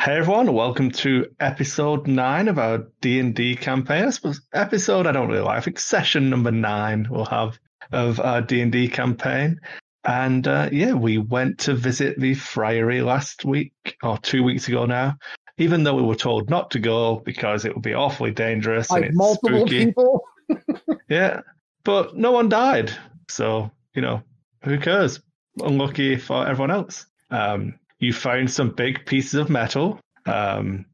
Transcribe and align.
Hey 0.00 0.16
everyone, 0.16 0.54
welcome 0.54 0.90
to 0.92 1.26
episode 1.40 2.06
nine 2.06 2.48
of 2.48 2.58
our 2.58 2.86
D 3.02 3.20
and 3.20 3.34
D 3.34 3.54
campaign. 3.54 4.06
I 4.06 4.10
suppose 4.10 4.40
episode 4.54 5.06
I 5.06 5.12
don't 5.12 5.28
really 5.28 5.42
like. 5.42 5.58
I 5.58 5.60
think 5.60 5.78
session 5.78 6.30
number 6.30 6.50
nine 6.50 7.06
we'll 7.10 7.26
have 7.26 7.58
of 7.92 8.18
our 8.18 8.40
D 8.40 8.62
and 8.62 8.72
D 8.72 8.88
campaign. 8.88 9.60
And 10.02 10.48
uh, 10.48 10.70
yeah, 10.72 10.94
we 10.94 11.18
went 11.18 11.58
to 11.58 11.74
visit 11.74 12.18
the 12.18 12.32
friary 12.32 13.02
last 13.02 13.44
week 13.44 13.74
or 14.02 14.16
two 14.16 14.42
weeks 14.42 14.68
ago 14.68 14.86
now. 14.86 15.18
Even 15.58 15.84
though 15.84 15.96
we 15.96 16.02
were 16.02 16.14
told 16.14 16.48
not 16.48 16.70
to 16.70 16.78
go 16.78 17.16
because 17.16 17.66
it 17.66 17.74
would 17.74 17.84
be 17.84 17.92
awfully 17.92 18.30
dangerous 18.30 18.90
like 18.90 19.02
and 19.02 19.10
it's 19.10 19.18
multiple 19.18 19.66
spooky. 19.66 19.84
people. 19.84 20.24
Yeah, 21.10 21.42
but 21.84 22.16
no 22.16 22.32
one 22.32 22.48
died, 22.48 22.90
so 23.28 23.70
you 23.94 24.00
know 24.00 24.22
who 24.64 24.78
cares? 24.78 25.20
Unlucky 25.58 26.16
for 26.16 26.48
everyone 26.48 26.70
else. 26.70 27.04
Um, 27.30 27.74
you 28.00 28.12
found 28.12 28.50
some 28.50 28.70
big 28.70 29.06
pieces 29.06 29.34
of 29.34 29.50
metal, 29.50 30.00
um, 30.26 30.86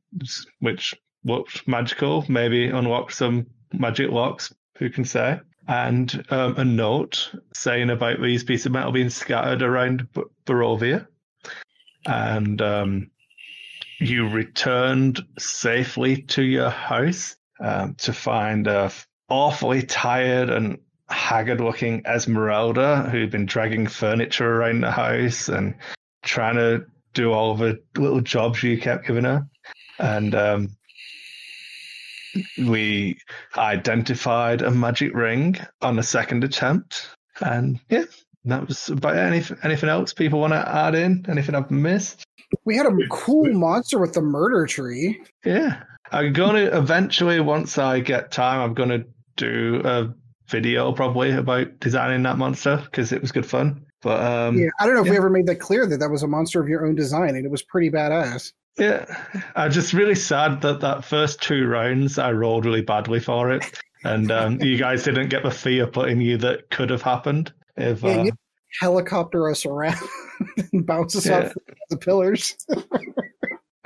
which 0.59 0.95
looked 1.25 1.67
magical. 1.67 2.25
Maybe 2.29 2.69
unlocked 2.69 3.15
some 3.15 3.47
magic 3.73 4.11
locks. 4.11 4.53
Who 4.79 4.91
can 4.91 5.05
say? 5.05 5.41
And 5.69 6.25
um, 6.31 6.57
a 6.59 6.65
note 6.65 7.33
saying 7.55 7.91
about 7.91 8.21
these 8.21 8.45
pieces 8.45 8.67
of 8.67 8.73
metal 8.73 8.93
being 8.93 9.11
scattered 9.11 9.63
around 9.63 10.09
B- 10.13 10.23
Barovia. 10.45 11.07
And 12.05 12.61
um, 12.61 13.11
you 13.99 14.29
returned 14.29 15.25
safely 15.39 16.23
to 16.23 16.43
your 16.43 16.71
house 16.71 17.37
um, 17.59 17.95
to 17.97 18.13
find 18.13 18.67
a 18.67 18.93
awfully 19.29 19.83
tired 19.83 20.51
and 20.51 20.79
haggard 21.09 21.61
looking 21.61 22.03
Esmeralda 22.05 23.09
who'd 23.11 23.31
been 23.31 23.47
dragging 23.47 23.87
furniture 23.87 24.49
around 24.49 24.83
the 24.83 24.91
house 24.91 25.49
and 25.49 25.77
trying 26.23 26.57
to 26.57 26.87
do 27.17 27.33
all 27.33 27.55
the 27.55 27.81
little 27.97 28.21
jobs 28.21 28.63
you 28.63 28.79
kept 28.79 29.07
giving 29.07 29.25
her. 29.25 29.49
And 29.99 30.35
um, 30.35 30.77
we 32.59 33.19
identified 33.57 34.63
a 34.63 34.71
magic 34.71 35.15
ring 35.15 35.57
on 35.81 35.99
a 35.99 36.03
second 36.03 36.45
attempt. 36.45 37.09
And 37.41 37.81
yeah, 37.89 38.05
that 38.45 38.69
was 38.69 38.89
about 38.91 39.17
any, 39.17 39.43
anything 39.63 39.89
else 39.89 40.13
people 40.13 40.41
want 40.41 40.53
to 40.53 40.69
add 40.69 40.95
in? 40.95 41.25
Anything 41.29 41.55
I've 41.55 41.71
missed? 41.71 42.25
We 42.65 42.77
had 42.77 42.87
a 42.87 42.97
cool 43.11 43.53
monster 43.53 43.99
with 43.99 44.13
the 44.13 44.23
murder 44.23 44.67
tree. 44.67 45.21
Yeah. 45.45 45.83
I'm 46.13 46.33
going 46.33 46.57
to 46.57 46.77
eventually, 46.77 47.41
once 47.41 47.79
I 47.79 48.01
get 48.01 48.31
time, 48.31 48.61
I'm 48.61 48.75
going 48.75 48.91
to 48.91 49.05
do 49.37 49.81
a 49.85 50.15
video 50.49 50.93
probably 50.93 51.33
about 51.33 51.81
designing 51.81 52.23
that 52.23 52.39
monster 52.39 52.81
because 52.85 53.11
it 53.11 53.21
was 53.21 53.33
good 53.33 53.47
fun. 53.47 53.86
But 54.03 54.21
um, 54.25 54.59
Yeah, 54.59 54.69
I 54.81 54.87
don't 54.87 54.95
know 54.95 55.03
if 55.03 55.09
we 55.11 55.17
ever 55.17 55.31
made 55.31 55.47
that 55.47 55.57
clear 55.61 55.87
that 55.87 55.99
that 55.99 56.11
was 56.11 56.23
a 56.23 56.29
monster 56.29 56.61
of 56.61 56.69
your 56.69 56.87
own 56.87 56.95
design, 56.95 57.31
and 57.37 57.45
it 57.45 57.51
was 57.51 57.63
pretty 57.63 57.91
badass. 57.91 58.53
Yeah, 58.79 59.07
I'm 59.55 59.71
just 59.71 59.93
really 59.95 60.15
sad 60.15 60.61
that 60.61 60.81
that 60.81 61.05
first 61.05 61.41
two 61.43 61.67
rounds 61.67 62.19
I 62.19 62.33
rolled 62.33 62.67
really 62.67 62.83
badly 62.83 63.21
for 63.21 63.51
it, 63.51 63.65
and 64.05 64.31
um, 64.31 64.61
you 64.61 64.77
guys 64.79 65.03
didn't 65.05 65.29
get 65.31 65.43
the 65.43 65.51
fear 65.51 65.87
put 65.87 66.11
in 66.11 66.21
you 66.21 66.37
that 66.39 66.69
could 66.71 66.91
have 66.91 67.03
happened 67.03 67.53
if. 67.77 68.03
Yeah, 68.03 68.11
Uh, 68.21 68.25
you 68.25 68.33
helicopter 68.81 69.49
us 69.49 69.65
around 69.65 69.97
and 70.73 70.85
bounce 70.87 71.17
us 71.17 71.25
Yeah. 71.25 71.47
off 71.47 71.53
the 71.89 71.97
pillars. 71.97 72.55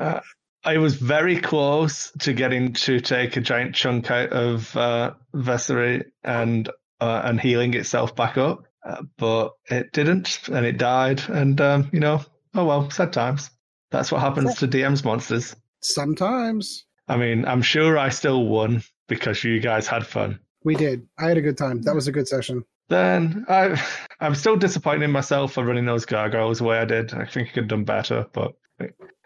I 0.62 0.76
was 0.78 0.96
very 0.96 1.40
close 1.40 2.10
to 2.20 2.32
getting 2.32 2.72
to 2.74 3.00
take 3.00 3.36
a 3.36 3.40
giant 3.40 3.74
chunk 3.74 4.10
out 4.10 4.30
of 4.30 4.76
uh, 4.76 5.12
Vessery 5.34 6.04
and 6.22 6.68
uh, 7.00 7.22
and 7.24 7.40
healing 7.40 7.72
itself 7.74 8.14
back 8.14 8.36
up, 8.36 8.64
uh, 8.84 9.02
but 9.16 9.52
it 9.70 9.92
didn't, 9.92 10.48
and 10.48 10.64
it 10.64 10.78
died. 10.78 11.22
And 11.28 11.60
um, 11.60 11.90
you 11.92 12.00
know, 12.00 12.24
oh 12.54 12.64
well, 12.64 12.90
sad 12.90 13.12
times. 13.12 13.50
That's 13.90 14.12
what 14.12 14.20
happens 14.20 14.54
to 14.56 14.68
DM's 14.68 15.04
monsters. 15.04 15.56
Sometimes 15.82 16.84
I 17.08 17.16
mean, 17.16 17.44
I'm 17.44 17.62
sure 17.62 17.98
I 17.98 18.08
still 18.10 18.46
won 18.46 18.82
because 19.08 19.42
you 19.42 19.58
guys 19.58 19.88
had 19.88 20.06
fun. 20.06 20.38
we 20.62 20.76
did. 20.76 21.08
I 21.18 21.28
had 21.28 21.38
a 21.38 21.42
good 21.42 21.58
time. 21.58 21.82
That 21.82 21.94
was 21.94 22.06
a 22.06 22.12
good 22.12 22.28
session. 22.28 22.64
Then 22.88 23.44
I, 23.48 23.80
I'm 24.20 24.34
still 24.34 24.56
disappointed 24.56 25.02
in 25.02 25.10
myself 25.10 25.52
for 25.52 25.64
running 25.64 25.86
those 25.86 26.04
gargoyles 26.04 26.58
the 26.58 26.64
way 26.64 26.78
I 26.78 26.84
did. 26.84 27.12
I 27.14 27.24
think 27.24 27.48
I 27.48 27.52
could 27.52 27.64
have 27.64 27.68
done 27.68 27.84
better, 27.84 28.26
but 28.32 28.54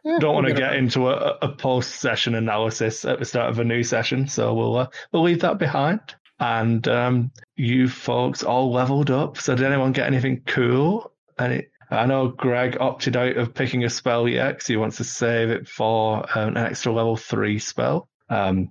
Yeah, 0.04 0.18
don't 0.18 0.34
want 0.34 0.46
to 0.46 0.54
get 0.54 0.76
into 0.76 1.08
a, 1.08 1.38
a 1.42 1.48
post 1.48 1.96
session 1.96 2.34
analysis 2.34 3.04
at 3.04 3.18
the 3.18 3.24
start 3.24 3.50
of 3.50 3.58
a 3.58 3.64
new 3.64 3.82
session, 3.82 4.28
so 4.28 4.54
we'll 4.54 4.76
uh, 4.76 4.86
we'll 5.12 5.22
leave 5.22 5.40
that 5.40 5.58
behind. 5.58 6.00
And 6.40 6.86
um, 6.88 7.30
you 7.56 7.88
folks 7.88 8.42
all 8.42 8.72
leveled 8.72 9.10
up. 9.10 9.38
So 9.38 9.54
did 9.54 9.66
anyone 9.66 9.92
get 9.92 10.06
anything 10.06 10.42
cool? 10.46 11.12
And 11.38 11.52
it, 11.52 11.70
I 11.90 12.06
know 12.06 12.28
Greg 12.28 12.76
opted 12.80 13.16
out 13.16 13.36
of 13.36 13.54
picking 13.54 13.84
a 13.84 13.90
spell 13.90 14.28
yet 14.28 14.52
because 14.52 14.66
he 14.66 14.76
wants 14.76 14.96
to 14.96 15.04
save 15.04 15.50
it 15.50 15.68
for 15.68 16.24
um, 16.36 16.56
an 16.56 16.56
extra 16.58 16.92
level 16.92 17.16
three 17.16 17.58
spell. 17.58 18.08
Um, 18.28 18.70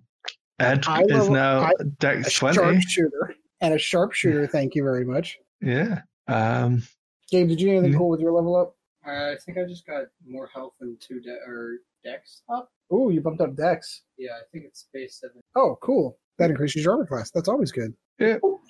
Ed 0.60 0.86
I 0.88 1.04
is 1.04 1.12
level- 1.12 1.32
now 1.34 1.60
I- 1.62 1.72
A 1.80 1.84
Dex 1.86 2.34
twenty. 2.38 2.56
sharpshooter 2.56 3.36
and 3.62 3.74
a 3.74 3.78
sharpshooter. 3.80 4.48
Thank 4.48 4.76
you 4.76 4.84
very 4.84 5.06
much. 5.06 5.38
Yeah. 5.62 6.02
Um, 6.28 6.84
Gabe, 7.32 7.48
did 7.48 7.60
you 7.62 7.68
do 7.70 7.78
anything 7.78 7.98
cool 7.98 8.10
with 8.10 8.20
your 8.20 8.32
level 8.32 8.56
up? 8.56 8.76
Uh, 9.08 9.32
I 9.32 9.36
think 9.46 9.58
I 9.58 9.64
just 9.66 9.86
got 9.88 10.04
more 10.26 10.48
health 10.54 10.74
and 10.82 11.00
two 11.02 11.20
de- 11.20 11.40
or 11.48 11.78
dex 12.04 12.42
up. 12.54 12.70
Oh, 12.92 13.10
you 13.10 13.22
bumped 13.22 13.42
up 13.42 13.56
Dex. 13.56 14.04
Yeah, 14.18 14.32
I 14.32 14.42
think 14.52 14.66
it's 14.66 14.88
base 14.94 15.20
seven. 15.20 15.42
Oh, 15.56 15.78
cool. 15.82 16.18
That 16.40 16.50
increases 16.50 16.84
your 16.84 16.94
armor 16.94 17.06
class. 17.06 17.32
That's 17.32 17.48
always 17.48 17.72
good. 17.72 17.94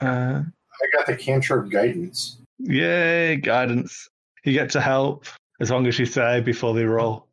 uh, 0.01 0.41
I 0.81 0.97
got 0.97 1.07
the 1.07 1.16
cantrip 1.16 1.69
guidance. 1.69 2.40
Yay, 2.59 3.38
guidance. 3.38 4.09
You 4.44 4.53
get 4.53 4.69
to 4.72 4.81
help 4.81 5.25
as 5.59 5.72
long 5.72 5.88
as 5.88 5.97
you 5.97 6.06
say 6.06 6.41
before 6.41 6.73
they 6.73 6.85
roll. 6.85 7.28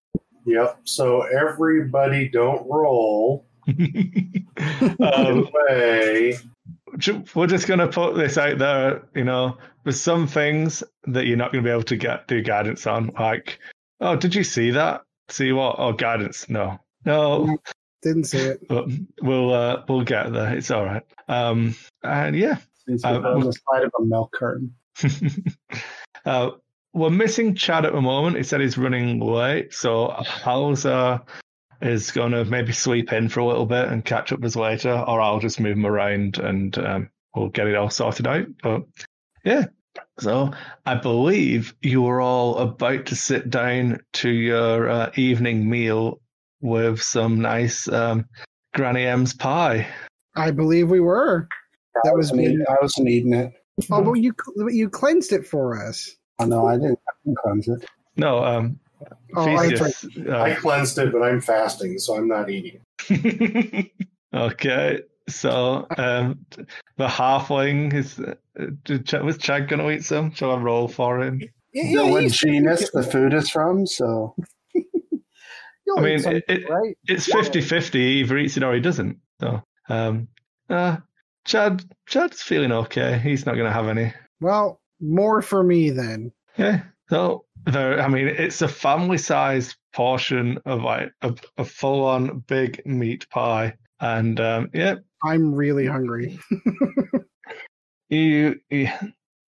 Yep. 0.46 0.80
So 0.84 1.22
everybody 1.22 2.28
don't 2.28 2.66
roll. 2.69 3.46
um, 3.69 5.48
Way. 5.69 6.38
we're 7.34 7.46
just 7.46 7.66
going 7.66 7.80
to 7.80 7.88
put 7.88 8.16
this 8.16 8.38
out 8.38 8.58
there. 8.58 9.02
You 9.14 9.24
know, 9.24 9.58
there's 9.84 10.00
some 10.00 10.26
things 10.26 10.82
that 11.04 11.26
you're 11.26 11.36
not 11.36 11.52
going 11.52 11.64
to 11.64 11.69
be 11.69 11.72
able 11.72 11.82
to 11.84 11.96
get 11.96 12.28
do 12.28 12.42
guidance 12.42 12.86
on. 12.86 13.10
Like, 13.19 13.58
oh, 14.00 14.16
did 14.16 14.34
you 14.34 14.44
see 14.44 14.70
that? 14.70 15.02
See 15.28 15.52
what? 15.52 15.76
Oh, 15.78 15.92
guidance. 15.92 16.48
No, 16.48 16.78
no. 17.04 17.58
Didn't 18.03 18.25
see 18.25 18.38
it. 18.38 18.66
But 18.69 18.87
we'll 19.21 19.53
uh, 19.53 19.84
we'll 19.88 20.03
get 20.03 20.33
there. 20.33 20.55
It's 20.55 20.71
all 20.71 20.84
right. 20.84 21.03
Um, 21.28 21.77
and 22.03 22.34
yeah, 22.34 22.59
It's 22.87 23.05
Um, 23.05 23.25
on 23.25 23.41
the 23.41 23.53
side 23.53 23.84
of 23.84 23.93
a 23.99 24.05
milk 24.05 24.34
carton. 24.38 24.75
uh, 26.25 26.50
we're 26.93 27.11
missing 27.11 27.55
Chad 27.55 27.84
at 27.84 27.93
the 27.93 28.00
moment. 28.00 28.37
He 28.37 28.43
said 28.43 28.61
he's 28.61 28.78
running 28.78 29.21
late, 29.21 29.72
so 29.75 30.09
Hauser 30.09 31.21
is 31.81 32.11
going 32.11 32.33
to 32.33 32.44
maybe 32.44 32.72
sweep 32.72 33.12
in 33.12 33.28
for 33.28 33.41
a 33.41 33.47
little 33.47 33.66
bit 33.66 33.88
and 33.88 34.05
catch 34.05 34.32
up 34.32 34.41
with 34.41 34.53
us 34.53 34.56
later, 34.56 34.93
or 34.93 35.21
I'll 35.21 35.38
just 35.41 35.61
move 35.61 35.77
him 35.77 35.87
around 35.87 36.38
and 36.38 36.77
um, 36.78 37.11
we'll 37.34 37.49
get 37.49 37.69
it 37.69 37.77
all 37.77 37.91
sorted 37.91 38.27
out. 38.27 38.47
But 38.62 38.82
yeah, 39.44 39.67
so 40.19 40.53
I 40.84 40.97
believe 40.97 41.75
you 41.81 42.03
were 42.03 42.21
all 42.21 42.59
about 42.59 43.06
to 43.06 43.17
sit 43.17 43.49
down 43.50 44.00
to 44.15 44.28
your 44.28 44.88
uh, 44.88 45.11
evening 45.15 45.69
meal 45.69 46.21
with 46.60 47.03
some 47.03 47.41
nice 47.41 47.88
um, 47.88 48.26
Granny 48.75 49.04
M's 49.04 49.34
pie. 49.34 49.87
I 50.37 50.50
believe 50.50 50.91
we 50.91 51.00
were. 51.00 51.48
That 51.94 52.10
I 52.10 52.12
was 52.12 52.31
wasn't, 52.31 52.38
me. 52.38 52.47
eating, 52.47 52.65
I 52.69 52.76
wasn't 52.81 53.09
eating 53.09 53.34
it. 53.34 53.53
Oh, 53.91 54.03
but 54.03 54.15
you 54.15 54.34
you 54.69 54.91
cleansed 54.91 55.32
it 55.32 55.47
for 55.47 55.82
us. 55.82 56.10
Oh, 56.38 56.44
no, 56.44 56.66
I 56.66 56.76
didn't, 56.76 56.99
I 57.09 57.12
didn't 57.25 57.38
cleanse 57.38 57.69
it. 57.69 57.84
No, 58.16 58.44
um, 58.44 58.78
Oh, 59.37 59.44
that's 59.44 59.81
right. 59.81 59.94
Theseus, 59.94 60.28
I 60.28 60.53
uh, 60.53 60.56
cleansed 60.56 60.99
it, 60.99 61.12
but 61.12 61.22
I'm 61.22 61.41
fasting, 61.41 61.99
so 61.99 62.16
I'm 62.16 62.28
not 62.28 62.50
eating. 62.50 62.81
okay, 64.34 65.03
so 65.28 65.87
um, 65.97 66.44
the 66.97 67.06
halfling 67.06 67.94
is. 67.94 68.19
Uh, 68.19 69.22
was 69.25 69.38
Chad 69.38 69.69
going 69.69 69.81
to 69.81 69.91
eat 69.91 70.04
some? 70.04 70.32
Shall 70.32 70.53
I 70.53 70.56
roll 70.56 70.88
for 70.88 71.22
him? 71.22 71.43
Yeah, 71.72 71.84
You 71.84 71.97
know 71.97 72.06
what 72.09 72.31
genus 72.32 72.91
the 72.91 73.03
food 73.03 73.32
is 73.32 73.49
from, 73.49 73.87
so 73.87 74.34
you'll 74.37 74.47
I 75.98 76.00
mean, 76.02 76.26
it- 76.26 76.44
it- 76.48 76.68
right? 76.68 76.96
It's 77.06 77.26
50 77.26 77.60
50. 77.60 77.98
He 77.98 78.20
either 78.20 78.38
eats 78.38 78.56
it 78.56 78.62
or 78.62 78.75
he 78.75 78.81
doesn't. 78.81 79.19
So, 79.40 79.62
um, 79.88 80.28
uh, 80.69 80.98
Chad, 81.46 81.82
Chad's 82.06 82.42
feeling 82.42 82.72
okay. 82.72 83.19
He's 83.19 83.46
not 83.46 83.54
going 83.54 83.66
to 83.66 83.72
have 83.72 83.88
any. 83.88 84.12
Well, 84.40 84.81
more 85.00 85.42
for 85.42 85.62
me 85.62 85.90
then. 85.90 86.32
Yeah. 86.56 86.82
So, 87.08 87.44
there, 87.64 88.00
I 88.00 88.08
mean, 88.08 88.28
it's 88.28 88.62
a 88.62 88.69
family 88.69 89.19
sized 89.19 89.76
portion 89.92 90.58
of 90.64 90.82
like 90.82 91.12
a, 91.22 91.34
a 91.58 91.64
full 91.64 92.04
on 92.04 92.40
big 92.40 92.82
meat 92.86 93.28
pie. 93.31 93.75
And 94.00 94.38
um, 94.40 94.70
yeah, 94.72 94.96
I'm 95.25 95.54
really 95.54 95.86
hungry. 95.86 96.38
you, 98.08 98.60
you 98.70 98.88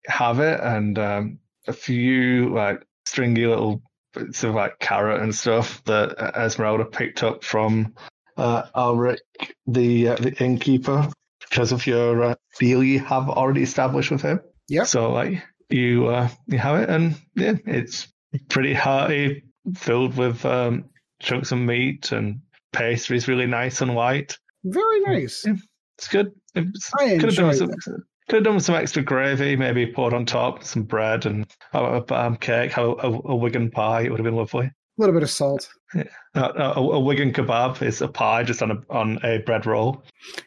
have 0.06 0.40
it 0.40 0.60
and 0.60 0.98
um, 0.98 1.38
a 1.66 1.72
few 1.72 2.54
like 2.54 2.84
stringy 3.06 3.46
little 3.46 3.82
bits 4.12 4.44
of 4.44 4.54
like 4.54 4.78
carrot 4.78 5.22
and 5.22 5.34
stuff 5.34 5.82
that 5.84 6.18
Esmeralda 6.36 6.84
picked 6.84 7.22
up 7.22 7.44
from 7.44 7.94
uh, 8.36 8.64
Ulrich, 8.74 9.20
the 9.66 10.08
uh, 10.08 10.16
the 10.16 10.32
innkeeper, 10.42 11.08
because 11.48 11.72
of 11.72 11.86
your 11.86 12.24
uh, 12.24 12.34
deal 12.58 12.82
you 12.82 13.00
have 13.00 13.28
already 13.28 13.62
established 13.62 14.10
with 14.10 14.22
him. 14.22 14.40
Yeah. 14.68 14.84
So 14.84 15.12
like 15.12 15.42
you 15.68 16.08
uh, 16.08 16.28
you 16.46 16.58
have 16.58 16.80
it 16.80 16.88
and 16.88 17.16
yeah, 17.34 17.54
it's 17.66 18.08
pretty 18.48 18.74
hearty, 18.74 19.44
filled 19.74 20.16
with 20.16 20.44
um, 20.44 20.86
chunks 21.20 21.52
of 21.52 21.58
meat 21.58 22.12
and 22.12 22.40
pastry 22.72 23.16
is 23.16 23.28
really 23.28 23.46
nice 23.46 23.80
and 23.80 23.94
light. 23.94 24.38
Very 24.64 25.00
nice. 25.00 25.44
Yeah. 25.46 25.54
It's 25.98 26.08
good. 26.08 26.32
It's, 26.54 26.90
I 26.98 27.18
could 27.18 27.24
have 27.24 27.36
done 27.36 27.50
enjoyed 27.50 28.02
could 28.28 28.36
have 28.36 28.44
done 28.44 28.54
with 28.54 28.64
some 28.64 28.74
extra 28.74 29.02
gravy, 29.02 29.56
maybe 29.56 29.86
poured 29.86 30.14
on 30.14 30.24
top, 30.24 30.64
some 30.64 30.84
bread 30.84 31.26
and 31.26 31.46
a, 31.72 31.78
a 32.08 32.14
um, 32.14 32.36
cake, 32.36 32.76
a, 32.76 32.82
a, 32.82 33.20
a 33.24 33.36
Wigan 33.36 33.70
pie. 33.70 34.02
It 34.02 34.10
would 34.10 34.20
have 34.20 34.24
been 34.24 34.36
lovely. 34.36 34.66
A 34.66 34.72
little 34.98 35.14
bit 35.14 35.22
of 35.22 35.30
salt. 35.30 35.68
Uh, 35.94 36.02
a, 36.34 36.80
a 36.80 37.00
Wigan 37.00 37.32
kebab 37.32 37.82
is 37.82 38.00
a 38.00 38.08
pie 38.08 38.42
just 38.42 38.62
on 38.62 38.70
a 38.70 38.78
on 38.90 39.18
a 39.24 39.38
bread 39.38 39.66
roll. 39.66 40.02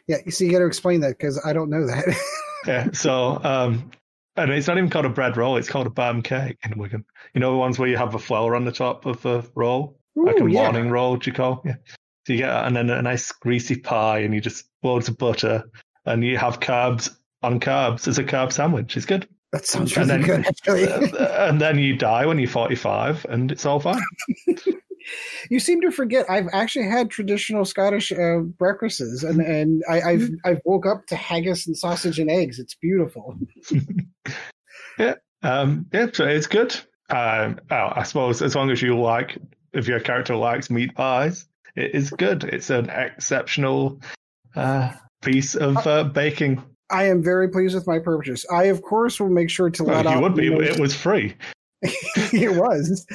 Yeah, 0.06 0.18
you 0.24 0.32
see, 0.32 0.46
you 0.46 0.52
got 0.52 0.60
to 0.60 0.66
explain 0.66 1.00
that 1.00 1.18
because 1.18 1.40
I 1.44 1.52
don't 1.52 1.70
know 1.70 1.86
that. 1.86 2.04
Yeah. 2.66 2.90
So, 2.90 3.40
um, 3.44 3.92
and 4.34 4.50
it's 4.50 4.66
not 4.66 4.76
even 4.76 4.90
called 4.90 5.04
a 5.04 5.10
bread 5.10 5.36
roll; 5.36 5.56
it's 5.56 5.68
called 5.68 5.86
a 5.86 5.90
barm 5.90 6.20
cake 6.20 6.56
in 6.64 6.76
Wigan. 6.76 7.04
You 7.32 7.40
know 7.40 7.52
the 7.52 7.58
ones 7.58 7.78
where 7.78 7.88
you 7.88 7.96
have 7.96 8.10
the 8.10 8.18
flour 8.18 8.56
on 8.56 8.64
the 8.64 8.72
top 8.72 9.06
of 9.06 9.22
the 9.22 9.48
roll, 9.54 10.00
like 10.16 10.40
a 10.40 10.50
yeah. 10.50 10.62
morning 10.62 10.90
roll, 10.90 11.16
do 11.16 11.30
you 11.30 11.34
call? 11.34 11.62
Yeah. 11.64 11.76
So 12.26 12.32
you 12.32 12.38
get 12.40 12.50
and 12.50 12.74
then 12.74 12.90
a 12.90 13.02
nice 13.02 13.30
greasy 13.30 13.76
pie, 13.76 14.20
and 14.20 14.34
you 14.34 14.40
just 14.40 14.68
loads 14.82 15.08
of 15.08 15.16
butter, 15.16 15.62
and 16.06 16.24
you 16.24 16.38
have 16.38 16.58
carbs 16.58 17.15
on 17.42 17.60
carbs 17.60 18.08
as 18.08 18.18
a 18.18 18.24
carb 18.24 18.52
sandwich. 18.52 18.96
It's 18.96 19.06
good. 19.06 19.28
That 19.52 19.64
sounds 19.66 19.96
And 19.96 20.08
really 20.08 20.22
then- 20.22 20.42
good, 20.42 20.46
actually. 20.46 21.16
and 21.18 21.60
then 21.60 21.78
you 21.78 21.96
die 21.96 22.26
when 22.26 22.38
you're 22.38 22.48
45, 22.48 23.26
and 23.28 23.52
it's 23.52 23.64
all 23.64 23.78
fine. 23.80 24.02
you 25.50 25.60
seem 25.60 25.80
to 25.82 25.90
forget 25.92 26.28
I've 26.28 26.48
actually 26.52 26.88
had 26.88 27.10
traditional 27.10 27.64
Scottish 27.64 28.10
uh, 28.12 28.38
breakfasts, 28.40 29.22
and 29.22 29.40
and 29.40 29.82
I, 29.88 30.00
I've 30.02 30.30
I've 30.44 30.60
woke 30.64 30.84
up 30.86 31.06
to 31.06 31.16
haggis 31.16 31.66
and 31.66 31.76
sausage 31.76 32.18
and 32.18 32.30
eggs. 32.30 32.58
It's 32.58 32.74
beautiful. 32.74 33.36
Um, 35.42 35.86
yeah, 35.92 36.06
so 36.12 36.26
it's 36.26 36.46
good. 36.48 36.74
Um, 37.08 37.60
oh, 37.70 37.92
I 37.94 38.02
suppose 38.02 38.42
as 38.42 38.56
long 38.56 38.70
as 38.70 38.82
you 38.82 38.98
like, 38.98 39.38
if 39.72 39.86
your 39.86 40.00
character 40.00 40.34
likes 40.34 40.70
meat 40.70 40.94
pies, 40.94 41.46
it 41.76 41.94
is 41.94 42.10
good. 42.10 42.42
It's 42.42 42.70
an 42.70 42.88
exceptional 42.90 44.00
uh, 44.56 44.92
piece 45.22 45.54
of 45.54 45.86
uh, 45.86 46.04
baking. 46.04 46.64
I 46.90 47.04
am 47.08 47.22
very 47.22 47.48
pleased 47.48 47.74
with 47.74 47.86
my 47.86 47.98
purchase. 47.98 48.44
I 48.50 48.64
of 48.64 48.82
course 48.82 49.18
will 49.20 49.28
make 49.30 49.50
sure 49.50 49.70
to 49.70 49.84
Well, 49.84 49.96
let 49.96 50.06
out. 50.06 50.14
you 50.16 50.22
would 50.22 50.34
be. 50.34 50.50
most- 50.50 50.68
It 50.76 50.80
was 50.80 50.94
free. 50.94 51.34
it 51.82 52.56
was. 52.56 53.06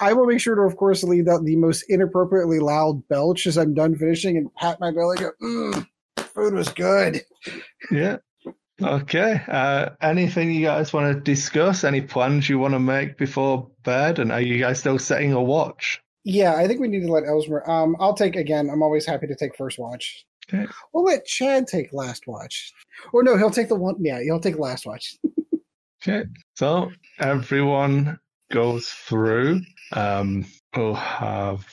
I 0.00 0.12
will 0.12 0.26
make 0.26 0.40
sure 0.40 0.54
to, 0.56 0.62
of 0.62 0.76
course, 0.76 1.02
leave 1.04 1.28
out 1.28 1.44
the 1.44 1.56
most 1.56 1.84
inappropriately 1.88 2.58
loud 2.58 3.06
belch 3.08 3.46
as 3.46 3.56
I'm 3.56 3.72
done 3.74 3.94
finishing 3.96 4.36
and 4.36 4.52
pat 4.56 4.80
my 4.80 4.90
belly. 4.90 5.16
and 5.20 5.32
Go, 5.40 5.46
mm, 5.46 5.86
food 6.34 6.54
was 6.54 6.68
good. 6.70 7.22
Yeah. 7.90 8.16
Okay. 8.82 9.40
Uh, 9.46 9.90
anything 10.00 10.50
you 10.52 10.64
guys 10.66 10.92
want 10.92 11.14
to 11.14 11.20
discuss? 11.20 11.84
Any 11.84 12.00
plans 12.00 12.48
you 12.48 12.58
want 12.58 12.74
to 12.74 12.80
make 12.80 13.16
before 13.16 13.70
bed? 13.84 14.18
And 14.18 14.32
are 14.32 14.40
you 14.40 14.58
guys 14.58 14.80
still 14.80 14.98
setting 14.98 15.32
a 15.32 15.42
watch? 15.42 16.02
Yeah, 16.24 16.54
I 16.56 16.66
think 16.66 16.80
we 16.80 16.88
need 16.88 17.06
to 17.06 17.12
let 17.12 17.24
Elsmer. 17.24 17.66
Um, 17.68 17.96
I'll 18.00 18.14
take 18.14 18.36
again. 18.36 18.68
I'm 18.70 18.82
always 18.82 19.06
happy 19.06 19.26
to 19.28 19.34
take 19.36 19.56
first 19.56 19.78
watch. 19.78 20.26
Okay. 20.52 20.66
We'll 20.92 21.04
let 21.04 21.24
Chad 21.26 21.66
take 21.68 21.92
last 21.92 22.26
watch, 22.26 22.72
or 23.12 23.22
no, 23.22 23.36
he'll 23.36 23.50
take 23.50 23.68
the 23.68 23.76
one. 23.76 23.96
Yeah, 24.00 24.20
he'll 24.22 24.40
take 24.40 24.58
last 24.58 24.86
watch. 24.86 25.16
Okay. 26.02 26.24
So 26.56 26.90
everyone 27.18 28.18
goes 28.50 28.88
through. 28.88 29.60
Um, 29.92 30.46
we'll 30.74 30.94
have 30.94 31.66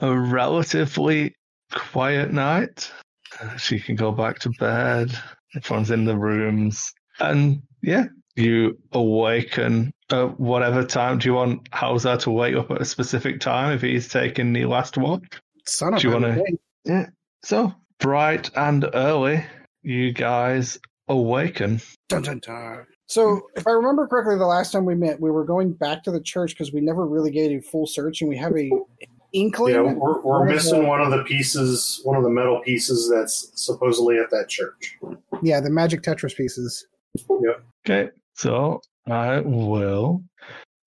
a 0.00 0.12
relatively 0.18 1.36
quiet 1.70 2.32
night. 2.32 2.90
She 3.58 3.78
can 3.78 3.94
go 3.94 4.10
back 4.10 4.40
to 4.40 4.50
bed. 4.58 5.12
Everyone's 5.54 5.92
in 5.92 6.04
the 6.04 6.16
rooms. 6.18 6.92
And 7.20 7.62
yeah, 7.80 8.06
you 8.34 8.76
awaken 8.90 9.92
at 10.10 10.40
whatever 10.40 10.84
time. 10.84 11.18
Do 11.18 11.28
you 11.28 11.34
want 11.34 11.68
Hauser 11.72 12.16
to 12.16 12.30
wake 12.32 12.56
up 12.56 12.72
at 12.72 12.80
a 12.80 12.84
specific 12.84 13.38
time 13.38 13.72
if 13.72 13.82
he's 13.82 14.08
taking 14.08 14.52
the 14.52 14.64
last 14.64 14.96
watch? 14.98 15.22
Son 15.64 15.94
of 15.94 16.00
Do 16.00 16.08
you 16.08 16.14
wanna- 16.14 16.42
Yeah. 16.84 17.06
So 17.44 17.72
bright 18.00 18.50
and 18.56 18.88
early, 18.94 19.44
you 19.82 20.12
guys 20.12 20.78
awaken. 21.08 21.80
Dun, 22.08 22.22
dun, 22.22 22.40
dun. 22.40 22.86
So, 23.06 23.42
if 23.56 23.66
I 23.66 23.72
remember 23.72 24.06
correctly, 24.06 24.36
the 24.36 24.46
last 24.46 24.72
time 24.72 24.84
we 24.84 24.94
met, 24.94 25.20
we 25.20 25.30
were 25.30 25.44
going 25.44 25.72
back 25.72 26.04
to 26.04 26.10
the 26.10 26.20
church 26.20 26.50
because 26.50 26.72
we 26.72 26.80
never 26.80 27.06
really 27.06 27.30
gave 27.30 27.58
a 27.58 27.60
full 27.60 27.86
search, 27.86 28.20
and 28.20 28.30
we 28.30 28.36
have 28.36 28.56
a 28.56 28.70
inkling. 29.32 29.74
Yeah, 29.74 29.92
we're, 29.92 30.20
we're 30.20 30.44
missing 30.44 30.86
one 30.86 31.00
of 31.00 31.10
the 31.10 31.24
pieces, 31.24 32.00
one 32.04 32.16
of 32.16 32.22
the 32.22 32.30
metal 32.30 32.60
pieces 32.64 33.10
that's 33.12 33.50
supposedly 33.54 34.18
at 34.18 34.30
that 34.30 34.48
church. 34.48 34.96
Yeah, 35.42 35.60
the 35.60 35.70
magic 35.70 36.02
Tetris 36.02 36.36
pieces. 36.36 36.86
Yep. 37.28 37.64
Okay, 37.84 38.10
so 38.34 38.80
I 39.08 39.40
will 39.40 40.22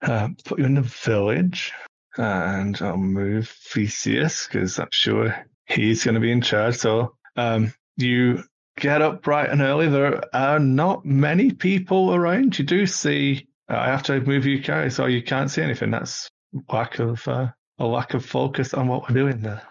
uh, 0.02 0.30
put 0.46 0.60
you 0.60 0.66
in 0.66 0.76
the 0.76 0.82
village 0.82 1.74
and 2.18 2.80
I'll 2.82 2.98
move 2.98 3.50
Theseus 3.50 4.48
because 4.48 4.80
I'm 4.80 4.90
sure 4.92 5.36
he's 5.66 6.04
going 6.04 6.16
to 6.16 6.22
be 6.22 6.32
in 6.32 6.42
charge. 6.42 6.76
So 6.76 7.16
um, 7.36 7.74
you 7.98 8.44
get 8.78 9.02
up 9.02 9.22
bright 9.22 9.50
and 9.50 9.62
early. 9.62 9.88
There 9.88 10.22
are 10.36 10.60
not 10.60 11.06
many 11.06 11.52
people 11.52 12.14
around. 12.14 12.58
You 12.58 12.66
do 12.66 12.86
see, 12.86 13.48
uh, 13.70 13.78
I 13.78 13.88
have 13.88 14.04
to 14.04 14.20
move 14.22 14.46
you 14.46 14.60
guys 14.60 14.96
so 14.96 15.06
you 15.06 15.24
can't 15.24 15.50
see 15.50 15.62
anything. 15.62 15.92
That's 15.92 16.30
lack 16.70 17.00
of 17.00 17.28
uh, 17.28 17.48
a 17.80 17.86
lack 17.86 18.14
of 18.14 18.26
focus 18.26 18.74
on 18.74 18.88
what 18.88 19.08
we're 19.08 19.16
doing 19.16 19.42
there. 19.42 19.62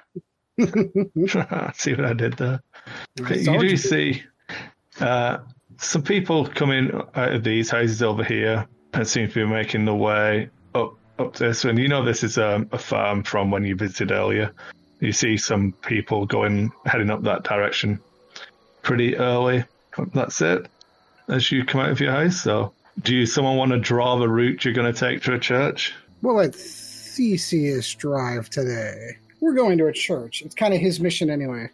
see 1.74 1.94
what 1.94 2.04
I 2.04 2.12
did 2.12 2.34
there? 2.34 2.62
You 3.18 3.58
do 3.58 3.66
you. 3.66 3.76
see 3.76 4.22
uh, 5.00 5.38
some 5.78 6.02
people 6.02 6.46
coming 6.46 6.90
out 7.14 7.32
of 7.32 7.44
these 7.44 7.70
houses 7.70 8.02
over 8.02 8.22
here 8.22 8.66
and 8.92 9.06
seem 9.06 9.28
to 9.28 9.34
be 9.34 9.46
making 9.46 9.84
the 9.84 9.94
way 9.94 10.50
up 10.74 10.94
up 11.18 11.36
this. 11.36 11.64
And 11.64 11.78
you 11.78 11.88
know 11.88 12.04
this 12.04 12.22
is 12.22 12.38
um, 12.38 12.68
a 12.72 12.78
farm 12.78 13.22
from 13.22 13.50
when 13.50 13.64
you 13.64 13.76
visited 13.76 14.10
earlier. 14.10 14.52
You 15.02 15.10
see 15.10 15.37
some 15.37 15.72
people 15.72 16.26
going 16.26 16.70
heading 16.87 17.10
up 17.10 17.25
that 17.25 17.43
direction 17.43 17.99
pretty 18.82 19.16
early. 19.16 19.64
That's 20.14 20.40
it. 20.40 20.66
As 21.26 21.50
you 21.50 21.64
come 21.64 21.81
out 21.81 21.90
of 21.90 21.99
your 21.99 22.12
house. 22.12 22.40
So, 22.40 22.72
do 23.00 23.12
you 23.12 23.26
someone 23.26 23.56
want 23.56 23.72
to 23.72 23.81
draw 23.81 24.16
the 24.16 24.28
route 24.28 24.64
you're 24.64 24.75
going 24.75 24.93
to 24.93 24.99
take 24.99 25.22
to 25.25 25.34
a 25.34 25.40
church? 25.40 25.93
We'll 26.22 26.37
let 26.37 26.54
Theseus 26.54 27.93
drive 27.96 28.49
today. 28.49 29.16
We're 29.40 29.54
going 29.54 29.76
to 29.78 29.88
a 29.88 29.93
church. 29.93 30.40
It's 30.43 30.54
kind 30.54 30.72
of 30.72 30.78
his 30.78 31.00
mission 31.00 31.31
anyway. 31.31 31.70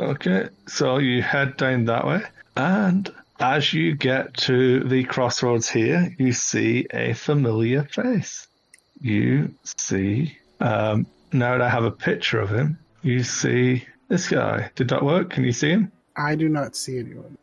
Okay, 0.00 0.48
so 0.66 0.98
you 0.98 1.22
head 1.22 1.56
down 1.56 1.84
that 1.84 2.04
way, 2.04 2.22
and 2.56 3.08
as 3.38 3.72
you 3.72 3.94
get 3.94 4.34
to 4.38 4.80
the 4.80 5.04
crossroads 5.04 5.68
here, 5.68 6.12
you 6.18 6.32
see 6.32 6.88
a 6.92 7.12
familiar 7.12 7.84
face. 7.84 8.48
You 9.00 9.54
see, 9.62 10.38
um, 10.60 11.06
now 11.32 11.52
that 11.52 11.62
I 11.62 11.68
have 11.68 11.84
a 11.84 11.90
picture 11.90 12.40
of 12.40 12.50
him, 12.50 12.78
you 13.02 13.22
see 13.22 13.84
this 14.08 14.28
guy. 14.28 14.70
Did 14.74 14.88
that 14.88 15.02
work? 15.02 15.30
Can 15.30 15.44
you 15.44 15.52
see 15.52 15.70
him? 15.70 15.92
I 16.16 16.34
do 16.34 16.48
not 16.48 16.76
see 16.76 16.98
anyone. 16.98 17.36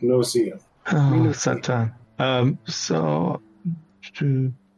No 0.00 0.22
seeing. 0.22 0.60
Oh, 0.92 1.28
it's 1.28 1.44
that 1.44 1.62
time. 1.62 1.94
Um, 2.18 2.58
so, 2.66 3.40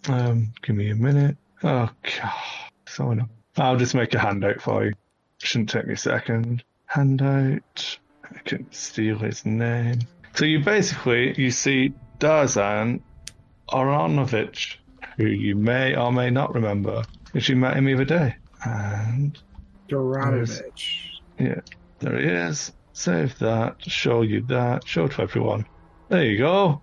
um, 0.09 0.53
give 0.62 0.76
me 0.76 0.91
a 0.91 0.95
minute. 0.95 1.37
Oh, 1.62 1.91
God. 2.03 2.33
So 2.87 3.11
annoying. 3.11 3.29
I'll 3.57 3.76
just 3.76 3.95
make 3.95 4.14
a 4.14 4.19
handout 4.19 4.61
for 4.61 4.85
you. 4.85 4.93
Shouldn't 5.38 5.71
take 5.71 5.87
me 5.87 5.95
a 5.95 5.97
second. 5.97 6.64
Handout. 6.87 7.99
I 8.25 8.38
can 8.45 8.71
steal 8.73 9.19
his 9.19 9.45
name. 9.45 10.00
So 10.35 10.45
you 10.45 10.61
basically, 10.61 11.35
you 11.41 11.50
see 11.50 11.95
Darzan 12.19 13.00
Aronovich, 13.71 14.76
who 15.17 15.26
you 15.26 15.57
may 15.57 15.97
or 15.97 16.12
may 16.12 16.31
not 16.31 16.55
remember, 16.55 17.05
if 17.35 17.49
you 17.49 17.57
met 17.57 17.77
him 17.77 17.85
the 17.85 17.95
other 17.95 18.05
day. 18.05 18.37
And 18.65 19.39
Doradovich. 19.89 21.21
yeah, 21.39 21.61
there 22.01 22.19
he 22.19 22.27
is. 22.27 22.73
Save 22.93 23.39
that, 23.39 23.77
show 23.81 24.23
you 24.23 24.43
that, 24.43 24.87
show 24.87 25.07
to 25.07 25.23
everyone. 25.23 25.67
There 26.09 26.25
you 26.25 26.39
go. 26.39 26.81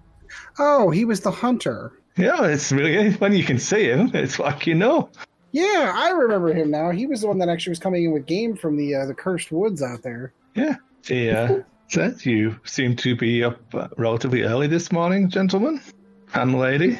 Oh, 0.60 0.90
he 0.90 1.06
was 1.06 1.22
the 1.22 1.32
hunter. 1.32 1.92
Yeah, 2.18 2.46
it's 2.46 2.72
really 2.72 3.12
when 3.14 3.34
you 3.34 3.44
can 3.44 3.60
see 3.60 3.90
him, 3.90 4.12
it's 4.14 4.40
like 4.40 4.66
you 4.66 4.76
know. 4.76 5.10
Yeah, 5.52 5.94
I 5.96 6.10
remember 6.12 6.54
him 6.54 6.72
now. 6.72 6.92
He 6.92 7.08
was 7.08 7.22
the 7.22 7.28
one 7.28 7.38
that 7.40 7.50
actually 7.50 7.72
was 7.72 7.80
coming 7.80 8.04
in 8.04 8.12
with 8.12 8.26
game 8.26 8.56
from 8.56 8.78
the 8.78 8.96
uh, 8.96 9.06
the 9.06 9.14
cursed 9.14 9.52
woods 9.52 9.82
out 9.82 10.04
there. 10.04 10.34
Yeah, 10.54 10.76
yeah. 11.08 11.60
Says 11.88 12.26
you 12.26 12.60
seem 12.64 12.96
to 12.98 13.16
be 13.16 13.44
up 13.44 13.60
uh, 13.74 13.90
relatively 13.98 14.44
early 14.44 14.68
this 14.68 14.92
morning, 14.92 15.30
gentlemen 15.30 15.82
and 16.34 16.58
lady. 16.58 17.00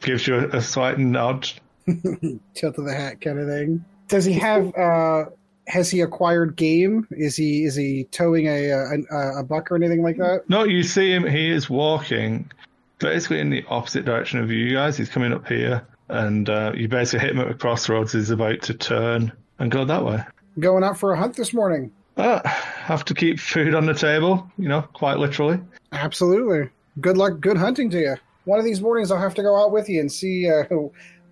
Gives 0.00 0.26
you 0.26 0.36
a, 0.36 0.58
a 0.58 0.62
slight 0.62 0.98
nod. 0.98 1.48
Tilt 2.54 2.78
of 2.78 2.84
the 2.84 2.94
hat 2.94 3.20
kind 3.20 3.38
of 3.38 3.48
thing. 3.48 3.84
Does 4.08 4.24
he 4.24 4.32
have? 4.34 4.74
uh 4.76 5.26
Has 5.68 5.90
he 5.90 6.00
acquired 6.00 6.56
game? 6.56 7.06
Is 7.10 7.36
he 7.36 7.64
is 7.64 7.76
he 7.76 8.04
towing 8.10 8.46
a 8.46 8.70
a, 8.70 8.98
a, 9.10 9.40
a 9.40 9.42
buck 9.42 9.70
or 9.70 9.76
anything 9.76 10.02
like 10.02 10.16
that? 10.18 10.48
No, 10.48 10.64
you 10.64 10.82
see 10.82 11.10
him. 11.12 11.26
He 11.26 11.50
is 11.50 11.70
walking 11.70 12.50
basically 12.98 13.40
in 13.40 13.50
the 13.50 13.64
opposite 13.68 14.04
direction 14.04 14.40
of 14.40 14.50
you 14.50 14.72
guys. 14.74 14.96
He's 14.96 15.08
coming 15.08 15.32
up 15.32 15.46
here, 15.46 15.86
and 16.08 16.48
uh, 16.48 16.72
you 16.74 16.88
basically 16.88 17.26
hit 17.26 17.34
him 17.36 17.40
at 17.40 17.48
the 17.48 17.54
crossroads. 17.54 18.12
He's 18.12 18.30
about 18.30 18.62
to 18.62 18.74
turn 18.74 19.32
and 19.58 19.70
go 19.70 19.84
that 19.84 20.04
way. 20.04 20.22
Going 20.58 20.84
out 20.84 20.98
for 20.98 21.12
a 21.12 21.18
hunt 21.18 21.36
this 21.36 21.54
morning. 21.54 21.92
Uh, 22.16 22.46
have 22.46 23.04
to 23.06 23.14
keep 23.14 23.38
food 23.38 23.74
on 23.74 23.86
the 23.86 23.94
table, 23.94 24.50
you 24.58 24.68
know, 24.68 24.82
quite 24.92 25.18
literally. 25.18 25.58
Absolutely. 25.92 26.68
Good 27.00 27.16
luck. 27.16 27.40
Good 27.40 27.56
hunting 27.56 27.88
to 27.90 27.98
you. 27.98 28.16
One 28.44 28.58
of 28.58 28.64
these 28.64 28.80
mornings, 28.80 29.10
I'll 29.10 29.20
have 29.20 29.34
to 29.36 29.42
go 29.42 29.56
out 29.56 29.70
with 29.70 29.88
you 29.88 30.00
and 30.00 30.10
see 30.10 30.50
uh, 30.50 30.64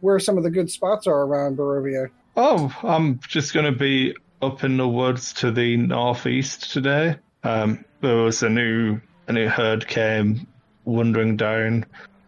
where 0.01 0.19
some 0.19 0.37
of 0.39 0.45
the 0.45 0.51
good 0.51 0.71
spots 0.71 1.07
are 1.07 1.23
around 1.23 1.57
Barovia. 1.59 2.11
Oh, 2.37 2.73
I'm 2.83 3.19
just 3.29 3.53
going 3.55 3.67
to 3.67 3.77
be 3.79 4.15
up 4.43 4.63
in 4.65 4.77
the 4.77 4.89
woods 4.89 5.33
to 5.35 5.51
the 5.51 5.77
northeast 5.77 6.73
today. 6.73 7.17
Um, 7.43 7.85
there 8.01 8.17
was 8.17 8.43
a 8.43 8.49
new 8.49 9.01
a 9.27 9.33
new 9.33 9.49
herd 9.49 9.87
came 9.89 10.47
wandering 10.85 11.37
down. 11.37 11.85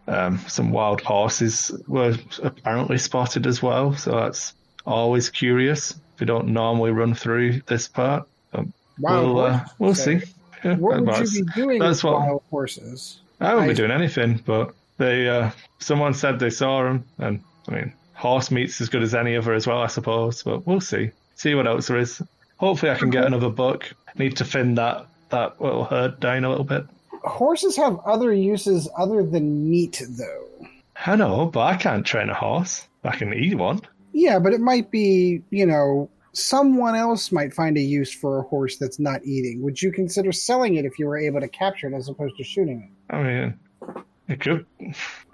Um, 0.07 0.39
some 0.47 0.71
wild 0.71 1.01
horses 1.01 1.71
were 1.87 2.15
apparently 2.43 2.97
spotted 2.97 3.47
as 3.47 3.61
well, 3.63 3.95
so 3.95 4.11
that's 4.11 4.53
always 4.85 5.29
curious. 5.29 5.99
We 6.19 6.25
don't 6.25 6.49
normally 6.49 6.91
run 6.91 7.13
through 7.15 7.61
this 7.61 7.87
part. 7.87 8.27
Um, 8.53 8.73
Wild 8.99 9.25
we'll 9.35 9.45
uh, 9.45 9.65
we'll 9.79 9.91
okay. 9.91 10.19
see. 10.19 10.25
Yeah, 10.63 10.75
What 10.75 11.01
would 11.03 11.31
you 11.31 11.45
be 11.45 11.51
doing 11.53 11.79
that's 11.79 12.03
what- 12.03 12.19
wild 12.19 12.43
horses? 12.51 13.21
I 13.39 13.53
won't 13.55 13.65
I- 13.65 13.67
be 13.69 13.73
doing 13.73 13.91
anything, 13.91 14.41
but 14.45 14.73
they 14.97 15.27
uh, 15.29 15.49
someone 15.79 16.13
said 16.13 16.37
they 16.39 16.49
saw 16.51 16.83
them, 16.83 17.05
and 17.17 17.41
I 17.67 17.71
mean, 17.71 17.93
horse 18.13 18.51
meat's 18.51 18.81
as 18.81 18.89
good 18.89 19.03
as 19.03 19.15
any 19.15 19.35
other 19.35 19.53
as 19.53 19.67
well, 19.67 19.81
I 19.81 19.87
suppose. 19.87 20.43
But 20.43 20.65
we'll 20.65 20.81
see. 20.81 21.11
See 21.35 21.55
what 21.55 21.67
else 21.67 21.87
there 21.87 21.97
is. 21.97 22.21
Hopefully, 22.57 22.91
I 22.91 22.95
can 22.95 23.09
get 23.09 23.25
another 23.25 23.49
buck. 23.49 23.91
Need 24.15 24.37
to 24.37 24.45
thin 24.45 24.75
that 24.75 25.07
that 25.29 25.59
little 25.61 25.85
herd 25.85 26.19
down 26.19 26.43
a 26.43 26.49
little 26.49 26.65
bit. 26.65 26.85
Horses 27.23 27.75
have 27.77 27.99
other 28.05 28.33
uses 28.33 28.89
other 28.97 29.23
than 29.23 29.69
meat, 29.69 30.01
though. 30.17 30.67
I 31.05 31.15
know, 31.15 31.47
but 31.47 31.61
I 31.61 31.75
can't 31.77 32.05
train 32.05 32.29
a 32.29 32.33
horse. 32.33 32.87
I 33.03 33.15
can 33.15 33.33
eat 33.33 33.55
one. 33.55 33.81
Yeah, 34.13 34.39
but 34.39 34.53
it 34.53 34.59
might 34.59 34.91
be, 34.91 35.41
you 35.49 35.65
know, 35.65 36.09
someone 36.33 36.95
else 36.95 37.31
might 37.31 37.53
find 37.53 37.77
a 37.77 37.81
use 37.81 38.13
for 38.13 38.39
a 38.39 38.43
horse 38.43 38.77
that's 38.77 38.99
not 38.99 39.25
eating. 39.25 39.61
Would 39.63 39.81
you 39.81 39.91
consider 39.91 40.31
selling 40.31 40.75
it 40.75 40.85
if 40.85 40.99
you 40.99 41.07
were 41.07 41.17
able 41.17 41.39
to 41.39 41.47
capture 41.47 41.87
it 41.87 41.93
as 41.93 42.09
opposed 42.09 42.37
to 42.37 42.43
shooting 42.43 42.91
it? 43.09 43.15
I 43.15 43.23
mean, 43.23 43.59
it 44.27 44.41
could. 44.41 44.65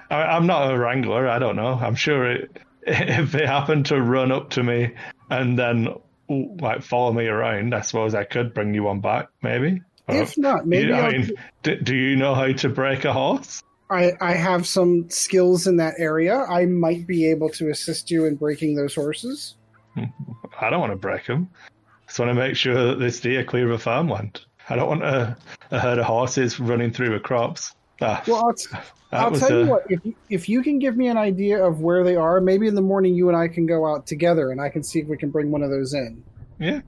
I, 0.10 0.24
I'm 0.24 0.48
not 0.48 0.72
a 0.74 0.78
wrangler. 0.78 1.28
I 1.28 1.40
don't 1.40 1.56
know. 1.56 1.74
I'm 1.74 1.96
sure 1.96 2.30
it, 2.32 2.58
if 2.88 3.32
they 3.32 3.46
happen 3.46 3.84
to 3.86 4.02
run 4.02 4.32
up 4.32 4.50
to 4.52 4.64
me 4.64 4.94
and 5.30 5.58
then 5.58 5.88
like 6.30 6.82
follow 6.84 7.14
me 7.14 7.28
around, 7.28 7.74
I 7.74 7.82
suppose 7.82 8.14
I 8.16 8.24
could 8.24 8.54
bring 8.54 8.74
you 8.74 8.84
one 8.84 9.00
back, 9.02 9.30
maybe. 9.42 9.82
If 10.10 10.38
not, 10.38 10.66
maybe 10.66 10.88
You- 10.88 10.96
I 10.96 11.12
mean, 11.12 11.32
do, 11.64 11.76
do 11.82 11.96
you 11.96 12.16
know 12.16 12.34
how 12.34 12.52
to 12.52 12.70
break 12.70 13.06
a 13.06 13.14
horse? 13.14 13.62
I, 13.90 14.14
I 14.20 14.34
have 14.34 14.68
some 14.68 15.10
skills 15.10 15.66
in 15.68 15.78
that 15.78 15.94
area. 15.98 16.36
I 16.38 16.66
might 16.66 17.08
be 17.08 17.30
able 17.30 17.50
to 17.52 17.70
assist 17.70 18.12
you 18.12 18.26
in 18.26 18.36
breaking 18.36 18.76
those 18.76 18.94
horses. 18.96 19.56
I 20.60 20.70
don't 20.70 20.82
want 20.82 20.92
to 20.92 20.98
break 20.98 21.26
them. 21.26 21.50
Just 22.06 22.20
want 22.20 22.30
to 22.30 22.36
make 22.36 22.56
sure 22.56 22.88
that 22.88 23.00
they 23.00 23.10
deer 23.10 23.44
clear 23.46 23.70
of 23.72 23.82
farmland. 23.82 24.42
I 24.70 24.76
don't 24.76 24.90
want 24.90 25.04
a, 25.04 25.38
a 25.72 25.80
herd 25.80 26.00
of 26.00 26.06
horses 26.06 26.60
running 26.60 26.92
through 26.92 27.12
the 27.12 27.20
crops. 27.20 27.74
Ah, 28.02 28.24
Well, 28.28 28.46
I'll, 28.48 28.54
t- 28.54 28.70
I'll 29.12 29.32
tell 29.32 29.52
a- 29.52 29.64
you 29.64 29.70
what. 29.70 29.84
If 29.90 30.06
you, 30.06 30.16
if 30.30 30.50
you 30.50 30.62
can 30.62 30.80
give 30.80 30.96
me 30.98 31.08
an 31.08 31.18
idea 31.18 31.64
of 31.64 31.80
where 31.82 32.04
they 32.04 32.16
are, 32.16 32.40
maybe 32.42 32.68
in 32.68 32.76
the 32.76 32.82
morning 32.82 33.16
you 33.16 33.28
and 33.30 33.38
I 33.38 33.48
can 33.48 33.66
go 33.66 33.86
out 33.86 34.06
together, 34.08 34.52
and 34.52 34.60
I 34.62 34.70
can 34.70 34.84
see 34.84 35.00
if 35.00 35.08
we 35.08 35.18
can 35.18 35.30
bring 35.32 35.52
one 35.52 35.64
of 35.64 35.70
those 35.70 35.94
in. 35.94 36.24
Yeah. 36.60 36.82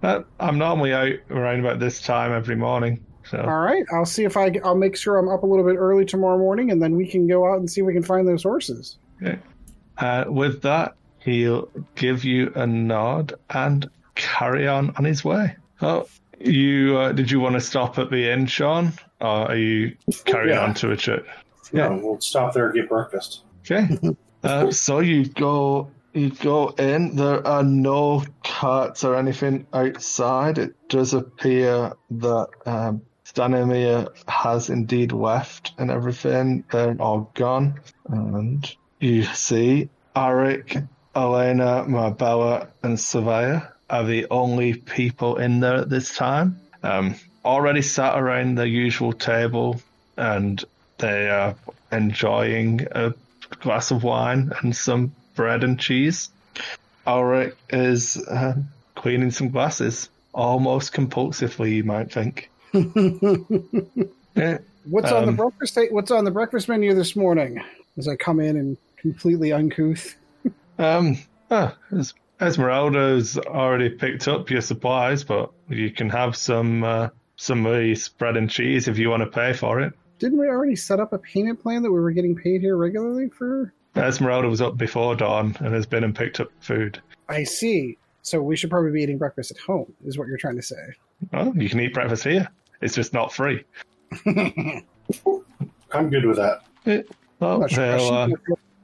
That, 0.00 0.24
I'm 0.40 0.58
normally 0.58 0.92
out 0.92 1.12
around 1.30 1.60
about 1.60 1.78
this 1.78 2.00
time 2.02 2.32
every 2.32 2.56
morning. 2.56 3.04
So 3.24 3.38
All 3.38 3.60
right, 3.60 3.84
I'll 3.92 4.04
see 4.04 4.24
if 4.24 4.36
I. 4.36 4.52
I'll 4.64 4.74
make 4.74 4.96
sure 4.96 5.16
I'm 5.16 5.28
up 5.28 5.44
a 5.44 5.46
little 5.46 5.64
bit 5.64 5.76
early 5.76 6.04
tomorrow 6.04 6.38
morning, 6.38 6.72
and 6.72 6.82
then 6.82 6.96
we 6.96 7.06
can 7.06 7.28
go 7.28 7.48
out 7.48 7.58
and 7.60 7.70
see 7.70 7.80
if 7.80 7.86
we 7.86 7.92
can 7.92 8.02
find 8.02 8.26
those 8.26 8.42
horses. 8.42 8.98
uh, 9.98 10.24
with 10.26 10.62
that, 10.62 10.94
he'll 11.20 11.68
give 11.94 12.24
you 12.24 12.50
a 12.56 12.66
nod 12.66 13.34
and 13.50 13.88
carry 14.16 14.66
on 14.66 14.92
on 14.96 15.04
his 15.04 15.24
way. 15.24 15.54
Oh, 15.80 16.06
you 16.40 16.96
uh, 16.98 17.12
did 17.12 17.30
you 17.30 17.38
want 17.38 17.54
to 17.54 17.60
stop 17.60 17.96
at 17.98 18.10
the 18.10 18.28
inn, 18.32 18.46
Sean, 18.46 18.92
or 19.22 19.50
are 19.50 19.56
you 19.56 19.96
carrying 20.24 20.56
Yeah. 20.56 20.64
on 20.64 20.74
to 20.74 20.90
a 20.90 20.96
church? 20.96 21.24
Yeah, 21.72 21.88
we'll 21.88 22.20
stop 22.20 22.52
there 22.52 22.66
and 22.66 22.74
get 22.74 22.88
breakfast. 22.88 23.42
Okay. 23.64 23.98
Uh, 24.44 24.72
so 24.72 24.98
you 24.98 25.24
go 25.24 25.88
you 26.14 26.30
go 26.30 26.70
in. 26.70 27.14
There 27.14 27.46
are 27.46 27.62
no 27.62 28.24
carts 28.42 29.04
or 29.04 29.14
anything 29.14 29.68
outside. 29.72 30.58
It 30.58 30.74
does 30.88 31.14
appear 31.14 31.92
that 32.10 32.48
um, 32.66 33.02
Stanimir 33.24 34.08
has 34.26 34.68
indeed 34.68 35.12
left 35.12 35.74
and 35.78 35.92
everything. 35.92 36.64
They're 36.72 36.96
all 37.00 37.30
gone. 37.34 37.78
And 38.08 38.68
you 38.98 39.22
see 39.22 39.90
Arik, 40.16 40.88
Elena, 41.14 41.84
Marbella, 41.86 42.66
and 42.82 42.98
Savaya 42.98 43.70
are 43.88 44.02
the 44.04 44.26
only 44.28 44.74
people 44.74 45.36
in 45.36 45.60
there 45.60 45.76
at 45.76 45.88
this 45.88 46.16
time. 46.16 46.60
Um, 46.82 47.14
already 47.44 47.82
sat 47.82 48.18
around 48.18 48.56
the 48.56 48.68
usual 48.68 49.12
table 49.12 49.80
and 50.16 50.62
they 50.98 51.28
are 51.28 51.54
enjoying 51.90 52.86
a 52.92 53.14
glass 53.60 53.90
of 53.90 54.04
wine 54.04 54.52
and 54.60 54.74
some 54.76 55.12
bread 55.34 55.64
and 55.64 55.78
cheese. 55.78 56.30
Ulrich 57.06 57.54
is 57.70 58.16
uh, 58.28 58.54
cleaning 58.94 59.30
some 59.30 59.48
glasses, 59.50 60.08
almost 60.32 60.92
compulsively, 60.92 61.74
you 61.76 61.84
might 61.84 62.12
think. 62.12 62.50
What's 62.72 62.92
on 65.12 65.24
the 65.24 65.28
Um, 65.30 65.36
breakfast? 65.36 65.78
What's 65.90 66.10
on 66.10 66.24
the 66.24 66.30
breakfast 66.30 66.68
menu 66.68 66.94
this 66.94 67.16
morning? 67.16 67.62
As 67.96 68.08
I 68.08 68.16
come 68.16 68.40
in 68.40 68.56
and 68.56 68.76
completely 68.96 69.52
uncouth. 69.52 70.16
Um, 70.78 71.18
Es- 71.50 72.14
Esmeralda's 72.40 73.36
already 73.38 73.90
picked 73.90 74.26
up 74.26 74.50
your 74.50 74.62
supplies, 74.62 75.22
but 75.22 75.50
you 75.68 75.90
can 75.90 76.08
have 76.08 76.34
some 76.34 76.82
uh, 76.82 77.08
some 77.36 77.66
of 77.66 77.78
these 77.78 78.08
bread 78.08 78.36
and 78.36 78.48
cheese 78.50 78.88
if 78.88 78.98
you 78.98 79.10
want 79.10 79.22
to 79.22 79.26
pay 79.26 79.52
for 79.52 79.80
it. 79.80 79.92
Didn't 80.18 80.38
we 80.38 80.46
already 80.46 80.76
set 80.76 81.00
up 81.00 81.12
a 81.12 81.18
payment 81.18 81.60
plan 81.60 81.82
that 81.82 81.90
we 81.90 81.98
were 81.98 82.12
getting 82.12 82.36
paid 82.36 82.60
here 82.60 82.76
regularly 82.76 83.28
for? 83.28 83.72
Esmeralda 83.96 84.48
was 84.48 84.60
up 84.60 84.76
before 84.76 85.16
dawn 85.16 85.56
and 85.60 85.74
has 85.74 85.86
been 85.86 86.04
and 86.04 86.14
picked 86.14 86.40
up 86.40 86.48
food. 86.60 87.00
I 87.28 87.44
see. 87.44 87.98
So 88.22 88.40
we 88.40 88.56
should 88.56 88.70
probably 88.70 88.92
be 88.92 89.02
eating 89.02 89.18
breakfast 89.18 89.50
at 89.50 89.58
home, 89.58 89.92
is 90.04 90.16
what 90.16 90.28
you're 90.28 90.38
trying 90.38 90.56
to 90.56 90.62
say. 90.62 90.76
Oh, 91.32 91.52
you 91.54 91.68
can 91.68 91.80
eat 91.80 91.92
breakfast 91.92 92.24
here. 92.24 92.48
It's 92.80 92.94
just 92.94 93.12
not 93.12 93.32
free. 93.32 93.64
I'm 94.26 94.84
good 96.10 96.24
with 96.24 96.36
that. 96.36 96.62
Well, 97.40 97.62
I'm 97.62 97.68
sure 97.68 97.96
they'll, 97.96 98.12
uh, 98.12 98.28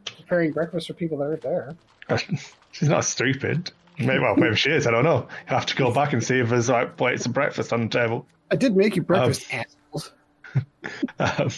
preparing 0.04 0.52
breakfast 0.52 0.88
for 0.88 0.94
people 0.94 1.18
that 1.18 1.24
are 1.24 1.36
there. 1.36 1.76
She's 2.72 2.88
not 2.88 3.04
stupid. 3.04 3.70
Maybe, 3.98 4.18
well, 4.20 4.36
maybe 4.36 4.54
she 4.54 4.70
is. 4.70 4.86
I 4.86 4.92
don't 4.92 5.04
know. 5.04 5.26
You 5.48 5.56
have 5.56 5.66
to 5.66 5.76
go 5.76 5.92
back 5.92 6.12
and 6.12 6.22
see 6.22 6.38
if 6.38 6.50
there's 6.50 6.68
like 6.68 6.96
plates 6.96 7.26
of 7.26 7.32
breakfast 7.32 7.72
on 7.72 7.82
the 7.82 7.88
table. 7.88 8.26
I 8.50 8.56
did 8.56 8.76
make 8.76 8.96
you 8.96 9.02
breakfast, 9.02 9.46
assholes. 9.52 10.12
Um, 11.18 11.50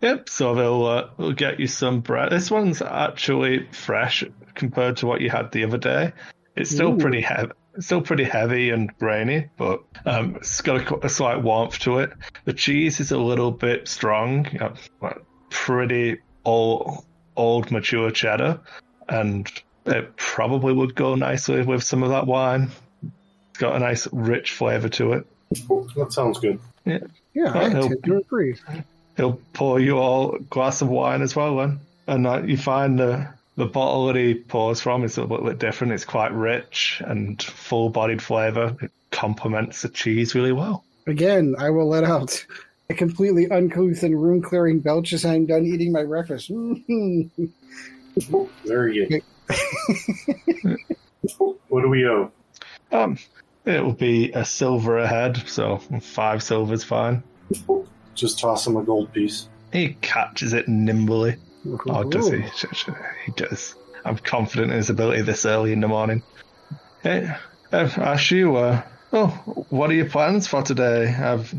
yep. 0.00 0.28
So 0.28 0.54
they'll 0.54 0.86
uh, 0.86 1.10
they'll 1.18 1.32
get 1.32 1.60
you 1.60 1.66
some 1.66 2.00
bread. 2.00 2.30
This 2.30 2.50
one's 2.50 2.80
actually 2.80 3.66
fresh 3.72 4.24
compared 4.54 4.98
to 4.98 5.06
what 5.06 5.20
you 5.20 5.28
had 5.28 5.52
the 5.52 5.64
other 5.64 5.76
day. 5.76 6.12
It's 6.56 6.70
still 6.70 6.94
Ooh. 6.94 6.98
pretty 6.98 7.20
heavy. 7.20 7.52
Still 7.80 8.00
pretty 8.00 8.24
heavy 8.24 8.70
and 8.70 8.90
grainy, 8.98 9.48
but 9.56 9.84
um, 10.06 10.36
it's 10.36 10.60
got 10.62 10.90
a, 10.90 11.06
a 11.06 11.08
slight 11.08 11.42
warmth 11.42 11.78
to 11.80 11.98
it. 11.98 12.10
The 12.44 12.52
cheese 12.52 12.98
is 13.00 13.12
a 13.12 13.18
little 13.18 13.52
bit 13.52 13.86
strong, 13.86 14.46
you 14.52 14.58
know, 14.58 14.74
like 15.00 15.20
pretty 15.50 16.18
old, 16.44 17.04
old 17.36 17.70
mature 17.70 18.10
cheddar, 18.10 18.60
and 19.08 19.48
it 19.86 20.16
probably 20.16 20.72
would 20.72 20.94
go 20.94 21.14
nicely 21.14 21.62
with 21.62 21.84
some 21.84 22.02
of 22.02 22.10
that 22.10 22.26
wine. 22.26 22.70
It's 23.50 23.58
got 23.58 23.76
a 23.76 23.78
nice 23.78 24.08
rich 24.12 24.52
flavor 24.52 24.88
to 24.90 25.12
it. 25.12 25.26
That 25.96 26.08
sounds 26.12 26.38
good. 26.38 26.58
Yeah, 26.84 26.98
Oh, 27.38 27.48
I 27.58 27.70
he'll- 27.70 27.88
tend 27.88 28.04
to 28.04 28.16
agree. 28.18 28.56
He'll 29.16 29.40
pour 29.52 29.80
you 29.80 29.98
all 29.98 30.36
a 30.36 30.40
glass 30.40 30.80
of 30.82 30.88
wine 30.88 31.22
as 31.22 31.34
well 31.34 31.56
then. 31.56 31.80
And 32.06 32.26
uh, 32.26 32.42
you 32.44 32.56
find 32.56 32.98
the 32.98 33.28
the 33.56 33.66
bottle 33.66 34.06
that 34.06 34.16
he 34.16 34.34
pours 34.34 34.80
from 34.80 35.02
is 35.04 35.18
a 35.18 35.22
little 35.24 35.44
bit 35.44 35.58
different. 35.58 35.92
It's 35.92 36.04
quite 36.04 36.32
rich 36.32 37.02
and 37.04 37.42
full 37.42 37.90
bodied 37.90 38.22
flavour. 38.22 38.76
It 38.80 38.92
complements 39.10 39.82
the 39.82 39.88
cheese 39.88 40.34
really 40.36 40.52
well. 40.52 40.84
Again, 41.08 41.56
I 41.58 41.70
will 41.70 41.88
let 41.88 42.04
out 42.04 42.44
a 42.88 42.94
completely 42.94 43.50
uncouth 43.50 44.02
and 44.04 44.20
room 44.22 44.40
clearing 44.42 44.78
belch 44.78 45.12
as 45.12 45.24
I'm 45.24 45.44
done 45.46 45.64
eating 45.66 45.90
my 45.90 46.04
breakfast. 46.04 46.50
Very 48.64 49.06
good. 49.06 49.22
what 51.68 51.82
do 51.82 51.88
we 51.88 52.06
owe? 52.06 52.30
Um 52.92 53.18
it 53.64 53.84
will 53.84 53.92
be 53.92 54.32
a 54.32 54.44
silver 54.44 54.98
ahead, 54.98 55.42
so 55.46 55.78
five 56.00 56.42
silver's 56.42 56.84
fine. 56.84 57.22
Just 58.14 58.38
toss 58.38 58.66
him 58.66 58.76
a 58.76 58.82
gold 58.82 59.12
piece. 59.12 59.48
He 59.72 59.96
catches 60.00 60.52
it 60.52 60.68
nimbly. 60.68 61.36
Oh, 61.86 62.04
does 62.04 62.30
he? 62.30 62.42
He 63.26 63.32
does. 63.36 63.74
I'm 64.04 64.16
confident 64.16 64.70
in 64.70 64.76
his 64.76 64.90
ability 64.90 65.22
this 65.22 65.44
early 65.44 65.72
in 65.72 65.80
the 65.80 65.88
morning. 65.88 66.22
Hey, 67.02 67.30
uh, 67.72 67.88
ask 67.96 68.30
you, 68.30 68.56
uh, 68.56 68.82
oh, 69.12 69.28
what 69.68 69.90
are 69.90 69.94
your 69.94 70.08
plans 70.08 70.46
for 70.46 70.62
today? 70.62 71.08
I've 71.08 71.54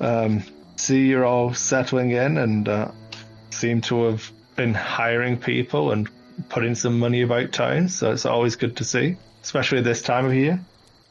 um, 0.00 0.42
see 0.76 1.06
you're 1.06 1.24
all 1.24 1.54
settling 1.54 2.10
in 2.10 2.36
and 2.38 2.68
uh, 2.68 2.90
seem 3.50 3.80
to 3.82 4.04
have 4.04 4.30
been 4.56 4.74
hiring 4.74 5.38
people 5.38 5.92
and 5.92 6.08
putting 6.48 6.74
some 6.74 6.98
money 6.98 7.22
about 7.22 7.52
town, 7.52 7.88
so 7.88 8.10
it's 8.10 8.26
always 8.26 8.56
good 8.56 8.76
to 8.78 8.84
see, 8.84 9.16
especially 9.42 9.80
this 9.80 10.02
time 10.02 10.26
of 10.26 10.34
year. 10.34 10.60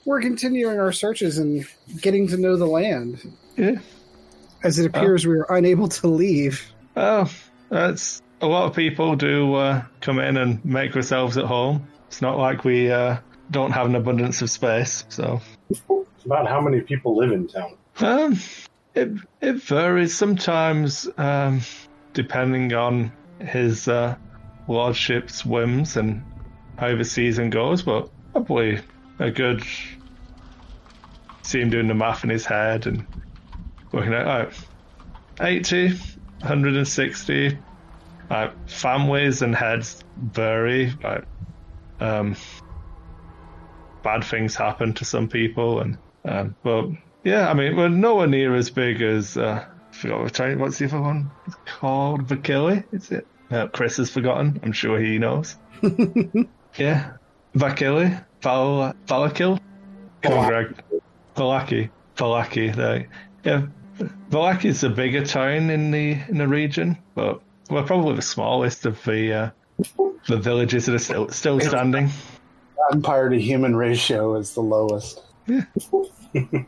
We're 0.06 0.22
continuing 0.22 0.80
our 0.80 0.92
searches 0.92 1.38
and 1.38 1.66
getting 2.00 2.28
to 2.30 2.38
know 2.38 2.56
the 2.56 2.66
land. 2.66 3.20
Yeah. 3.56 3.80
As 4.64 4.80
it 4.80 4.86
appears 4.88 5.26
we 5.26 5.36
are 5.38 5.52
unable 5.52 5.88
to 5.90 6.08
leave. 6.08 6.72
Oh, 6.96 7.32
that's 7.70 8.22
a 8.42 8.48
lot 8.48 8.66
of 8.68 8.76
people 8.76 9.16
do 9.16 9.54
uh, 9.56 9.84
come 10.02 10.20
in 10.20 10.38
and 10.38 10.64
make 10.66 10.94
themselves 10.94 11.38
at 11.38 11.46
home. 11.46 11.88
It's 12.08 12.22
not 12.22 12.38
like 12.38 12.64
we 12.64 12.92
uh, 12.92 13.18
don't 13.52 13.72
have 13.72 13.86
an 13.86 13.96
abundance 13.96 14.42
of 14.42 14.50
space. 14.50 15.06
So 15.10 15.42
it's 15.70 15.82
About 16.26 16.48
how 16.48 16.62
many 16.62 16.82
people 16.82 17.16
live 17.18 17.32
in 17.32 17.48
town? 17.48 17.78
um, 18.00 18.40
it 18.96 19.12
it 19.42 19.56
varies 19.58 20.16
sometimes, 20.18 21.08
um, 21.18 21.62
depending 22.14 22.74
on 22.74 23.12
his 23.40 23.88
uh, 23.88 24.16
lordship's 24.68 25.46
whims 25.46 25.98
and 25.98 26.24
how 26.78 26.96
the 26.96 27.04
season 27.06 27.50
goes. 27.50 27.82
But 27.84 28.10
probably 28.34 28.80
a 29.22 29.32
good. 29.32 29.64
See 31.44 31.60
him 31.60 31.70
doing 31.70 31.88
the 31.88 31.94
math 31.94 32.24
in 32.24 32.30
his 32.30 32.46
head 32.46 32.88
and 32.88 33.08
working 33.92 34.14
out. 34.14 34.26
Right, 34.26 34.54
80, 35.40 35.90
160. 36.40 37.60
Like 38.30 38.54
families 38.68 39.42
and 39.42 39.56
heads 39.56 40.02
vary. 40.16 40.94
Like, 41.04 41.26
um, 42.00 42.36
bad 44.04 44.24
things 44.24 44.56
happen 44.56 44.94
to 44.96 45.06
some 45.06 45.28
people, 45.28 45.82
and 45.82 45.98
um, 46.28 46.56
but 46.64 46.86
yeah, 47.24 47.50
I 47.50 47.54
mean, 47.54 47.76
we're 47.76 47.90
nowhere 47.90 48.28
near 48.28 48.56
as 48.56 48.70
big 48.70 49.02
as 49.02 49.38
uh, 49.38 49.66
I 49.66 49.96
forgot 49.96 50.22
what 50.22 50.34
trying. 50.34 50.60
What's 50.60 50.78
the 50.78 50.86
other 50.86 51.02
one 51.02 51.32
it's 51.46 51.58
called? 51.66 52.28
Vakili, 52.28 52.86
is 52.92 53.12
it? 53.12 53.28
Uh, 53.52 53.68
Chris 53.68 53.98
has 53.98 54.10
forgotten. 54.10 54.60
I'm 54.64 54.72
sure 54.72 55.00
he 55.00 55.18
knows. 55.18 55.58
yeah, 56.78 57.14
Vakili, 57.56 58.24
Val 58.42 58.94
Valakil. 59.08 59.60
Come 60.22 60.34
on, 60.34 60.48
Greg. 60.48 60.84
Vallaki, 61.36 61.90
Vallaki. 62.16 62.76
There. 62.76 63.08
Yeah, 63.44 63.68
Vallaki's 64.30 64.84
a 64.84 64.90
bigger 64.90 65.26
town 65.26 65.70
in 65.70 65.92
the 65.92 66.18
in 66.30 66.38
the 66.38 66.48
region, 66.48 66.98
but 67.16 67.42
we're 67.70 67.84
probably 67.84 68.16
the 68.16 68.22
smallest 68.22 68.86
of 68.86 69.04
the 69.04 69.34
uh, 69.34 69.50
the 70.28 70.38
villages 70.38 70.86
that 70.86 70.96
are 70.96 71.00
still 71.00 71.30
still 71.30 71.60
standing. 71.60 72.10
Empire 72.92 73.30
to 73.30 73.40
human 73.40 73.76
ratio 73.76 74.36
is 74.36 74.54
the 74.54 74.62
lowest. 74.62 75.22
Yeah. 75.48 75.64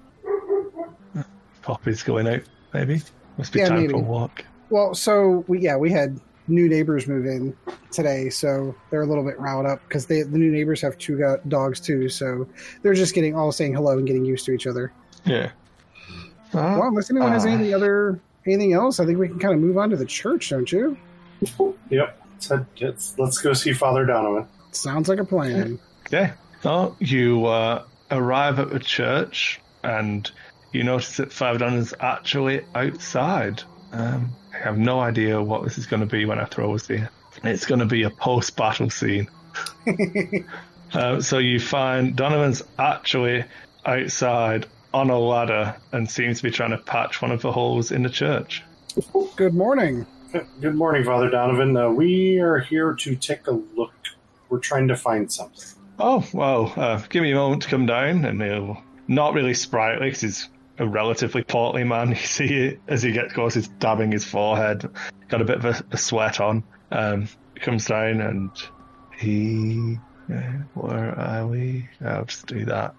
Poppy's 1.62 2.04
going 2.04 2.28
out, 2.28 2.42
maybe. 2.74 3.02
Must 3.38 3.54
be 3.54 3.60
Yeah, 3.60 3.70
time 3.70 3.82
maybe. 3.82 3.94
for 3.94 4.00
a 4.00 4.02
walk. 4.04 4.46
Well, 4.70 4.94
so 4.94 5.44
we 5.48 5.60
yeah 5.60 5.78
we 5.78 5.92
had 5.92 6.20
new 6.48 6.68
neighbors 6.68 7.08
move 7.08 7.26
in 7.26 7.56
today, 7.92 8.30
so 8.30 8.76
they're 8.90 9.02
a 9.02 9.06
little 9.06 9.24
bit 9.24 9.40
riled 9.40 9.66
up 9.66 9.82
because 9.88 10.06
they 10.06 10.24
the 10.24 10.38
new 10.38 10.52
neighbors 10.52 10.82
have 10.82 10.98
two 10.98 11.18
go- 11.18 11.40
dogs 11.48 11.80
too, 11.80 12.10
so 12.10 12.48
they're 12.82 12.94
just 12.94 13.14
getting 13.14 13.36
all 13.36 13.52
saying 13.52 13.74
hello 13.74 13.98
and 13.98 14.08
getting 14.08 14.26
used 14.26 14.46
to 14.46 14.52
each 14.52 14.68
other. 14.68 14.92
Yeah. 15.26 15.52
Well, 16.54 16.84
unless 16.84 17.10
anyone 17.10 17.32
has 17.32 17.46
any 17.46 17.74
other 17.74 18.20
anything 18.46 18.74
else, 18.74 19.00
I 19.00 19.06
think 19.06 19.18
we 19.18 19.28
can 19.28 19.40
kind 19.40 19.54
of 19.54 19.60
move 19.60 19.78
on 19.78 19.90
to 19.90 19.96
the 19.96 20.06
church, 20.06 20.50
don't 20.50 20.72
you? 20.72 20.98
Yep. 21.90 22.20
Let's, 22.50 22.52
let's, 22.82 23.20
let's 23.20 23.38
go 23.40 23.54
see 23.54 23.74
Father 23.74 24.06
Donovan. 24.06 24.48
Sounds 24.72 25.08
like 25.08 25.20
a 25.20 25.26
plan. 25.26 25.80
Yeah. 26.12 26.34
So 26.62 26.96
you 27.00 27.46
uh, 27.46 27.84
arrive 28.12 28.60
at 28.60 28.70
the 28.70 28.80
church 28.80 29.60
and 29.84 30.30
you 30.72 30.84
notice 30.84 31.18
that 31.18 31.32
Father 31.32 31.60
Don 31.60 31.74
is 31.76 31.94
actually 32.00 32.62
outside. 32.76 33.64
Um, 33.94 34.32
I 34.54 34.58
have 34.58 34.78
no 34.78 35.00
idea 35.00 35.42
what 35.42 35.64
this 35.64 35.78
is 35.78 35.86
going 35.86 36.00
to 36.00 36.08
be 36.08 36.26
when 36.26 36.40
I 36.40 36.46
throw 36.46 36.74
us 36.74 36.88
here. 36.88 37.10
It's 37.44 37.66
going 37.66 37.80
to 37.80 37.86
be 37.86 38.04
a 38.04 38.10
post 38.10 38.56
battle 38.58 38.90
scene. 38.90 39.30
Uh, 40.94 41.22
so 41.22 41.38
you 41.38 41.60
find 41.60 42.16
Donovan's 42.16 42.64
actually 42.80 43.46
outside 43.86 44.66
on 44.94 45.10
a 45.10 45.20
ladder 45.20 45.76
and 45.92 46.10
seems 46.10 46.38
to 46.38 46.44
be 46.44 46.52
trying 46.52 46.72
to 46.72 46.78
patch 46.78 47.22
one 47.22 47.32
of 47.32 47.42
the 47.42 47.52
holes 47.52 47.92
in 47.92 48.04
the 48.04 48.10
church. 48.10 48.64
Good 49.36 49.54
morning. 49.54 50.06
Good 50.62 50.76
morning, 50.76 51.04
Father 51.04 51.30
Donovan. 51.30 51.78
Uh, 51.78 51.90
we 51.90 52.40
are 52.40 52.60
here 52.60 52.94
to 52.94 53.16
take 53.16 53.46
a 53.48 53.52
look. 53.52 53.94
We're 54.50 54.60
trying 54.60 54.88
to 54.88 54.96
find 54.96 55.32
something. 55.32 55.80
Oh, 56.00 56.28
well, 56.34 56.74
uh, 56.76 57.02
give 57.10 57.22
me 57.22 57.32
a 57.32 57.36
moment 57.36 57.64
to 57.64 57.70
come 57.70 57.86
down, 57.86 58.26
and 58.26 58.42
he'll 58.42 58.82
not 59.08 59.36
really 59.36 59.54
sprightly 59.54 60.08
because 60.08 60.22
he's 60.22 60.50
a 60.80 60.88
relatively 60.88 61.44
portly 61.44 61.84
man. 61.84 62.10
You 62.14 62.16
see 62.16 62.78
as 62.88 63.04
he 63.04 63.12
gets 63.12 63.34
close, 63.34 63.54
he's 63.56 63.68
dabbing 63.68 64.12
his 64.12 64.26
forehead, 64.26 64.90
got 65.28 65.42
a 65.42 65.46
bit 65.46 65.58
of 65.58 65.66
a, 65.66 65.84
a 65.92 65.98
sweat 65.98 66.40
on. 66.40 66.64
Um, 66.92 67.28
comes 67.56 67.86
down 67.86 68.22
and 68.22 68.52
he. 69.18 69.98
Where 70.74 71.20
are 71.20 71.48
we? 71.48 71.90
I'll 72.04 72.26
just 72.26 72.48
do 72.48 72.66
that. 72.66 72.96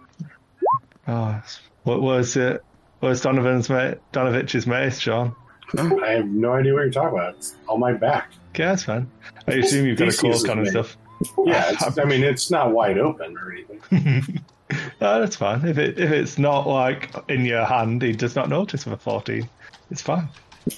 Oh, 1.09 1.43
what 1.85 2.03
was 2.03 2.37
it? 2.37 2.63
Where's 3.01 3.21
Donovan's 3.21 3.69
mate? 3.69 3.99
Donavich's 4.13 4.67
mace, 4.67 4.99
Sean? 4.99 5.35
I 5.77 6.13
have 6.13 6.27
no 6.27 6.53
idea 6.55 6.73
what 6.75 6.83
you're 6.83 6.91
talking 6.91 7.19
about. 7.19 7.35
It's 7.37 7.57
on 7.69 7.81
my 7.81 7.93
back. 7.93 8.33
Guess, 8.53 8.87
man. 8.89 9.11
I 9.49 9.53
assume 9.55 9.87
you've 9.87 9.99
got 9.99 10.15
a 10.15 10.17
cloak 10.17 10.49
on 10.49 10.59
and 10.59 10.63
mate. 10.63 10.71
stuff. 10.71 10.97
Yeah, 11.45 11.71
it's, 11.73 11.99
I 11.99 12.05
mean, 12.05 12.23
it's 12.23 12.51
not 12.51 12.73
wide 12.73 12.99
open 12.99 13.37
or 13.37 13.53
anything. 13.53 14.45
No, 15.01 15.21
that's 15.21 15.37
fine. 15.37 15.67
If 15.67 15.79
it 15.79 15.99
if 15.99 16.11
it's 16.11 16.39
not 16.39 16.67
like 16.67 17.15
in 17.29 17.45
your 17.45 17.65
hand, 17.65 18.03
he 18.03 18.13
does 18.13 18.35
not 18.35 18.49
notice 18.49 18.87
with 18.87 18.95
a 18.95 18.97
fourteen. 18.97 19.49
It's 19.91 20.01
fine. 20.03 20.29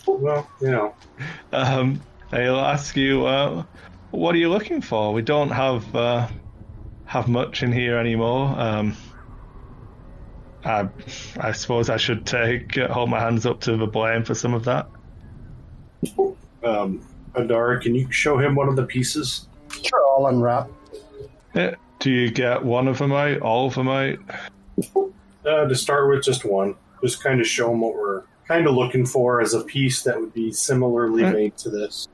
Well, 0.06 0.48
you 0.60 0.70
know, 0.70 0.94
Um, 1.52 2.00
he'll 2.30 2.58
ask 2.58 2.96
you, 2.96 3.26
uh, 3.26 3.62
"What 4.10 4.34
are 4.34 4.38
you 4.38 4.48
looking 4.50 4.80
for?" 4.80 5.12
We 5.12 5.22
don't 5.22 5.50
have 5.50 5.94
uh, 5.94 6.26
have 7.04 7.28
much 7.28 7.62
in 7.62 7.72
here 7.72 7.96
anymore. 7.96 8.54
Um, 8.58 8.96
I 10.64 10.88
I 11.38 11.52
suppose 11.52 11.88
I 11.88 11.96
should 11.96 12.26
take 12.26 12.76
uh, 12.76 12.92
hold 12.92 13.08
my 13.10 13.20
hands 13.20 13.46
up 13.46 13.60
to 13.60 13.76
the 13.76 13.86
blame 13.86 14.24
for 14.24 14.34
some 14.34 14.52
of 14.54 14.64
that. 14.64 14.88
um, 16.64 17.06
Adara, 17.34 17.80
can 17.80 17.94
you 17.94 18.10
show 18.10 18.38
him 18.38 18.56
one 18.56 18.68
of 18.68 18.74
the 18.74 18.84
pieces? 18.84 19.46
Sure, 19.70 20.04
I'll 20.18 20.26
unwrap. 20.26 20.68
Yeah. 21.54 21.76
Do 22.06 22.12
you 22.12 22.30
get 22.30 22.64
one 22.64 22.86
of 22.86 22.98
them 22.98 23.10
out? 23.10 23.40
All 23.40 23.66
of 23.66 23.74
them 23.74 23.88
out? 23.88 24.16
Uh, 25.44 25.64
to 25.66 25.74
start 25.74 26.08
with, 26.08 26.22
just 26.22 26.44
one. 26.44 26.76
Just 27.02 27.20
kind 27.20 27.40
of 27.40 27.48
show 27.48 27.72
him 27.72 27.80
what 27.80 27.94
we're 27.96 28.22
kind 28.46 28.68
of 28.68 28.76
looking 28.76 29.04
for 29.04 29.40
as 29.40 29.54
a 29.54 29.62
piece 29.64 30.04
that 30.04 30.20
would 30.20 30.32
be 30.32 30.52
similarly 30.52 31.24
Hmm. 31.24 31.32
made 31.32 31.56
to 31.56 31.68
this. 31.68 32.06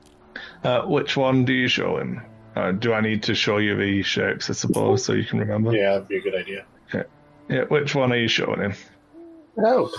Uh, 0.63 0.81
which 0.85 1.15
one 1.15 1.45
do 1.45 1.53
you 1.53 1.67
show 1.67 1.97
him? 1.97 2.23
Uh, 2.55 2.71
do 2.71 2.91
I 2.91 3.01
need 3.01 3.21
to 3.21 3.35
show 3.35 3.57
you 3.57 3.75
the 3.75 4.01
shapes, 4.01 4.49
I 4.49 4.53
suppose, 4.53 5.05
so 5.05 5.13
you 5.13 5.25
can 5.25 5.37
remember? 5.37 5.75
Yeah, 5.75 5.91
that'd 5.91 6.07
be 6.07 6.17
a 6.17 6.21
good 6.21 6.33
idea. 6.33 6.65
Yeah, 7.47 7.65
which 7.65 7.93
one 7.93 8.11
are 8.11 8.17
you 8.17 8.27
showing 8.27 8.61
him? 8.61 8.73
No. 9.57 9.91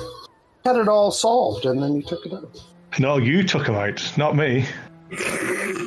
Had 0.65 0.75
it 0.75 0.89
all 0.89 1.13
solved, 1.13 1.67
and 1.67 1.81
then 1.81 1.95
you 1.95 2.03
took 2.03 2.27
it 2.27 2.33
out. 2.33 2.61
No, 2.99 3.19
you 3.19 3.45
took 3.45 3.67
them 3.67 3.77
out, 3.77 4.03
not 4.19 4.35
me. 4.35 4.67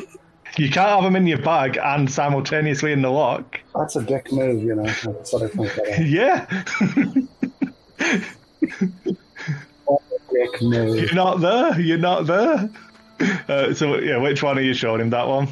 You 0.58 0.70
can't 0.72 0.89
have 0.89 1.04
them 1.04 1.15
in 1.15 1.28
your 1.28 1.41
bag 1.41 1.78
and 1.78 2.12
simultaneously 2.12 2.91
in 2.91 3.02
the 3.04 3.12
lock. 3.12 3.60
That's 3.76 3.96
a 3.96 4.04
dick 4.04 4.32
move, 4.32 4.63
you 4.63 4.76
know. 4.76 4.84
That's 4.86 5.32
what 5.32 5.43
I 5.43 5.48
think. 5.48 6.08
Yeah, 6.10 6.46
Dick 10.32 10.62
move. 10.62 11.00
you're 11.00 11.13
not 11.13 11.39
there. 11.41 11.80
You're 11.80 11.98
not 11.98 12.26
there. 12.26 12.70
Uh, 13.48 13.74
so 13.74 13.98
yeah, 13.98 14.17
which 14.17 14.43
one 14.43 14.58
are 14.58 14.62
you 14.62 14.74
showing 14.74 15.02
him? 15.02 15.10
That 15.10 15.28
one. 15.28 15.48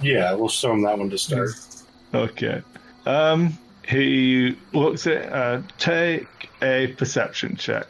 Yeah, 0.00 0.34
we'll 0.34 0.48
show 0.48 0.72
him 0.72 0.82
that 0.82 0.98
one 0.98 1.10
to 1.10 1.18
start. 1.18 1.50
Okay. 2.14 2.62
Um, 3.04 3.58
he 3.86 4.56
looks 4.72 5.06
at. 5.06 5.32
Uh, 5.32 5.62
take 5.78 6.26
a 6.62 6.88
perception 6.98 7.56
check. 7.56 7.86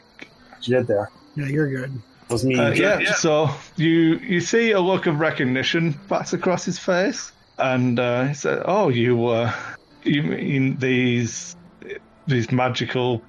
You 0.63 0.77
did 0.77 0.87
there. 0.87 1.11
Yeah, 1.37 1.47
you're 1.47 1.71
good. 1.71 2.01
Was 2.29 2.45
me. 2.45 2.59
Uh, 2.59 2.73
yeah, 2.73 3.13
so 3.13 3.51
you 3.77 4.17
you 4.19 4.41
see 4.41 4.73
a 4.73 4.81
look 4.81 5.07
of 5.07 5.21
recognition 5.21 5.95
pass 6.09 6.33
across 6.33 6.65
his 6.65 6.79
face, 6.79 7.33
and 7.59 7.99
uh, 7.99 8.25
he 8.25 8.35
said, 8.35 8.63
"Oh, 8.65 8.89
you 8.89 9.27
uh, 9.27 9.53
you 10.03 10.23
mean 10.23 10.79
these 10.79 11.57
these 12.27 12.51
magical 12.51 13.23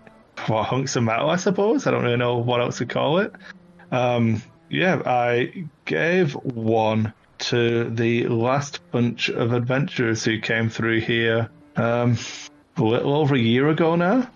what, 0.48 0.64
hunks 0.64 0.96
of 0.96 1.04
metal? 1.04 1.30
I 1.30 1.36
suppose 1.36 1.88
I 1.88 1.92
don't 1.92 2.04
really 2.04 2.18
know 2.18 2.38
what 2.38 2.62
else 2.62 2.80
to 2.80 2.86
call 2.86 3.20
it. 3.20 3.34
Um, 3.92 4.42
yeah, 4.70 5.02
I 5.06 5.66
gave 5.86 6.34
one 6.34 7.14
to 7.40 7.90
the 7.90 8.28
last 8.28 8.82
bunch 8.92 9.30
of 9.30 9.54
adventurers 9.54 10.24
who 10.24 10.40
came 10.40 10.70
through 10.70 11.02
here 11.02 11.50
um, 11.76 12.18
a 12.78 12.84
little 12.84 13.16
over 13.16 13.36
a 13.36 13.40
year 13.40 13.70
ago 13.70 13.96
now." 13.96 14.30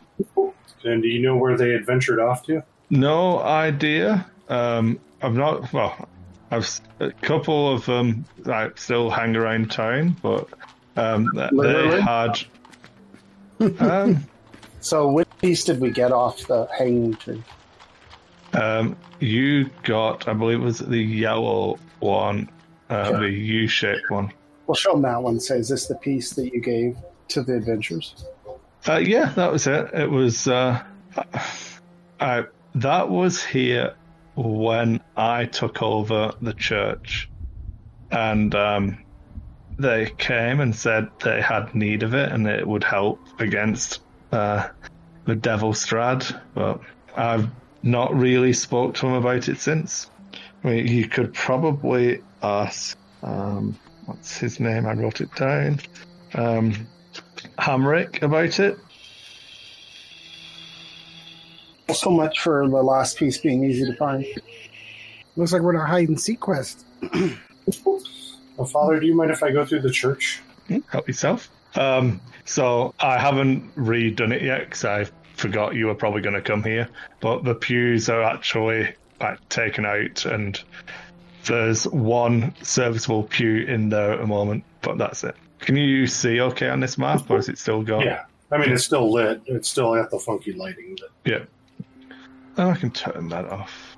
And 0.83 1.03
do 1.03 1.07
you 1.07 1.21
know 1.21 1.37
where 1.37 1.57
they 1.57 1.75
adventured 1.75 2.19
off 2.19 2.43
to? 2.47 2.63
No 2.89 3.39
idea. 3.39 4.30
Um, 4.51 4.99
I've 5.21 5.33
not. 5.33 5.71
Well, 5.73 6.07
I've 6.51 6.69
a 6.99 7.11
couple 7.11 7.73
of 7.73 7.85
them 7.85 8.25
that 8.39 8.77
still 8.77 9.09
hang 9.09 9.35
around 9.35 9.71
town, 9.71 10.17
but 10.21 10.47
um, 10.97 11.29
they 11.33 12.01
had. 12.01 12.39
Um, 13.79 14.25
So, 14.79 15.07
which 15.11 15.27
piece 15.39 15.63
did 15.63 15.79
we 15.79 15.91
get 15.91 16.11
off 16.11 16.47
the 16.47 16.67
hanging 16.75 17.13
tree? 17.13 17.43
um, 18.53 18.97
you 19.19 19.69
got, 19.83 20.27
I 20.27 20.33
believe, 20.33 20.59
it 20.59 20.63
was 20.63 20.79
the 20.79 20.97
yellow 20.97 21.77
one, 21.99 22.49
uh, 22.89 23.09
Okay. 23.09 23.19
the 23.19 23.29
U-shaped 23.29 24.09
one. 24.09 24.33
Well, 24.65 24.73
show 24.73 24.93
them 24.93 25.03
that 25.03 25.21
one. 25.21 25.39
Say, 25.39 25.59
is 25.59 25.69
this 25.69 25.85
the 25.85 25.93
piece 25.93 26.31
that 26.31 26.51
you 26.51 26.59
gave 26.59 26.97
to 27.27 27.43
the 27.43 27.57
adventurers? 27.57 28.25
Uh, 28.89 28.95
yeah, 28.97 29.25
that 29.35 29.51
was 29.51 29.67
it. 29.67 29.93
It 29.93 30.09
was. 30.09 30.47
Uh, 30.47 30.81
I, 32.19 32.45
that 32.73 33.09
was 33.09 33.43
here 33.45 33.93
when 34.35 35.01
I 35.15 35.45
took 35.45 35.81
over 35.81 36.33
the 36.41 36.53
church, 36.53 37.29
and 38.11 38.53
um, 38.55 39.03
they 39.77 40.11
came 40.17 40.59
and 40.59 40.75
said 40.75 41.09
they 41.23 41.41
had 41.41 41.73
need 41.73 42.03
of 42.03 42.13
it 42.13 42.31
and 42.31 42.47
it 42.47 42.67
would 42.67 42.83
help 42.83 43.21
against 43.39 44.01
uh, 44.31 44.67
the 45.25 45.35
Devil 45.35 45.73
Strahd, 45.73 46.39
but 46.53 46.81
I've 47.15 47.49
not 47.83 48.15
really 48.15 48.53
spoke 48.53 48.95
to 48.95 49.07
him 49.07 49.13
about 49.13 49.49
it 49.49 49.59
since. 49.59 50.09
I 50.63 50.67
mean, 50.69 50.87
you 50.87 51.07
could 51.07 51.33
probably 51.33 52.23
ask, 52.41 52.97
um, 53.23 53.79
what's 54.05 54.37
his 54.37 54.59
name? 54.59 54.85
I 54.85 54.93
wrote 54.93 55.21
it 55.21 55.33
down. 55.35 55.79
Um, 56.33 56.87
Hamrick 57.59 58.21
about 58.21 58.59
it. 58.59 58.77
So 61.93 62.09
much 62.09 62.39
for 62.41 62.67
the 62.67 62.83
last 62.83 63.17
piece 63.17 63.37
being 63.37 63.63
easy 63.63 63.85
to 63.85 63.95
find. 63.95 64.25
Looks 65.35 65.53
like 65.53 65.61
we're 65.61 65.73
in 65.73 65.81
a 65.81 65.85
hide 65.85 66.09
and 66.09 66.19
seek 66.19 66.39
quest. 66.39 66.85
Well, 68.57 68.67
Father, 68.67 68.99
do 68.99 69.07
you 69.07 69.15
mind 69.15 69.31
if 69.31 69.41
I 69.41 69.51
go 69.51 69.65
through 69.65 69.81
the 69.81 69.89
church? 69.89 70.39
Help 70.89 71.07
yourself. 71.07 71.49
Um, 71.75 72.21
so 72.45 72.93
I 72.99 73.17
haven't 73.17 73.75
redone 73.75 74.31
it 74.31 74.43
yet 74.43 74.65
because 74.65 74.85
I 74.85 75.07
forgot 75.33 75.73
you 75.73 75.87
were 75.87 75.95
probably 75.95 76.21
going 76.21 76.35
to 76.35 76.41
come 76.41 76.63
here. 76.63 76.87
But 77.21 77.43
the 77.43 77.55
pews 77.55 78.07
are 78.09 78.21
actually 78.21 78.93
like, 79.19 79.49
taken 79.49 79.85
out, 79.85 80.25
and 80.25 80.61
there's 81.45 81.87
one 81.87 82.53
serviceable 82.61 83.23
pew 83.23 83.65
in 83.65 83.89
there 83.89 84.13
at 84.13 84.19
the 84.19 84.27
moment. 84.27 84.63
But 84.81 84.97
that's 84.97 85.23
it. 85.23 85.35
Can 85.59 85.75
you 85.75 86.05
see 86.05 86.41
okay 86.41 86.69
on 86.69 86.81
this 86.81 86.97
map, 86.97 87.29
or 87.31 87.37
is 87.37 87.49
it 87.49 87.57
still 87.57 87.81
got? 87.81 88.03
Yeah. 88.03 88.25
I 88.51 88.57
mean, 88.57 88.71
it's 88.71 88.83
still 88.83 89.11
lit. 89.11 89.41
It's 89.45 89.69
still 89.69 89.95
got 89.95 90.11
the 90.11 90.19
funky 90.19 90.53
lighting. 90.53 90.97
But... 90.99 91.31
Yeah. 91.31 91.45
Oh, 92.57 92.69
I 92.69 92.75
can 92.75 92.91
turn 92.91 93.29
that 93.29 93.45
off. 93.45 93.97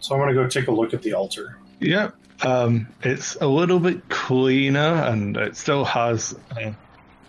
So 0.00 0.14
I'm 0.14 0.20
going 0.20 0.28
to 0.28 0.34
go 0.34 0.46
take 0.48 0.68
a 0.68 0.72
look 0.72 0.94
at 0.94 1.02
the 1.02 1.14
altar. 1.14 1.58
Yeah. 1.80 2.10
Um, 2.42 2.88
it's 3.02 3.36
a 3.36 3.46
little 3.46 3.80
bit 3.80 4.08
cleaner 4.08 4.78
and 4.80 5.36
it 5.36 5.56
still 5.56 5.84
has 5.84 6.38
uh, 6.56 6.72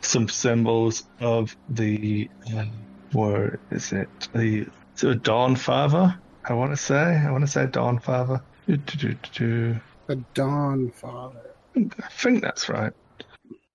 some 0.02 0.30
symbols 0.30 1.04
of 1.20 1.56
the, 1.68 2.30
uh, 2.56 2.66
where 3.12 3.60
is 3.72 3.92
it? 3.92 4.10
The, 4.34 4.68
is 4.96 5.04
it 5.04 5.10
a 5.10 5.16
Dawn 5.16 5.56
Father? 5.56 6.20
I 6.44 6.54
want 6.54 6.72
to 6.72 6.78
say. 6.78 6.96
I 6.96 7.32
want 7.32 7.44
to 7.44 7.52
say 7.52 7.66
Dawn 7.66 8.00
Father. 8.00 8.42
Do-do-do-do-do. 8.68 9.80
The 10.08 10.16
Dawn 10.34 10.92
Father. 10.92 11.56
I 11.76 12.08
think 12.10 12.42
that's 12.42 12.70
right. 12.70 12.94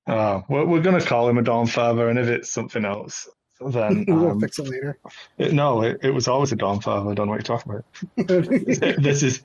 Oh, 0.07 0.45
we're, 0.49 0.67
we're 0.67 0.83
going 0.83 1.01
to 1.01 1.07
call 1.07 1.29
him 1.29 1.39
a 1.39 1.43
Dawn 1.43 1.67
Father, 1.67 2.09
and 2.09 2.19
if 2.19 2.29
it's 2.29 2.51
something 2.51 2.85
else, 2.85 3.29
then. 3.61 4.05
we'll 4.09 4.31
Um, 4.33 4.41
fix 4.41 4.59
it 4.59 4.69
later. 4.69 4.99
it- 5.39 5.53
no, 5.53 5.83
it, 5.83 5.99
it 6.03 6.11
was 6.11 6.29
always 6.29 6.53
a 6.53 6.57
Dawn 6.57 6.81
Father. 6.81 7.11
I 7.11 7.15
don't 7.15 7.27
know 7.27 7.33
what 7.33 7.49
you're 7.49 7.59
talking 7.59 7.73
about. 7.73 7.85
this 9.03 9.23
is 9.23 9.43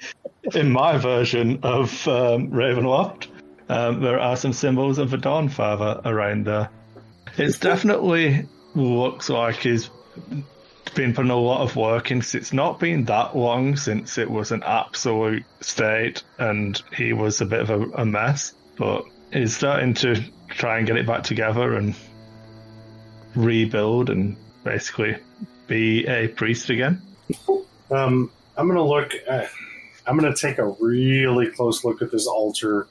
in 0.55 0.71
my 0.71 0.97
version 0.97 1.59
of 1.63 1.89
um, 2.07 2.49
Ravenloft. 2.51 3.27
Um, 3.69 4.01
there 4.01 4.19
are 4.19 4.35
some 4.35 4.53
symbols 4.53 4.97
of 4.97 5.13
a 5.13 5.17
Dawn 5.17 5.47
Father 5.49 6.01
around 6.05 6.45
there. 6.45 6.69
It's 7.37 7.59
definitely 7.59 8.45
looks 8.75 9.29
like 9.29 9.57
he's 9.57 9.89
been 10.95 11.13
putting 11.13 11.29
a 11.31 11.35
lot 11.37 11.61
of 11.61 11.75
work 11.75 12.09
in. 12.11 12.19
'cause 12.19 12.33
It's 12.33 12.51
not 12.51 12.79
been 12.79 13.05
that 13.05 13.37
long 13.37 13.75
since 13.75 14.17
it 14.17 14.29
was 14.29 14.51
an 14.51 14.63
absolute 14.65 15.43
state 15.61 16.23
and 16.39 16.81
he 16.95 17.13
was 17.13 17.41
a 17.41 17.45
bit 17.45 17.61
of 17.61 17.69
a, 17.69 17.81
a 18.01 18.05
mess, 18.05 18.53
but 18.77 19.05
he's 19.31 19.55
starting 19.55 19.93
to 19.95 20.23
try 20.49 20.79
and 20.79 20.87
get 20.87 20.97
it 20.97 21.05
back 21.05 21.21
together 21.23 21.75
and 21.75 21.93
rebuild 23.35 24.09
and 24.09 24.35
basically 24.63 25.17
be 25.67 26.05
a 26.07 26.27
priest 26.27 26.69
again. 26.69 27.01
Um, 27.91 28.31
I'm 28.57 28.67
going 28.67 28.77
to 28.77 28.83
look 28.83 29.13
at. 29.27 29.49
I'm 30.05 30.17
going 30.17 30.33
to 30.33 30.39
take 30.39 30.57
a 30.57 30.67
really 30.81 31.47
close 31.47 31.83
look 31.83 32.01
at 32.01 32.11
this 32.11 32.25
altar, 32.25 32.87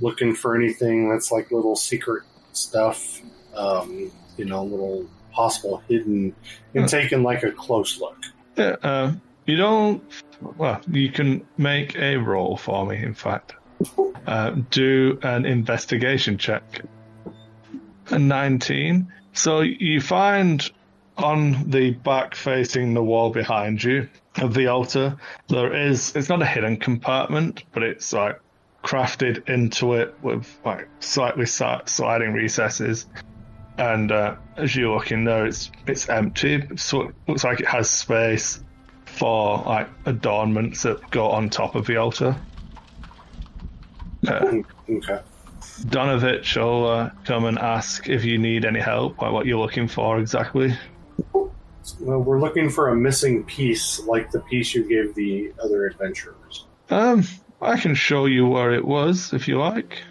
looking 0.00 0.34
for 0.34 0.54
anything 0.54 1.08
that's 1.08 1.32
like 1.32 1.50
little 1.50 1.74
secret 1.74 2.22
stuff, 2.52 3.20
um, 3.54 4.12
you 4.36 4.44
know, 4.44 4.62
little 4.62 5.06
possible 5.32 5.82
hidden, 5.88 6.34
and 6.74 6.88
taking 6.88 7.22
like 7.22 7.42
a 7.42 7.50
close 7.50 8.00
look. 8.00 8.16
Yeah, 8.56 8.76
uh, 8.82 9.12
you 9.46 9.56
don't. 9.56 10.02
Well, 10.56 10.80
you 10.88 11.10
can 11.10 11.46
make 11.56 11.96
a 11.96 12.16
roll 12.16 12.56
for 12.56 12.86
me. 12.86 13.02
In 13.02 13.14
fact, 13.14 13.54
uh, 14.26 14.50
do 14.70 15.18
an 15.22 15.44
investigation 15.44 16.38
check. 16.38 16.82
A 18.10 18.18
nineteen. 18.18 19.12
So 19.36 19.60
you 19.60 20.00
find 20.00 20.68
on 21.16 21.70
the 21.70 21.92
back 21.92 22.34
facing 22.34 22.94
the 22.94 23.02
wall 23.02 23.30
behind 23.30 23.82
you 23.82 24.08
of 24.36 24.54
the 24.54 24.66
altar, 24.68 25.16
there 25.48 25.74
is. 25.74 26.16
It's 26.16 26.28
not 26.28 26.42
a 26.42 26.46
hidden 26.46 26.78
compartment, 26.78 27.62
but 27.72 27.82
it's 27.82 28.12
like 28.12 28.40
crafted 28.82 29.48
into 29.48 29.94
it 29.94 30.14
with 30.22 30.58
like 30.64 30.88
slightly 31.00 31.46
sliding 31.46 32.32
recesses. 32.32 33.06
And 33.78 34.10
uh, 34.10 34.36
as 34.56 34.74
you 34.74 34.92
look 34.92 35.12
in 35.12 35.24
there, 35.24 35.46
it's 35.46 35.70
it's 35.86 36.08
empty. 36.08 36.66
So 36.76 37.08
it 37.08 37.14
looks 37.28 37.44
like 37.44 37.60
it 37.60 37.68
has 37.68 37.90
space 37.90 38.60
for 39.04 39.62
like 39.64 39.88
adornments 40.06 40.82
that 40.82 41.10
go 41.10 41.30
on 41.30 41.50
top 41.50 41.74
of 41.74 41.86
the 41.86 41.96
altar. 41.96 42.36
Uh, 44.26 44.62
Okay. 44.88 45.18
Donavich 45.84 46.56
will 46.56 46.86
uh, 46.86 47.10
come 47.24 47.44
and 47.44 47.58
ask 47.58 48.08
if 48.08 48.24
you 48.24 48.38
need 48.38 48.64
any 48.64 48.80
help, 48.80 49.20
like 49.20 49.32
what 49.32 49.46
you're 49.46 49.58
looking 49.58 49.88
for 49.88 50.18
exactly. 50.18 50.76
Well, 52.00 52.20
we're 52.20 52.40
looking 52.40 52.68
for 52.68 52.88
a 52.88 52.96
missing 52.96 53.44
piece, 53.44 54.00
like 54.00 54.30
the 54.30 54.40
piece 54.40 54.74
you 54.74 54.88
gave 54.88 55.14
the 55.14 55.52
other 55.62 55.86
adventurers. 55.86 56.66
Um, 56.90 57.24
I 57.60 57.78
can 57.78 57.94
show 57.94 58.26
you 58.26 58.46
where 58.46 58.72
it 58.72 58.84
was 58.84 59.32
if 59.32 59.48
you 59.48 59.58
like. 59.58 60.02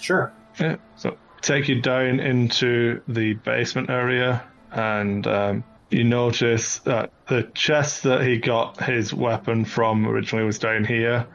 Sure. 0.00 0.32
Yeah. 0.58 0.76
So 0.96 1.16
take 1.40 1.68
you 1.68 1.80
down 1.80 2.20
into 2.20 3.00
the 3.08 3.34
basement 3.34 3.90
area, 3.90 4.44
and 4.72 5.26
um, 5.26 5.64
you 5.90 6.04
notice 6.04 6.80
that 6.80 7.12
the 7.28 7.44
chest 7.54 8.02
that 8.02 8.22
he 8.22 8.38
got 8.38 8.82
his 8.82 9.14
weapon 9.14 9.64
from 9.64 10.06
originally 10.06 10.44
was 10.44 10.58
down 10.58 10.84
here, 10.84 11.26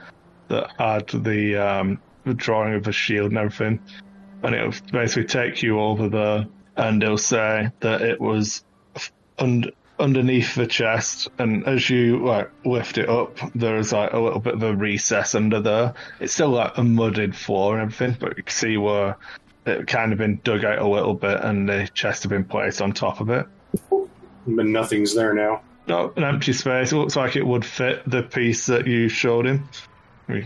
that 0.50 0.70
had 0.78 1.08
the 1.08 1.56
um, 1.56 2.02
the 2.26 2.34
drawing 2.34 2.76
of 2.76 2.88
a 2.88 2.92
shield 2.92 3.32
and 3.32 3.38
everything, 3.38 3.80
and 4.44 4.56
it'll 4.56 4.74
basically 4.92 5.26
take 5.26 5.62
you 5.62 5.80
over 5.80 6.10
there, 6.10 6.48
and 6.76 7.02
it'll 7.02 7.18
say 7.18 7.70
that 7.80 8.02
it 8.02 8.20
was 8.20 8.64
un- 9.40 9.72
underneath 10.00 10.56
the 10.56 10.68
chest, 10.68 11.30
and 11.38 11.66
as 11.68 11.90
you 11.90 12.26
like 12.26 12.50
lift 12.66 12.98
it 12.98 13.08
up, 13.08 13.38
there's 13.54 13.94
like 13.94 14.14
a 14.14 14.20
little 14.20 14.40
bit 14.40 14.56
of 14.56 14.64
a 14.64 14.76
recess 14.76 15.36
under 15.36 15.62
there. 15.62 15.94
It's 16.20 16.34
still 16.34 16.50
like 16.50 16.78
a 16.78 16.84
mudded 16.84 17.36
floor 17.36 17.78
and 17.78 17.84
everything, 17.84 18.18
but 18.20 18.38
you 18.38 18.44
can 18.44 18.54
see 18.54 18.78
where 18.78 19.18
it 19.66 19.88
kind 19.88 20.12
of 20.12 20.18
been 20.18 20.42
dug 20.44 20.66
out 20.66 20.80
a 20.80 20.88
little 20.88 21.14
bit, 21.14 21.40
and 21.42 21.70
the 21.70 21.88
chest 21.94 22.24
had 22.24 22.30
been 22.30 22.46
placed 22.46 22.82
on 22.82 22.94
top 22.94 23.22
of 23.22 23.30
it. 23.30 23.46
But 24.48 24.66
nothing's 24.66 25.14
there 25.14 25.34
now. 25.34 25.62
No, 25.88 26.14
an 26.16 26.24
empty 26.24 26.54
space. 26.54 26.92
It 26.92 26.96
looks 26.96 27.16
like 27.16 27.36
it 27.36 27.46
would 27.46 27.66
fit 27.66 28.02
the 28.10 28.24
piece 28.24 28.68
that 28.68 28.88
you 28.88 29.08
showed 29.08 29.46
him. 29.46 29.68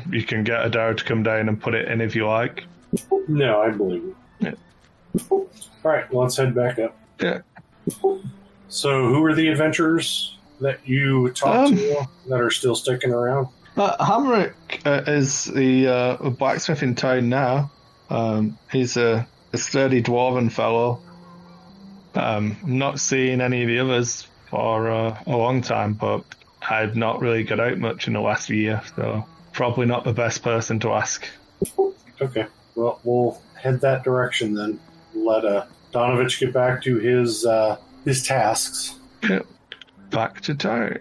You- 0.10 0.24
can 0.24 0.44
get 0.44 0.66
a 0.66 0.70
Adara 0.70 0.98
to 0.98 1.04
come 1.04 1.24
down 1.24 1.48
and 1.50 1.62
put 1.62 1.74
it 1.76 1.88
in 1.88 2.02
if 2.02 2.16
you 2.16 2.28
like. 2.28 2.64
No, 3.28 3.62
I 3.62 3.70
believe 3.70 4.04
you. 4.04 4.16
Yeah. 4.40 4.52
All 5.32 5.48
right, 5.84 6.12
let's 6.14 6.38
head 6.38 6.56
back 6.56 6.80
up. 6.80 6.98
Yeah. 7.20 7.42
So, 8.68 9.08
who 9.08 9.24
are 9.26 9.34
the 9.36 9.48
adventurers 9.48 10.38
that 10.62 10.80
you 10.88 11.30
talked 11.32 11.70
Um, 11.72 11.76
to 11.78 12.08
that 12.30 12.42
are 12.42 12.50
still 12.52 12.76
sticking 12.76 13.12
around? 13.12 13.48
Uh, 13.78 13.96
Hamrick 14.04 14.54
uh, 14.86 15.04
is 15.10 15.46
the 15.46 15.88
uh, 15.88 16.30
blacksmith 16.32 16.82
in 16.84 16.96
town 16.96 17.30
now. 17.30 17.72
Um, 18.10 18.58
he's 18.72 18.98
a, 18.98 19.28
a 19.54 19.58
sturdy 19.58 20.02
dwarven 20.02 20.52
fellow. 20.52 21.02
Um, 22.16 22.56
I'm 22.64 22.78
not 22.78 23.00
seeing 23.00 23.42
any 23.42 23.62
of 23.64 23.68
the 23.68 23.80
others 23.80 24.28
for 24.50 24.90
uh, 24.90 25.18
a 25.28 25.36
long 25.36 25.62
time, 25.62 25.94
but 25.94 26.24
I've 26.70 26.96
not 26.96 27.20
really 27.20 27.44
got 27.44 27.60
out 27.60 27.78
much 27.78 28.08
in 28.08 28.14
the 28.14 28.22
last 28.22 28.50
year, 28.50 28.82
so 28.96 29.26
probably 29.56 29.86
not 29.86 30.04
the 30.04 30.14
best 30.14 30.44
person 30.44 30.80
to 30.82 30.92
ask. 30.92 31.28
Okay, 32.22 32.46
well, 32.76 33.00
we'll 33.04 33.42
head 33.56 33.82
that 33.82 34.04
direction 34.04 34.54
then. 34.54 34.80
Let 35.14 35.46
uh, 35.46 35.66
Donavich 35.94 36.40
get 36.40 36.54
back 36.54 36.84
to 36.84 36.98
his 36.98 37.46
uh, 37.46 37.78
his 38.04 38.22
tasks. 38.22 39.00
Back 40.12 40.42
to 40.42 40.54
town. 40.54 41.00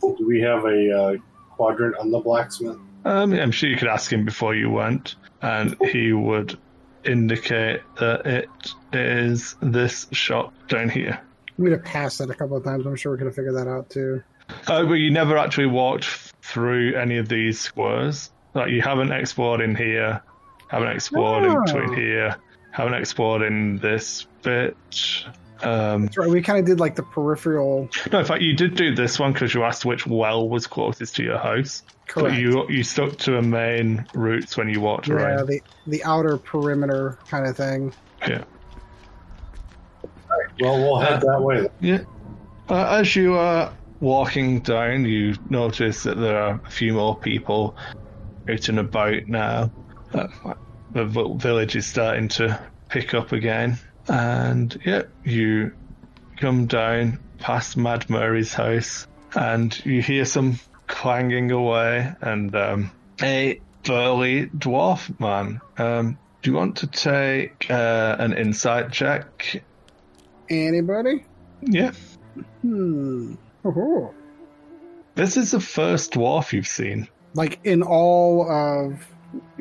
Do 0.00 0.26
we 0.26 0.40
have 0.40 0.64
a 0.64 0.98
uh, 0.98 1.16
quadrant 1.50 1.96
on 1.96 2.10
the 2.10 2.20
blacksmith? 2.20 2.78
Um, 3.04 3.32
I'm 3.32 3.50
sure 3.50 3.68
you 3.68 3.76
could 3.76 3.88
ask 3.88 4.12
him 4.12 4.24
before 4.24 4.54
you 4.54 4.70
went, 4.70 5.16
and 5.42 5.76
he 5.90 6.12
would 6.12 6.58
indicate 7.04 7.80
that 7.98 8.26
it 8.26 8.48
is 8.92 9.56
this 9.60 10.06
shop 10.12 10.52
down 10.68 10.88
here. 10.88 11.20
We'd 11.58 11.72
have 11.72 11.84
passed 11.84 12.18
that 12.18 12.30
a 12.30 12.34
couple 12.34 12.56
of 12.56 12.64
times. 12.64 12.86
I'm 12.86 12.96
sure 12.96 13.12
we 13.12 13.18
could 13.18 13.26
have 13.26 13.34
figured 13.34 13.56
that 13.56 13.68
out 13.68 13.90
too. 13.90 14.22
Uh, 14.66 14.84
but 14.84 14.94
you 14.94 15.10
never 15.10 15.36
actually 15.38 15.66
walked 15.66 16.29
through 16.42 16.94
any 16.96 17.18
of 17.18 17.28
these 17.28 17.60
squares. 17.60 18.30
Like 18.54 18.70
you 18.70 18.82
haven't 18.82 19.12
explored 19.12 19.60
in 19.60 19.74
here, 19.74 20.22
haven't 20.68 20.88
explored 20.88 21.44
in 21.44 21.52
No. 21.52 21.62
between 21.64 21.94
here, 21.94 22.36
haven't 22.72 22.94
explored 22.94 23.42
in 23.42 23.78
this 23.78 24.26
bit. 24.42 24.76
Um, 25.62 26.02
That's 26.06 26.16
right. 26.16 26.28
We 26.28 26.40
kind 26.42 26.58
of 26.58 26.64
did 26.64 26.80
like 26.80 26.96
the 26.96 27.02
peripheral. 27.02 27.88
no, 28.12 28.20
in 28.20 28.24
fact, 28.24 28.42
you 28.42 28.54
did 28.54 28.74
do 28.76 28.94
this 28.94 29.18
one 29.18 29.32
because 29.32 29.52
you 29.54 29.62
asked 29.62 29.84
which 29.84 30.06
well 30.06 30.48
was 30.48 30.66
closest 30.66 31.16
to 31.16 31.22
your 31.22 31.38
house. 31.38 31.82
But 32.06 32.22
Correct. 32.22 32.36
you 32.38 32.66
you 32.68 32.82
stuck 32.82 33.16
to 33.18 33.36
a 33.36 33.42
main 33.42 34.04
routes 34.14 34.56
when 34.56 34.68
you 34.68 34.80
walked 34.80 35.06
yeah, 35.06 35.14
around. 35.14 35.46
the 35.48 35.60
the 35.86 36.02
outer 36.02 36.38
perimeter 36.38 37.18
kind 37.28 37.46
of 37.46 37.56
thing. 37.56 37.92
Yeah. 38.26 38.42
Well, 40.60 40.76
we'll 40.78 40.98
head 40.98 41.20
that 41.20 41.40
way. 41.40 41.68
Yeah. 41.80 42.00
Uh, 42.68 42.98
as 43.00 43.14
you 43.16 43.34
are 43.34 43.72
walking 44.00 44.60
down, 44.60 45.04
you 45.04 45.34
notice 45.48 46.02
that 46.04 46.18
there 46.18 46.42
are 46.42 46.60
a 46.64 46.70
few 46.70 46.94
more 46.94 47.16
people 47.16 47.76
out 48.48 48.68
and 48.68 48.78
about 48.78 49.26
now. 49.26 49.70
Uh, 50.12 50.26
the 50.92 51.04
village 51.04 51.76
is 51.76 51.86
starting 51.86 52.28
to 52.28 52.60
pick 52.88 53.14
up 53.14 53.32
again. 53.32 53.78
And 54.08 54.76
yeah, 54.84 55.02
you 55.24 55.72
come 56.38 56.66
down 56.66 57.20
past 57.38 57.76
Mad 57.76 58.08
Mary's 58.10 58.54
house 58.54 59.06
and 59.34 59.84
you 59.84 60.02
hear 60.02 60.24
some 60.24 60.58
clanging 60.86 61.52
away 61.52 62.12
and 62.20 62.54
um, 62.56 62.90
a 63.22 63.60
burly 63.84 64.46
dwarf 64.46 65.18
man. 65.20 65.60
Um, 65.78 66.18
do 66.42 66.50
you 66.50 66.56
want 66.56 66.78
to 66.78 66.86
take 66.86 67.70
uh, 67.70 68.16
an 68.18 68.32
insight 68.32 68.90
check? 68.90 69.62
Anybody? 70.48 71.24
Yeah. 71.60 71.92
Hmm. 72.62 73.34
This 75.14 75.36
is 75.36 75.50
the 75.50 75.60
first 75.60 76.12
dwarf 76.12 76.52
you've 76.52 76.66
seen. 76.66 77.08
Like 77.34 77.60
in 77.64 77.82
all 77.82 78.50
of 78.50 79.06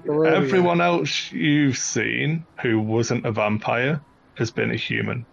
Barovia. 0.05 0.31
Everyone 0.31 0.81
else 0.81 1.31
you've 1.31 1.77
seen 1.77 2.45
who 2.61 2.79
wasn't 2.79 3.25
a 3.25 3.31
vampire 3.31 4.01
has 4.35 4.51
been 4.51 4.71
a 4.71 4.75
human. 4.75 5.25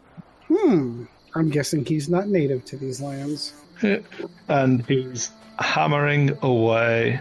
Hmm. 0.48 1.04
I'm 1.34 1.50
guessing 1.50 1.84
he's 1.84 2.08
not 2.08 2.28
native 2.28 2.64
to 2.66 2.76
these 2.76 3.00
lands. 3.00 3.54
And 4.48 4.86
he's 4.86 5.32
hammering 5.58 6.38
away 6.40 7.20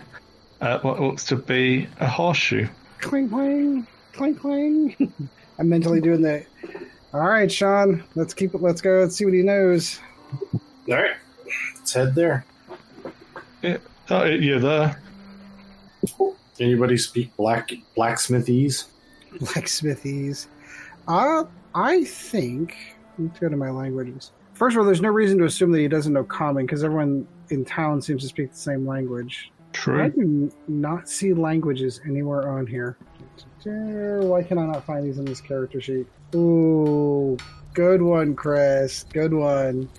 at 0.62 0.84
what 0.86 1.01
looks 1.01 1.25
to 1.25 1.36
be 1.36 1.88
a 1.99 2.08
horseshoe. 2.08 2.67
Clang 2.99 3.29
clang, 3.29 3.88
clang 4.13 4.36
clang. 4.36 5.13
I'm 5.60 5.67
mentally 5.67 5.99
doing 5.99 6.21
the. 6.21 6.45
All 7.13 7.19
right, 7.19 7.51
Sean. 7.51 8.05
Let's 8.15 8.34
keep 8.34 8.55
it. 8.55 8.62
Let's 8.62 8.79
go. 8.79 9.01
Let's 9.01 9.17
see 9.17 9.25
what 9.25 9.34
he 9.34 9.41
knows. 9.41 9.99
All 10.53 10.62
right, 10.88 11.17
let's 11.75 11.93
head 11.93 12.15
there. 12.15 12.45
Oh, 14.10 14.25
you're 14.25 14.60
there. 14.60 15.01
Anybody 16.60 16.97
speak 16.97 17.36
black 17.36 17.71
blacksmithese? 17.97 18.86
Blacksmithies. 19.34 20.47
Uh, 21.08 21.45
I 21.73 22.03
think. 22.05 22.77
Let's 23.17 23.39
go 23.39 23.49
to 23.49 23.58
my 23.58 23.69
languages. 23.69 24.31
First 24.53 24.75
of 24.75 24.79
all, 24.79 24.86
there's 24.86 25.01
no 25.01 25.10
reason 25.10 25.38
to 25.39 25.45
assume 25.45 25.71
that 25.71 25.79
he 25.79 25.88
doesn't 25.88 26.13
know 26.13 26.23
common 26.23 26.65
because 26.65 26.84
everyone 26.84 27.27
in 27.49 27.65
town 27.65 28.01
seems 28.01 28.21
to 28.23 28.29
speak 28.29 28.51
the 28.51 28.58
same 28.58 28.88
language. 28.88 29.51
True. 29.73 30.03
I 30.03 30.10
do 30.10 30.51
not 30.67 31.10
see 31.10 31.34
languages 31.34 31.99
anywhere 32.05 32.47
on 32.47 32.65
here. 32.65 32.97
Why 33.65 34.43
can 34.43 34.58
I 34.58 34.65
not 34.65 34.86
find 34.86 35.05
these 35.05 35.17
in 35.17 35.25
this 35.25 35.41
character 35.41 35.81
sheet? 35.81 36.08
Ooh, 36.36 37.36
good 37.73 38.01
one, 38.01 38.36
Chris. 38.36 39.03
Good 39.12 39.34
one. 39.34 39.89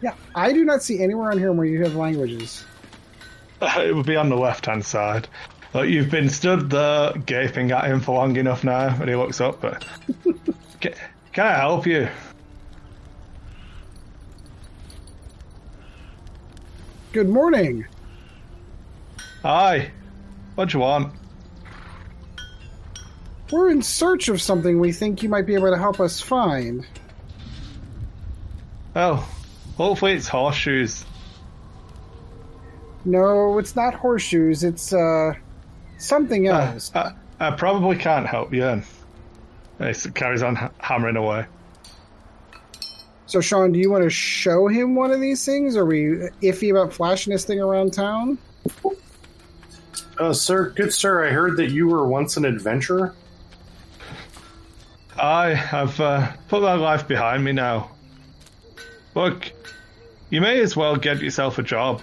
Yeah, 0.00 0.14
I 0.34 0.52
do 0.52 0.64
not 0.64 0.82
see 0.82 1.02
anywhere 1.02 1.30
on 1.30 1.38
here 1.38 1.52
where 1.52 1.66
you 1.66 1.82
have 1.82 1.96
languages. 1.96 2.64
Uh, 3.60 3.82
it 3.84 3.94
would 3.94 4.06
be 4.06 4.16
on 4.16 4.28
the 4.28 4.36
left 4.36 4.66
hand 4.66 4.84
side. 4.84 5.28
Like 5.74 5.90
you've 5.90 6.10
been 6.10 6.30
stood 6.30 6.70
there 6.70 7.12
gaping 7.12 7.72
at 7.72 7.84
him 7.84 8.00
for 8.00 8.14
long 8.14 8.36
enough 8.36 8.64
now, 8.64 8.88
and 8.88 9.08
he 9.08 9.16
looks 9.16 9.40
up. 9.40 9.60
But 9.60 9.84
can, 10.80 10.94
can 11.32 11.46
I 11.46 11.58
help 11.58 11.86
you? 11.86 12.08
Good 17.12 17.28
morning. 17.28 17.86
Hi. 19.42 19.90
What 20.54 20.68
do 20.68 20.78
you 20.78 20.82
want? 20.82 21.14
We're 23.50 23.70
in 23.70 23.82
search 23.82 24.28
of 24.28 24.42
something 24.42 24.78
we 24.78 24.92
think 24.92 25.22
you 25.22 25.28
might 25.28 25.46
be 25.46 25.54
able 25.54 25.70
to 25.70 25.78
help 25.78 26.00
us 26.00 26.20
find. 26.20 26.86
Oh, 28.94 29.26
hopefully 29.78 30.12
it's 30.12 30.28
horseshoes. 30.28 31.06
No, 33.06 33.58
it's 33.58 33.74
not 33.74 33.94
horseshoes. 33.94 34.62
It's 34.64 34.92
uh 34.92 35.32
something 35.96 36.48
Uh, 36.50 36.72
else. 36.72 36.92
I, 36.94 37.14
I 37.40 37.50
probably 37.52 37.96
can't 37.96 38.26
help 38.26 38.52
you. 38.52 38.66
And 38.66 38.84
he 39.80 40.10
carries 40.10 40.42
on 40.42 40.56
hammering 40.78 41.16
away. 41.16 41.46
So, 43.26 43.40
Sean, 43.40 43.72
do 43.72 43.78
you 43.78 43.90
want 43.90 44.04
to 44.04 44.10
show 44.10 44.68
him 44.68 44.94
one 44.94 45.10
of 45.10 45.20
these 45.20 45.44
things? 45.44 45.76
Are 45.76 45.84
we 45.84 46.06
iffy 46.42 46.70
about 46.70 46.92
flashing 46.92 47.32
this 47.32 47.44
thing 47.44 47.60
around 47.60 47.92
town? 47.92 48.38
Uh, 50.18 50.32
sir, 50.32 50.70
good 50.70 50.92
sir, 50.92 51.26
I 51.26 51.30
heard 51.30 51.56
that 51.58 51.70
you 51.70 51.86
were 51.88 52.06
once 52.08 52.36
an 52.36 52.44
adventurer. 52.44 53.14
I 55.16 55.50
have 55.54 56.00
uh, 56.00 56.32
put 56.48 56.62
my 56.62 56.74
life 56.74 57.06
behind 57.06 57.44
me 57.44 57.52
now. 57.52 57.90
Look, 59.14 59.52
you 60.30 60.40
may 60.40 60.60
as 60.60 60.76
well 60.76 60.96
get 60.96 61.20
yourself 61.20 61.58
a 61.58 61.62
job. 61.62 62.02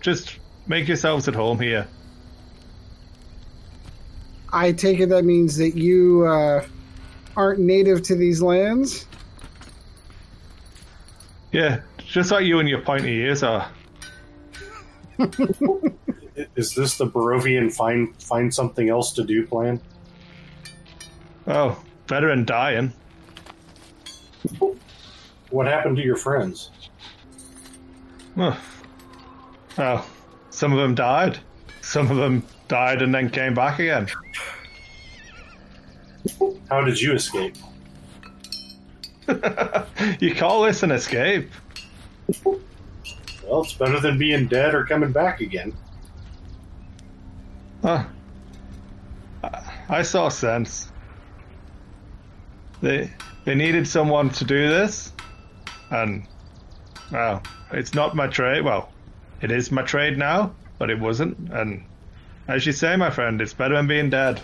Just 0.00 0.38
make 0.66 0.88
yourselves 0.88 1.28
at 1.28 1.34
home 1.34 1.58
here. 1.58 1.86
I 4.52 4.72
take 4.72 5.00
it 5.00 5.08
that 5.10 5.24
means 5.24 5.56
that 5.56 5.76
you 5.76 6.26
uh, 6.26 6.66
aren't 7.36 7.60
native 7.60 8.02
to 8.04 8.16
these 8.16 8.42
lands. 8.42 9.06
Yeah, 11.52 11.80
just 11.98 12.30
like 12.30 12.44
you 12.44 12.58
and 12.58 12.68
your 12.68 12.80
pointy 12.80 13.12
ears 13.16 13.42
are. 13.42 13.70
Is 16.56 16.74
this 16.74 16.96
the 16.96 17.06
Barovian 17.06 17.72
find 17.72 18.20
find 18.22 18.52
something 18.52 18.88
else 18.88 19.12
to 19.14 19.24
do 19.24 19.46
plan? 19.46 19.80
Oh, 21.46 21.82
better 22.06 22.28
than 22.28 22.44
dying. 22.44 22.92
What 25.50 25.66
happened 25.66 25.96
to 25.96 26.02
your 26.02 26.16
friends? 26.16 26.70
Oh. 28.36 28.60
oh, 29.78 30.10
some 30.50 30.72
of 30.72 30.78
them 30.78 30.94
died. 30.94 31.38
Some 31.82 32.10
of 32.10 32.16
them 32.16 32.44
died 32.68 33.02
and 33.02 33.14
then 33.14 33.30
came 33.30 33.54
back 33.54 33.78
again. 33.78 34.08
How 36.68 36.82
did 36.84 37.00
you 37.00 37.14
escape? 37.14 37.56
you 40.20 40.34
call 40.34 40.62
this 40.62 40.82
an 40.82 40.90
escape? 40.90 41.50
Well, 42.44 43.62
it's 43.62 43.74
better 43.74 44.00
than 44.00 44.18
being 44.18 44.46
dead 44.46 44.74
or 44.74 44.84
coming 44.84 45.12
back 45.12 45.40
again. 45.40 45.72
Huh. 47.82 48.04
I- 49.42 49.62
I 49.88 50.02
saw 50.02 50.28
sense. 50.28 50.92
They 52.80 53.10
they 53.44 53.56
needed 53.56 53.88
someone 53.88 54.30
to 54.30 54.44
do 54.44 54.68
this, 54.68 55.12
and 55.90 56.26
well, 57.10 57.42
it's 57.72 57.94
not 57.94 58.14
my 58.14 58.26
trade. 58.26 58.62
Well, 58.62 58.90
it 59.40 59.50
is 59.50 59.70
my 59.70 59.82
trade 59.82 60.18
now, 60.18 60.52
but 60.78 60.90
it 60.90 60.98
wasn't. 60.98 61.36
And 61.50 61.84
as 62.48 62.66
you 62.66 62.72
say, 62.72 62.96
my 62.96 63.10
friend, 63.10 63.40
it's 63.40 63.54
better 63.54 63.76
than 63.76 63.86
being 63.86 64.10
dead. 64.10 64.40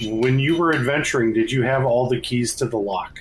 When 0.00 0.38
you 0.38 0.56
were 0.56 0.74
adventuring, 0.74 1.32
did 1.32 1.50
you 1.50 1.62
have 1.62 1.84
all 1.84 2.08
the 2.08 2.20
keys 2.20 2.54
to 2.56 2.66
the 2.66 2.78
lock? 2.78 3.20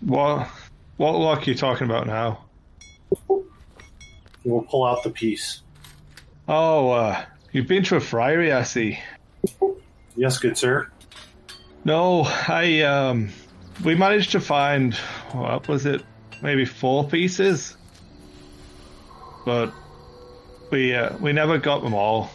What 0.00 0.48
what 0.96 1.12
lock 1.12 1.46
are 1.46 1.50
you 1.50 1.56
talking 1.56 1.86
about 1.86 2.06
now? 2.06 2.44
We'll 4.44 4.62
pull 4.62 4.84
out 4.84 5.02
the 5.02 5.10
piece. 5.10 5.62
Oh, 6.48 6.90
uh, 6.90 7.24
you've 7.52 7.66
been 7.66 7.82
to 7.84 7.96
a 7.96 8.00
friary, 8.00 8.52
I 8.52 8.62
see. 8.62 8.98
Yes, 10.16 10.38
good 10.38 10.56
sir. 10.56 10.88
No, 11.84 12.22
I 12.24 12.80
um, 12.82 13.30
we 13.84 13.94
managed 13.94 14.32
to 14.32 14.40
find 14.40 14.94
what 15.32 15.68
was 15.68 15.86
it? 15.86 16.02
Maybe 16.42 16.64
four 16.64 17.04
pieces, 17.08 17.76
but 19.44 19.72
we 20.70 20.94
uh, 20.94 21.16
we 21.18 21.32
never 21.32 21.58
got 21.58 21.82
them 21.82 21.94
all. 21.94 22.30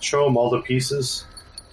Show 0.00 0.26
him 0.26 0.36
all 0.36 0.50
the 0.50 0.60
pieces 0.62 1.24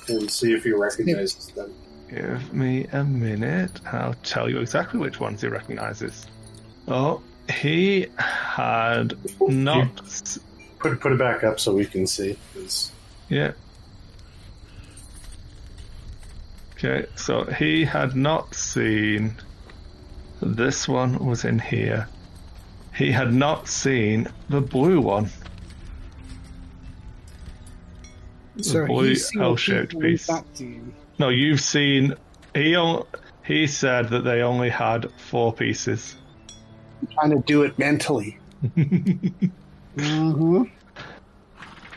and 0.08 0.30
see 0.30 0.54
if 0.54 0.64
he 0.64 0.72
recognizes 0.72 1.48
them. 1.48 1.74
Give 2.10 2.54
me 2.54 2.88
a 2.92 3.04
minute. 3.04 3.72
I'll 3.86 4.16
tell 4.24 4.50
you 4.50 4.60
exactly 4.60 5.00
which 5.00 5.20
ones 5.20 5.42
he 5.42 5.48
recognizes. 5.48 6.26
Oh, 6.88 7.22
he 7.50 8.08
had 8.18 9.18
not. 9.42 10.02
Put 10.80 11.00
put 11.02 11.12
it 11.12 11.20
back 11.20 11.44
up 11.44 11.60
so 11.60 11.74
we 11.74 11.86
can 11.86 12.06
see 12.08 12.38
Yeah. 13.30 13.54
Okay, 16.78 17.08
so 17.16 17.44
he 17.44 17.86
had 17.86 18.16
not 18.16 18.54
seen 18.54 19.36
this 20.42 20.88
one 20.88 21.18
was 21.26 21.44
in 21.44 21.58
here. 21.58 22.08
he 22.96 23.12
had 23.12 23.34
not 23.34 23.68
seen 23.68 24.28
the 24.50 24.62
blue 24.62 25.02
one. 25.02 25.30
So 28.62 28.86
blue 28.86 29.10
he's 29.10 29.28
seen 29.28 29.42
L-shaped 29.42 29.90
people 29.90 30.02
we've 30.02 30.20
piece. 30.20 30.30
No, 31.18 31.30
you've 31.30 31.62
seen. 31.62 32.14
He 32.54 32.76
on, 32.76 33.08
he 33.44 33.66
said 33.66 34.10
that 34.10 34.24
they 34.24 34.44
only 34.44 34.70
had 34.70 35.12
four 35.18 35.54
pieces. 35.54 36.16
trying 37.14 37.32
to 37.32 37.40
do 37.40 37.64
it 37.64 37.78
mentally. 37.80 38.38
Mm-hmm. 39.98 40.64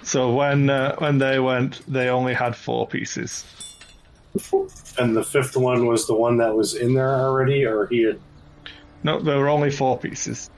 So 0.02 0.32
when 0.32 0.70
uh, 0.70 0.96
when 0.96 1.18
they 1.18 1.38
went, 1.38 1.82
they 1.86 2.08
only 2.08 2.32
had 2.32 2.56
four 2.56 2.86
pieces. 2.86 3.44
And 4.98 5.16
the 5.16 5.24
fifth 5.24 5.56
one 5.56 5.86
was 5.86 6.06
the 6.06 6.14
one 6.14 6.36
that 6.38 6.54
was 6.54 6.74
in 6.74 6.94
there 6.94 7.14
already, 7.14 7.64
or 7.64 7.86
he 7.86 8.02
had. 8.02 8.20
No, 9.02 9.18
there 9.20 9.38
were 9.38 9.48
only 9.48 9.70
four 9.70 9.98
pieces. 9.98 10.50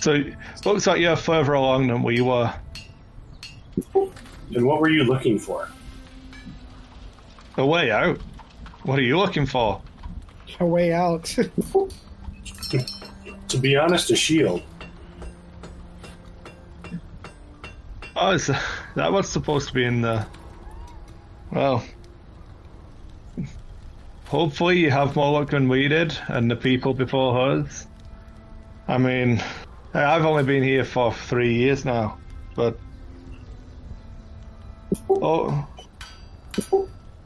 So 0.00 0.22
looks 0.64 0.86
like 0.86 1.00
you're 1.00 1.16
further 1.16 1.52
along 1.54 1.88
than 1.88 2.02
we 2.02 2.20
were. 2.20 2.52
And 3.94 4.66
what 4.66 4.80
were 4.80 4.88
you 4.88 5.04
looking 5.04 5.38
for? 5.38 5.68
A 7.56 7.64
way 7.64 7.90
out. 7.90 8.20
What 8.82 8.98
are 8.98 9.02
you 9.02 9.18
looking 9.18 9.46
for? 9.46 9.80
A 10.58 10.66
way 10.66 10.92
out. 10.92 11.34
To 13.48 13.58
be 13.58 13.74
honest, 13.76 14.12
a 14.12 14.16
shield. 14.16 14.62
Oh, 18.14 18.30
is 18.30 18.46
that 18.46 19.12
was 19.12 19.28
supposed 19.28 19.66
to 19.68 19.74
be 19.74 19.84
in 19.84 20.02
the? 20.02 20.24
Well, 21.52 21.82
hopefully 24.26 24.78
you 24.78 24.90
have 24.90 25.16
more 25.16 25.32
luck 25.32 25.50
than 25.50 25.68
we 25.68 25.88
did, 25.88 26.16
and 26.28 26.50
the 26.50 26.56
people 26.56 26.94
before 26.94 27.50
us. 27.50 27.86
I 28.86 28.98
mean, 28.98 29.42
I've 29.94 30.24
only 30.24 30.44
been 30.44 30.62
here 30.62 30.84
for 30.84 31.12
three 31.12 31.54
years 31.54 31.84
now, 31.84 32.18
but 32.54 32.78
oh, 35.08 35.66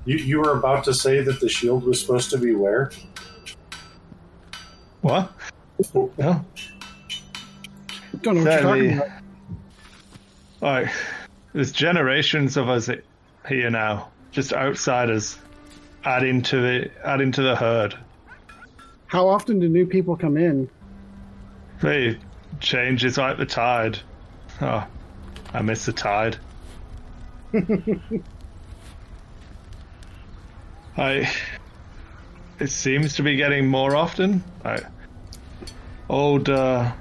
You, 0.06 0.16
you 0.16 0.38
were 0.38 0.52
about 0.58 0.84
to 0.84 0.94
say 0.94 1.20
that 1.22 1.40
the 1.40 1.48
shield 1.48 1.84
was 1.84 2.00
supposed 2.00 2.30
to 2.30 2.38
be 2.38 2.54
where? 2.54 2.90
what? 5.02 5.32
No, 5.94 6.44
Don't 8.22 8.36
know 8.36 8.44
what 8.44 8.52
you're 8.52 8.60
talking 8.62 8.96
about. 8.96 9.08
like 10.60 10.88
there's 11.52 11.72
generations 11.72 12.56
of 12.56 12.68
us 12.70 12.88
here 13.48 13.70
now, 13.70 14.08
just 14.34 14.52
outsiders, 14.52 15.38
adding 16.04 16.36
into 16.36 16.60
the 16.60 16.90
adding 17.06 17.32
to 17.32 17.42
the 17.42 17.56
herd. 17.56 17.96
How 19.06 19.28
often 19.28 19.60
do 19.60 19.68
new 19.68 19.86
people 19.86 20.16
come 20.16 20.36
in? 20.36 20.68
They 21.80 22.10
change. 22.10 22.20
changes 22.60 23.16
like 23.16 23.38
the 23.38 23.46
tide. 23.46 24.00
Oh, 24.60 24.84
I 25.52 25.62
miss 25.62 25.86
the 25.86 25.92
tide. 25.92 26.36
I. 30.96 31.32
It 32.58 32.70
seems 32.70 33.14
to 33.16 33.22
be 33.22 33.36
getting 33.36 33.66
more 33.66 33.96
often. 33.96 34.44
I, 34.64 34.80
old, 36.08 36.48
uh, 36.48 36.92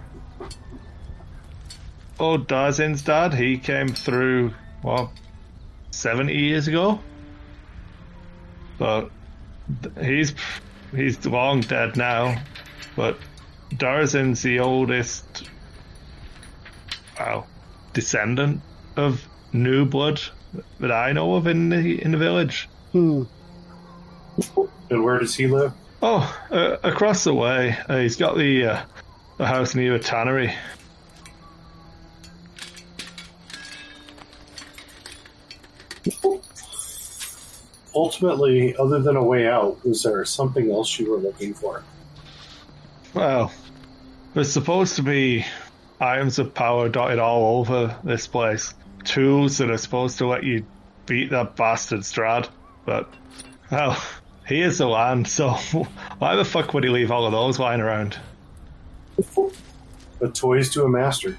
old 2.20 2.48
Darzin's 2.48 3.04
dad. 3.04 3.36
He 3.36 3.58
came 3.58 3.90
through 3.90 4.54
what, 4.82 5.10
seventy 5.92 6.38
years 6.38 6.68
ago. 6.68 7.00
But 8.84 9.12
he's 10.02 10.36
he's 10.94 11.26
long 11.26 11.62
dead 11.62 11.96
now. 11.96 12.42
But 12.98 13.18
Darzin's 13.70 14.42
the 14.42 14.60
oldest, 14.60 15.50
well, 17.18 17.48
descendant 17.94 18.60
of 18.98 19.26
new 19.54 19.86
blood 19.86 20.20
that 20.82 20.92
I 20.92 21.14
know 21.14 21.36
of 21.36 21.48
in 21.48 21.70
the 21.70 22.04
in 22.04 22.12
the 22.12 22.18
village. 22.18 22.68
Hmm. 22.92 23.24
And 24.90 25.02
where 25.06 25.18
does 25.18 25.34
he 25.34 25.48
live? 25.48 25.72
Oh, 26.02 26.38
uh, 26.52 26.76
across 26.84 27.24
the 27.24 27.34
way, 27.34 27.78
uh, 27.88 28.00
he's 28.00 28.18
got 28.18 28.36
the 28.38 28.66
uh, 28.66 28.82
the 29.38 29.48
house 29.48 29.76
near 29.76 29.96
a 29.96 30.00
tannery. 30.00 30.54
Ultimately, 37.96 38.76
other 38.78 39.00
than 39.00 39.16
a 39.16 39.24
way 39.24 39.48
out, 39.48 39.84
was 39.86 40.04
there 40.04 40.26
something 40.26 40.72
else 40.72 40.98
you 41.00 41.12
were 41.12 41.18
looking 41.18 41.54
for? 41.54 41.84
Well, 43.14 43.52
there's 44.34 44.52
supposed 44.52 44.96
to 44.96 45.04
be 45.04 45.46
items 46.00 46.40
of 46.40 46.54
power 46.54 46.90
dotted 46.90 47.20
all 47.20 47.60
over 47.60 47.96
this 48.04 48.28
place. 48.28 48.74
Tools 49.04 49.58
that 49.60 49.70
are 49.70 49.78
supposed 49.78 50.18
to 50.18 50.28
let 50.28 50.44
you 50.44 50.66
beat 51.06 51.30
that 51.30 51.56
bastard 51.56 52.02
Strahd. 52.02 52.50
But, 52.86 53.14
well, 53.72 54.02
he 54.48 54.62
is 54.62 54.80
the 54.80 54.88
land, 54.88 55.28
so 55.28 55.52
why 56.18 56.36
the 56.36 56.46
fuck 56.46 56.74
would 56.74 56.84
he 56.84 56.90
leave 56.90 57.12
all 57.12 57.26
of 57.26 57.32
those 57.32 57.60
lying 57.60 57.82
around? 57.82 58.18
But 60.20 60.36
toys 60.36 60.70
to 60.72 60.84
a 60.84 60.90
master. 60.90 61.38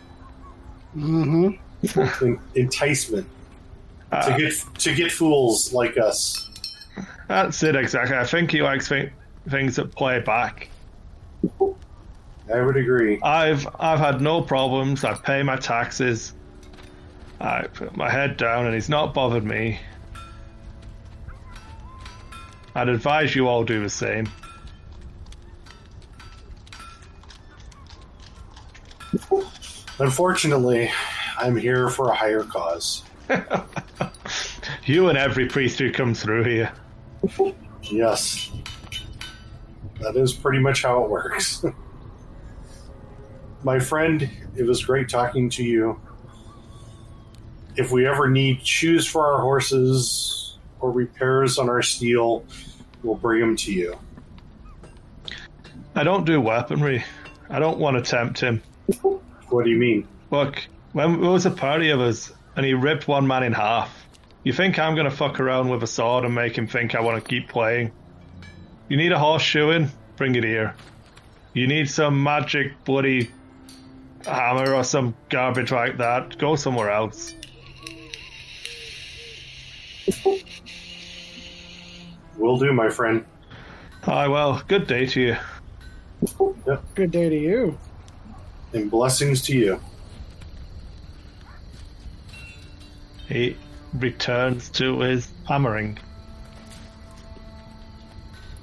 Mm-hmm. 0.96 2.34
Enticement. 2.54 3.26
To 4.22 4.36
get 4.38 4.52
to 4.78 4.94
get 4.94 5.12
fools 5.12 5.72
like 5.72 5.96
us. 5.98 6.48
that's 7.28 7.62
it 7.62 7.76
exactly. 7.76 8.16
I 8.16 8.24
think 8.24 8.50
he 8.50 8.62
likes 8.62 8.88
thi- 8.88 9.10
things 9.48 9.76
that 9.76 9.94
play 9.94 10.20
back. 10.20 10.68
I 12.52 12.60
would 12.60 12.76
agree. 12.76 13.20
I've 13.22 13.66
I've 13.78 13.98
had 13.98 14.20
no 14.20 14.42
problems. 14.42 15.04
I 15.04 15.14
pay 15.14 15.42
my 15.42 15.56
taxes. 15.56 16.34
I 17.40 17.62
put 17.66 17.96
my 17.96 18.10
head 18.10 18.36
down, 18.36 18.66
and 18.66 18.74
he's 18.74 18.88
not 18.88 19.12
bothered 19.14 19.44
me. 19.44 19.78
I'd 22.74 22.88
advise 22.88 23.34
you 23.34 23.48
all 23.48 23.64
do 23.64 23.82
the 23.82 23.88
same. 23.90 24.28
Unfortunately, 29.98 30.90
I'm 31.38 31.56
here 31.56 31.88
for 31.88 32.10
a 32.10 32.14
higher 32.14 32.42
cause. 32.42 33.04
You 34.86 35.08
and 35.08 35.16
every 35.16 35.46
priest 35.46 35.78
who 35.78 35.90
comes 35.90 36.22
through 36.22 36.44
here. 36.44 36.72
Yes. 37.82 38.50
That 40.00 40.16
is 40.16 40.34
pretty 40.34 40.58
much 40.58 40.82
how 40.82 41.04
it 41.04 41.10
works. 41.10 41.64
My 43.62 43.78
friend, 43.78 44.28
it 44.56 44.64
was 44.64 44.84
great 44.84 45.08
talking 45.08 45.48
to 45.50 45.64
you. 45.64 45.98
If 47.76 47.90
we 47.92 48.06
ever 48.06 48.28
need 48.28 48.66
shoes 48.66 49.06
for 49.06 49.26
our 49.26 49.40
horses 49.40 50.58
or 50.80 50.90
repairs 50.90 51.58
on 51.58 51.70
our 51.70 51.82
steel, 51.82 52.44
we'll 53.02 53.14
bring 53.14 53.40
them 53.40 53.56
to 53.56 53.72
you. 53.72 53.98
I 55.94 56.04
don't 56.04 56.26
do 56.26 56.40
weaponry. 56.42 57.04
I 57.48 57.58
don't 57.58 57.78
want 57.78 57.96
to 57.96 58.10
tempt 58.10 58.38
him. 58.38 58.62
What 59.48 59.64
do 59.64 59.70
you 59.70 59.78
mean? 59.78 60.06
Look, 60.30 60.62
when 60.92 61.22
there 61.22 61.30
was 61.30 61.46
a 61.46 61.50
party 61.50 61.88
of 61.88 62.00
us, 62.00 62.32
and 62.56 62.64
he 62.64 62.74
ripped 62.74 63.08
one 63.08 63.26
man 63.26 63.42
in 63.42 63.52
half. 63.52 64.06
You 64.42 64.52
think 64.52 64.78
I'm 64.78 64.94
gonna 64.94 65.10
fuck 65.10 65.40
around 65.40 65.70
with 65.70 65.82
a 65.82 65.86
sword 65.86 66.24
and 66.24 66.34
make 66.34 66.56
him 66.56 66.66
think 66.66 66.94
I 66.94 67.00
want 67.00 67.22
to 67.22 67.28
keep 67.28 67.48
playing? 67.48 67.92
You 68.88 68.96
need 68.96 69.12
a 69.12 69.16
horseshoeing? 69.16 69.88
Bring 70.16 70.34
it 70.34 70.44
here. 70.44 70.74
You 71.54 71.66
need 71.66 71.88
some 71.88 72.22
magic 72.22 72.72
bloody 72.84 73.30
hammer 74.26 74.74
or 74.74 74.84
some 74.84 75.14
garbage 75.28 75.72
like 75.72 75.98
that? 75.98 76.36
Go 76.38 76.56
somewhere 76.56 76.90
else. 76.90 77.34
Will 82.36 82.58
do, 82.58 82.72
my 82.72 82.90
friend. 82.90 83.24
Aye, 84.06 84.28
well, 84.28 84.62
good 84.68 84.86
day 84.86 85.06
to 85.06 85.20
you. 85.20 85.36
Good 86.94 87.10
day 87.10 87.28
to 87.28 87.38
you. 87.38 87.78
And 88.72 88.90
blessings 88.90 89.40
to 89.42 89.56
you. 89.56 89.80
He 93.28 93.56
returns 93.94 94.68
to 94.70 95.00
his 95.00 95.28
hammering. 95.48 95.98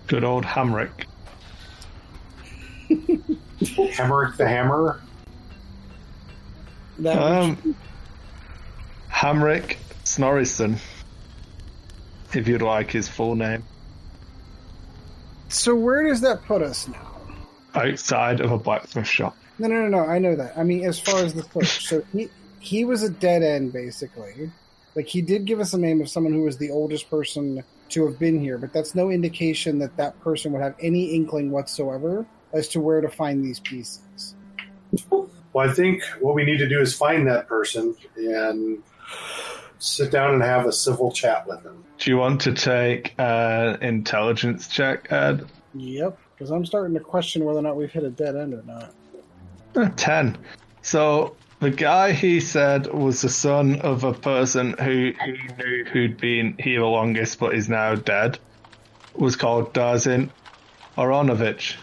Good 0.07 0.23
old 0.23 0.43
Hamrick. 0.45 1.05
Hamerick 2.89 4.35
the 4.37 4.45
Hammerer? 4.45 4.99
That 6.99 7.17
Um, 7.17 7.75
Hamrick 9.09 9.77
Snorrison, 10.03 10.77
if 12.33 12.47
you'd 12.47 12.61
like 12.61 12.91
his 12.91 13.07
full 13.07 13.35
name, 13.35 13.63
so 15.47 15.75
where 15.75 16.03
does 16.07 16.21
that 16.21 16.43
put 16.45 16.61
us 16.61 16.87
now? 16.87 17.07
outside 17.73 18.41
of 18.41 18.51
a 18.51 18.57
blacksmith 18.57 19.07
shop. 19.07 19.35
No, 19.57 19.67
no, 19.69 19.87
no, 19.87 20.03
no. 20.03 20.05
I 20.05 20.19
know 20.19 20.35
that. 20.35 20.57
I 20.57 20.63
mean, 20.63 20.83
as 20.85 20.99
far 20.99 21.19
as 21.19 21.33
the 21.33 21.43
push, 21.43 21.87
so 21.87 22.03
he 22.11 22.29
he 22.61 22.85
was 22.85 23.03
a 23.03 23.09
dead 23.09 23.43
end 23.43 23.73
basically. 23.73 24.51
Like 24.95 25.07
he 25.07 25.21
did 25.21 25.45
give 25.45 25.59
us 25.59 25.73
a 25.73 25.77
name 25.77 25.99
of 25.99 26.09
someone 26.09 26.33
who 26.33 26.43
was 26.43 26.57
the 26.57 26.69
oldest 26.69 27.09
person 27.09 27.63
to 27.89 28.05
have 28.05 28.19
been 28.19 28.39
here, 28.39 28.57
but 28.57 28.71
that's 28.71 28.95
no 28.95 29.09
indication 29.09 29.79
that 29.79 29.97
that 29.97 30.19
person 30.21 30.53
would 30.53 30.61
have 30.61 30.75
any 30.79 31.15
inkling 31.15 31.51
whatsoever 31.51 32.25
as 32.53 32.67
to 32.69 32.79
where 32.79 33.01
to 33.01 33.09
find 33.09 33.43
these 33.43 33.59
pieces. 33.59 34.35
Well, 35.09 35.29
I 35.57 35.73
think 35.73 36.03
what 36.19 36.35
we 36.35 36.43
need 36.43 36.57
to 36.57 36.69
do 36.69 36.79
is 36.79 36.95
find 36.95 37.27
that 37.27 37.47
person 37.47 37.95
and 38.15 38.83
sit 39.79 40.11
down 40.11 40.33
and 40.33 40.43
have 40.43 40.65
a 40.65 40.71
civil 40.71 41.11
chat 41.11 41.47
with 41.47 41.63
them. 41.63 41.83
Do 41.97 42.11
you 42.11 42.17
want 42.17 42.41
to 42.41 42.53
take 42.53 43.13
an 43.17 43.81
intelligence 43.81 44.67
check, 44.67 45.11
Ed? 45.11 45.45
Yep, 45.73 46.17
because 46.33 46.51
I'm 46.51 46.65
starting 46.65 46.93
to 46.93 46.99
question 46.99 47.43
whether 47.43 47.59
or 47.59 47.63
not 47.63 47.75
we've 47.75 47.91
hit 47.91 48.03
a 48.03 48.09
dead 48.09 48.35
end 48.35 48.53
or 48.53 48.63
not. 48.63 48.93
Uh, 49.75 49.89
10. 49.95 50.37
So 50.81 51.35
the 51.61 51.69
guy 51.69 52.11
he 52.11 52.39
said 52.39 52.87
was 52.87 53.21
the 53.21 53.29
son 53.29 53.79
of 53.81 54.03
a 54.03 54.13
person 54.13 54.73
who 54.79 55.13
he 55.23 55.37
knew 55.57 55.85
who'd 55.85 56.17
been 56.17 56.55
here 56.59 56.79
the 56.79 56.85
longest 56.85 57.39
but 57.39 57.53
is 57.53 57.69
now 57.69 57.93
dead 57.93 58.39
was 59.13 59.35
called 59.35 59.73
Darzin 59.73 60.31
Oronovich. 60.97 61.75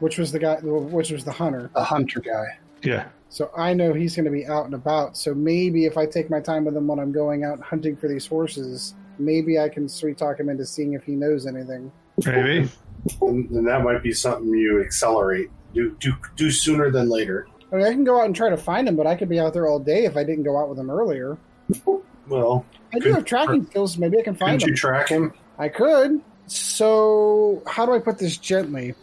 Which 0.00 0.16
was 0.16 0.32
the 0.32 0.38
guy? 0.38 0.56
Which 0.62 1.10
was 1.10 1.24
the 1.24 1.32
hunter? 1.32 1.70
A 1.74 1.84
hunter 1.84 2.20
guy. 2.20 2.58
Yeah. 2.82 3.08
So 3.28 3.50
I 3.54 3.74
know 3.74 3.92
he's 3.92 4.16
going 4.16 4.24
to 4.24 4.30
be 4.30 4.46
out 4.46 4.64
and 4.64 4.74
about. 4.74 5.16
So 5.16 5.34
maybe 5.34 5.84
if 5.84 5.98
I 5.98 6.06
take 6.06 6.30
my 6.30 6.40
time 6.40 6.64
with 6.64 6.76
him 6.76 6.86
when 6.86 6.98
I'm 6.98 7.12
going 7.12 7.44
out 7.44 7.60
hunting 7.60 7.96
for 7.96 8.08
these 8.08 8.26
horses, 8.26 8.94
maybe 9.18 9.58
I 9.58 9.68
can 9.68 9.88
sweet 9.88 10.16
talk 10.16 10.40
him 10.40 10.48
into 10.48 10.64
seeing 10.64 10.94
if 10.94 11.04
he 11.04 11.12
knows 11.12 11.46
anything. 11.46 11.92
Maybe. 12.24 12.70
And, 13.22 13.48
and 13.50 13.66
that 13.68 13.84
might 13.84 14.02
be 14.02 14.12
something 14.12 14.48
you 14.48 14.82
accelerate. 14.82 15.50
Do, 15.74 15.96
do, 16.00 16.14
do 16.36 16.50
sooner 16.50 16.90
than 16.90 17.08
later. 17.08 17.46
I 17.72 17.76
mean, 17.76 17.86
I 17.86 17.92
can 17.92 18.04
go 18.04 18.20
out 18.20 18.26
and 18.26 18.34
try 18.34 18.48
to 18.48 18.56
find 18.56 18.88
him, 18.88 18.96
but 18.96 19.06
I 19.06 19.14
could 19.14 19.28
be 19.28 19.38
out 19.38 19.52
there 19.52 19.66
all 19.66 19.78
day 19.78 20.04
if 20.04 20.16
I 20.16 20.24
didn't 20.24 20.44
go 20.44 20.58
out 20.58 20.68
with 20.68 20.78
him 20.78 20.90
earlier. 20.90 21.36
Well, 22.28 22.64
I 22.94 22.98
do 22.98 23.12
have 23.12 23.24
tracking 23.24 23.66
skills. 23.66 23.98
Maybe 23.98 24.18
I 24.18 24.22
can 24.22 24.34
find 24.34 24.62
him. 24.62 24.68
you 24.70 24.74
track 24.74 25.08
him? 25.08 25.32
I 25.58 25.68
could. 25.68 26.22
So, 26.46 27.62
how 27.66 27.84
do 27.84 27.92
I 27.92 27.98
put 27.98 28.18
this 28.18 28.38
gently? 28.38 28.94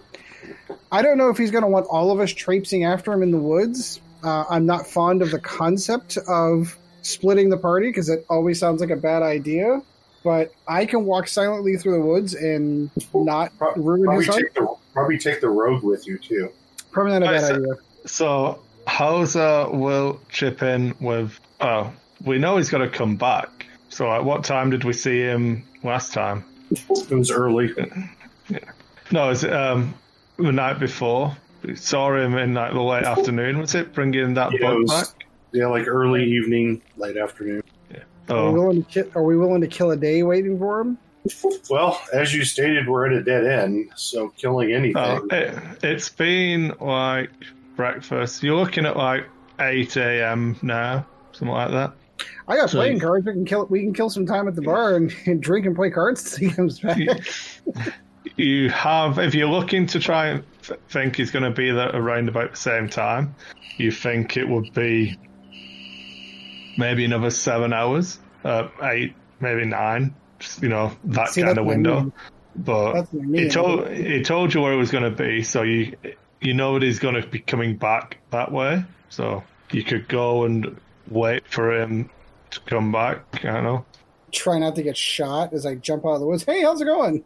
I 0.91 1.01
don't 1.01 1.17
know 1.17 1.29
if 1.29 1.37
he's 1.37 1.51
going 1.51 1.63
to 1.63 1.67
want 1.67 1.85
all 1.87 2.11
of 2.11 2.19
us 2.19 2.31
traipsing 2.31 2.85
after 2.85 3.13
him 3.13 3.21
in 3.21 3.31
the 3.31 3.37
woods. 3.37 4.01
Uh, 4.23 4.45
I'm 4.49 4.65
not 4.65 4.87
fond 4.87 5.21
of 5.21 5.29
the 5.31 5.39
concept 5.39 6.17
of 6.27 6.75
splitting 7.03 7.49
the 7.49 7.57
party 7.57 7.89
because 7.89 8.09
it 8.09 8.25
always 8.29 8.59
sounds 8.59 8.81
like 8.81 8.89
a 8.89 8.95
bad 8.95 9.21
idea. 9.21 9.81
But 10.23 10.51
I 10.67 10.87
can 10.87 11.05
walk 11.05 11.27
silently 11.27 11.77
through 11.77 11.93
the 11.93 12.05
woods 12.05 12.33
and 12.33 12.89
not 13.13 13.51
ruin 13.75 14.05
Probably 14.05 14.25
his 14.25 14.35
take 14.35 14.53
the 14.55 14.75
probably 14.95 15.17
take 15.19 15.41
the 15.41 15.49
rogue 15.49 15.83
with 15.83 16.07
you 16.07 16.17
too. 16.17 16.49
Probably 16.91 17.11
not 17.19 17.21
a 17.21 17.25
Right, 17.25 17.33
bad 17.41 17.47
so- 17.47 17.55
idea. 17.55 17.73
So 18.07 18.59
Hauser 18.87 19.67
will 19.71 20.19
chip 20.29 20.63
in 20.63 20.95
with. 20.99 21.39
Oh, 21.61 21.91
we 22.23 22.39
know 22.39 22.57
he's 22.57 22.69
got 22.69 22.79
to 22.79 22.89
come 22.89 23.15
back. 23.17 23.65
So 23.89 24.11
at 24.11 24.23
what 24.23 24.43
time 24.43 24.69
did 24.71 24.83
we 24.83 24.93
see 24.93 25.19
him 25.19 25.63
last 25.83 26.13
time? 26.13 26.43
It 26.71 27.09
was 27.11 27.29
early. 27.31 27.73
No, 29.11 29.29
is 29.29 29.43
it 29.43 29.53
um, 29.53 29.93
the 30.37 30.51
night 30.51 30.79
before? 30.79 31.35
We 31.63 31.75
saw 31.75 32.15
him 32.15 32.37
in 32.37 32.53
like 32.53 32.73
the 32.73 32.81
late 32.81 33.03
afternoon. 33.03 33.59
Was 33.59 33.75
it 33.75 33.93
bringing 33.93 34.33
that 34.35 34.51
Yeah, 34.53 34.71
it 34.71 34.79
was- 34.79 34.91
back? 35.13 35.25
Yeah, 35.51 35.67
like 35.67 35.87
early 35.87 36.23
evening, 36.25 36.81
late 36.97 37.15
afternoon. 37.17 37.63
Are, 38.29 38.35
we 38.35 38.49
Oh, 38.49 38.51
willing 38.51 38.83
to 38.83 39.03
ki- 39.03 39.11
are 39.15 39.23
we 39.23 39.37
willing 39.37 39.61
to 39.61 39.67
kill 39.67 39.91
a 39.91 39.95
day 39.97 40.21
waiting 40.23 40.57
for 40.59 40.81
him? 40.81 40.97
Well, 41.69 41.99
as 42.13 42.33
you 42.33 42.43
stated, 42.45 42.87
we're 42.87 43.07
at 43.07 43.13
a 43.13 43.23
dead 43.23 43.45
end, 43.45 43.89
so 43.95 44.29
killing 44.29 44.71
anything. 44.71 44.97
oh 44.97 45.27
it, 45.31 45.57
it's 45.83 46.09
been 46.09 46.73
like 46.79 47.31
breakfast. 47.75 48.43
You're 48.43 48.55
looking 48.57 48.85
at 48.85 48.95
like 48.95 49.25
8 49.59 49.95
a.m. 49.97 50.57
now, 50.61 51.05
something 51.31 51.47
like 51.47 51.71
that. 51.71 51.93
I 52.47 52.55
got 52.57 52.69
So 52.69 52.77
playing 52.77 52.95
you- 52.95 53.01
cards. 53.01 53.25
We 53.25 53.33
can 53.33 53.45
kill. 53.45 53.65
We 53.65 53.81
can 53.81 53.93
kill 53.93 54.09
some 54.09 54.25
time 54.25 54.47
at 54.47 54.55
the 54.55 54.61
bar 54.61 54.95
and, 54.95 55.13
and 55.25 55.41
drink 55.41 55.65
and 55.65 55.75
play 55.75 55.89
cards 55.89 56.33
until 56.33 56.49
he 56.49 56.55
comes 56.55 56.79
back. 56.79 56.99
you 58.37 58.69
have, 58.69 59.17
if 59.19 59.33
you're 59.35 59.49
looking 59.49 59.85
to 59.87 59.99
try 59.99 60.27
and 60.27 60.43
th- 60.63 60.79
think 60.89 61.15
he's 61.15 61.31
going 61.31 61.43
to 61.43 61.51
be 61.51 61.71
there 61.71 61.89
around 61.95 62.29
about 62.29 62.51
the 62.51 62.57
same 62.57 62.87
time, 62.89 63.35
you 63.77 63.91
think 63.91 64.37
it 64.37 64.47
would 64.47 64.73
be 64.73 65.17
maybe 66.77 67.05
another 67.05 67.29
seven 67.29 67.73
hours, 67.73 68.19
uh, 68.43 68.67
eight, 68.83 69.13
maybe 69.39 69.65
nine, 69.65 70.13
just, 70.13 70.13
you 70.61 70.69
know, 70.69 70.91
that 71.05 71.29
See, 71.29 71.41
kind 71.41 71.57
of 71.57 71.65
I 71.65 71.67
window. 71.67 71.99
mean. 72.01 72.13
But 72.57 72.93
That's 72.93 73.13
what 73.13 73.23
I 73.23 73.25
mean. 73.25 73.43
he 73.43 73.49
told 73.49 73.89
he 73.89 74.21
told 74.23 74.53
you 74.53 74.61
where 74.61 74.73
it 74.73 74.77
was 74.77 74.91
going 74.91 75.03
to 75.03 75.09
be, 75.11 75.43
so 75.43 75.61
you 75.63 75.95
you 76.41 76.53
know 76.53 76.73
that 76.79 76.83
he's 76.85 76.99
going 76.99 77.15
to 77.21 77.27
be 77.27 77.39
coming 77.39 77.75
back 77.77 78.17
that 78.31 78.51
way. 78.51 78.83
So 79.09 79.43
you 79.71 79.83
could 79.83 80.07
go 80.07 80.45
and 80.45 80.79
wait 81.09 81.47
for 81.47 81.73
him 81.79 82.09
to 82.51 82.59
come 82.61 82.91
back. 82.91 83.23
I 83.43 83.51
don't 83.53 83.63
know. 83.63 83.85
Try 84.31 84.59
not 84.59 84.75
to 84.75 84.83
get 84.83 84.97
shot 84.97 85.53
as 85.53 85.65
I 85.65 85.75
jump 85.75 86.05
out 86.05 86.13
of 86.15 86.19
the 86.21 86.25
woods. 86.27 86.43
Hey, 86.43 86.61
how's 86.61 86.81
it 86.81 86.85
going? 86.85 87.23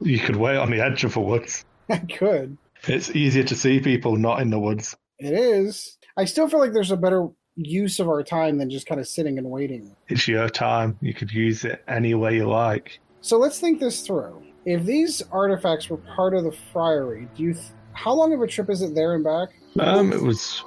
You 0.00 0.18
could 0.18 0.36
wait 0.36 0.56
on 0.56 0.70
the 0.70 0.80
edge 0.80 1.04
of 1.04 1.14
the 1.14 1.20
woods. 1.20 1.64
I 1.90 1.98
could. 1.98 2.56
It's 2.88 3.10
easier 3.10 3.44
to 3.44 3.54
see 3.54 3.80
people 3.80 4.16
not 4.16 4.40
in 4.40 4.50
the 4.50 4.58
woods. 4.58 4.96
It 5.18 5.32
is. 5.34 5.98
I 6.16 6.24
still 6.24 6.48
feel 6.48 6.60
like 6.60 6.72
there's 6.72 6.90
a 6.90 6.96
better 6.96 7.28
use 7.56 8.00
of 8.00 8.08
our 8.08 8.22
time 8.22 8.58
than 8.58 8.70
just 8.70 8.86
kind 8.86 9.00
of 9.00 9.08
sitting 9.08 9.38
and 9.38 9.50
waiting. 9.50 9.94
It's 10.08 10.26
your 10.28 10.48
time. 10.48 10.98
You 11.00 11.14
could 11.14 11.32
use 11.32 11.64
it 11.64 11.82
any 11.88 12.14
way 12.14 12.36
you 12.36 12.48
like. 12.48 13.00
So 13.20 13.38
let's 13.38 13.58
think 13.60 13.80
this 13.80 14.02
through. 14.02 14.42
If 14.64 14.84
these 14.84 15.22
artifacts 15.32 15.88
were 15.88 15.96
part 15.98 16.34
of 16.34 16.44
the 16.44 16.52
friary, 16.72 17.28
do 17.36 17.42
you? 17.42 17.54
Th- 17.54 17.66
how 17.92 18.14
long 18.14 18.32
of 18.32 18.40
a 18.40 18.46
trip 18.46 18.70
is 18.70 18.82
it 18.82 18.94
there 18.94 19.14
and 19.14 19.24
back? 19.24 19.48
Um, 19.78 20.12
it 20.12 20.22
was 20.22 20.62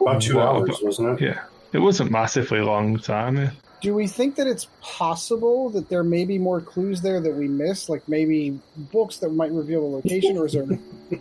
About 0.00 0.22
two 0.22 0.36
Well, 0.36 0.48
hours, 0.58 0.78
wasn't 0.82 1.20
it? 1.20 1.24
yeah. 1.24 1.44
It 1.72 1.78
wasn't 1.78 2.10
massively 2.10 2.60
long 2.60 2.98
time. 2.98 3.36
Yeah. 3.36 3.50
Do 3.80 3.94
we 3.94 4.06
think 4.06 4.36
that 4.36 4.46
it's 4.46 4.68
possible 4.80 5.70
that 5.70 5.88
there 5.88 6.04
may 6.04 6.24
be 6.24 6.38
more 6.38 6.60
clues 6.60 7.00
there 7.02 7.20
that 7.20 7.34
we 7.34 7.48
missed, 7.48 7.88
like 7.88 8.08
maybe 8.08 8.58
books 8.76 9.16
that 9.18 9.30
might 9.30 9.50
reveal 9.50 9.80
the 9.80 9.96
location, 9.96 10.36
or 10.38 10.46
is 10.46 10.52
there? 10.52 10.66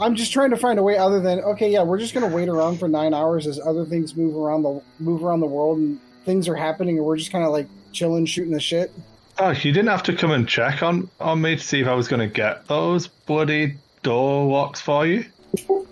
I'm 0.00 0.14
just 0.14 0.32
trying 0.32 0.50
to 0.50 0.56
find 0.56 0.78
a 0.78 0.82
way 0.82 0.96
other 0.96 1.20
than 1.20 1.40
okay, 1.40 1.70
yeah, 1.70 1.82
we're 1.82 1.98
just 1.98 2.14
going 2.14 2.28
to 2.28 2.34
wait 2.34 2.48
around 2.48 2.78
for 2.78 2.88
nine 2.88 3.14
hours 3.14 3.46
as 3.46 3.58
other 3.58 3.84
things 3.84 4.16
move 4.16 4.36
around 4.36 4.62
the 4.62 4.80
move 5.00 5.22
around 5.24 5.40
the 5.40 5.46
world 5.46 5.78
and 5.78 5.98
things 6.24 6.48
are 6.48 6.54
happening, 6.54 6.96
and 6.98 7.06
we're 7.06 7.16
just 7.16 7.32
kind 7.32 7.44
of 7.44 7.50
like 7.52 7.66
chilling, 7.92 8.26
shooting 8.26 8.52
the 8.52 8.60
shit. 8.60 8.92
Oh, 9.38 9.50
you 9.50 9.72
didn't 9.72 9.88
have 9.88 10.02
to 10.04 10.14
come 10.14 10.30
and 10.32 10.48
check 10.48 10.82
on 10.82 11.08
on 11.20 11.40
me 11.40 11.56
to 11.56 11.62
see 11.62 11.80
if 11.80 11.86
I 11.88 11.94
was 11.94 12.08
going 12.08 12.20
to 12.20 12.32
get 12.32 12.66
those 12.68 13.06
bloody 13.08 13.76
door 14.02 14.46
locks 14.46 14.80
for 14.80 15.06
you. 15.06 15.24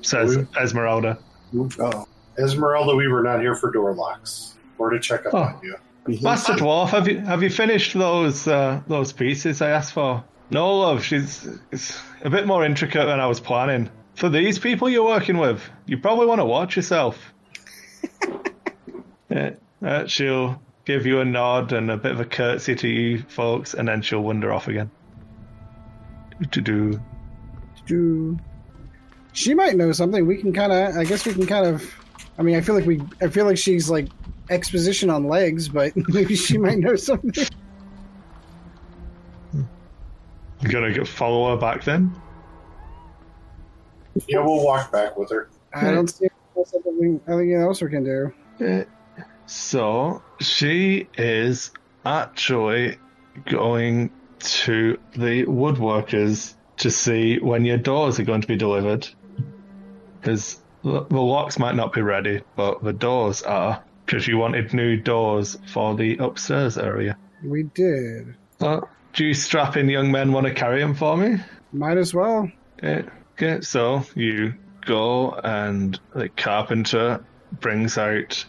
Says 0.03 0.37
Ezmerelda. 0.37 1.19
Oh, 1.57 2.07
Ezmerelda, 2.39 2.97
we 2.97 3.09
were 3.09 3.23
not 3.23 3.41
here 3.41 3.55
for 3.55 3.71
door 3.71 3.95
locks 3.95 4.55
or 4.79 4.91
to 4.91 5.01
check 5.01 5.27
up 5.27 5.35
Oh. 5.35 5.39
on 5.39 5.61
you. 5.63 5.77
Master 6.23 6.53
Dwarf, 6.53 6.91
have 6.91 7.09
you 7.09 7.19
have 7.21 7.43
you 7.43 7.51
finished 7.51 7.95
those 7.95 8.47
uh, 8.47 8.81
those 8.87 9.13
pieces 9.13 9.61
I 9.61 9.71
asked 9.71 9.93
for? 9.93 10.23
No, 10.51 10.79
love. 10.79 11.05
She's 11.05 11.49
it's 11.71 12.01
a 12.23 12.31
bit 12.31 12.47
more 12.47 12.65
intricate 12.65 13.07
than 13.07 13.21
I 13.21 13.27
was 13.27 13.41
planning. 13.41 13.91
For 14.15 14.29
these 14.29 14.59
people 14.59 14.89
you're 14.89 15.05
working 15.05 15.39
with, 15.39 15.63
you 15.87 15.99
probably 15.99 16.27
want 16.27 16.41
to 16.41 16.45
watch 16.45 16.77
yourself. 16.77 17.35
yeah, 19.31 19.51
uh, 19.83 20.07
she'll 20.07 20.63
give 20.85 21.05
you 21.05 21.21
a 21.21 21.25
nod 21.25 21.73
and 21.73 21.91
a 21.91 21.97
bit 21.97 22.13
of 22.13 22.21
a 22.21 22.25
curtsy 22.25 22.75
to 22.77 22.89
you 22.89 23.23
folks, 23.29 23.75
and 23.75 23.89
then 23.89 24.03
she'll 24.03 24.23
wander 24.23 24.53
off 24.53 24.69
again. 24.69 24.91
To 26.53 26.61
do. 26.61 27.01
Do 27.87 28.39
she 29.33 29.55
might 29.55 29.77
know 29.77 29.93
something? 29.93 30.27
We 30.27 30.39
can 30.39 30.53
kind 30.53 30.73
of. 30.73 30.97
I 30.97 31.05
guess 31.05 31.27
we 31.27 31.35
can 31.35 31.47
kind 31.47 31.67
of. 31.67 31.95
I 32.39 32.43
mean, 32.43 32.57
I 32.57 32.61
feel 32.61 32.75
like 32.75 32.87
we. 32.87 33.03
I 33.21 33.29
feel 33.29 33.47
like 33.47 33.59
she's 33.59 33.91
like 33.91 34.09
exposition 34.49 35.11
on 35.11 35.25
legs, 35.25 35.69
but 35.69 35.93
maybe 36.09 36.37
she 36.37 36.57
might 36.57 36.79
know 36.79 36.97
something. 36.97 37.47
You 40.67 40.73
gonna 40.73 40.93
go 40.93 41.05
follow 41.05 41.51
her 41.51 41.57
back 41.57 41.85
then? 41.85 42.13
Yeah, 44.27 44.41
we'll 44.41 44.65
walk 44.65 44.91
back 44.91 45.17
with 45.17 45.31
her. 45.31 45.49
I 45.73 45.93
don't 45.93 46.09
see 46.09 46.27
something. 46.65 47.21
Anything 47.29 47.55
else 47.55 47.81
we 47.81 47.89
can 47.89 48.03
do. 48.03 48.33
Uh, 48.61 48.85
So 49.47 50.23
she 50.41 51.09
is 51.17 51.71
actually 52.05 52.99
going 53.45 54.11
to 54.41 54.99
the 55.13 55.45
woodworkers 55.45 56.57
to 56.79 56.91
see 56.91 57.39
when 57.39 57.65
your 57.65 57.79
doors 57.79 58.19
are 58.19 58.25
going 58.25 58.41
to 58.41 58.49
be 58.49 58.57
delivered. 58.57 59.07
Because 60.21 60.61
the 60.83 61.05
the 61.09 61.21
locks 61.21 61.61
might 61.61 61.77
not 61.77 61.93
be 61.93 62.03
ready, 62.03 62.43
but 62.57 62.83
the 62.83 62.93
doors 62.93 63.43
are. 63.45 63.85
Because 64.05 64.27
you 64.27 64.37
wanted 64.39 64.75
new 64.75 64.97
doors 64.97 65.59
for 65.73 65.95
the 65.95 66.17
upstairs 66.17 66.77
area. 66.77 67.17
We 67.45 67.65
did. 67.65 68.35
Uh, 68.61 68.81
do 69.17 69.25
you 69.25 69.35
strapping 69.35 69.89
young 69.89 70.13
men 70.13 70.31
want 70.31 70.47
to 70.47 70.55
carry 70.55 70.81
them 70.81 70.95
for 70.95 71.17
me? 71.17 71.39
Might 71.73 71.97
as 71.97 72.15
well. 72.15 72.51
Okay, 72.79 73.09
okay, 73.33 73.61
so 73.63 74.05
you 74.15 74.55
go 74.83 75.33
and 75.33 75.99
the 76.15 76.29
carpenter 76.29 77.25
brings 77.61 77.99
out. 77.99 78.45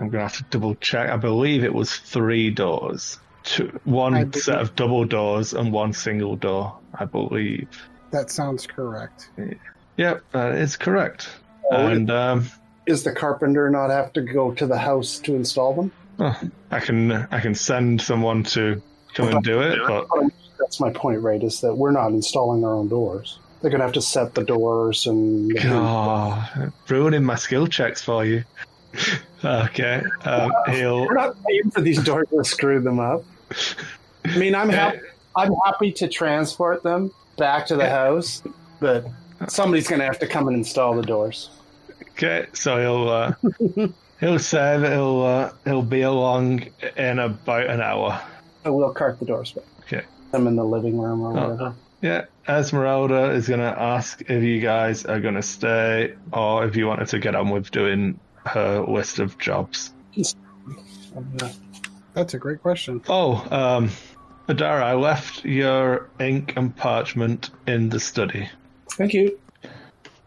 I'm 0.00 0.08
gonna 0.08 0.22
have 0.22 0.36
to 0.36 0.44
double 0.44 0.76
check. 0.76 1.10
I 1.10 1.16
believe 1.16 1.64
it 1.64 1.74
was 1.74 1.96
three 1.96 2.50
doors, 2.50 3.18
two, 3.42 3.78
one 3.84 4.32
set 4.32 4.60
of 4.60 4.76
double 4.76 5.04
doors 5.04 5.52
and 5.52 5.72
one 5.72 5.92
single 5.92 6.36
door. 6.36 6.78
I 6.94 7.04
believe. 7.04 7.68
That 8.12 8.30
sounds 8.30 8.66
correct. 8.66 9.30
Yep, 9.96 10.22
that 10.32 10.54
is 10.54 10.76
correct. 10.76 11.28
Oh, 11.70 11.86
and 11.86 12.10
um, 12.10 12.46
Is 12.86 13.02
the 13.02 13.12
carpenter 13.12 13.70
not 13.70 13.90
have 13.90 14.12
to 14.12 14.20
go 14.20 14.52
to 14.52 14.66
the 14.66 14.78
house 14.78 15.18
to 15.20 15.34
install 15.34 15.74
them? 15.74 15.92
oh, 16.20 16.38
I 16.70 16.78
can 16.78 17.10
I 17.10 17.40
can 17.40 17.54
send 17.54 18.00
someone 18.00 18.44
to 18.44 18.82
come 19.14 19.28
and 19.28 19.44
do 19.44 19.60
it, 19.60 19.78
but 19.86 20.08
that's 20.58 20.80
my 20.80 20.90
point, 20.90 21.20
right? 21.20 21.42
Is 21.42 21.60
that 21.60 21.74
we're 21.74 21.90
not 21.90 22.12
installing 22.12 22.64
our 22.64 22.74
own 22.74 22.88
doors. 22.88 23.38
They're 23.60 23.70
gonna 23.70 23.84
have 23.84 23.92
to 23.92 24.02
set 24.02 24.34
the 24.34 24.42
doors 24.42 25.06
and 25.06 25.54
God, 25.60 26.72
ruining 26.88 27.22
my 27.22 27.36
skill 27.36 27.66
checks 27.66 28.02
for 28.02 28.24
you. 28.24 28.44
okay, 29.44 30.02
um, 30.24 30.52
he'll. 30.68 31.06
we're 31.06 31.14
not 31.14 31.36
paying 31.44 31.70
for 31.70 31.80
these 31.80 32.02
doors 32.02 32.28
to 32.30 32.44
screw 32.44 32.80
them 32.80 32.98
up. 32.98 33.24
I 34.24 34.36
mean, 34.36 34.54
I'm 34.54 34.68
happy. 34.68 34.98
I'm 35.36 35.52
happy 35.64 35.92
to 35.92 36.08
transport 36.08 36.82
them 36.82 37.10
back 37.38 37.66
to 37.66 37.76
the 37.76 37.88
house, 37.88 38.42
but 38.80 39.06
somebody's 39.48 39.88
gonna 39.88 40.04
have 40.04 40.18
to 40.18 40.26
come 40.26 40.48
and 40.48 40.56
install 40.56 40.94
the 40.94 41.02
doors. 41.02 41.50
Okay, 42.12 42.46
so 42.52 42.78
he'll 42.78 43.08
uh, 43.08 43.88
he'll 44.20 44.38
say 44.38 44.78
that 44.78 44.92
he'll 44.92 45.22
uh, 45.22 45.52
he'll 45.64 45.82
be 45.82 46.02
along 46.02 46.64
in 46.96 47.18
about 47.18 47.70
an 47.70 47.80
hour. 47.80 48.20
So 48.64 48.72
we'll 48.72 48.92
cart 48.92 49.18
the 49.18 49.24
doors 49.26 49.52
back. 49.52 49.64
Okay. 49.82 50.02
I'm 50.32 50.46
in 50.46 50.56
the 50.56 50.64
living 50.64 50.98
room 50.98 51.20
or 51.22 51.36
Oh. 51.38 51.42
whatever. 51.48 51.74
Yeah, 52.00 52.24
Ezmerelda 52.48 53.32
is 53.34 53.46
going 53.46 53.60
to 53.60 53.80
ask 53.80 54.20
if 54.22 54.42
you 54.42 54.60
guys 54.60 55.04
are 55.04 55.20
going 55.20 55.34
to 55.36 55.42
stay 55.42 56.14
or 56.32 56.64
if 56.64 56.74
you 56.74 56.86
wanted 56.88 57.06
to 57.08 57.18
get 57.20 57.34
on 57.36 57.50
with 57.50 57.70
doing 57.70 58.18
her 58.44 58.80
list 58.80 59.20
of 59.20 59.38
jobs. 59.38 59.92
That's 62.14 62.34
a 62.34 62.38
great 62.38 62.60
question. 62.60 63.02
Oh, 63.08 63.34
um, 63.50 63.90
Adara, 64.48 64.82
I 64.82 64.94
left 64.94 65.44
your 65.44 66.10
ink 66.18 66.54
and 66.56 66.74
parchment 66.74 67.50
in 67.66 67.88
the 67.88 68.00
study. 68.00 68.48
Thank 68.90 69.14
you. 69.14 69.38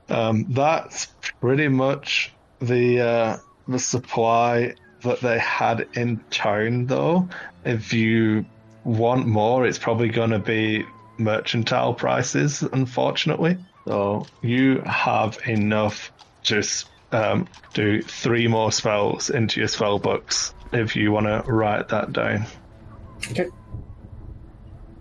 Um, 0.09 0.45
that's 0.49 1.07
pretty 1.41 1.67
much 1.67 2.31
the 2.59 3.01
uh, 3.01 3.37
the 3.67 3.79
supply 3.79 4.75
that 5.05 5.21
they 5.21 5.39
had 5.39 5.87
in 5.93 6.17
town, 6.29 6.85
though. 6.85 7.27
If 7.63 7.93
you 7.93 8.45
want 8.83 9.25
more, 9.25 9.65
it's 9.65 9.79
probably 9.79 10.09
going 10.09 10.31
to 10.31 10.39
be 10.39 10.85
mercantile 11.17 11.93
prices, 11.93 12.61
unfortunately. 12.61 13.57
So 13.85 14.27
you 14.41 14.81
have 14.81 15.39
enough. 15.45 16.11
Just 16.41 16.89
um, 17.11 17.47
do 17.73 18.01
three 18.01 18.47
more 18.47 18.71
spells 18.71 19.29
into 19.29 19.59
your 19.59 19.67
spell 19.67 19.97
books 19.97 20.53
if 20.73 20.95
you 20.95 21.11
want 21.11 21.25
to 21.25 21.51
write 21.51 21.87
that 21.89 22.13
down. 22.13 22.45
Okay. 23.31 23.47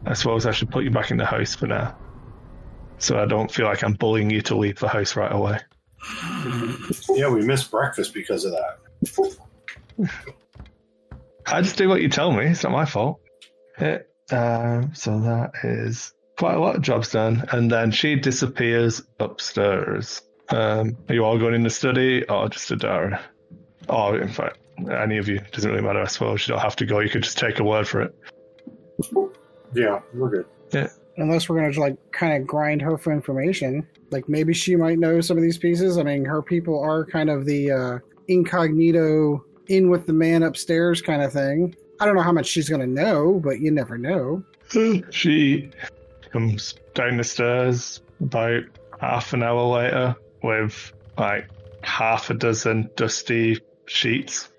I 0.06 0.14
suppose 0.14 0.46
I 0.46 0.52
should 0.52 0.70
put 0.70 0.84
you 0.84 0.90
back 0.90 1.10
in 1.10 1.16
the 1.16 1.26
house 1.26 1.54
for 1.54 1.66
now. 1.66 1.96
So 2.98 3.18
I 3.18 3.26
don't 3.26 3.50
feel 3.50 3.66
like 3.66 3.82
I'm 3.82 3.94
bullying 3.94 4.30
you 4.30 4.40
to 4.42 4.56
leave 4.56 4.78
the 4.78 4.88
house 4.88 5.16
right 5.16 5.32
away. 5.32 5.58
Yeah, 7.10 7.28
we 7.28 7.42
missed 7.42 7.70
breakfast 7.70 8.12
because 8.12 8.44
of 8.44 8.52
that. 8.52 8.78
I 11.46 11.60
just 11.60 11.76
do 11.76 11.88
what 11.88 12.00
you 12.02 12.08
tell 12.08 12.32
me. 12.32 12.46
It's 12.46 12.62
not 12.62 12.72
my 12.72 12.84
fault. 12.84 13.20
Yeah, 13.80 13.98
um, 14.30 14.94
so 14.94 15.20
that 15.20 15.52
is 15.62 16.12
quite 16.38 16.54
a 16.54 16.60
lot 16.60 16.76
of 16.76 16.82
jobs 16.82 17.10
done. 17.10 17.44
And 17.50 17.70
then 17.70 17.90
she 17.90 18.16
disappears 18.16 19.02
upstairs. 19.20 20.22
Um, 20.48 20.96
are 21.08 21.14
you 21.14 21.24
all 21.24 21.38
going 21.38 21.54
in 21.54 21.62
the 21.62 21.70
study 21.70 22.24
or 22.28 22.48
just 22.48 22.70
a 22.70 22.76
Adara? 22.76 23.20
Oh, 23.88 24.14
in 24.14 24.28
fact, 24.28 24.58
any 24.90 25.18
of 25.18 25.28
you. 25.28 25.40
Doesn't 25.52 25.70
really 25.70 25.82
matter, 25.82 26.00
I 26.00 26.06
suppose. 26.06 26.46
You 26.46 26.54
don't 26.54 26.62
have 26.62 26.76
to 26.76 26.86
go. 26.86 27.00
You 27.00 27.10
could 27.10 27.22
just 27.22 27.38
take 27.38 27.58
a 27.60 27.64
word 27.64 27.86
for 27.86 28.02
it. 28.02 28.14
Yeah, 29.74 30.00
we're 30.12 30.30
good. 30.30 30.46
Yeah. 30.72 30.88
Unless 31.16 31.48
we're 31.48 31.60
gonna 31.60 31.80
like 31.80 31.96
kind 32.12 32.40
of 32.40 32.46
grind 32.46 32.82
her 32.82 32.98
for 32.98 33.12
information. 33.12 33.86
Like 34.10 34.28
maybe 34.28 34.52
she 34.52 34.76
might 34.76 34.98
know 34.98 35.20
some 35.20 35.36
of 35.36 35.42
these 35.42 35.58
pieces. 35.58 35.98
I 35.98 36.02
mean, 36.02 36.24
her 36.24 36.42
people 36.42 36.80
are 36.80 37.04
kind 37.04 37.30
of 37.30 37.44
the 37.44 37.70
uh, 37.70 37.98
incognito, 38.28 39.44
in 39.68 39.90
with 39.90 40.06
the 40.06 40.12
man 40.12 40.42
upstairs 40.42 41.02
kind 41.02 41.22
of 41.22 41.32
thing. 41.32 41.74
I 42.00 42.06
don't 42.06 42.16
know 42.16 42.22
how 42.22 42.32
much 42.32 42.46
she's 42.46 42.68
gonna 42.68 42.86
know, 42.86 43.40
but 43.42 43.60
you 43.60 43.70
never 43.70 43.98
know. 43.98 44.42
she 45.10 45.70
comes 46.32 46.74
down 46.94 47.16
the 47.16 47.24
stairs 47.24 48.00
about 48.20 48.62
half 49.00 49.32
an 49.32 49.42
hour 49.42 49.62
later 49.62 50.16
with 50.42 50.92
like 51.18 51.48
half 51.82 52.30
a 52.30 52.34
dozen 52.34 52.90
dusty 52.96 53.60
sheets. 53.86 54.50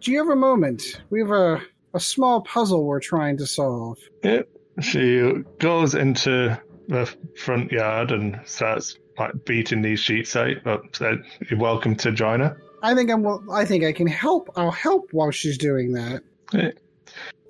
Do 0.00 0.10
you 0.10 0.18
have 0.18 0.28
a 0.28 0.36
moment? 0.36 1.00
We 1.10 1.20
have 1.20 1.30
a 1.30 1.62
a 1.94 2.00
small 2.00 2.42
puzzle 2.42 2.84
we're 2.84 3.00
trying 3.00 3.36
to 3.38 3.46
solve. 3.46 3.98
Yep. 4.22 4.48
She 4.80 5.32
goes 5.58 5.94
into 5.94 6.60
the 6.88 7.12
front 7.36 7.72
yard 7.72 8.12
and 8.12 8.40
starts 8.44 8.96
like 9.18 9.44
beating 9.44 9.82
these 9.82 10.00
sheets 10.00 10.34
out. 10.36 10.56
But 10.64 10.96
said, 10.96 11.22
"You're 11.48 11.58
welcome 11.58 11.96
to 11.96 12.12
join 12.12 12.40
her." 12.40 12.60
I 12.82 12.94
think 12.94 13.10
I'm. 13.10 13.22
well, 13.22 13.42
I 13.52 13.64
think 13.64 13.84
I 13.84 13.92
can 13.92 14.06
help. 14.06 14.50
I'll 14.56 14.70
help 14.70 15.08
while 15.12 15.30
she's 15.30 15.58
doing 15.58 15.92
that. 15.92 16.22
Yeah. 16.52 16.70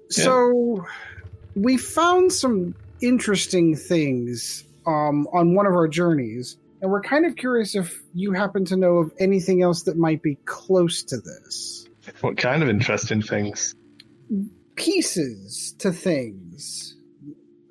So, 0.09 0.85
we 1.55 1.77
found 1.77 2.33
some 2.33 2.75
interesting 3.01 3.77
things 3.77 4.65
um, 4.87 5.27
on 5.33 5.55
one 5.55 5.67
of 5.67 5.73
our 5.73 5.87
journeys, 5.89 6.57
and 6.83 6.91
we're 6.91 7.03
kind 7.03 7.27
of 7.27 7.37
curious 7.37 7.75
if 7.77 8.03
you 8.15 8.33
happen 8.33 8.65
to 8.67 8.77
know 8.77 8.97
of 8.99 9.13
anything 9.21 9.63
else 9.63 9.83
that 9.85 9.97
might 9.97 10.23
be 10.23 10.35
close 10.47 11.03
to 11.05 11.17
this. 11.19 11.87
What 12.23 12.37
kind 12.37 12.63
of 12.63 12.69
interesting 12.69 13.23
things? 13.23 13.75
Pieces 14.75 15.75
to 15.79 15.93
things. 15.93 16.97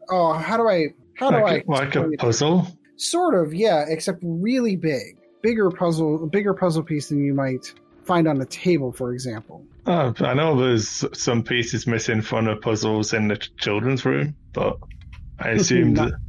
Oh, 0.10 0.34
how 0.34 0.57
do 0.57 0.68
I? 0.68 0.88
How 1.16 1.32
do 1.32 1.41
Like, 1.41 1.66
I? 1.68 1.72
like 1.72 1.95
a 1.95 2.10
it? 2.12 2.20
puzzle. 2.20 2.68
Sort 2.95 3.34
of, 3.36 3.53
yeah, 3.53 3.86
except 3.88 4.20
really 4.22 4.76
big, 4.76 5.18
bigger 5.42 5.70
puzzle, 5.70 6.24
a 6.24 6.28
bigger 6.28 6.54
puzzle 6.54 6.84
piece 6.84 7.10
than 7.10 7.24
you 7.24 7.34
might 7.34 7.74
find 8.04 8.28
on 8.28 8.42
a 8.42 8.46
table, 8.46 8.92
for 8.92 9.14
example. 9.14 9.64
Oh, 9.86 10.14
I 10.20 10.34
know 10.34 10.60
there's 10.60 11.06
some 11.18 11.44
pieces 11.44 11.88
missing 11.88 12.22
from 12.22 12.46
the 12.46 12.56
puzzles 12.56 13.14
in 13.14 13.28
the 13.28 13.38
children's 13.38 14.06
room, 14.06 14.36
but 14.54 14.78
I 15.40 15.50
assumed 15.52 15.98
Not- 15.98 16.12
that 16.12 16.20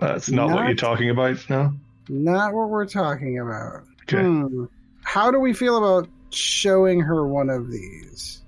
that's 0.00 0.30
not, 0.30 0.50
what 0.50 0.66
you're 0.66 0.74
talking 0.74 1.10
about 1.10 1.48
now. 1.48 1.72
Not 2.08 2.52
what 2.52 2.68
we're 2.68 2.86
talking 2.86 3.38
about. 3.38 3.84
Okay. 4.02 4.22
Hmm. 4.22 4.64
How 5.02 5.30
do 5.30 5.38
we 5.38 5.52
feel 5.52 5.78
about 5.78 6.08
showing 6.30 7.00
her 7.00 7.26
one 7.26 7.48
of 7.48 7.70
these? 7.70 8.42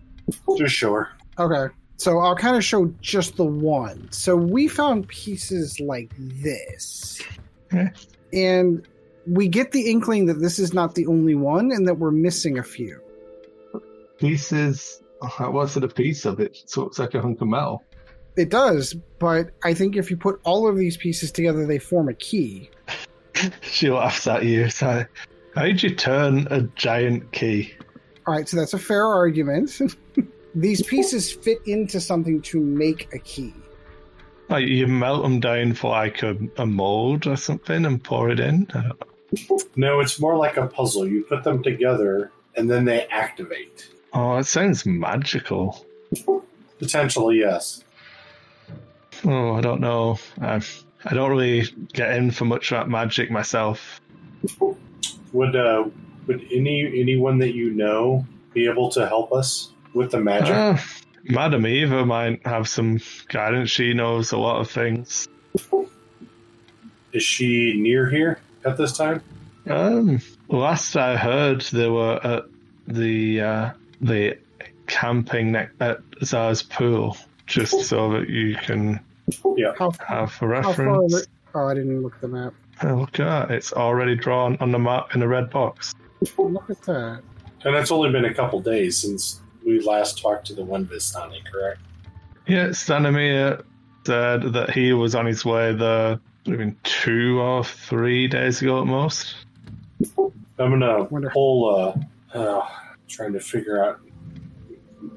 Just 0.59 0.75
show 0.75 0.93
her. 0.95 1.09
Okay. 1.39 1.73
So 1.97 2.19
I'll 2.19 2.37
kind 2.37 2.57
of 2.57 2.65
show 2.65 2.93
just 3.01 3.37
the 3.37 3.45
one. 3.45 4.11
So 4.11 4.37
we 4.37 4.69
found 4.69 5.09
pieces 5.09 5.79
like 5.81 6.11
this. 6.19 7.23
And 8.33 8.87
we 9.27 9.49
get 9.49 9.73
the 9.73 9.91
inkling 9.91 10.27
that 10.27 10.41
this 10.41 10.59
is 10.59 10.73
not 10.73 10.95
the 10.95 11.07
only 11.07 11.35
one 11.35 11.71
and 11.73 11.87
that 11.87 11.95
we're 11.95 12.11
missing 12.11 12.59
a 12.59 12.63
few. 12.63 13.01
Pieces. 14.19 15.03
Uh, 15.21 15.47
What's 15.47 15.77
it 15.77 15.85
a 15.85 15.89
piece 15.89 16.25
of? 16.25 16.41
It 16.41 16.57
so 16.67 16.87
it's 16.87 16.99
like 16.99 17.15
a 17.15 17.21
hunk 17.21 17.41
of 17.41 17.49
metal. 17.49 17.85
It 18.37 18.49
does, 18.49 18.95
but 19.19 19.51
I 19.63 19.75
think 19.75 19.97
if 19.97 20.11
you 20.11 20.17
put 20.17 20.41
all 20.45 20.67
of 20.67 20.77
these 20.77 20.97
pieces 20.97 21.31
together, 21.31 21.67
they 21.67 21.79
form 21.79 22.09
a 22.09 22.15
key. 22.15 22.71
She 23.63 23.91
laughs 23.91 24.27
at 24.29 24.45
you. 24.45 24.71
So, 24.71 25.05
how'd 25.57 25.83
you 25.83 25.95
turn 25.97 26.47
a 26.51 26.63
giant 26.77 27.33
key? 27.33 27.75
All 28.25 28.35
right, 28.35 28.49
so 28.49 28.57
that's 28.57 28.75
a 28.75 28.79
fair 28.79 29.05
argument. 29.05 29.81
these 30.55 30.83
pieces 30.83 31.33
fit 31.33 31.59
into 31.67 32.01
something 32.01 32.41
to 32.43 32.61
make 32.61 33.13
a 33.13 33.19
key. 33.19 33.53
Like 34.53 34.69
you 34.69 34.87
melt 34.87 35.23
them 35.23 35.41
down 35.41 35.73
for 35.73 35.93
like 35.93 36.23
a, 36.23 36.37
a 36.59 36.67
mold 36.67 37.27
or 37.27 37.37
something 37.37 37.87
and 37.87 38.05
pour 38.05 38.29
it 38.29 38.39
in. 38.39 38.69
No, 39.77 40.01
it's 40.01 40.21
more 40.21 40.37
like 40.37 40.59
a 40.59 40.67
puzzle. 40.67 41.09
You 41.09 41.25
put 41.25 41.43
them 41.43 41.63
together 41.63 42.31
and 42.55 42.71
then 42.71 42.85
they 42.85 43.07
activate. 43.07 43.89
Oh, 44.13 44.37
it 44.37 44.45
sounds 44.45 44.85
magical. 44.85 45.87
Potentially, 46.79 47.39
yes. 47.39 47.83
Oh, 49.25 49.55
I 49.55 49.63
don't 49.63 49.81
know. 49.81 50.19
I, 50.39 50.61
I 51.07 51.15
don't 51.15 51.31
really 51.31 51.65
get 51.95 52.15
in 52.15 52.31
for 52.31 52.45
much 52.45 52.73
of 52.73 52.81
that 52.81 52.91
magic 52.91 53.31
myself. 53.31 54.03
Would 55.33 55.57
uh, 55.57 55.85
would 56.27 56.47
any 56.53 57.01
anyone 57.01 57.39
that 57.39 57.55
you 57.55 57.71
know 57.71 58.27
be 58.53 58.69
able 58.69 58.91
to 58.91 59.09
help 59.09 59.33
us 59.33 59.73
with 59.95 60.11
the 60.11 60.21
magic? 60.21 60.85
Madam 61.25 61.67
Eva 61.67 62.05
might 62.05 62.45
have 62.47 62.69
some 62.69 63.01
guidance. 63.29 63.71
She 63.71 63.95
knows 63.95 64.33
a 64.33 64.39
lot 64.39 64.61
of 64.61 64.71
things. 64.71 65.29
Is 67.13 67.23
she 67.23 67.75
near 67.81 68.09
here 68.09 68.39
at 68.65 68.77
this 68.77 68.97
time? 68.97 69.23
Um, 69.69 70.21
last 70.49 70.97
I 70.97 71.17
heard, 71.17 71.61
they 71.63 71.89
were 71.89 72.19
at 72.25 72.45
the 72.89 73.41
uh, 73.41 73.71
the 74.01 74.39
camping 74.87 75.53
ne- 75.53 75.69
at 75.81 75.99
Zara's 76.25 76.63
pool, 76.63 77.17
just 77.47 77.83
so 77.85 78.13
that 78.13 78.29
you 78.29 78.57
can 78.57 78.99
How, 79.43 79.91
have 79.91 80.01
a 80.01 80.05
how 80.05 80.27
far? 80.27 80.49
reference. 80.49 81.27
Are 81.55 81.67
oh, 81.67 81.69
I 81.69 81.75
didn't 81.75 82.03
look 82.03 82.15
at 82.15 82.21
the 82.23 82.29
map. 82.29 82.55
Oh, 82.83 82.95
look 82.95 83.21
at 83.21 83.49
that. 83.49 83.55
It's 83.55 83.73
already 83.73 84.17
drawn 84.17 84.57
on 84.61 84.73
the 84.73 84.79
map 84.79 85.15
in 85.15 85.21
the 85.21 85.29
red 85.29 85.51
box. 85.51 85.95
Look 86.39 86.71
at 86.71 86.83
that. 86.83 87.23
And 87.65 87.77
it's 87.77 87.93
only 87.93 88.11
been 88.11 88.25
a 88.25 88.35
couple 88.35 88.61
days 88.61 88.97
since 88.97 89.42
we 89.65 89.81
last 89.81 90.21
talked 90.21 90.47
to 90.49 90.55
the 90.55 90.65
one 90.65 90.87
Vistani, 90.87 91.39
correct? 91.51 91.81
Yeah, 92.47 92.69
Stanimir 92.69 93.63
said 94.07 94.53
that 94.53 94.71
he 94.71 94.93
was 94.93 95.15
on 95.15 95.27
his 95.27 95.45
way 95.45 95.73
there 95.75 96.19
maybe 96.47 96.75
two 96.83 97.41
or 97.41 97.63
three 97.65 98.27
days 98.27 98.61
ago 98.63 98.81
at 98.81 98.87
most. 98.87 99.37
I'm 100.17 100.33
gonna 100.71 101.05
Wonder- 101.05 101.31
pull. 101.31 101.75
Uh, 102.35 102.37
uh, 102.37 102.67
trying 103.09 103.33
to 103.35 103.41
figure 103.41 103.85
out 103.85 104.01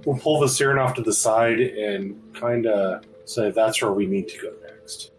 we'll 0.05 0.17
pull 0.17 0.39
the 0.41 0.49
siren 0.49 0.77
off 0.77 0.93
to 0.95 1.01
the 1.01 1.13
side 1.13 1.59
and 1.61 2.19
kind 2.33 2.65
of 2.67 3.03
say 3.23 3.51
that's 3.51 3.81
where 3.81 3.93
we 3.93 4.05
need 4.05 4.27
to 4.27 4.37
go 4.41 4.53
next. 4.67 5.11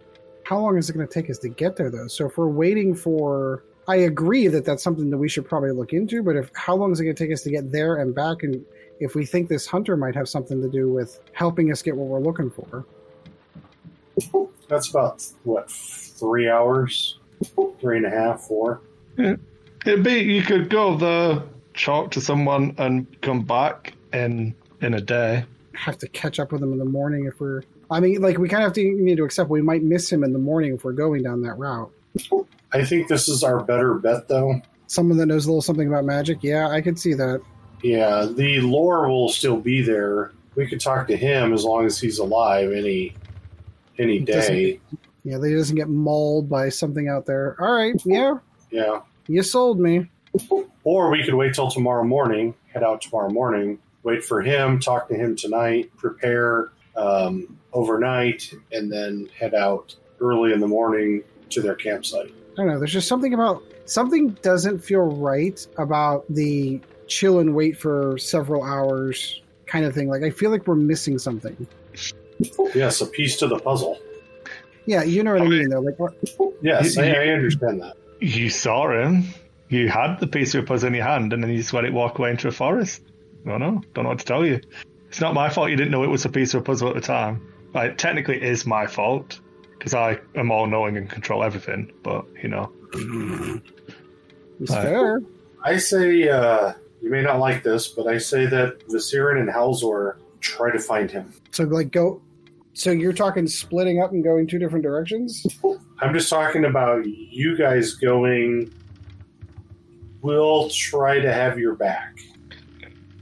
How 0.44 0.60
long 0.60 0.76
is 0.76 0.90
it 0.90 0.92
going 0.92 1.06
to 1.06 1.12
take 1.12 1.30
us 1.30 1.38
to 1.38 1.48
get 1.48 1.76
there, 1.76 1.90
though? 1.90 2.06
So 2.06 2.26
if 2.26 2.36
we're 2.36 2.48
waiting 2.48 2.94
for, 2.94 3.64
I 3.88 3.96
agree 3.96 4.46
that 4.48 4.64
that's 4.66 4.82
something 4.82 5.08
that 5.10 5.16
we 5.18 5.28
should 5.28 5.48
probably 5.48 5.72
look 5.72 5.92
into. 5.92 6.22
But 6.22 6.36
if 6.36 6.50
how 6.54 6.76
long 6.76 6.92
is 6.92 7.00
it 7.00 7.04
going 7.04 7.16
to 7.16 7.24
take 7.24 7.32
us 7.32 7.40
to 7.42 7.50
get 7.50 7.72
there 7.72 7.96
and 7.96 8.14
back? 8.14 8.42
And 8.42 8.64
if 9.00 9.14
we 9.14 9.26
think 9.26 9.48
this 9.48 9.66
hunter 9.66 9.96
might 9.96 10.14
have 10.14 10.28
something 10.28 10.60
to 10.62 10.68
do 10.68 10.90
with 10.90 11.20
helping 11.32 11.70
us 11.70 11.82
get 11.82 11.96
what 11.96 12.08
we're 12.08 12.20
looking 12.20 12.50
for, 12.50 12.84
That's 14.68 14.88
about 14.90 15.24
what 15.44 15.70
three 15.70 16.48
hours, 16.48 17.18
three 17.80 17.98
and 17.98 18.06
a 18.06 18.10
half, 18.10 18.42
four. 18.42 18.80
It'd 19.18 20.02
be 20.02 20.20
you 20.20 20.42
could 20.42 20.70
go 20.70 20.96
the 20.96 21.42
chalk 21.74 22.10
to 22.12 22.20
someone, 22.20 22.74
and 22.78 23.20
come 23.20 23.42
back 23.42 23.92
in 24.12 24.54
in 24.80 24.94
a 24.94 25.00
day. 25.00 25.44
have 25.74 25.98
to 25.98 26.08
catch 26.08 26.40
up 26.40 26.52
with 26.52 26.62
him 26.62 26.72
in 26.72 26.78
the 26.78 26.84
morning 26.84 27.26
if 27.26 27.38
we're. 27.40 27.62
I 27.90 28.00
mean, 28.00 28.20
like 28.20 28.38
we 28.38 28.48
kind 28.48 28.62
of 28.64 28.68
have 28.68 28.74
to 28.74 28.82
need 28.82 29.16
to 29.16 29.24
accept 29.24 29.48
we 29.48 29.62
might 29.62 29.82
miss 29.82 30.10
him 30.10 30.24
in 30.24 30.32
the 30.32 30.38
morning 30.38 30.74
if 30.74 30.84
we're 30.84 30.92
going 30.92 31.22
down 31.22 31.42
that 31.42 31.54
route. 31.54 31.90
I 32.72 32.84
think 32.84 33.08
this 33.08 33.28
is 33.28 33.44
our 33.44 33.62
better 33.62 33.94
bet, 33.94 34.28
though. 34.28 34.60
Someone 34.88 35.18
that 35.18 35.26
knows 35.26 35.46
a 35.46 35.48
little 35.48 35.62
something 35.62 35.86
about 35.86 36.04
magic, 36.04 36.42
yeah, 36.42 36.68
I 36.68 36.80
could 36.80 36.98
see 36.98 37.14
that. 37.14 37.40
Yeah, 37.82 38.26
the 38.30 38.60
lore 38.60 39.08
will 39.08 39.28
still 39.28 39.56
be 39.58 39.82
there. 39.82 40.32
We 40.54 40.66
could 40.66 40.80
talk 40.80 41.06
to 41.08 41.16
him 41.16 41.52
as 41.52 41.64
long 41.64 41.84
as 41.86 41.98
he's 42.00 42.18
alive 42.18 42.72
any 42.72 43.14
any 43.98 44.18
It 44.18 44.26
day. 44.26 44.80
Yeah, 45.24 45.38
that 45.38 45.48
he 45.48 45.54
doesn't 45.54 45.76
get 45.76 45.88
mauled 45.88 46.48
by 46.48 46.68
something 46.68 47.08
out 47.08 47.26
there. 47.26 47.56
All 47.60 47.72
right, 47.72 48.00
yeah, 48.04 48.38
Yeah. 48.70 49.00
you 49.26 49.42
sold 49.42 49.80
me. 49.80 50.08
Or 50.84 51.10
we 51.10 51.24
could 51.24 51.34
wait 51.34 51.54
till 51.54 51.70
tomorrow 51.70 52.04
morning, 52.04 52.54
head 52.72 52.82
out 52.84 53.00
tomorrow 53.00 53.30
morning, 53.30 53.78
wait 54.04 54.22
for 54.24 54.40
him, 54.42 54.78
talk 54.78 55.08
to 55.08 55.14
him 55.14 55.34
tonight, 55.34 55.90
prepare 55.96 56.70
um, 56.96 57.58
overnight, 57.72 58.52
and 58.72 58.90
then 58.92 59.28
head 59.38 59.54
out 59.54 59.96
early 60.20 60.52
in 60.52 60.60
the 60.60 60.68
morning 60.68 61.22
to 61.50 61.60
their 61.60 61.74
campsite. 61.74 62.32
I 62.52 62.56
don't 62.56 62.68
know. 62.68 62.78
There's 62.78 62.92
just 62.92 63.08
something 63.08 63.34
about 63.34 63.62
something 63.86 64.30
doesn't 64.42 64.78
feel 64.78 65.00
right 65.02 65.66
about 65.76 66.24
the 66.30 66.80
chill 67.06 67.38
and 67.40 67.54
wait 67.54 67.76
for 67.78 68.16
several 68.18 68.62
hours 68.62 69.40
kind 69.66 69.84
of 69.84 69.94
thing. 69.94 70.08
Like 70.08 70.22
I 70.22 70.30
feel 70.30 70.50
like 70.50 70.66
we're 70.66 70.74
missing 70.74 71.18
something. 71.18 71.66
Yes, 72.74 73.00
a 73.00 73.06
piece 73.06 73.36
to 73.38 73.46
the 73.46 73.58
puzzle. 73.58 73.98
Yeah, 74.84 75.02
you 75.02 75.22
know 75.24 75.32
what 75.32 75.42
I 75.42 75.46
Okay. 75.46 75.58
mean. 75.58 75.68
Though, 75.70 75.80
like 75.80 75.98
what- 75.98 76.14
Yes, 76.62 76.96
You- 76.96 77.02
I, 77.02 77.06
you- 77.06 77.14
I 77.14 77.28
understand 77.34 77.80
that. 77.82 77.96
You 78.20 78.48
saw 78.50 78.88
him. 78.90 79.24
You 79.68 79.88
had 79.88 80.20
the 80.20 80.26
piece 80.26 80.54
of 80.54 80.62
a 80.64 80.66
puzzle 80.66 80.86
in 80.88 80.94
your 80.94 81.04
hand, 81.04 81.32
and 81.32 81.42
then 81.42 81.50
you 81.50 81.56
just 81.58 81.72
let 81.74 81.84
it 81.84 81.92
walk 81.92 82.18
away 82.18 82.30
into 82.30 82.46
a 82.48 82.52
forest. 82.52 83.02
I 83.44 83.50
don't 83.50 83.60
know. 83.60 83.82
Don't 83.94 84.04
know 84.04 84.10
what 84.10 84.20
to 84.20 84.24
tell 84.24 84.46
you. 84.46 84.60
It's 85.08 85.20
not 85.20 85.34
my 85.34 85.48
fault 85.48 85.70
you 85.70 85.76
didn't 85.76 85.90
know 85.90 86.04
it 86.04 86.10
was 86.10 86.24
a 86.24 86.28
piece 86.28 86.54
of 86.54 86.60
a 86.60 86.64
puzzle 86.64 86.88
at 86.88 86.94
the 86.94 87.00
time. 87.00 87.42
Like, 87.74 87.98
technically, 87.98 88.36
it 88.36 88.44
is 88.44 88.64
my 88.66 88.86
fault 88.86 89.40
because 89.78 89.92
I 89.94 90.18
am 90.36 90.50
all 90.52 90.66
knowing 90.66 90.96
and 90.96 91.10
control 91.10 91.42
everything. 91.42 91.92
But 92.02 92.24
you 92.42 92.48
know, 92.48 92.70
it's 94.60 94.70
Right. 94.72 94.82
fair. 94.82 95.20
I 95.64 95.76
say, 95.78 96.28
uh, 96.28 96.72
you 97.06 97.12
may 97.12 97.22
not 97.22 97.38
like 97.38 97.62
this, 97.62 97.86
but 97.86 98.08
I 98.08 98.18
say 98.18 98.46
that 98.46 98.80
Visirin 98.88 99.38
and 99.38 99.48
Halzor 99.48 100.16
try 100.40 100.72
to 100.72 100.78
find 100.80 101.08
him. 101.08 101.32
So 101.52 101.62
like 101.62 101.92
go. 101.92 102.20
So 102.72 102.90
you're 102.90 103.12
talking 103.12 103.46
splitting 103.46 104.02
up 104.02 104.10
and 104.10 104.24
going 104.24 104.48
two 104.48 104.58
different 104.58 104.82
directions. 104.82 105.46
I'm 106.00 106.12
just 106.12 106.28
talking 106.28 106.64
about 106.64 107.06
you 107.06 107.56
guys 107.56 107.94
going. 107.94 108.74
We'll 110.20 110.68
try 110.70 111.20
to 111.20 111.32
have 111.32 111.60
your 111.60 111.76
back. 111.76 112.18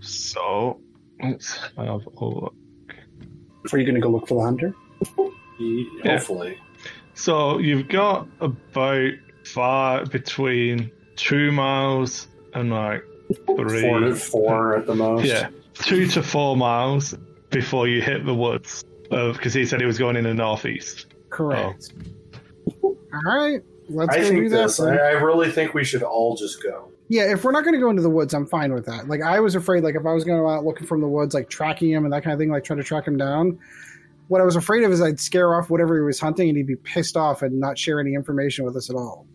so 0.01 0.81
let's 1.23 1.59
have 1.77 2.07
a 2.17 2.25
look. 2.25 2.55
Are 3.71 3.79
you 3.79 3.85
going 3.85 3.97
to 3.97 4.01
go 4.01 4.09
look 4.09 4.27
for 4.29 4.39
the 4.39 4.45
hunter? 4.45 4.75
Yeah. 5.59 6.17
Hopefully. 6.17 6.59
So 7.13 7.59
you've 7.59 7.89
got 7.89 8.29
about 8.41 9.11
far 9.45 10.07
between 10.07 10.91
two 11.17 11.53
miles 11.53 12.29
and 12.55 12.71
like 12.71 13.05
three. 13.57 13.83
Four 13.83 14.01
to 14.01 14.15
four 14.15 14.77
at 14.77 14.87
the 14.87 14.95
most. 14.95 15.25
Yeah, 15.27 15.49
two 15.75 16.07
to 16.09 16.23
four 16.23 16.57
miles 16.57 17.15
before 17.51 17.89
you 17.89 18.03
hit 18.03 18.25
the 18.25 18.35
woods. 18.35 18.85
Because 19.11 19.55
he 19.55 19.65
said 19.67 19.81
he 19.81 19.87
was 19.87 19.99
going 19.99 20.17
in 20.17 20.25
the 20.25 20.35
northeast. 20.35 21.07
Correct. 21.31 21.93
Oh. 22.83 22.97
All 23.13 23.39
right, 23.39 23.61
let's 23.89 24.13
I 24.15 24.19
go 24.19 24.23
do 24.23 24.29
think 24.31 24.51
that. 24.51 24.57
this. 24.63 24.81
I, 24.81 24.97
I 24.97 25.11
really 25.11 25.51
think 25.51 25.73
we 25.75 25.85
should 25.85 26.03
all 26.03 26.37
just 26.37 26.63
go. 26.63 26.91
Yeah, 27.09 27.31
if 27.33 27.45
we're 27.45 27.53
not 27.53 27.65
going 27.65 27.75
to 27.75 27.81
go 27.81 27.91
into 27.91 28.03
the 28.03 28.11
woods, 28.11 28.33
I'm 28.33 28.47
fine 28.47 28.73
with 28.73 28.87
that. 28.87 29.09
Like 29.09 29.21
I 29.23 29.39
was 29.41 29.55
afraid, 29.55 29.85
like 29.85 29.95
if 29.95 30.07
I 30.07 30.13
was 30.13 30.25
going 30.25 30.41
out 30.41 30.65
looking 30.65 30.87
from 30.87 31.01
the 31.01 31.07
woods, 31.07 31.35
like 31.35 31.49
tracking 31.49 31.91
him 31.91 32.05
and 32.05 32.13
that 32.13 32.25
kind 32.25 32.33
of 32.33 32.41
thing, 32.41 32.51
like 32.51 32.65
trying 32.65 32.79
to 32.79 32.85
track 32.85 33.07
him 33.07 33.19
down. 33.19 33.59
What 34.29 34.41
I 34.41 34.45
was 34.45 34.57
afraid 34.57 34.85
of 34.85 34.91
is 34.91 35.03
I'd 35.03 35.21
scare 35.21 35.55
off 35.55 35.69
whatever 35.69 35.97
he 35.97 36.03
was 36.03 36.19
hunting, 36.19 36.49
and 36.49 36.57
he'd 36.57 36.67
be 36.67 36.77
pissed 36.77 37.17
off 37.17 37.43
and 37.43 37.61
not 37.61 37.79
share 37.79 38.01
any 38.01 38.15
information 38.15 38.65
with 38.65 38.75
us 38.75 38.89
at 38.89 38.97
all. 38.97 39.27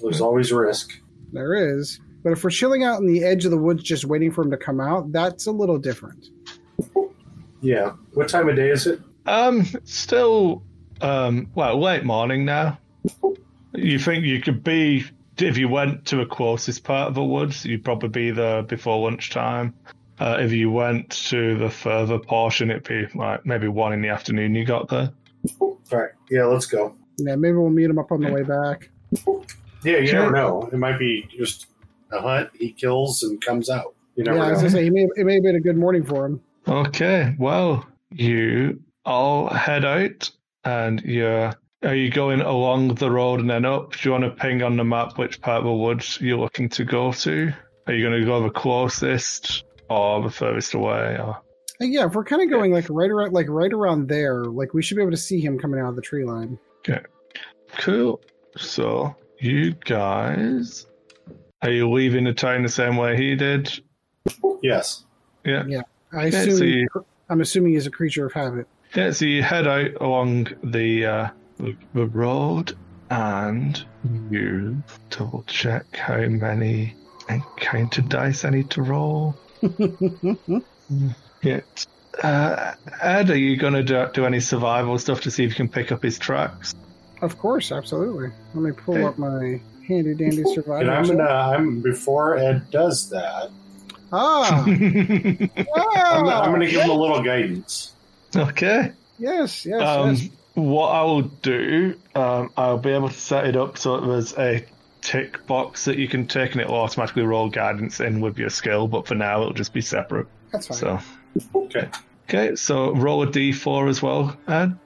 There's 0.00 0.22
always 0.22 0.50
risk. 0.52 0.98
There 1.32 1.54
is, 1.54 2.00
but 2.22 2.32
if 2.32 2.42
we're 2.44 2.50
chilling 2.50 2.84
out 2.84 3.00
in 3.00 3.06
the 3.06 3.24
edge 3.24 3.44
of 3.44 3.50
the 3.50 3.58
woods, 3.58 3.82
just 3.82 4.04
waiting 4.04 4.30
for 4.32 4.42
him 4.42 4.50
to 4.50 4.56
come 4.56 4.80
out, 4.80 5.12
that's 5.12 5.46
a 5.46 5.52
little 5.52 5.78
different. 5.78 6.28
Yeah. 7.60 7.92
What 8.14 8.28
time 8.28 8.48
of 8.48 8.56
day 8.56 8.70
is 8.70 8.86
it? 8.86 9.00
Um, 9.26 9.64
still, 9.84 10.62
um, 11.00 11.48
well, 11.54 11.80
late 11.80 12.04
morning 12.04 12.44
now. 12.44 12.78
You 13.74 13.98
think 13.98 14.24
you 14.24 14.40
could 14.40 14.62
be 14.64 15.04
if 15.38 15.56
you 15.56 15.68
went 15.68 16.04
to 16.06 16.16
the 16.16 16.26
closest 16.26 16.84
part 16.84 17.08
of 17.08 17.14
the 17.14 17.24
woods, 17.24 17.64
you'd 17.64 17.84
probably 17.84 18.08
be 18.08 18.30
there 18.30 18.62
before 18.62 18.98
lunchtime. 19.10 19.74
Uh, 20.20 20.36
if 20.40 20.52
you 20.52 20.70
went 20.70 21.10
to 21.10 21.56
the 21.58 21.70
further 21.70 22.18
portion, 22.18 22.70
it'd 22.70 22.84
be 22.86 23.06
like 23.18 23.44
maybe 23.46 23.66
one 23.66 23.92
in 23.92 24.02
the 24.02 24.08
afternoon. 24.08 24.54
You 24.54 24.64
got 24.64 24.88
there. 24.88 25.10
All 25.58 25.78
right. 25.90 26.10
Yeah, 26.30 26.44
let's 26.44 26.66
go. 26.66 26.94
Yeah, 27.18 27.36
maybe 27.36 27.56
we'll 27.56 27.70
meet 27.70 27.90
him 27.90 27.98
up 27.98 28.12
on 28.12 28.20
the 28.20 28.30
way 28.32 28.42
back. 28.42 28.90
Yeah, 29.84 29.98
you 29.98 30.06
Sure. 30.06 30.20
never 30.20 30.32
know. 30.32 30.68
It 30.72 30.76
might 30.78 30.98
be 30.98 31.26
just 31.36 31.66
a 32.12 32.20
hunt. 32.20 32.50
He 32.58 32.72
kills 32.72 33.22
and 33.22 33.40
comes 33.40 33.68
out. 33.70 33.94
You 34.16 34.24
never 34.24 34.38
Yeah, 34.38 34.44
I 34.44 34.50
was 34.50 34.58
know. 34.58 34.68
gonna 34.68 34.70
say, 34.70 34.84
he 34.84 34.90
may, 34.90 35.08
it 35.16 35.24
may 35.24 35.34
have 35.34 35.42
been 35.42 35.56
a 35.56 35.60
good 35.60 35.76
morning 35.76 36.04
for 36.04 36.26
him. 36.26 36.40
Okay, 36.68 37.34
well, 37.38 37.86
you 38.10 38.80
all 39.04 39.48
head 39.48 39.84
out, 39.84 40.30
and 40.64 41.00
you're. 41.02 41.52
Are 41.84 41.96
you 41.96 42.10
going 42.12 42.40
along 42.40 42.94
the 42.94 43.10
road 43.10 43.40
and 43.40 43.50
then 43.50 43.64
up? 43.64 43.90
Do 43.96 43.98
you 44.04 44.12
want 44.12 44.22
to 44.22 44.30
ping 44.30 44.62
on 44.62 44.76
the 44.76 44.84
map 44.84 45.18
which 45.18 45.40
part 45.40 45.58
of 45.58 45.64
the 45.64 45.72
woods 45.72 46.16
you're 46.20 46.38
looking 46.38 46.68
to 46.68 46.84
go 46.84 47.10
to? 47.12 47.52
Are 47.88 47.92
you 47.92 48.08
going 48.08 48.20
to 48.20 48.24
go 48.24 48.40
the 48.40 48.50
closest 48.50 49.64
or 49.90 50.22
the 50.22 50.30
furthest 50.30 50.74
away? 50.74 51.16
Or... 51.18 51.30
Uh, 51.30 51.34
Yeah, 51.80 52.06
if 52.06 52.14
we're 52.14 52.22
kind 52.22 52.40
of 52.40 52.50
going 52.50 52.72
like 52.72 52.86
right 52.88 53.10
around, 53.10 53.32
like 53.32 53.48
right 53.48 53.72
around 53.72 54.06
there, 54.06 54.44
like 54.44 54.74
we 54.74 54.80
should 54.80 54.94
be 54.96 55.02
able 55.02 55.10
to 55.10 55.16
see 55.16 55.40
him 55.40 55.58
coming 55.58 55.80
out 55.80 55.88
of 55.88 55.96
the 55.96 56.02
tree 56.02 56.24
line. 56.24 56.56
Okay, 56.88 57.00
cool. 57.78 58.20
So, 58.56 59.16
you 59.40 59.72
guys. 59.72 60.86
Are 61.62 61.70
you 61.70 61.90
leaving 61.90 62.24
the 62.24 62.34
town 62.34 62.62
the 62.62 62.68
same 62.68 62.96
way 62.96 63.16
he 63.16 63.36
did? 63.36 63.70
Yes. 64.62 65.04
Yeah. 65.44 65.64
Yeah. 65.66 65.82
I 66.12 66.26
Yeah, 66.26 66.38
assume. 66.40 66.56
so 66.58 66.64
you- 66.64 66.88
I'm 67.28 67.40
assuming 67.40 67.72
he's 67.72 67.86
a 67.86 67.90
creature 67.90 68.26
of 68.26 68.32
habit. 68.32 68.66
Yeah, 68.94 69.12
so 69.12 69.24
you 69.24 69.42
head 69.42 69.66
out 69.66 69.92
along 70.00 70.48
the 70.62 71.06
uh, 71.06 71.28
the, 71.58 71.74
the 71.94 72.06
road, 72.06 72.76
and 73.10 73.82
you 74.30 74.82
double 75.08 75.44
check 75.46 75.96
how 75.96 76.18
many 76.18 76.94
encounter 77.30 78.02
dice 78.02 78.44
I 78.44 78.50
need 78.50 78.70
to 78.70 78.82
roll. 78.82 79.36
Yeah. 81.42 81.60
Uh, 82.22 82.74
Ed, 83.00 83.30
are 83.30 83.36
you 83.36 83.56
going 83.56 83.72
to 83.72 83.82
do, 83.82 84.06
do 84.12 84.26
any 84.26 84.38
survival 84.38 84.96
stuff 84.98 85.22
to 85.22 85.30
see 85.30 85.42
if 85.44 85.50
you 85.50 85.56
can 85.56 85.68
pick 85.68 85.90
up 85.90 86.02
his 86.02 86.18
tracks? 86.18 86.74
Of 87.22 87.38
course, 87.38 87.72
absolutely. 87.72 88.30
Let 88.54 88.62
me 88.62 88.70
pull 88.72 88.94
Okay. 88.94 89.04
up 89.04 89.18
my 89.18 89.60
handy 89.86 90.14
dandy 90.14 90.42
survival. 90.54 90.76
And 90.80 90.90
I'm 90.90 91.04
gonna. 91.06 91.22
I'm 91.24 91.80
before 91.80 92.36
Ed 92.38 92.70
does 92.70 93.08
that. 93.10 93.50
Ah, 94.12 94.64
I'm, 94.66 95.50
ah, 95.74 96.42
I'm 96.42 96.52
gonna 96.52 96.66
give 96.66 96.82
him 96.82 96.90
a 96.90 96.94
little 96.94 97.22
guidance. 97.22 97.92
okay. 98.36 98.92
yes, 99.18 99.64
yes, 99.66 99.80
Um, 99.82 100.14
yes. 100.14 100.28
what 100.54 100.88
I 100.88 101.02
will 101.02 101.22
do, 101.22 101.94
um, 102.14 102.50
I'll 102.56 102.78
be 102.78 102.90
able 102.90 103.08
to 103.08 103.14
set 103.18 103.46
it 103.46 103.56
up 103.56 103.78
so 103.78 103.98
that 104.00 104.06
there's 104.06 104.36
a 104.38 104.64
tick 105.00 105.46
box 105.46 105.86
that 105.86 105.96
you 105.98 106.08
can 106.08 106.26
tick, 106.26 106.52
and 106.52 106.60
it 106.60 106.68
will 106.68 106.76
automatically 106.76 107.22
roll 107.24 107.48
guidance 107.48 108.00
in 108.00 108.20
with 108.20 108.38
your 108.38 108.50
skill. 108.50 108.86
But 108.86 109.06
for 109.06 109.14
now, 109.14 109.40
it'll 109.40 109.54
just 109.54 109.72
be 109.72 109.80
separate. 109.80 110.26
That's 110.52 110.66
fine. 110.68 110.76
So, 110.78 110.98
Okay. 111.54 111.88
okay. 112.28 112.54
So 112.56 112.94
roll 112.94 113.22
a 113.22 113.26
d4 113.26 113.88
as 113.88 114.02
well, 114.02 114.36
Ed. 114.46 114.76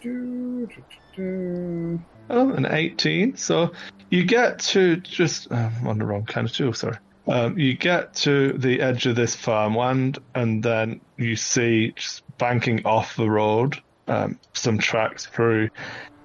Do, 0.00 0.66
do, 0.68 0.82
do, 1.16 1.96
do. 1.96 2.00
Oh, 2.28 2.50
an 2.50 2.66
18. 2.66 3.36
So 3.36 3.72
you 4.10 4.24
get 4.24 4.58
to 4.60 4.96
just, 4.96 5.50
I'm 5.52 5.86
on 5.86 5.98
the 5.98 6.06
wrong 6.06 6.24
kind 6.24 6.46
of 6.46 6.52
tool, 6.52 6.72
sorry. 6.72 6.98
Um, 7.28 7.58
you 7.58 7.74
get 7.74 8.14
to 8.16 8.52
the 8.52 8.80
edge 8.80 9.06
of 9.06 9.16
this 9.16 9.34
farmland, 9.34 10.18
and 10.34 10.62
then 10.62 11.00
you 11.16 11.34
see 11.34 11.92
just 11.96 12.22
banking 12.38 12.86
off 12.86 13.16
the 13.16 13.28
road 13.28 13.82
um, 14.08 14.38
some 14.54 14.78
tracks 14.78 15.26
through. 15.26 15.70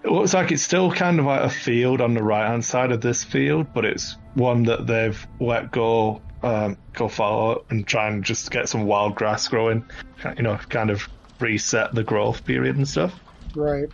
It 0.04 0.12
looks 0.12 0.34
like 0.34 0.52
it's 0.52 0.64
still 0.64 0.92
kind 0.92 1.20
of 1.20 1.26
like 1.26 1.42
a 1.42 1.50
field 1.50 2.02
on 2.02 2.14
the 2.14 2.24
right 2.24 2.48
hand 2.48 2.66
side 2.66 2.92
of 2.92 3.02
this 3.02 3.24
field, 3.24 3.68
but 3.74 3.86
it's 3.86 4.18
one 4.34 4.64
that 4.64 4.88
they've 4.88 5.28
let 5.40 5.72
go 5.72 6.22
um, 6.44 6.78
go 6.94 7.08
follow 7.08 7.66
and 7.70 7.86
try 7.86 8.08
and 8.08 8.24
just 8.24 8.50
get 8.50 8.68
some 8.68 8.86
wild 8.86 9.16
grass 9.16 9.48
growing. 9.48 9.86
You 10.38 10.44
know, 10.44 10.58
kind 10.70 10.90
of 10.90 11.08
reset 11.40 11.94
the 11.94 12.04
growth 12.04 12.46
period 12.46 12.78
and 12.78 12.88
stuff. 12.88 13.14
Right. 13.56 13.90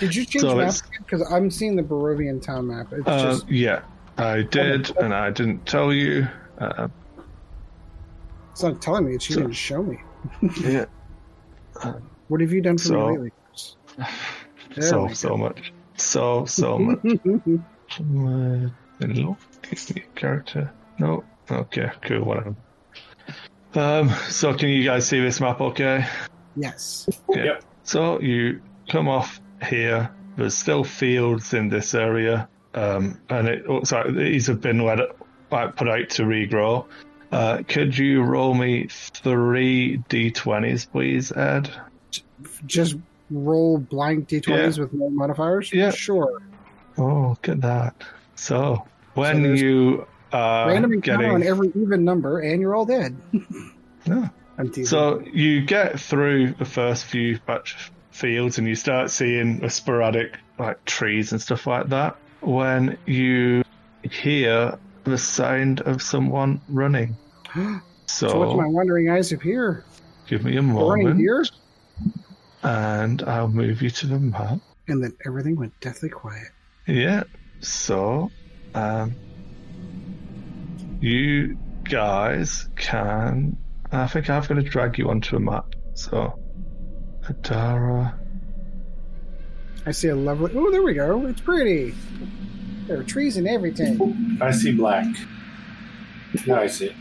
Did 0.00 0.14
you 0.14 0.24
change 0.24 0.42
So 0.42 0.56
map 0.56 0.74
Because 0.98 1.22
I'm 1.32 1.50
seeing 1.50 1.76
the 1.76 1.82
Barovian 1.82 2.40
town 2.42 2.68
map. 2.68 2.92
It's 2.92 3.06
Uh, 3.06 3.22
just 3.22 3.48
yeah, 3.50 3.82
I 4.18 4.42
did, 4.42 4.96
and 4.98 5.12
I 5.14 5.30
didn't 5.30 5.66
tell 5.66 5.92
you. 5.92 6.26
Uh, 6.58 6.88
it's 8.50 8.62
not 8.62 8.80
telling 8.82 9.06
me. 9.06 9.18
She 9.18 9.32
so- 9.32 9.40
didn't 9.40 9.54
show 9.54 9.82
me. 9.82 9.98
yeah, 10.62 10.84
What 12.28 12.40
have 12.40 12.52
you 12.52 12.60
done 12.60 12.78
for 12.78 12.84
So- 12.84 13.08
me 13.10 13.18
lately? 13.18 13.32
There 14.74 14.82
so 14.88 15.08
so 15.08 15.36
much, 15.36 15.72
so 15.96 16.44
so 16.46 16.78
much. 16.78 16.98
Hello, 17.88 19.36
give 19.62 19.96
me 19.96 20.02
a 20.02 20.18
character. 20.18 20.72
No, 20.98 21.24
okay, 21.50 21.90
cool, 22.02 22.24
whatever. 22.24 22.54
Um, 23.74 24.10
so 24.28 24.54
can 24.54 24.68
you 24.68 24.84
guys 24.84 25.06
see 25.08 25.20
this 25.20 25.40
map? 25.40 25.60
Okay. 25.60 26.06
yes. 26.56 27.08
Yeah. 27.30 27.44
Yep. 27.44 27.64
So 27.84 28.20
you 28.20 28.60
come 28.88 29.08
off 29.08 29.40
here. 29.64 30.10
There's 30.36 30.54
still 30.56 30.84
fields 30.84 31.52
in 31.52 31.68
this 31.68 31.94
area, 31.94 32.48
um, 32.74 33.20
and 33.28 33.48
it 33.48 33.68
looks 33.68 33.92
like 33.92 34.14
these 34.14 34.46
have 34.46 34.60
been 34.60 34.84
let, 34.84 34.98
like, 35.50 35.76
put 35.76 35.88
out 35.88 36.10
to 36.10 36.22
regrow. 36.22 36.86
Uh, 37.30 37.62
could 37.66 37.96
you 37.96 38.22
roll 38.22 38.54
me 38.54 38.86
three 38.88 39.98
d20s, 40.08 40.90
please, 40.90 41.32
Ed? 41.32 41.70
Just 42.66 42.96
roll 43.30 43.78
blank 43.78 44.28
d20s 44.28 44.78
with 44.78 44.92
no 44.92 45.08
modifiers? 45.10 45.72
Yeah. 45.72 45.90
Sure. 45.90 46.42
Oh, 46.98 47.30
look 47.30 47.48
at 47.48 47.60
that. 47.62 48.02
So 48.34 48.86
when 49.14 49.42
there's 49.42 49.60
you 49.60 50.06
are 50.32 50.68
Random 50.68 50.92
encounter 50.92 51.22
getting 51.22 51.34
on 51.34 51.42
every 51.42 51.68
even 51.74 52.04
number, 52.04 52.40
and 52.40 52.60
you're 52.60 52.74
all 52.74 52.86
dead. 52.86 53.16
Yeah. 54.04 54.30
So 54.84 55.20
you 55.20 55.64
get 55.64 56.00
through 56.00 56.54
the 56.54 56.64
first 56.64 57.04
few 57.04 57.38
batch 57.46 57.74
of 57.76 57.90
fields 58.12 58.58
and 58.58 58.66
you 58.68 58.74
start 58.74 59.10
seeing 59.10 59.64
a 59.64 59.70
sporadic 59.70 60.38
like 60.58 60.84
trees 60.84 61.32
and 61.32 61.40
stuff 61.40 61.66
like 61.66 61.88
that 61.88 62.16
when 62.40 62.98
you 63.06 63.62
hear 64.02 64.78
the 65.04 65.18
sound 65.18 65.80
of 65.80 66.00
someone 66.02 66.60
running. 66.68 67.16
so 68.06 68.38
what's 68.38 68.56
my 68.56 68.64
So 68.64 68.68
wandering 68.68 69.10
eyes 69.10 69.32
appear? 69.32 69.84
give 70.28 70.44
me 70.44 70.56
a 70.56 70.62
moment 70.62 71.18
here, 71.18 71.44
and 72.62 73.22
I'll 73.22 73.48
move 73.48 73.82
you 73.82 73.90
to 73.90 74.06
the 74.06 74.18
map. 74.18 74.60
and 74.88 75.02
then 75.02 75.14
everything 75.26 75.56
went 75.56 75.78
deathly 75.80 76.08
quiet. 76.08 76.48
Yeah. 76.86 77.24
So 77.60 78.30
um 78.74 79.14
you 81.00 81.56
guys 81.84 82.68
can 82.76 83.56
I 83.90 84.06
think 84.06 84.30
I'm 84.30 84.42
gonna 84.44 84.62
drag 84.62 84.98
you 84.98 85.10
onto 85.10 85.36
a 85.36 85.40
map. 85.40 85.74
So 85.94 86.38
Adara 87.24 88.14
I 89.84 89.90
see 89.90 90.08
a 90.08 90.16
lovely. 90.16 90.52
Oh, 90.54 90.70
there 90.70 90.82
we 90.82 90.94
go. 90.94 91.26
It's 91.26 91.40
pretty. 91.40 91.94
There 92.86 93.00
are 93.00 93.04
trees 93.04 93.36
and 93.36 93.48
everything. 93.48 94.38
I 94.40 94.52
see 94.52 94.72
black. 94.72 95.06
Now 96.46 96.60
I 96.60 96.68
see. 96.68 96.94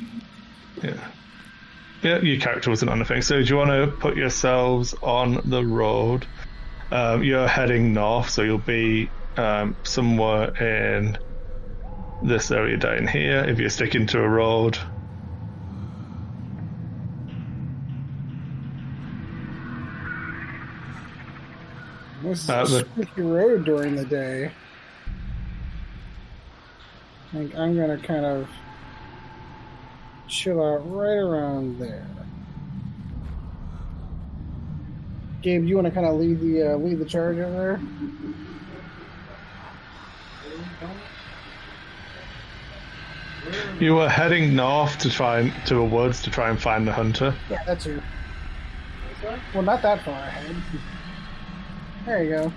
Yeah. 0.82 0.98
Yeah, 2.02 2.20
your 2.22 2.40
character 2.40 2.72
wasn't 2.72 2.90
on 2.90 2.98
the 2.98 3.06
thing. 3.06 3.22
So 3.22 3.42
do 3.42 3.48
you 3.48 3.56
want 3.56 3.70
to 3.70 3.96
put 3.98 4.18
yourselves 4.18 4.96
on 5.04 5.42
the 5.46 5.64
road? 5.64 6.26
Um, 6.90 7.24
you're 7.24 7.48
heading 7.48 7.94
north, 7.94 8.30
so 8.30 8.42
you'll 8.42 8.58
be 8.58 9.10
um, 9.38 9.76
somewhere 9.84 10.56
in 10.58 11.18
this 12.24 12.50
area 12.50 12.78
down 12.78 13.08
here. 13.08 13.46
If 13.48 13.60
you're 13.60 13.70
sticking 13.70 14.08
to 14.08 14.20
a 14.20 14.28
road, 14.28 14.78
This 22.32 22.44
is 22.44 22.50
Uh, 22.50 22.84
a 22.96 23.06
the- 23.18 23.24
road 23.24 23.66
during 23.66 23.96
the 23.98 24.06
day. 24.06 24.52
I 27.34 27.36
think 27.38 27.54
I'm 27.58 27.76
gonna 27.76 27.98
kind 27.98 28.24
of 28.26 28.48
chill 30.30 30.64
out 30.64 30.78
right 30.90 31.18
around 31.18 31.78
there. 31.78 32.06
Gabe, 35.42 35.66
you 35.66 35.76
want 35.76 35.88
to 35.88 35.92
kind 35.92 36.06
of 36.08 36.16
lead 36.22 36.40
the 36.40 36.72
uh, 36.72 36.78
lead 36.78 37.00
the 37.00 37.06
charge 37.06 37.36
over 37.38 37.52
there? 37.52 37.80
you 43.80 43.96
were 43.96 44.08
heading 44.08 44.56
north 44.56 44.98
to 45.00 45.10
try 45.10 45.40
and, 45.40 45.54
to 45.66 45.76
the 45.76 45.84
woods 45.84 46.22
to 46.24 46.30
try 46.30 46.50
and 46.50 46.62
find 46.62 46.88
the 46.88 46.94
hunter. 46.94 47.36
Yeah, 47.50 47.64
that's 47.66 47.86
you. 47.86 48.02
Well, 49.54 49.64
not 49.64 49.82
that 49.82 50.04
far 50.04 50.14
ahead. 50.24 50.56
There 52.06 52.24
you 52.24 52.30
go. 52.30 52.54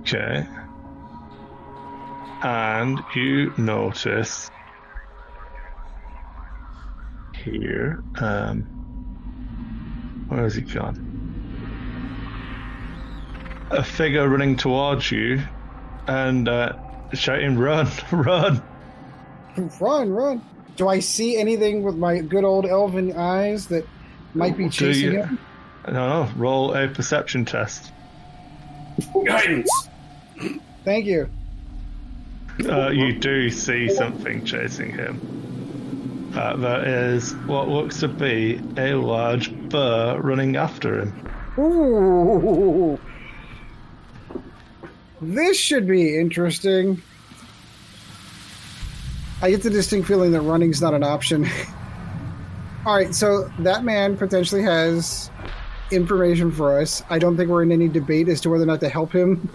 Okay. 0.00 0.46
And 2.42 3.00
you 3.14 3.52
notice 3.56 4.50
here, 7.44 8.02
um, 8.16 8.62
where 10.28 10.42
has 10.42 10.54
he 10.54 10.62
gone? 10.62 11.04
A 13.70 13.84
figure 13.84 14.28
running 14.28 14.56
towards 14.56 15.10
you 15.12 15.42
and 16.06 16.48
uh, 16.48 16.72
shouting, 17.12 17.58
"Run, 17.58 17.88
run!" 18.12 18.62
Run, 19.80 20.10
run! 20.10 20.42
Do 20.78 20.88
I 20.88 21.00
see 21.00 21.36
anything 21.36 21.82
with 21.82 21.96
my 21.96 22.20
good 22.20 22.44
old 22.44 22.64
elven 22.64 23.12
eyes 23.12 23.66
that 23.66 23.84
might 24.34 24.56
be 24.56 24.64
Do 24.64 24.70
chasing 24.70 25.12
you- 25.12 25.22
him? 25.24 25.38
No, 25.88 25.92
no, 26.24 26.28
roll 26.36 26.72
a 26.74 26.86
perception 26.86 27.44
test. 27.44 27.92
Guidance. 29.26 29.70
Thank 30.84 31.06
you. 31.06 31.28
Uh, 32.68 32.90
you 32.90 33.18
do 33.18 33.50
see 33.50 33.88
something 33.88 34.44
chasing 34.44 34.90
him. 34.92 36.30
Uh, 36.36 36.56
there 36.56 37.14
is 37.14 37.32
what 37.46 37.68
looks 37.68 38.00
to 38.00 38.08
be 38.08 38.60
a 38.76 38.94
large 38.94 39.52
burr 39.68 40.20
running 40.20 40.56
after 40.56 41.00
him. 41.00 41.28
Ooh. 41.58 42.98
This 45.20 45.56
should 45.58 45.88
be 45.88 46.16
interesting. 46.18 47.02
I 49.40 49.50
get 49.50 49.62
the 49.62 49.70
distinct 49.70 50.08
feeling 50.08 50.32
that 50.32 50.40
running's 50.40 50.82
not 50.82 50.94
an 50.94 51.04
option. 51.04 51.48
All 52.86 52.94
right, 52.94 53.14
so 53.14 53.50
that 53.60 53.84
man 53.84 54.16
potentially 54.16 54.62
has 54.62 55.30
information 55.90 56.50
for 56.50 56.80
us. 56.80 57.02
I 57.10 57.18
don't 57.18 57.36
think 57.36 57.50
we're 57.50 57.62
in 57.62 57.72
any 57.72 57.88
debate 57.88 58.28
as 58.28 58.40
to 58.42 58.50
whether 58.50 58.64
or 58.64 58.66
not 58.66 58.80
to 58.80 58.88
help 58.88 59.12
him. 59.12 59.48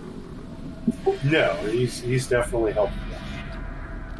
No, 1.23 1.53
he's 1.69 1.99
he's 2.01 2.27
definitely 2.27 2.73
helping. 2.73 2.99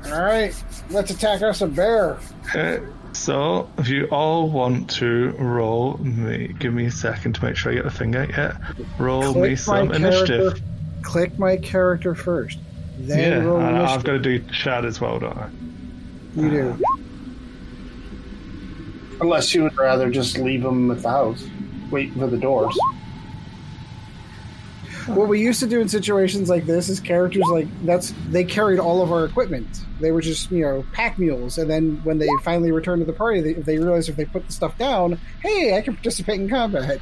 All 0.06 0.22
right, 0.22 0.54
let's 0.90 1.12
attack 1.12 1.42
us 1.42 1.62
a 1.62 1.68
bear. 1.68 2.18
Okay, 2.48 2.84
so 3.14 3.70
if 3.78 3.88
you 3.88 4.06
all 4.06 4.50
want 4.50 4.90
to 4.92 5.32
roll 5.32 5.98
me, 5.98 6.54
give 6.60 6.74
me 6.74 6.86
a 6.86 6.92
second 6.92 7.34
to 7.36 7.46
make 7.46 7.56
sure 7.56 7.72
I 7.72 7.76
get 7.76 7.84
the 7.86 7.92
thing 7.92 8.16
out 8.16 8.30
yet. 8.30 8.56
Roll 8.98 9.34
me 9.34 9.56
some 9.56 9.92
initiative. 9.92 10.62
Click 11.02 11.38
my 11.38 11.58
character 11.58 12.16
first. 12.16 12.60
Then 13.00 13.20
Yeah, 13.20 13.48
roll 13.48 13.60
and 13.60 13.78
initiative. 13.78 13.98
I've 13.98 14.04
got 14.04 14.12
to 14.14 14.20
do 14.20 14.40
chat 14.52 14.86
as 14.86 15.02
well, 15.02 15.20
don't 15.20 15.38
I? 15.38 15.50
You 16.36 16.50
do. 16.50 16.84
Unless 19.22 19.54
you 19.54 19.64
would 19.64 19.78
rather 19.78 20.10
just 20.10 20.38
leave 20.38 20.64
them 20.64 20.92
at 20.92 21.02
the 21.02 21.10
house, 21.10 21.48
wait 21.92 22.14
for 22.14 22.28
the 22.28 22.38
doors. 22.38 22.78
What 25.08 25.28
we 25.28 25.42
used 25.42 25.60
to 25.60 25.68
do 25.68 25.82
in 25.82 25.90
situations 25.90 26.50
like 26.50 26.66
this 26.66 26.88
is 26.88 27.00
characters 27.00 27.44
like 27.52 27.68
that's 27.86 28.14
they 28.30 28.46
carried 28.46 28.80
all 28.80 29.02
of 29.02 29.12
our 29.12 29.26
equipment. 29.26 29.68
They 30.00 30.12
were 30.12 30.22
just 30.22 30.50
you 30.50 30.64
know 30.64 30.86
pack 30.94 31.20
mules, 31.20 31.58
and 31.58 31.70
then 31.70 32.00
when 32.04 32.20
they 32.20 32.28
finally 32.42 32.72
returned 32.72 33.02
to 33.02 33.06
the 33.06 33.18
party, 33.18 33.42
they, 33.42 33.54
they 33.54 33.78
realized 33.80 34.08
if 34.08 34.16
they 34.16 34.26
put 34.26 34.48
the 34.48 34.54
stuff 34.54 34.78
down, 34.78 35.20
hey, 35.42 35.76
I 35.76 35.82
can 35.82 35.96
participate 35.96 36.40
in 36.40 36.50
combat. 36.50 37.00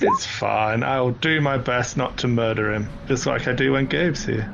It's 0.00 0.26
fine. 0.26 0.82
I'll 0.82 1.12
do 1.12 1.40
my 1.40 1.56
best 1.56 1.96
not 1.96 2.18
to 2.18 2.28
murder 2.28 2.72
him, 2.72 2.88
just 3.06 3.26
like 3.26 3.48
I 3.48 3.52
do 3.52 3.72
when 3.72 3.86
Gabe's 3.86 4.24
here. 4.24 4.52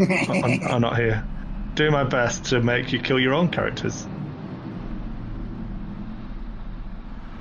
I'm, 0.00 0.62
I'm 0.68 0.80
not 0.80 0.96
here. 0.96 1.24
Do 1.74 1.90
my 1.90 2.04
best 2.04 2.46
to 2.46 2.60
make 2.60 2.92
you 2.92 3.00
kill 3.00 3.18
your 3.18 3.34
own 3.34 3.48
characters. 3.48 4.06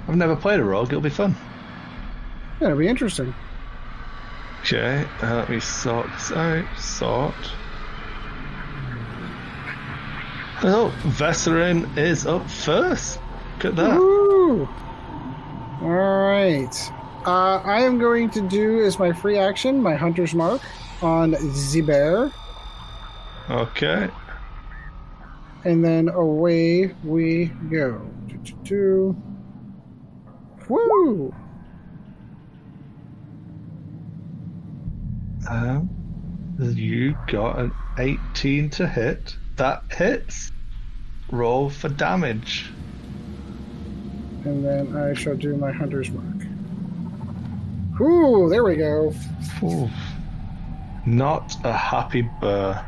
I've 0.07 0.15
never 0.15 0.35
played 0.35 0.59
a 0.59 0.63
rogue. 0.63 0.87
It'll 0.87 1.01
be 1.01 1.09
fun. 1.09 1.35
Yeah, 2.59 2.67
it'll 2.67 2.79
be 2.79 2.87
interesting. 2.87 3.33
Okay, 4.61 5.05
uh, 5.21 5.35
let 5.35 5.49
me 5.49 5.59
sort 5.59 6.07
this 6.07 6.31
out. 6.31 6.65
Sort. 6.79 7.33
Oh, 10.61 10.93
Vesserin 11.03 11.97
is 11.97 12.25
up 12.25 12.49
first. 12.49 13.19
Look 13.55 13.65
at 13.65 13.75
that. 13.77 13.97
Woo! 13.97 14.67
All 15.81 15.89
right. 15.89 16.91
Uh, 17.25 17.61
I 17.63 17.81
am 17.81 17.99
going 17.99 18.29
to 18.31 18.41
do 18.41 18.83
as 18.83 18.97
my 18.97 19.11
free 19.11 19.37
action 19.37 19.81
my 19.81 19.95
hunter's 19.95 20.33
mark 20.33 20.61
on 21.01 21.31
the 21.31 21.83
bear, 21.85 22.31
Okay. 23.49 24.09
and 25.65 25.83
then 25.83 26.09
away 26.09 26.93
we 27.03 27.45
go. 27.69 28.01
Woo! 30.69 31.33
Um, 35.49 35.89
you 36.59 37.17
got 37.27 37.59
an 37.59 37.71
18 37.97 38.69
to 38.71 38.87
hit. 38.87 39.35
That 39.55 39.83
hits. 39.91 40.51
Roll 41.31 41.69
for 41.69 41.89
damage. 41.89 42.71
And 44.45 44.63
then 44.63 44.95
I 44.95 45.13
shall 45.13 45.35
do 45.35 45.55
my 45.57 45.71
hunter's 45.71 46.09
mark. 46.11 46.48
Ooh, 48.01 48.49
there 48.49 48.63
we 48.63 48.77
go. 48.77 49.13
Ooh. 49.63 49.91
Not 51.05 51.57
a 51.63 51.73
happy 51.73 52.23
burr. 52.23 52.83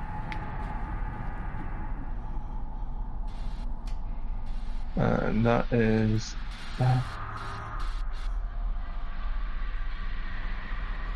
And 4.96 5.46
that 5.46 5.68
is. 5.72 6.36
uh, 6.80 7.02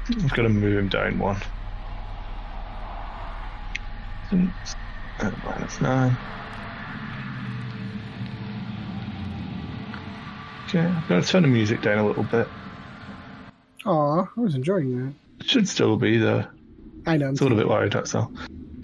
I'm 0.09 0.27
gonna 0.29 0.49
move 0.49 0.77
him 0.77 0.89
down 0.89 1.19
one. 1.19 1.41
Since- 4.29 4.75
uh, 5.19 5.31
minus 5.43 5.81
nine. 5.81 6.19
Okay, 10.69 10.79
I'm 10.87 11.05
gonna 11.07 11.23
turn 11.23 11.43
the 11.43 11.49
music 11.49 11.81
down 11.81 11.99
a 11.99 12.07
little 12.07 12.23
bit. 12.23 12.53
Aw, 13.85 14.21
I 14.35 14.39
was 14.39 14.55
enjoying 14.55 15.05
that. 15.05 15.13
It 15.41 15.49
should 15.49 15.67
still 15.67 15.95
be 15.97 16.17
there. 16.17 16.49
I 17.05 17.17
know. 17.17 17.29
It's 17.29 17.39
a 17.39 17.43
little 17.43 17.57
bit 17.57 17.69
worried, 17.69 17.93
that's 17.93 18.15
all. 18.15 18.31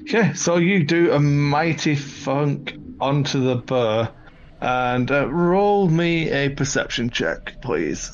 Okay, 0.02 0.34
so 0.34 0.58
you 0.58 0.84
do 0.84 1.12
a 1.12 1.20
mighty 1.20 1.96
funk 1.96 2.76
onto 3.00 3.44
the 3.44 3.56
burr, 3.56 4.10
and 4.60 5.10
uh, 5.10 5.28
roll 5.28 5.88
me 5.88 6.30
a 6.30 6.50
perception 6.50 7.10
check, 7.10 7.62
please. 7.62 8.12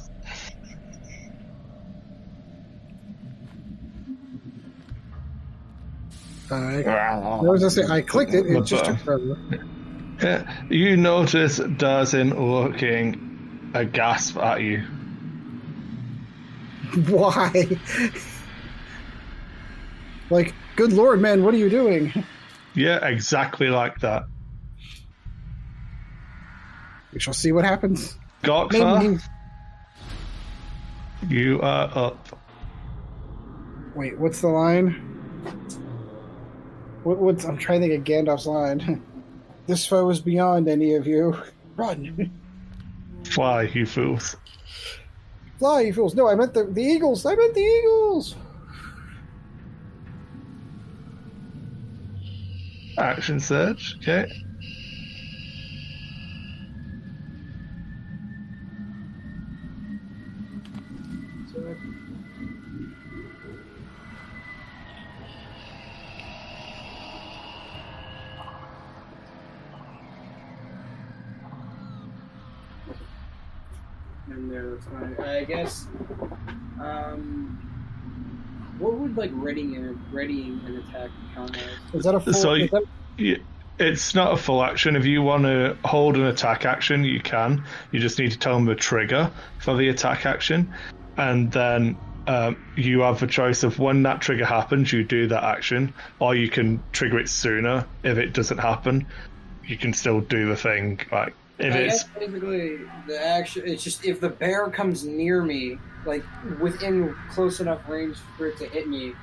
I, 6.49 6.83
I 6.83 7.41
was 7.41 7.59
gonna 7.59 7.69
say 7.69 7.83
I 7.83 8.01
clicked 8.01 8.33
it. 8.33 8.45
It 8.45 8.63
just 8.63 8.85
burr. 8.85 8.91
took 8.91 8.99
forever. 8.99 9.37
Yeah, 10.21 10.65
you 10.69 10.97
notice 10.97 11.59
Darzin 11.59 12.33
looking 12.39 13.71
aghast 13.73 14.37
at 14.37 14.61
you. 14.61 14.83
Why? 17.07 17.79
like, 20.29 20.53
good 20.75 20.93
lord, 20.93 21.21
man, 21.21 21.43
what 21.43 21.53
are 21.53 21.57
you 21.57 21.69
doing? 21.69 22.11
Yeah, 22.75 23.05
exactly 23.05 23.69
like 23.69 23.99
that. 23.99 24.25
We 27.13 27.19
shall 27.19 27.33
see 27.33 27.51
what 27.51 27.65
happens. 27.65 28.17
Maybe. 28.71 29.19
you 31.27 31.59
are 31.61 31.89
up. 31.95 32.39
Wait, 33.95 34.17
what's 34.19 34.41
the 34.41 34.47
line? 34.49 34.91
What, 37.03 37.17
what's 37.17 37.45
I'm 37.45 37.57
trying 37.57 37.81
to 37.81 37.87
think 37.87 37.99
of 37.99 38.05
Gandalf's 38.05 38.45
line. 38.45 39.01
this 39.67 39.85
foe 39.85 40.09
is 40.09 40.19
beyond 40.19 40.67
any 40.67 40.93
of 40.93 41.07
you. 41.07 41.35
Run, 41.75 42.31
Fly, 43.23 43.63
you 43.63 43.85
fools. 43.85 44.35
Fly, 45.59 45.81
you 45.81 45.93
fools! 45.93 46.15
No, 46.15 46.27
I 46.27 46.35
meant 46.35 46.53
the 46.53 46.65
the 46.65 46.81
eagles. 46.81 47.25
I 47.25 47.35
meant 47.35 47.53
the 47.53 47.61
eagles. 47.61 48.35
Action 52.97 53.39
search. 53.39 53.95
okay. 54.01 54.25
And 74.29 74.51
there's, 74.51 74.83
I, 75.19 75.39
I 75.39 75.43
guess, 75.45 75.87
um, 76.81 77.57
what 78.77 78.93
would 78.93 79.15
like 79.31 79.43
readying 79.43 79.99
readying 80.11 80.61
an 80.65 80.77
attack 80.77 81.09
count? 81.33 81.57
Is 81.93 82.03
that 82.03 82.15
a 82.15 82.19
full? 82.19 82.33
So 82.33 82.57
that, 82.57 82.83
Yeah, 83.17 83.37
It's 83.79 84.15
not 84.15 84.33
a 84.33 84.37
full 84.37 84.63
action. 84.63 84.95
If 84.95 85.05
you 85.05 85.21
want 85.21 85.43
to 85.43 85.77
hold 85.83 86.15
an 86.15 86.25
attack 86.25 86.65
action, 86.65 87.03
you 87.03 87.19
can. 87.19 87.63
You 87.91 87.99
just 87.99 88.19
need 88.19 88.31
to 88.31 88.39
tell 88.39 88.55
them 88.55 88.65
the 88.65 88.75
trigger 88.75 89.31
for 89.59 89.75
the 89.75 89.89
attack 89.89 90.25
action, 90.25 90.73
and 91.17 91.51
then 91.51 91.97
um, 92.27 92.57
you 92.75 93.01
have 93.01 93.23
a 93.23 93.27
choice 93.27 93.63
of 93.63 93.79
when 93.79 94.03
that 94.03 94.21
trigger 94.21 94.45
happens, 94.45 94.91
you 94.91 95.03
do 95.03 95.27
that 95.27 95.43
action, 95.43 95.93
or 96.19 96.35
you 96.35 96.49
can 96.49 96.83
trigger 96.91 97.19
it 97.19 97.29
sooner. 97.29 97.85
If 98.03 98.17
it 98.17 98.33
doesn't 98.33 98.57
happen, 98.57 99.07
you 99.65 99.77
can 99.77 99.93
still 99.93 100.21
do 100.21 100.47
the 100.47 100.55
thing. 100.55 100.99
Like 101.11 101.33
if 101.59 101.73
I 101.73 101.77
it's 101.79 102.03
guess 102.03 102.09
basically 102.19 102.79
the 103.07 103.25
action. 103.25 103.63
It's 103.65 103.83
just 103.83 104.05
if 104.05 104.19
the 104.19 104.29
bear 104.29 104.69
comes 104.69 105.05
near 105.05 105.41
me, 105.41 105.79
like 106.05 106.23
within 106.59 107.15
close 107.29 107.59
enough 107.59 107.87
range 107.87 108.17
for 108.37 108.47
it 108.47 108.57
to 108.59 108.65
hit 108.65 108.87
me, 108.87 109.13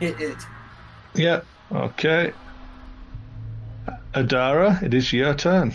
hit 0.00 0.20
it. 0.20 0.38
yeah 1.14 1.40
okay. 1.72 2.32
Adara, 4.14 4.82
it 4.82 4.94
is 4.94 5.12
your 5.12 5.34
turn. 5.34 5.74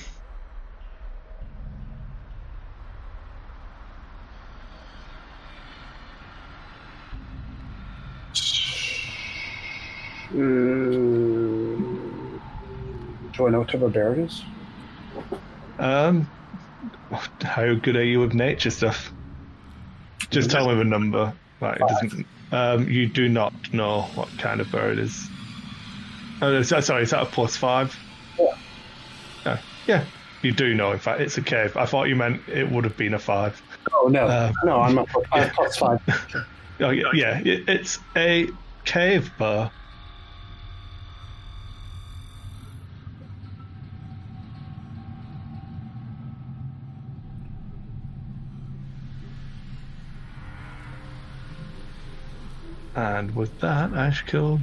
Mm, 10.33 11.77
do 13.33 13.47
I 13.47 13.49
know 13.49 13.59
what 13.59 13.69
type 13.69 13.81
of 13.81 13.91
bear 13.91 14.13
it 14.13 14.19
is? 14.19 14.43
Um, 15.81 16.29
how 17.41 17.73
good 17.73 17.97
are 17.97 18.03
you 18.03 18.19
with 18.19 18.33
nature 18.33 18.69
stuff? 18.69 19.11
Just 20.29 20.49
tell 20.51 20.69
me 20.69 20.75
the 20.75 20.83
number. 20.85 21.33
Like, 21.59 21.81
it 21.81 21.87
doesn't. 21.87 22.25
Um, 22.51 22.87
you 22.87 23.07
do 23.07 23.27
not 23.27 23.53
know 23.73 24.03
what 24.15 24.29
kind 24.37 24.61
of 24.61 24.71
bird 24.71 24.97
it 24.99 25.03
is. 25.03 25.27
Oh, 26.41 26.51
no, 26.51 26.61
sorry, 26.61 27.03
is 27.03 27.09
that 27.11 27.23
a 27.23 27.25
plus 27.25 27.55
five? 27.57 27.97
Yeah. 28.39 28.55
Uh, 29.45 29.57
yeah, 29.87 30.05
you 30.41 30.51
do 30.51 30.73
know. 30.73 30.91
In 30.91 30.99
fact, 30.99 31.21
it's 31.21 31.37
a 31.37 31.41
cave. 31.41 31.75
I 31.77 31.85
thought 31.85 32.05
you 32.09 32.15
meant 32.15 32.47
it 32.47 32.69
would 32.71 32.83
have 32.83 32.97
been 32.97 33.13
a 33.13 33.19
five. 33.19 33.61
Oh 33.93 34.07
no, 34.07 34.27
Um, 34.27 34.53
no, 34.63 34.81
I'm 34.81 34.97
a 34.97 35.05
plus, 35.05 35.25
I'm 35.31 35.49
plus 35.49 35.77
five. 35.77 35.99
Oh, 36.79 36.89
yeah, 36.89 37.11
yeah, 37.13 37.37
it, 37.45 37.69
it's 37.69 37.99
a 38.15 38.49
cave 38.85 39.31
bear. 39.37 39.69
And 53.01 53.35
with 53.35 53.59
that, 53.61 53.93
I 53.93 54.11
shall 54.11 54.59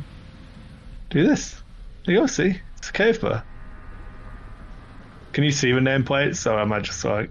do 1.11 1.27
this. 1.27 1.61
You 2.05 2.21
go, 2.21 2.27
see? 2.27 2.61
It's 2.77 2.89
a 2.89 2.93
cave 2.93 3.21
bear. 3.21 3.43
Can 5.33 5.43
you 5.43 5.51
see 5.51 5.73
the 5.73 5.81
nameplates? 5.81 6.49
Or 6.49 6.57
am 6.61 6.73
I 6.73 6.79
just 6.79 7.05
like, 7.05 7.31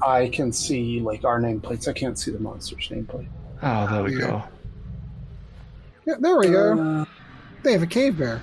I 0.00 0.28
can 0.28 0.50
see 0.52 1.00
like 1.00 1.24
our 1.24 1.38
nameplates. 1.40 1.88
I 1.88 1.92
can't 1.92 2.18
see 2.18 2.30
the 2.30 2.38
monster's 2.38 2.88
nameplate. 2.88 3.28
oh, 3.62 3.86
there 3.92 4.02
we 4.02 4.14
go. 4.18 4.42
yeah, 6.06 6.14
there 6.20 6.38
we 6.38 6.48
go. 6.48 6.78
Uh, 6.80 7.04
They 7.62 7.72
have 7.72 7.82
a 7.82 7.86
cave 7.86 8.16
bear. 8.18 8.40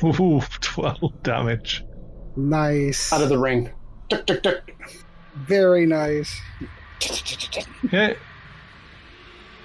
Ooh, 0.04 0.40
12 0.60 1.22
damage. 1.22 1.84
Nice. 2.36 3.12
out 3.12 3.22
of 3.22 3.28
the 3.28 3.38
ring. 3.38 3.70
Tick, 4.08 4.26
tick, 4.26 4.42
tick. 4.42 4.76
Very 5.34 5.86
nice. 5.86 6.40
Okay. 7.84 8.16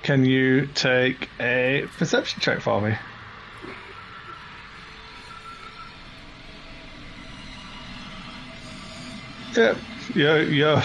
can 0.02 0.26
you 0.26 0.68
take 0.68 1.30
a 1.40 1.88
perception 1.98 2.40
check 2.42 2.62
for 2.62 2.82
me? 2.82 2.96
Yeah, 9.56 9.76
you're, 10.16 10.44
you're 10.44 10.82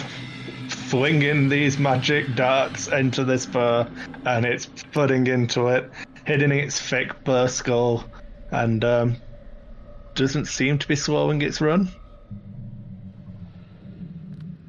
flinging 0.68 1.48
these 1.48 1.78
magic 1.78 2.34
darts 2.34 2.88
into 2.88 3.24
this 3.24 3.46
burr, 3.46 3.88
and 4.26 4.44
it's 4.44 4.66
putting 4.92 5.26
into 5.26 5.68
it, 5.68 5.90
hitting 6.26 6.52
its 6.52 6.80
thick 6.80 7.24
burr 7.24 7.48
skull, 7.48 8.04
and 8.50 8.84
um, 8.84 9.16
doesn't 10.18 10.46
seem 10.46 10.78
to 10.78 10.88
be 10.88 10.96
slowing 10.96 11.42
its 11.42 11.60
run. 11.60 11.88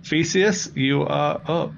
Theseus, 0.06 0.70
you 0.76 1.02
are 1.02 1.42
up. 1.44 1.74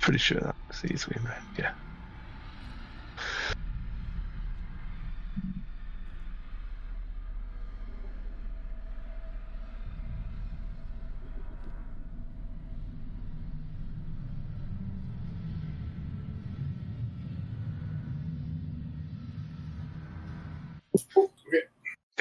Pretty 0.00 0.18
sure 0.18 0.40
that's 0.68 0.84
easily 0.84 1.16
made. 1.24 1.58
Yeah. 1.58 1.72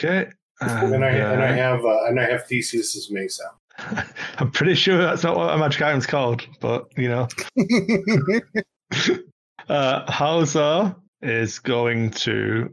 Okay. 0.06 0.32
And 0.62 1.04
I 1.04 1.10
and 1.10 1.44
I 1.44 1.50
uh, 1.50 1.56
have 1.56 1.86
uh, 1.86 2.06
and 2.06 2.20
I 2.20 2.30
have 2.30 2.48
Theseus's 2.48 3.12
mace 3.12 3.42
out. 3.46 4.06
I'm 4.38 4.52
pretty 4.52 4.76
sure 4.76 4.98
that's 4.98 5.24
not 5.24 5.36
what 5.36 5.54
a 5.54 5.58
magic 5.58 5.82
item's 5.82 6.06
called, 6.06 6.48
but 6.62 6.88
you 6.98 7.10
know. 7.10 7.28
Uh, 9.68 10.10
Hauser 10.12 10.96
is 11.24 11.58
going 11.58 12.12
to 12.12 12.72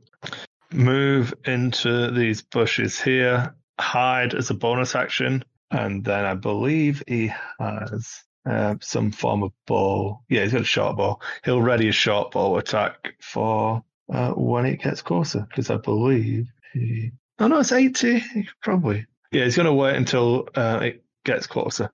move 0.72 1.32
into 1.46 2.10
these 2.10 2.42
bushes 2.42 3.00
here, 3.00 3.54
hide 3.80 4.34
as 4.34 4.50
a 4.50 4.54
bonus 4.54 4.94
action, 4.94 5.42
and 5.70 6.04
then 6.04 6.26
I 6.26 6.34
believe 6.34 7.02
he 7.06 7.32
has 7.58 8.22
uh, 8.44 8.74
some 8.80 9.10
form 9.10 9.42
of 9.42 9.52
bow. 9.66 10.20
Yeah, 10.28 10.42
he's 10.42 10.52
got 10.52 10.60
a 10.60 10.64
short 10.64 10.96
bow. 10.96 11.18
He'll 11.44 11.62
ready 11.62 11.88
a 11.88 11.92
short 11.92 12.32
bow 12.32 12.58
attack 12.58 13.14
for 13.22 13.82
uh, 14.12 14.32
when 14.32 14.66
it 14.66 14.82
gets 14.82 15.00
closer, 15.00 15.46
because 15.48 15.70
I 15.70 15.76
believe 15.76 16.46
he. 16.74 17.12
Oh 17.42 17.48
no, 17.48 17.58
it's 17.60 17.72
eighty. 17.72 18.22
Probably. 18.62 19.06
Yeah, 19.32 19.44
he's 19.44 19.56
going 19.56 19.66
to 19.66 19.72
wait 19.72 19.96
until 19.96 20.48
uh, 20.54 20.80
it 20.82 21.04
gets 21.24 21.46
closer, 21.46 21.90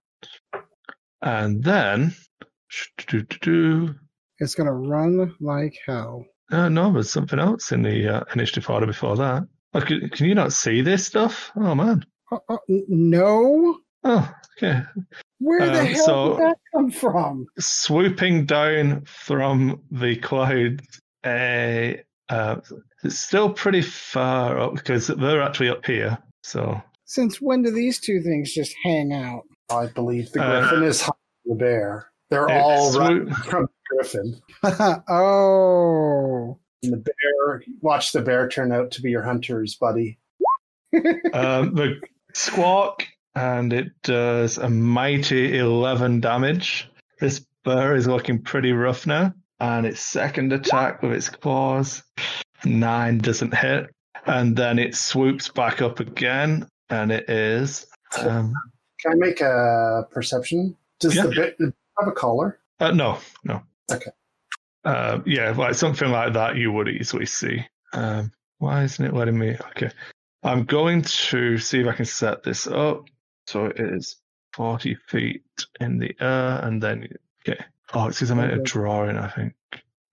and 1.23 1.63
then. 1.63 2.15
it's 4.41 4.55
gonna 4.55 4.73
run 4.73 5.35
like 5.41 5.75
hell. 5.87 6.25
Uh, 6.51 6.69
no, 6.69 6.93
there's 6.93 7.11
something 7.13 7.39
else 7.39 7.73
in 7.73 7.83
the 7.83 8.17
uh, 8.17 8.25
initiative 8.35 8.69
order 8.71 8.87
before 8.87 9.17
that. 9.17 9.45
Oh, 9.75 9.81
can, 9.81 10.09
can 10.11 10.27
you 10.27 10.35
not 10.35 10.53
see 10.53 10.81
this 10.83 11.07
stuff? 11.07 11.51
Oh 11.57 11.75
man. 11.75 12.05
Uh, 12.31 12.39
uh, 12.49 12.57
no, 12.89 13.79
Oh, 14.05 14.31
okay. 14.59 14.83
where 15.39 15.67
the 15.67 15.81
Um, 15.81 15.87
hell 15.87 16.05
so- 16.07 16.31
did 16.37 16.39
that 16.47 16.57
come 16.75 16.91
from? 16.91 17.47
Swooping 17.59 18.47
down 18.47 19.05
from 19.07 19.83
the 19.91 20.17
clouds, 20.17 21.01
a 21.25 22.03
uh, 22.29 22.57
it's 23.05 23.19
still 23.19 23.53
pretty 23.53 23.83
far 23.83 24.59
up 24.59 24.75
because 24.75 25.07
they're 25.07 25.43
actually 25.43 25.69
up 25.69 25.85
here. 25.87 26.19
So 26.43 26.81
Since 27.05 27.41
when 27.41 27.63
do 27.63 27.71
these 27.71 28.01
two 28.01 28.21
things 28.21 28.53
just 28.53 28.75
hang 28.83 29.13
out? 29.13 29.43
I 29.71 29.87
believe 29.87 30.33
the 30.33 30.43
Uh, 30.43 30.61
griffin 30.61 30.83
is 30.85 31.01
hiding 31.01 31.15
the 31.45 31.55
bear. 31.55 32.11
They're 32.31 32.47
it 32.49 32.61
all 32.61 32.93
from 32.93 33.27
the 33.27 33.69
griffin. 33.97 34.41
oh, 35.09 36.59
And 36.83 36.93
the 36.93 36.97
bear, 36.99 37.63
watch 37.81 38.13
the 38.13 38.21
bear 38.23 38.49
turn 38.49 38.73
out 38.73 38.91
to 38.93 39.03
be 39.03 39.11
your 39.11 39.23
hunter's 39.23 39.75
buddy. 39.77 40.19
um, 41.33 41.75
the 41.75 42.01
squawk, 42.35 43.07
and 43.35 43.73
it 43.73 43.89
does 44.03 44.59
a 44.59 44.69
mighty 44.69 45.59
11 45.59 46.21
damage. 46.21 46.91
This 47.21 47.45
bear 47.65 47.95
is 47.95 48.07
looking 48.07 48.43
pretty 48.43 48.73
rough 48.73 49.07
now, 49.07 49.35
and 49.61 49.87
its 49.87 50.01
second 50.01 50.53
attack 50.53 51.03
with 51.03 51.13
its 51.13 51.29
claws, 51.31 52.03
nine 52.65 53.19
doesn't 53.19 53.55
hit, 53.55 53.91
and 54.27 54.57
then 54.57 54.79
it 54.79 54.95
swoops 54.95 55.49
back 55.49 55.81
up 55.83 56.01
again, 56.01 56.67
and 56.91 57.11
it 57.13 57.29
is. 57.29 57.87
Um, 58.19 58.53
Can 59.01 59.13
I 59.13 59.15
make 59.15 59.41
a 59.41 60.07
perception? 60.11 60.77
Does 61.01 61.15
Yeah. 61.15 61.25
the 61.25 61.31
bear 61.31 61.73
have 61.99 62.09
a 62.09 62.13
collar? 62.13 62.59
uh, 62.81 62.91
no, 62.91 63.19
no. 63.45 63.63
Okay. 63.93 64.11
Uh, 64.85 65.21
yeah, 65.27 65.51
like 65.51 65.75
something 65.75 66.11
like 66.11 66.33
that 66.33 66.57
you 66.57 66.73
would 66.73 66.89
easily 66.89 67.27
see. 67.27 67.65
Um, 67.93 68.33
why 68.59 68.83
isn't 68.85 69.05
it 69.05 69.15
letting 69.15 69.39
me? 69.39 69.57
Okay. 69.71 69.91
I'm 70.43 70.65
going 70.65 71.03
to 71.03 71.59
see 71.59 71.81
if 71.81 71.87
I 71.87 71.93
can 71.93 72.05
set 72.05 72.43
this 72.43 72.67
up. 72.67 73.05
So 73.47 73.67
it 73.67 73.81
is 73.81 74.17
40 74.55 74.95
feet 75.09 75.43
in 75.81 75.99
the 75.99 76.15
air 76.21 76.61
and 76.63 76.83
then, 76.83 77.09
okay. 77.47 77.63
Oh, 77.95 78.07
it's 78.09 78.19
because 78.19 78.31
I 78.31 78.35
made 78.35 78.51
a 78.51 78.63
drawing, 78.63 79.17
I 79.17 79.29
think. 79.29 79.55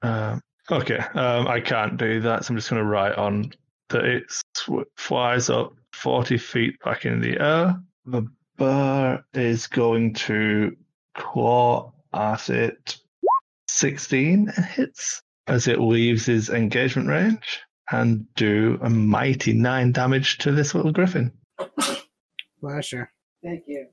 Um, 0.02 0.42
okay. 0.72 0.98
Um, 0.98 1.48
I 1.48 1.60
can't 1.60 1.98
do 1.98 2.22
that. 2.22 2.46
So 2.46 2.52
I'm 2.52 2.58
just 2.58 2.70
going 2.70 2.82
to 2.82 2.88
write 2.88 3.16
on 3.16 3.52
that 3.90 4.06
it 4.06 4.24
sw- 4.56 4.88
flies 4.98 5.50
up 5.50 5.74
40 5.94 6.38
feet 6.38 6.80
back 6.84 7.06
in 7.06 7.22
the 7.22 7.40
air. 7.40 7.80
The 8.06 8.28
bear 8.58 9.26
is 9.34 9.68
going 9.68 10.14
to 10.14 10.76
claw 11.16 11.92
at 12.14 12.50
it 12.50 12.98
16 13.68 14.48
hits 14.76 15.22
as 15.48 15.68
it 15.68 15.80
leaves 15.80 16.26
his 16.26 16.50
engagement 16.50 17.08
range 17.08 17.62
and 17.92 18.26
do 18.36 18.80
a 18.82 18.90
mighty 18.90 19.54
9 19.54 19.92
damage 19.92 20.40
to 20.40 20.52
this 20.52 20.74
little 20.74 20.92
griffin. 20.92 21.32
Flasher. 22.60 23.12
Thank 23.44 23.64
you. 23.68 23.88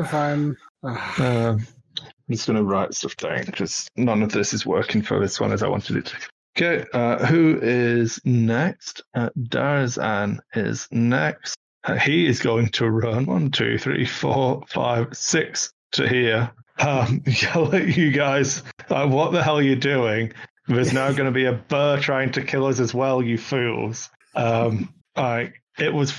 If 0.00 0.12
I'm. 0.12 0.56
Um, 0.82 1.66
I'm 2.00 2.34
just 2.34 2.46
going 2.46 2.56
to 2.56 2.64
write 2.64 2.94
stuff 2.94 3.16
down 3.16 3.44
because 3.44 3.88
none 3.96 4.22
of 4.22 4.32
this 4.32 4.52
is 4.52 4.66
working 4.66 5.02
for 5.02 5.20
this 5.20 5.40
one 5.40 5.52
as 5.52 5.62
I 5.62 5.68
wanted 5.68 5.96
it 5.96 6.06
to. 6.06 6.16
Okay, 6.56 6.86
uh, 6.94 7.24
who 7.26 7.58
is 7.60 8.18
next? 8.24 9.02
Uh, 9.14 9.28
Darzin 9.38 10.38
is 10.54 10.88
next. 10.90 11.56
Uh, 11.84 11.96
he 11.96 12.26
is 12.26 12.40
going 12.40 12.68
to 12.70 12.90
run 12.90 13.26
one, 13.26 13.50
two, 13.50 13.78
three, 13.78 14.06
four, 14.06 14.64
five, 14.68 15.08
six 15.16 15.72
to 15.92 16.08
here. 16.08 16.50
Um, 16.78 17.22
yell 17.26 17.74
at 17.74 17.96
you 17.96 18.10
guys. 18.10 18.62
Uh, 18.88 19.06
what 19.06 19.32
the 19.32 19.42
hell 19.42 19.58
are 19.58 19.62
you 19.62 19.76
doing? 19.76 20.32
There's 20.66 20.92
now 20.92 21.12
going 21.12 21.26
to 21.26 21.30
be 21.30 21.44
a 21.44 21.52
burr 21.52 22.00
trying 22.00 22.32
to 22.32 22.42
kill 22.42 22.66
us 22.66 22.80
as 22.80 22.92
well, 22.92 23.22
you 23.22 23.38
fools. 23.38 24.10
Um, 24.34 24.92
I, 25.14 25.52
it 25.78 25.92
was 25.92 26.12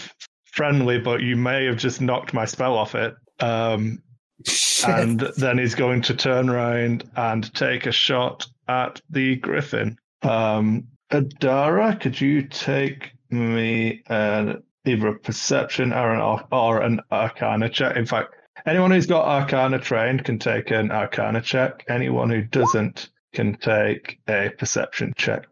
friendly, 0.45 0.99
but 0.99 1.21
you 1.21 1.35
may 1.35 1.65
have 1.65 1.77
just 1.77 1.99
knocked 1.99 2.33
my 2.33 2.45
spell 2.45 2.77
off 2.77 2.95
it. 2.95 3.15
Um, 3.39 4.03
shit. 4.47 4.89
and 4.89 5.19
then 5.37 5.57
he's 5.57 5.75
going 5.75 6.01
to 6.03 6.15
turn 6.15 6.49
around 6.49 7.09
and 7.15 7.53
take 7.53 7.85
a 7.85 7.91
shot 7.91 8.47
at 8.67 9.01
the 9.09 9.35
griffin. 9.37 9.97
Um, 10.21 10.87
Adara, 11.11 11.99
could 11.99 12.19
you 12.19 12.43
take 12.43 13.11
me 13.29 14.03
an 14.07 14.63
either 14.85 15.07
a 15.09 15.19
perception 15.19 15.93
or 15.93 16.13
an 16.13 16.43
or 16.51 16.81
an 16.81 17.01
arcana 17.11 17.69
check? 17.69 17.95
In 17.95 18.05
fact, 18.05 18.33
anyone 18.65 18.91
who's 18.91 19.05
got 19.07 19.25
arcana 19.25 19.79
trained 19.79 20.23
can 20.25 20.39
take 20.39 20.71
an 20.71 20.91
arcana 20.91 21.41
check. 21.41 21.85
Anyone 21.89 22.29
who 22.29 22.41
doesn't 22.41 23.09
can 23.33 23.55
take 23.57 24.19
a 24.27 24.49
perception 24.57 25.13
check. 25.17 25.45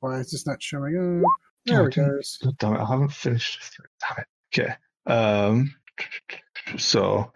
Why 0.00 0.20
is 0.20 0.30
this 0.30 0.46
not 0.46 0.62
showing 0.62 0.96
up? 1.24 1.30
There 1.66 1.82
Oh, 1.82 1.86
it 1.86 1.94
goes. 1.94 2.38
God 2.42 2.58
damn 2.58 2.74
it, 2.74 2.80
I 2.80 2.86
haven't 2.86 3.12
finished. 3.12 3.58
this 3.60 3.78
yet. 3.78 3.88
Damn 4.08 4.18
it. 4.18 4.60
Okay. 4.70 4.74
Um, 5.06 5.74
so 6.76 7.32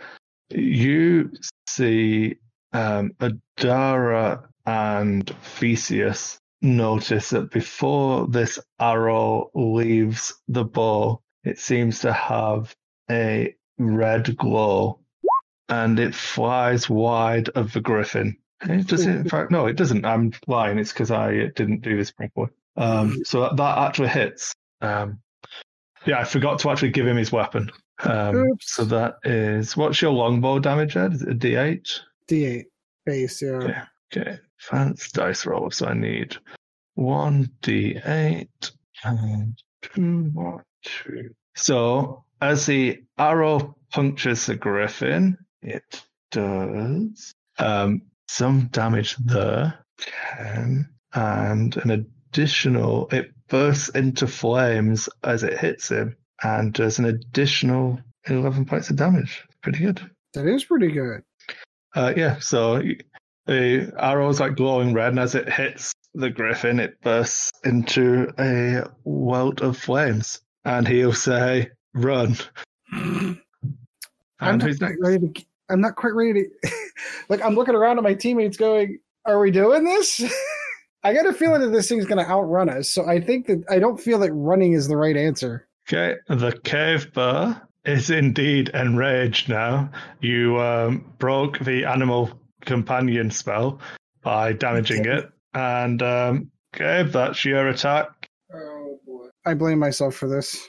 you 0.50 1.30
see 1.68 2.36
um, 2.72 3.12
Adara 3.20 4.44
and 4.66 5.28
Theseus 5.42 6.38
notice 6.62 7.30
that 7.30 7.50
before 7.50 8.26
this 8.28 8.58
arrow 8.78 9.50
leaves 9.54 10.34
the 10.48 10.64
bow, 10.64 11.22
it 11.44 11.58
seems 11.58 12.00
to 12.00 12.12
have 12.12 12.74
a 13.10 13.54
red 13.78 14.36
glow 14.36 15.00
and 15.68 15.98
it 15.98 16.14
flies 16.14 16.90
wide 16.90 17.48
of 17.50 17.72
the 17.72 17.80
griffin. 17.80 18.36
It 18.62 18.86
doesn't, 18.88 19.16
in 19.16 19.28
fact, 19.28 19.50
no, 19.50 19.66
it 19.66 19.76
doesn't. 19.76 20.04
I'm 20.04 20.32
lying. 20.46 20.78
It's 20.78 20.92
because 20.92 21.10
I 21.10 21.46
didn't 21.54 21.80
do 21.80 21.96
this 21.96 22.10
properly. 22.10 22.50
Um, 22.76 23.24
so 23.24 23.40
that, 23.40 23.56
that 23.56 23.78
actually 23.78 24.08
hits. 24.08 24.54
Um, 24.82 25.20
yeah, 26.06 26.20
I 26.20 26.24
forgot 26.24 26.58
to 26.60 26.70
actually 26.70 26.90
give 26.90 27.06
him 27.06 27.16
his 27.16 27.32
weapon. 27.32 27.70
Um, 28.02 28.36
Oops. 28.36 28.74
so 28.74 28.84
that 28.84 29.16
is 29.24 29.76
what's 29.76 30.00
your 30.00 30.12
longbow 30.12 30.58
damage, 30.58 30.96
Ed? 30.96 31.14
Is 31.14 31.22
it 31.22 31.28
a 31.28 31.34
D8? 31.34 32.00
D8 32.28 32.64
base, 33.04 33.42
yeah. 33.42 33.50
Okay. 33.50 33.82
Okay. 34.16 34.38
Fancy 34.58 35.10
dice 35.12 35.46
roll. 35.46 35.70
So 35.70 35.86
I 35.86 35.94
need 35.94 36.36
one 36.94 37.50
D8 37.62 38.48
and 39.04 39.62
two 39.82 40.30
more 40.34 40.64
two. 40.82 41.30
So 41.54 42.24
as 42.40 42.66
the 42.66 43.02
arrow 43.18 43.76
punctures 43.92 44.46
the 44.46 44.56
griffin, 44.56 45.36
it 45.62 46.02
does 46.30 47.34
um, 47.58 48.02
some 48.28 48.68
damage 48.68 49.16
there. 49.16 49.84
Ten, 49.98 50.88
and 51.12 51.76
an 51.76 51.90
additional, 51.90 53.08
it 53.12 53.32
bursts 53.50 53.90
into 53.90 54.26
flames 54.26 55.08
as 55.22 55.42
it 55.42 55.58
hits 55.58 55.90
him 55.90 56.16
and 56.42 56.72
does 56.72 56.98
an 56.98 57.04
additional 57.04 57.98
11 58.26 58.64
points 58.64 58.88
of 58.90 58.96
damage. 58.96 59.44
Pretty 59.62 59.80
good. 59.80 60.00
That 60.34 60.46
is 60.46 60.64
pretty 60.64 60.90
good. 60.92 61.22
Uh, 61.94 62.14
yeah, 62.16 62.38
so 62.38 62.80
the 63.46 63.92
arrow's 63.98 64.40
like 64.40 64.56
glowing 64.56 64.94
red, 64.94 65.08
and 65.08 65.18
as 65.18 65.34
it 65.34 65.52
hits 65.52 65.92
the 66.14 66.30
griffin, 66.30 66.78
it 66.80 67.00
bursts 67.02 67.50
into 67.64 68.32
a 68.38 68.88
welt 69.04 69.60
of 69.60 69.76
flames. 69.76 70.40
And 70.64 70.86
he'll 70.86 71.12
say, 71.12 71.70
Run. 71.94 72.36
I'm 72.92 73.40
And 74.40 74.58
not 74.58 74.62
who's 74.62 74.80
next? 74.80 74.98
ready 75.00 75.28
to. 75.28 75.44
I'm 75.68 75.80
not 75.80 75.96
quite 75.96 76.14
ready 76.14 76.44
to. 76.44 76.70
like 77.28 77.42
I'm 77.42 77.54
looking 77.54 77.74
around 77.74 77.98
at 77.98 78.04
my 78.04 78.14
teammates, 78.14 78.56
going, 78.56 78.98
"Are 79.26 79.38
we 79.40 79.50
doing 79.50 79.84
this?" 79.84 80.20
I 81.02 81.14
got 81.14 81.26
a 81.26 81.32
feeling 81.32 81.62
that 81.62 81.68
this 81.68 81.88
thing's 81.88 82.04
going 82.04 82.22
to 82.22 82.30
outrun 82.30 82.68
us. 82.68 82.90
So 82.90 83.06
I 83.06 83.20
think 83.20 83.46
that 83.46 83.64
I 83.70 83.78
don't 83.78 83.98
feel 83.98 84.18
that 84.18 84.32
running 84.32 84.72
is 84.72 84.88
the 84.88 84.96
right 84.96 85.16
answer. 85.16 85.66
Okay, 85.88 86.16
the 86.28 86.52
cave 86.62 87.12
bear 87.14 87.62
is 87.84 88.10
indeed 88.10 88.70
enraged 88.74 89.48
now. 89.48 89.90
You 90.20 90.60
um, 90.60 91.12
broke 91.18 91.58
the 91.60 91.86
animal 91.86 92.30
companion 92.64 93.30
spell 93.30 93.80
by 94.22 94.52
damaging 94.52 95.06
it. 95.06 95.30
And, 95.54 96.02
um, 96.02 96.50
okay, 96.74 97.08
that's 97.10 97.44
your 97.44 97.68
attack. 97.68 98.28
Oh 98.54 98.98
boy. 99.06 99.28
I 99.46 99.54
blame 99.54 99.78
myself 99.78 100.14
for 100.14 100.28
this. 100.28 100.68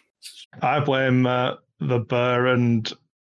I 0.62 0.80
blame 0.80 1.26
uh, 1.26 1.56
the 1.80 2.00
bear 2.00 2.48
and 2.48 2.92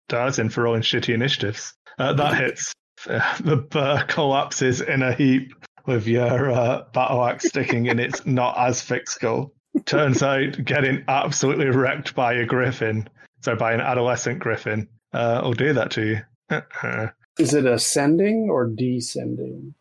Darzin 0.09 0.51
for 0.51 0.63
rolling 0.63 0.81
shitty 0.81 1.13
initiatives. 1.13 1.73
Uh, 1.97 2.13
that 2.13 2.37
hits. 2.41 2.73
The 3.05 3.65
bear 3.71 4.03
collapses 4.07 4.81
in 4.81 5.01
a 5.01 5.13
heap 5.13 5.53
with 5.89 6.07
your 6.07 6.51
uh, 6.51 6.83
battle 6.93 7.25
axe 7.25 7.47
sticking 7.47 7.87
in 7.87 7.99
its 7.99 8.23
not 8.23 8.55
as 8.59 8.79
skull. 9.09 9.51
Turns 9.85 10.21
out 10.21 10.63
getting 10.63 11.03
absolutely 11.07 11.65
wrecked 11.65 12.13
by 12.13 12.33
a 12.33 12.45
griffin, 12.45 13.09
so 13.41 13.55
by 13.55 13.73
an 13.73 13.81
adolescent 13.81 14.37
griffin, 14.37 14.87
uh, 15.13 15.41
will 15.43 15.53
do 15.53 15.73
that 15.73 15.91
to 15.91 16.05
you. 16.05 16.57
um, 16.83 17.11
Is 17.39 17.55
it 17.55 17.65
ascending 17.65 18.49
or 18.51 18.67
descending? 18.67 19.73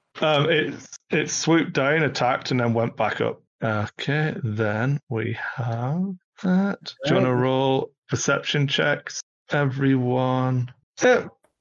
it 0.48 0.74
it 1.11 1.30
swooped 1.30 1.74
down, 1.74 2.02
attacked, 2.02 2.50
and 2.50 2.61
then 2.61 2.72
went 2.72 2.96
back 2.96 3.20
up. 3.20 3.42
Okay, 3.62 4.34
then 4.42 5.00
we 5.11 5.36
have 5.56 6.14
that. 6.42 6.94
Do 7.04 7.09
you 7.11 7.14
want 7.14 7.26
to 7.26 7.34
roll 7.34 7.90
perception 8.09 8.66
checks, 8.66 9.20
everyone? 9.50 10.72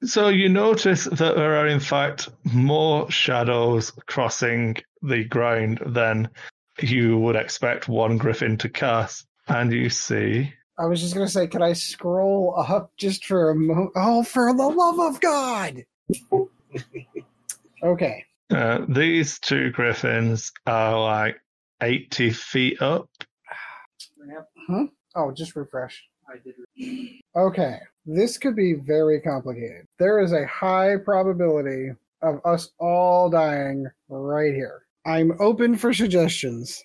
So 0.04 0.28
you 0.28 0.48
notice 0.48 1.04
that 1.04 1.36
there 1.36 1.56
are 1.56 1.66
in 1.66 1.80
fact 1.80 2.28
more 2.44 3.10
shadows 3.10 3.90
crossing 4.06 4.76
the 5.02 5.24
ground 5.24 5.80
than 5.86 6.28
you 6.80 7.18
would 7.18 7.36
expect 7.36 7.88
one 7.88 8.18
griffin 8.18 8.56
to 8.58 8.68
cast, 8.68 9.26
and 9.48 9.72
you 9.72 9.90
see 9.90 10.52
I 10.78 10.86
was 10.86 11.00
just 11.00 11.14
going 11.14 11.26
to 11.26 11.32
say, 11.32 11.48
can 11.48 11.60
I 11.60 11.72
scroll 11.72 12.54
up 12.56 12.92
just 12.96 13.24
for 13.24 13.50
a 13.50 13.54
moment? 13.54 13.90
Oh, 13.96 14.22
for 14.22 14.54
the 14.54 14.68
love 14.68 15.00
of 15.00 15.20
God! 15.20 15.84
okay. 17.82 18.24
uh, 18.50 18.84
these 18.88 19.40
two 19.40 19.70
griffins 19.70 20.52
are 20.66 21.00
like 21.00 21.36
eighty 21.82 22.30
feet 22.30 22.80
up. 22.80 23.08
Yep, 24.68 24.90
Oh, 25.16 25.32
just 25.32 25.56
refresh. 25.56 26.04
I 26.28 26.36
did. 26.44 26.54
Okay, 27.36 27.78
this 28.04 28.38
could 28.38 28.54
be 28.54 28.74
very 28.74 29.20
complicated. 29.20 29.86
There 29.98 30.20
is 30.20 30.32
a 30.32 30.46
high 30.46 30.96
probability 31.02 31.90
of 32.22 32.40
us 32.44 32.70
all 32.78 33.30
dying 33.30 33.86
right 34.08 34.54
here. 34.54 34.82
I'm 35.06 35.32
open 35.40 35.76
for 35.76 35.94
suggestions. 35.94 36.82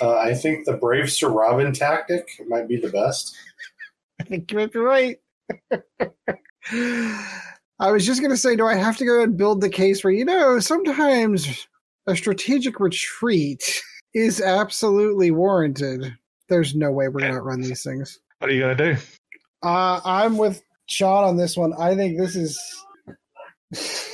Uh, 0.00 0.16
I 0.16 0.34
think 0.34 0.64
the 0.64 0.74
Brave 0.74 1.10
Sir 1.10 1.28
Robin 1.28 1.72
tactic 1.72 2.28
might 2.46 2.68
be 2.68 2.76
the 2.76 2.90
best. 2.90 3.34
I 4.20 4.24
think 4.24 4.52
you 4.52 4.58
might 4.58 4.72
be 4.72 4.78
right. 4.78 5.18
I 7.78 7.90
was 7.90 8.06
just 8.06 8.20
going 8.20 8.30
to 8.30 8.36
say, 8.36 8.56
do 8.56 8.66
I 8.66 8.74
have 8.74 8.96
to 8.98 9.04
go 9.04 9.22
and 9.22 9.36
build 9.36 9.60
the 9.60 9.70
case 9.70 10.02
where, 10.02 10.12
you 10.12 10.24
know, 10.24 10.60
sometimes 10.60 11.66
a 12.06 12.16
strategic 12.16 12.78
retreat 12.80 13.82
is 14.14 14.40
absolutely 14.40 15.30
warranted? 15.30 16.16
There's 16.48 16.74
no 16.74 16.90
way 16.92 17.08
we're 17.08 17.20
going 17.20 17.32
to 17.32 17.38
outrun 17.38 17.60
these 17.60 17.82
things. 17.82 18.20
What 18.38 18.50
are 18.50 18.52
you 18.52 18.60
gonna 18.60 18.74
do? 18.74 18.96
Uh, 19.62 20.00
I'm 20.04 20.36
with 20.36 20.62
Sean 20.86 21.24
on 21.24 21.36
this 21.36 21.56
one. 21.56 21.72
I 21.78 21.94
think 21.94 22.18
this 22.18 22.36
is. 22.36 22.60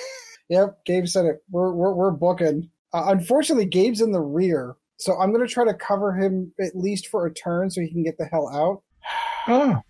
yep, 0.49 0.79
Gabe 0.85 1.07
said 1.07 1.27
it. 1.27 1.43
We're 1.51 1.73
we're, 1.73 1.93
we're 1.93 2.11
booking. 2.11 2.71
Uh, 2.93 3.05
unfortunately, 3.09 3.67
Gabe's 3.67 4.01
in 4.01 4.13
the 4.13 4.21
rear, 4.21 4.77
so 4.99 5.19
I'm 5.19 5.33
going 5.33 5.47
to 5.47 5.53
try 5.53 5.65
to 5.65 5.75
cover 5.75 6.13
him 6.13 6.53
at 6.61 6.77
least 6.77 7.09
for 7.09 7.27
a 7.27 7.33
turn 7.33 7.71
so 7.71 7.81
he 7.81 7.89
can 7.91 8.05
get 8.05 8.19
the 8.19 8.27
hell 8.27 8.49
out. 8.49 8.83
Oh, 9.49 9.83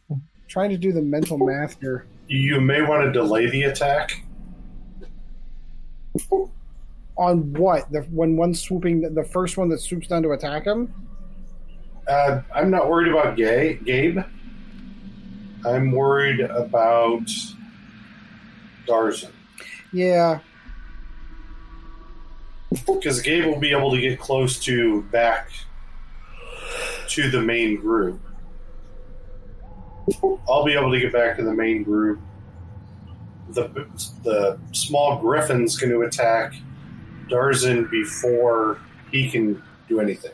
Trying 0.48 0.70
to 0.70 0.78
do 0.78 0.92
the 0.92 1.02
mental 1.02 1.36
math 1.36 1.78
here. 1.78 2.06
You 2.26 2.58
may 2.58 2.80
want 2.80 3.04
to 3.04 3.12
delay 3.12 3.50
the 3.50 3.64
attack. 3.64 4.24
On 7.18 7.52
what? 7.52 7.92
The 7.92 8.00
when 8.10 8.38
one 8.38 8.54
swooping, 8.54 9.14
the 9.14 9.24
first 9.24 9.58
one 9.58 9.68
that 9.68 9.80
swoops 9.80 10.06
down 10.06 10.22
to 10.22 10.30
attack 10.30 10.64
him. 10.64 10.94
Uh, 12.06 12.40
I'm 12.54 12.70
not 12.70 12.88
worried 12.88 13.10
about 13.10 13.36
Gay, 13.36 13.74
Gabe. 13.84 14.18
I'm 15.64 15.92
worried 15.92 16.40
about 16.40 17.26
Darzin. 18.86 19.30
Yeah, 19.92 20.40
Because 22.86 23.20
Gabe 23.20 23.44
will 23.44 23.60
be 23.60 23.70
able 23.70 23.90
to 23.92 24.00
get 24.00 24.18
close 24.18 24.58
to 24.60 25.02
back 25.04 25.50
to 27.08 27.30
the 27.30 27.40
main 27.40 27.76
group. 27.76 28.20
I'll 30.48 30.64
be 30.64 30.72
able 30.72 30.90
to 30.90 30.98
get 30.98 31.12
back 31.12 31.36
to 31.36 31.44
the 31.44 31.52
main 31.52 31.82
group. 31.82 32.20
The 33.50 33.86
the 34.24 34.58
small 34.72 35.20
griffin's 35.20 35.76
going 35.76 35.92
to 35.92 36.02
attack 36.02 36.54
Darzin 37.28 37.90
before 37.90 38.80
he 39.10 39.30
can 39.30 39.62
do 39.88 40.00
anything. 40.00 40.32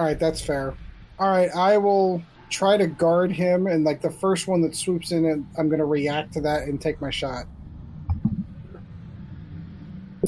All 0.00 0.06
right, 0.06 0.18
that's 0.18 0.40
fair. 0.40 0.72
All 1.18 1.28
right, 1.28 1.50
I 1.54 1.76
will 1.76 2.22
try 2.48 2.78
to 2.78 2.86
guard 2.86 3.30
him, 3.30 3.66
and 3.66 3.84
like 3.84 4.00
the 4.00 4.10
first 4.10 4.48
one 4.48 4.62
that 4.62 4.74
swoops 4.74 5.12
in, 5.12 5.26
and 5.26 5.46
I'm 5.58 5.68
going 5.68 5.78
to 5.78 5.84
react 5.84 6.32
to 6.32 6.40
that 6.40 6.62
and 6.62 6.80
take 6.80 7.02
my 7.02 7.10
shot. 7.10 7.44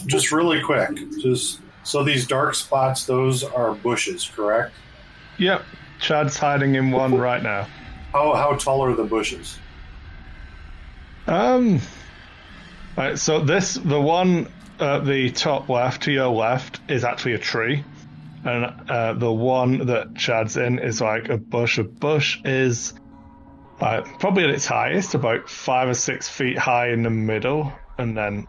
Just 0.05 0.31
really 0.31 0.61
quick, 0.61 0.91
just 1.18 1.61
so 1.85 2.05
these 2.05 2.27
dark 2.27 2.55
spots, 2.55 3.07
those 3.07 3.45
are 3.45 3.75
bushes, 3.75 4.29
correct? 4.29 4.75
yep. 5.39 5.62
Chad's 6.01 6.37
hiding 6.37 6.75
in 6.75 6.91
one 6.91 7.16
right 7.16 7.43
now. 7.43 7.66
How 8.12 8.35
how 8.35 8.55
tall 8.57 8.85
are 8.85 8.94
the 8.94 9.05
bushes? 9.05 9.59
Um. 11.27 11.81
Right, 12.94 13.19
so 13.19 13.40
this, 13.40 13.77
the 13.77 13.99
one 13.99 14.53
at 14.81 15.07
the 15.07 15.31
top 15.31 15.70
left, 15.70 16.03
to 16.03 16.12
your 16.12 16.28
left, 16.28 16.82
is 16.90 17.05
actually 17.05 17.32
a 17.32 17.39
tree, 17.39 17.82
and 18.44 18.90
uh, 18.90 19.14
the 19.14 19.32
one 19.32 19.86
that 19.86 20.16
Chad's 20.16 20.56
in 20.56 20.78
is 20.78 21.01
like 21.01 21.28
a 21.28 21.36
bush. 21.36 21.78
A 21.78 21.85
bush 21.85 22.40
is 22.44 22.94
uh, 23.81 24.02
probably 24.19 24.44
at 24.44 24.51
its 24.51 24.66
highest, 24.66 25.14
about 25.14 25.48
five 25.48 25.89
or 25.89 25.94
six 25.94 26.28
feet 26.28 26.59
high 26.59 26.89
in 26.90 27.02
the 27.02 27.10
middle, 27.10 27.73
and 27.98 28.16
then 28.16 28.47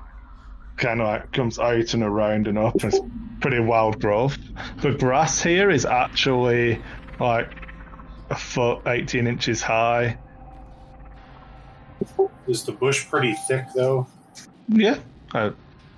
kind 0.77 1.01
of 1.01 1.07
like 1.07 1.31
comes 1.31 1.59
out 1.59 1.93
and 1.93 2.03
around 2.03 2.47
and 2.47 2.57
up. 2.57 2.83
It's 2.83 2.99
pretty 3.39 3.59
wild 3.59 4.01
growth. 4.01 4.37
The 4.81 4.91
grass 4.91 5.41
here 5.41 5.69
is 5.69 5.85
actually 5.85 6.81
like 7.19 7.51
a 8.29 8.35
foot, 8.35 8.81
eighteen 8.87 9.27
inches 9.27 9.61
high. 9.61 10.17
Is 12.47 12.63
the 12.63 12.71
bush 12.71 13.07
pretty 13.07 13.35
thick 13.47 13.65
though? 13.75 14.07
Yeah. 14.67 14.97
Uh, 15.33 15.51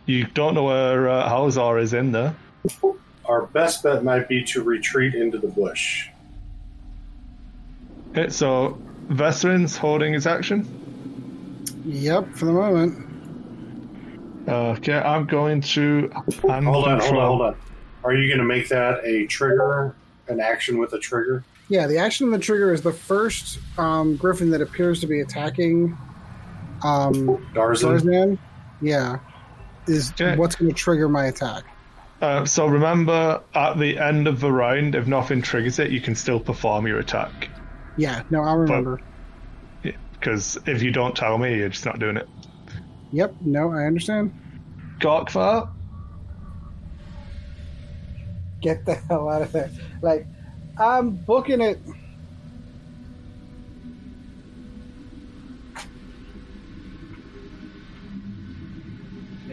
you 0.06 0.26
don't 0.26 0.54
know 0.54 0.66
where 0.66 1.10
uh, 1.10 1.30
Halzar 1.30 1.82
is 1.82 1.94
in 1.94 2.12
there. 2.12 2.36
Our 3.28 3.48
best 3.48 3.84
bet 3.84 4.04
might 4.04 4.28
be 4.28 4.44
to 4.46 4.64
retreat 4.64 5.16
into 5.16 5.38
the 5.38 5.48
bush. 5.48 6.10
Okay, 8.12 8.30
so 8.30 8.78
Veserin's 9.10 9.76
holding 9.78 10.14
his 10.14 10.28
action. 10.28 10.68
Yep, 11.86 12.36
for 12.36 12.46
the 12.46 12.54
moment. 12.54 13.02
Okay, 14.48 14.94
I'm 14.94 15.26
going 15.26 15.62
to. 15.62 16.12
I'm 16.48 16.66
Hold 16.66 16.88
on, 16.88 17.00
hold 17.00 17.18
on, 17.18 17.28
hold 17.28 17.42
on. 17.42 17.56
Are 18.04 18.14
you 18.14 18.28
going 18.28 18.40
to 18.40 18.46
make 18.46 18.70
that 18.70 19.04
a 19.04 19.26
trigger, 19.26 19.96
an 20.28 20.40
action 20.40 20.78
with 20.78 20.94
a 20.94 21.00
trigger? 21.00 21.44
Yeah, 21.68 21.88
the 21.88 21.98
action 21.98 22.28
of 22.28 22.32
the 22.34 22.40
trigger 22.40 22.72
is 22.72 22.82
the 22.84 22.94
first 22.94 23.58
um, 23.80 24.16
griffin 24.18 24.52
that 24.52 24.62
appears 24.62 25.02
to 25.02 25.08
be 25.08 25.22
attacking 25.22 25.98
um, 26.84 27.44
Darzin? 27.56 27.82
Tarzan. 27.82 28.40
Yeah, 28.82 29.18
is 29.88 30.12
Okay. 30.12 30.36
what's 30.38 30.56
going 30.56 30.70
to 30.70 30.76
trigger 30.78 31.10
my 31.10 31.26
attack. 31.26 31.64
Uh, 32.22 32.46
so 32.46 32.66
remember, 32.66 33.42
at 33.54 33.78
the 33.78 34.00
end 34.00 34.28
of 34.28 34.40
the 34.40 34.52
round, 34.52 34.96
if 34.96 35.06
nothing 35.06 35.42
triggers 35.42 35.80
it, 35.80 35.92
you 35.92 36.02
can 36.02 36.16
still 36.16 36.40
perform 36.40 36.88
your 36.88 37.00
attack. 37.00 37.50
Yeah, 37.98 38.24
no, 38.30 38.42
I 38.42 38.54
remember. 38.54 39.02
Because 39.82 40.58
if 40.66 40.82
you 40.82 40.92
don't 40.92 41.16
tell 41.16 41.38
me, 41.38 41.58
you're 41.58 41.70
just 41.70 41.86
not 41.86 42.00
doing 42.00 42.18
it. 42.18 42.28
Yep, 43.12 43.36
no, 43.42 43.72
I 43.72 43.84
understand. 43.84 44.34
Gorkfar? 45.00 45.70
Get 48.62 48.86
the 48.86 48.96
hell 48.96 49.30
out 49.30 49.44
of 49.44 49.52
there. 49.52 49.70
Like, 50.02 50.26
I'm 50.78 51.12
booking 51.12 51.62
it. 51.62 51.80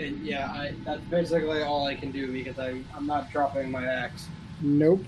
And 0.03 0.25
yeah, 0.25 0.51
I, 0.51 0.75
that's 0.85 1.03
basically 1.03 1.63
all 1.63 1.87
I 1.87 1.95
can 1.95 2.11
do 2.11 2.33
because 2.33 2.59
I, 2.59 2.83
I'm 2.95 3.07
not 3.07 3.31
dropping 3.31 3.71
my 3.71 3.87
axe. 3.87 4.27
Nope. 4.61 5.03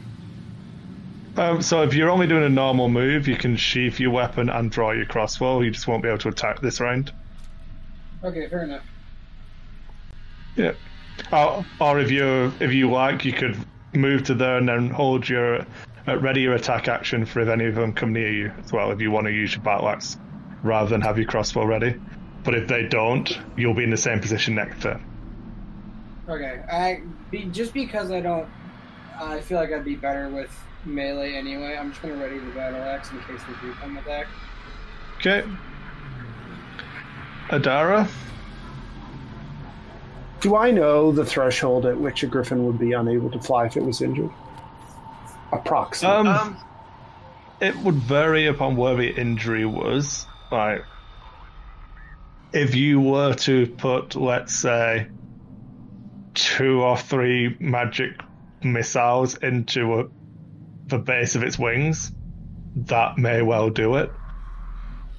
Um, 1.36 1.62
so 1.62 1.82
if 1.82 1.94
you're 1.94 2.10
only 2.10 2.28
doing 2.28 2.44
a 2.44 2.48
normal 2.48 2.88
move, 2.88 3.26
you 3.26 3.36
can 3.36 3.56
sheath 3.56 3.98
your 3.98 4.12
weapon 4.12 4.48
and 4.48 4.70
draw 4.70 4.92
your 4.92 5.06
crossbow. 5.06 5.60
You 5.60 5.70
just 5.72 5.88
won't 5.88 6.02
be 6.02 6.08
able 6.08 6.18
to 6.18 6.28
attack 6.28 6.60
this 6.60 6.80
round. 6.80 7.12
Okay, 8.22 8.48
fair 8.48 8.62
enough. 8.62 8.84
Yeah. 10.56 10.72
Or, 11.32 11.64
or 11.80 12.00
if 12.00 12.10
you 12.10 12.52
if 12.60 12.72
you 12.72 12.90
like, 12.90 13.24
you 13.24 13.32
could 13.32 13.56
move 13.92 14.24
to 14.24 14.34
there 14.34 14.56
and 14.58 14.68
then 14.68 14.90
hold 14.90 15.28
your 15.28 15.66
uh, 16.06 16.18
ready 16.18 16.42
your 16.42 16.54
attack 16.54 16.88
action 16.88 17.24
for 17.24 17.40
if 17.40 17.48
any 17.48 17.66
of 17.66 17.74
them 17.74 17.92
come 17.92 18.12
near 18.12 18.32
you 18.32 18.52
as 18.62 18.72
well. 18.72 18.92
If 18.92 19.00
you 19.00 19.10
want 19.10 19.26
to 19.26 19.32
use 19.32 19.54
your 19.54 19.62
battle 19.62 19.88
axe 19.88 20.16
rather 20.62 20.88
than 20.88 21.00
have 21.00 21.18
your 21.18 21.26
crossbow 21.26 21.64
ready. 21.64 22.00
But 22.44 22.54
if 22.54 22.68
they 22.68 22.86
don't, 22.86 23.38
you'll 23.56 23.74
be 23.74 23.84
in 23.84 23.90
the 23.90 23.96
same 23.96 24.20
position 24.20 24.54
next 24.54 24.82
turn. 24.82 25.02
Okay, 26.28 26.62
I 26.70 27.02
be, 27.30 27.46
just 27.46 27.74
because 27.74 28.10
I 28.10 28.20
don't, 28.20 28.48
I 29.20 29.40
feel 29.40 29.58
like 29.58 29.72
I'd 29.72 29.84
be 29.84 29.96
better 29.96 30.28
with 30.28 30.50
melee 30.84 31.34
anyway. 31.34 31.76
I'm 31.76 31.90
just 31.90 32.02
gonna 32.02 32.16
ready 32.16 32.38
the 32.38 32.50
battle 32.52 32.82
axe 32.82 33.10
in 33.10 33.18
case 33.20 33.40
they 33.46 33.66
do 33.66 33.72
come 33.74 33.96
attack. 33.96 34.26
Okay. 35.16 35.44
Adara. 37.48 38.08
Do 40.40 40.56
I 40.56 40.70
know 40.70 41.10
the 41.12 41.24
threshold 41.24 41.86
at 41.86 41.98
which 41.98 42.22
a 42.22 42.26
griffin 42.26 42.66
would 42.66 42.78
be 42.78 42.92
unable 42.92 43.30
to 43.30 43.40
fly 43.40 43.66
if 43.66 43.76
it 43.78 43.82
was 43.82 44.02
injured? 44.02 44.30
Approximately. 45.52 46.30
Um, 46.30 46.58
it 47.60 47.76
would 47.76 47.94
vary 47.94 48.46
upon 48.46 48.76
where 48.76 48.94
the 48.94 49.08
injury 49.08 49.64
was. 49.64 50.26
Like, 50.50 50.84
if 52.54 52.74
you 52.74 53.00
were 53.00 53.34
to 53.34 53.66
put, 53.66 54.14
let's 54.14 54.54
say, 54.54 55.08
two 56.34 56.82
or 56.82 56.96
three 56.96 57.56
magic 57.60 58.12
missiles 58.62 59.36
into 59.36 60.00
a, 60.00 60.04
the 60.86 60.98
base 60.98 61.34
of 61.34 61.42
its 61.42 61.58
wings, 61.58 62.12
that 62.76 63.18
may 63.18 63.42
well 63.42 63.70
do 63.70 63.96
it. 63.96 64.10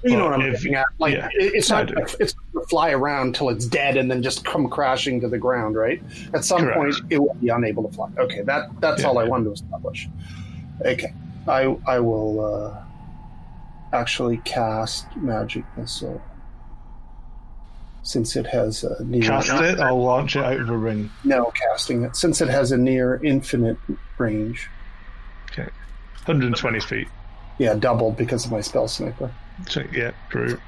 you 0.03 0.15
know 0.17 0.25
what 0.25 0.33
I'm 0.33 0.41
if- 0.41 0.61
getting 0.61 0.75
at? 0.75 0.85
Like, 0.97 1.13
yeah, 1.13 1.27
it's 1.33 1.69
not. 1.69 1.91
It's 2.19 2.35
not 2.53 2.61
to 2.61 2.67
fly 2.69 2.91
around 2.91 3.35
till 3.35 3.49
it's 3.49 3.65
dead 3.65 3.97
and 3.97 4.09
then 4.09 4.21
just 4.23 4.45
come 4.45 4.69
crashing 4.69 5.19
to 5.21 5.27
the 5.27 5.37
ground, 5.37 5.75
right? 5.75 6.01
At 6.33 6.45
some 6.45 6.61
Correct. 6.61 6.77
point, 6.77 6.95
it 7.09 7.19
will 7.19 7.35
be 7.41 7.49
unable 7.49 7.83
to 7.87 7.93
fly. 7.93 8.09
Okay, 8.17 8.41
that 8.43 8.69
that's 8.79 9.01
Yeah. 9.01 9.07
all 9.09 9.17
I 9.19 9.25
wanted 9.25 9.45
to 9.45 9.51
establish. 9.51 10.07
Okay, 10.85 11.13
I 11.47 11.75
I 11.85 11.99
will 11.99 12.45
uh, 12.73 12.77
actually 13.93 14.37
cast 14.37 15.15
magic 15.17 15.63
missile 15.77 16.21
since 18.05 18.35
it 18.35 18.45
has 18.45 18.83
a 18.83 19.03
near 19.03 19.23
Cast 19.23 19.49
it 19.49 19.79
or 19.79 19.91
launch 19.93 20.35
it 20.35 20.45
out 20.45 20.59
of 20.59 20.69
a 20.69 20.77
ring. 20.77 21.09
no 21.23 21.51
casting 21.51 22.03
it 22.03 22.15
since 22.15 22.39
it 22.39 22.47
has 22.47 22.71
a 22.71 22.77
near 22.77 23.19
infinite 23.23 23.77
range. 24.19 24.69
Okay. 25.51 25.69
120 26.25 26.79
feet. 26.81 27.07
Yeah, 27.57 27.73
doubled 27.73 28.15
because 28.15 28.45
of 28.45 28.51
my 28.51 28.61
spell 28.61 28.87
sniper. 28.87 29.33
So, 29.67 29.83
yeah, 29.91 30.11
true. 30.29 30.59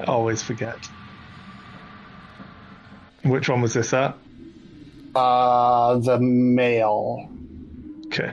I 0.00 0.04
always 0.04 0.42
forget. 0.42 0.78
Which 3.24 3.48
one 3.48 3.60
was 3.60 3.74
this 3.74 3.92
at? 3.92 4.16
Uh, 5.14 5.98
the 5.98 6.18
male. 6.18 7.28
Okay. 8.06 8.32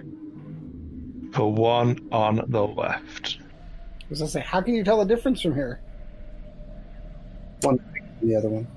The 1.31 1.45
one 1.45 2.07
on 2.11 2.41
the 2.47 2.65
left. 2.65 3.39
I 4.05 4.09
was 4.09 4.19
gonna 4.19 4.29
say, 4.29 4.41
how 4.41 4.61
can 4.61 4.75
you 4.75 4.83
tell 4.83 4.99
the 4.99 5.05
difference 5.05 5.41
from 5.41 5.55
here? 5.55 5.79
One, 7.61 7.79
the 8.21 8.35
other 8.35 8.49
one. 8.49 8.67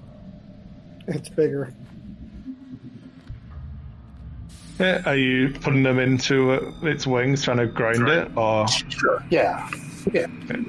It's 1.07 1.29
bigger. 1.29 1.73
Yeah, 4.79 5.03
are 5.07 5.17
you 5.17 5.51
putting 5.61 5.83
them 5.83 5.99
into 5.99 6.53
uh, 6.53 6.73
its 6.83 7.07
wings, 7.07 7.43
trying 7.43 7.57
to 7.57 7.67
grind 7.67 8.09
it, 8.09 8.31
or 8.37 8.67
Sure. 8.69 9.23
Yeah. 9.31 9.69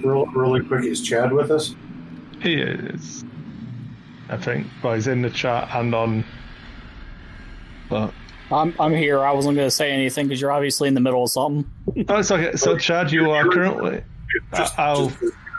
Real, 0.03 0.26
really 0.27 0.65
quick, 0.65 0.84
is 0.84 1.02
Chad 1.02 1.31
with 1.31 1.52
us? 1.52 1.76
he 2.41 2.56
is? 2.56 3.23
I 4.30 4.38
think. 4.38 4.68
Well, 4.84 4.94
he's 4.94 5.07
in 5.07 5.22
the 5.22 5.30
chat 5.30 5.69
and 5.73 5.94
on. 5.94 6.26
But 7.90 8.14
I'm 8.52 8.73
I'm 8.80 8.94
here. 8.94 9.19
I 9.23 9.31
wasn't 9.31 9.56
going 9.56 9.68
to 9.68 9.72
say 9.72 9.91
anything 9.91 10.27
because 10.27 10.40
you're 10.40 10.52
obviously 10.52 10.88
in 10.88 10.94
the 10.94 11.02
middle 11.02 11.23
of 11.23 11.31
something. 11.31 11.69
oh, 12.10 12.18
it's 12.18 12.31
okay. 12.31 12.56
So, 12.56 12.77
Chad, 12.77 13.11
you 13.11 13.31
are 13.31 13.48
currently. 13.48 14.03
Just, 14.56 14.78
I'll- 14.80 15.10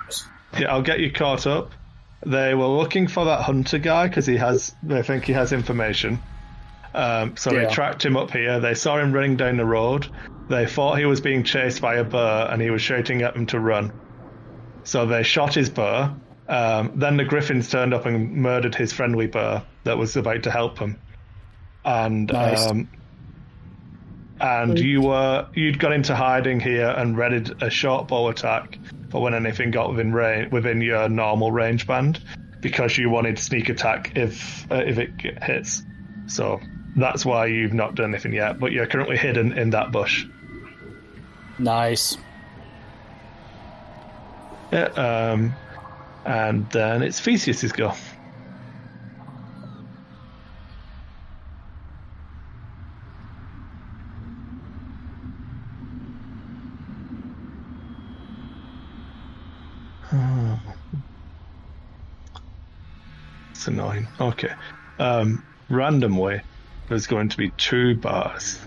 just- 0.07 0.27
Yeah, 0.59 0.73
I'll 0.73 0.82
get 0.82 1.01
you 1.01 1.12
caught 1.12 1.47
up. 1.47 1.73
They 2.27 2.55
were 2.55 2.66
looking 2.66 3.07
for 3.09 3.24
that 3.27 3.43
hunter 3.43 3.78
guy 3.78 4.09
because 4.09 4.27
he 4.27 4.36
has. 4.36 4.74
They 4.82 5.02
think 5.02 5.24
he 5.24 5.32
has 5.32 5.52
information. 5.52 6.20
Um, 6.93 7.36
so 7.36 7.52
Yeah. 7.52 7.66
they 7.66 7.73
tracked 7.73 8.05
him 8.05 8.16
up 8.16 8.31
here. 8.32 8.59
They 8.61 8.74
saw 8.74 8.98
him 8.98 9.12
running 9.12 9.36
down 9.36 9.57
the 9.57 9.65
road. 9.65 10.09
They 10.48 10.66
thought 10.66 10.98
he 10.98 11.07
was 11.07 11.20
being 11.20 11.44
chased 11.44 11.81
by 11.81 11.94
a 11.94 12.05
bear 12.05 12.48
and 12.51 12.61
he 12.61 12.69
was 12.70 12.82
shouting 12.82 13.23
at 13.23 13.35
them 13.35 13.47
to 13.47 13.61
run. 13.61 13.93
So 14.82 15.07
they 15.07 15.23
shot 15.23 15.55
his 15.55 15.70
bear. 15.70 16.12
Um, 16.48 16.93
then 16.97 17.16
the 17.16 17.24
griffins 17.24 17.70
turned 17.70 17.94
up 17.94 18.07
and 18.07 18.32
murdered 18.32 18.74
his 18.74 18.93
friendly 18.93 19.28
bear 19.28 19.62
that 19.85 19.97
was 19.98 20.16
about 20.16 20.43
to 20.43 20.51
help 20.51 20.78
him. 20.81 20.98
And 21.85 22.27
Nice. 22.32 22.66
um, 22.69 22.89
and 24.41 24.79
you 24.79 25.03
were 25.03 25.47
you'd 25.55 25.79
got 25.79 25.93
into 25.93 26.15
hiding 26.17 26.61
here 26.61 26.89
and 26.89 27.17
readied 27.17 27.62
a 27.62 27.71
short 27.71 28.09
bow 28.09 28.29
attack 28.29 28.79
for 29.11 29.21
when 29.21 29.35
anything 29.35 29.71
got 29.71 29.91
within 29.91 30.12
range 30.12 30.51
within 30.51 30.81
your 30.81 31.09
normal 31.09 31.53
range 31.53 31.87
band 31.87 32.23
because 32.61 32.97
you 32.97 33.11
wanted 33.11 33.39
sneak 33.39 33.69
attack 33.69 34.17
if 34.17 34.71
uh, 34.71 34.77
if 34.77 34.99
it 34.99 35.11
hits. 35.43 35.83
So 36.27 36.61
that's 36.97 37.25
why 37.25 37.47
you've 37.47 37.75
not 37.75 37.95
done 37.95 38.11
anything 38.11 38.33
yet, 38.33 38.59
but 38.59 38.73
you're 38.73 38.87
currently 38.87 39.17
hidden 39.17 39.53
in 39.53 39.71
that 39.71 39.93
bush. 39.93 40.27
Nice. 41.59 42.17
Yeah, 44.73 44.85
um, 44.85 45.55
and 46.25 46.71
then 46.71 47.03
it's 47.03 47.21
Theseus's 47.21 47.73
go. 47.73 47.93
It's 63.61 63.69
annoying. 63.69 64.09
Okay. 64.19 64.55
Um, 64.99 65.45
randomly, 65.69 66.41
there's 66.89 67.07
going 67.07 67.28
to 67.28 67.37
be 67.37 67.51
two 67.59 67.95
bars 67.95 68.59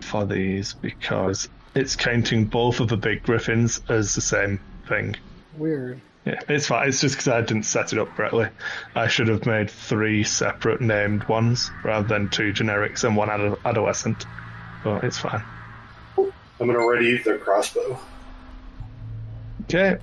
for 0.00 0.26
these 0.26 0.74
because 0.74 1.48
it's 1.76 1.94
counting 1.94 2.46
both 2.46 2.80
of 2.80 2.88
the 2.88 2.96
big 2.96 3.22
griffins 3.22 3.80
as 3.88 4.16
the 4.16 4.20
same 4.20 4.58
thing. 4.88 5.14
Weird. 5.56 6.00
Yeah, 6.24 6.40
it's 6.48 6.66
fine. 6.66 6.88
It's 6.88 7.00
just 7.00 7.14
because 7.14 7.28
I 7.28 7.40
didn't 7.40 7.66
set 7.66 7.92
it 7.92 8.00
up 8.00 8.08
correctly. 8.16 8.48
I 8.96 9.06
should 9.06 9.28
have 9.28 9.46
made 9.46 9.70
three 9.70 10.24
separate 10.24 10.80
named 10.80 11.22
ones 11.28 11.70
rather 11.84 12.08
than 12.08 12.28
two 12.30 12.52
generics 12.52 13.04
and 13.04 13.14
one 13.16 13.30
ad- 13.30 13.58
adolescent. 13.64 14.26
But 14.82 15.04
it's 15.04 15.18
fine. 15.18 15.44
I'm 16.18 16.32
going 16.58 16.72
to 16.72 16.90
ready 16.90 17.18
the 17.18 17.38
crossbow. 17.38 17.96
Okay. 19.66 19.98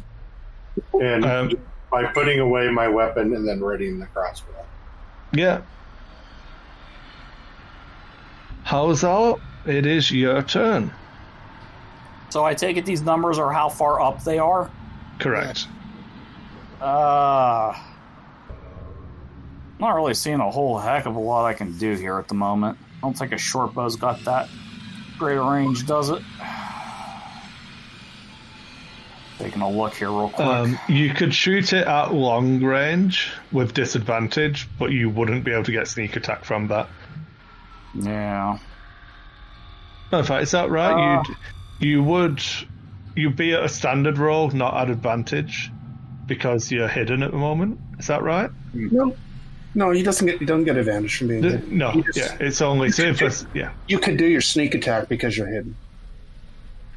And 0.94 1.26
Um, 1.26 1.52
by 1.94 2.04
putting 2.06 2.40
away 2.40 2.72
my 2.72 2.88
weapon 2.88 3.36
and 3.36 3.48
then 3.48 3.62
readying 3.64 4.00
the 4.00 4.08
crossbow. 4.08 4.66
Yeah. 5.32 5.62
Howzal, 8.66 9.40
it 9.68 9.86
is 9.86 10.10
your 10.10 10.42
turn. 10.42 10.92
So 12.32 12.44
I 12.44 12.56
take 12.56 12.78
it 12.78 12.86
these 12.86 13.04
numbers 13.04 13.38
are 13.38 13.54
how 13.54 13.70
far 13.70 14.02
up 14.02 14.24
they 14.24 14.40
are. 14.40 14.72
Correct. 15.20 15.68
Uh, 16.82 17.80
not 19.80 19.92
really 19.92 20.16
seeing 20.16 20.40
a 20.40 20.50
whole 20.50 20.80
heck 20.80 21.06
of 21.06 21.16
a 21.16 21.20
lot 21.20 21.46
I 21.46 21.54
can 21.54 21.78
do 21.78 21.94
here 21.94 22.18
at 22.18 22.28
the 22.28 22.34
moment. 22.34 22.80
I 22.98 23.02
don't 23.02 23.16
think 23.16 23.34
a 23.34 23.38
short 23.38 23.76
bow's 23.76 23.96
got 23.96 24.26
that 24.26 24.50
great 25.20 25.36
a 25.36 25.44
range, 25.44 25.86
does 25.86 26.10
it? 26.10 26.24
Taking 29.44 29.62
a 29.62 29.70
look 29.70 29.94
here 29.96 30.10
real 30.10 30.30
quick. 30.30 30.48
Um, 30.48 30.80
you 30.88 31.14
could 31.14 31.34
shoot 31.34 31.74
it 31.74 31.86
at 31.86 32.14
long 32.14 32.64
range 32.64 33.32
with 33.52 33.74
disadvantage, 33.74 34.68
but 34.80 34.92
you 34.92 35.10
wouldn't 35.10 35.44
be 35.44 35.52
able 35.52 35.64
to 35.66 35.72
get 35.72 35.88
sneak 35.88 36.16
attack 36.16 36.46
from 36.46 36.68
that. 36.70 36.88
yeah. 37.94 38.58
No, 40.12 40.20
in 40.20 40.26
fact, 40.26 40.44
is 40.44 40.52
that 40.52 40.70
right? 40.70 40.94
Uh, 41.18 41.24
You'd 41.28 41.38
you 41.90 42.04
would 42.04 42.42
you'd 43.16 43.36
be 43.36 43.54
at 43.54 43.64
a 43.64 43.70
standard 43.70 44.18
roll, 44.18 44.50
not 44.52 44.76
at 44.78 44.90
advantage, 44.90 45.72
because 46.28 46.72
you're 46.72 46.88
hidden 46.88 47.24
at 47.24 47.32
the 47.32 47.38
moment. 47.38 47.80
Is 48.00 48.08
that 48.08 48.22
right? 48.22 48.50
No, 48.74 49.16
no, 49.76 49.90
he 49.92 50.04
doesn't 50.04 50.26
get. 50.28 50.40
You 50.40 50.46
don't 50.48 50.64
get 50.64 50.78
advantage 50.78 51.18
from 51.18 51.28
being 51.30 51.42
The- 51.42 51.50
hidden. 51.58 51.78
no, 51.78 51.92
just- 52.04 52.18
yeah, 52.18 52.38
it's 52.40 52.62
only 52.62 52.92
so 52.92 53.04
if 53.04 53.22
it's- 53.22 53.46
yeah, 53.56 53.72
You 53.88 53.98
could 54.00 54.18
do 54.18 54.26
your 54.26 54.42
sneak 54.42 54.76
attack 54.76 55.10
because 55.10 55.36
you're 55.36 55.48
hidden. 55.48 55.76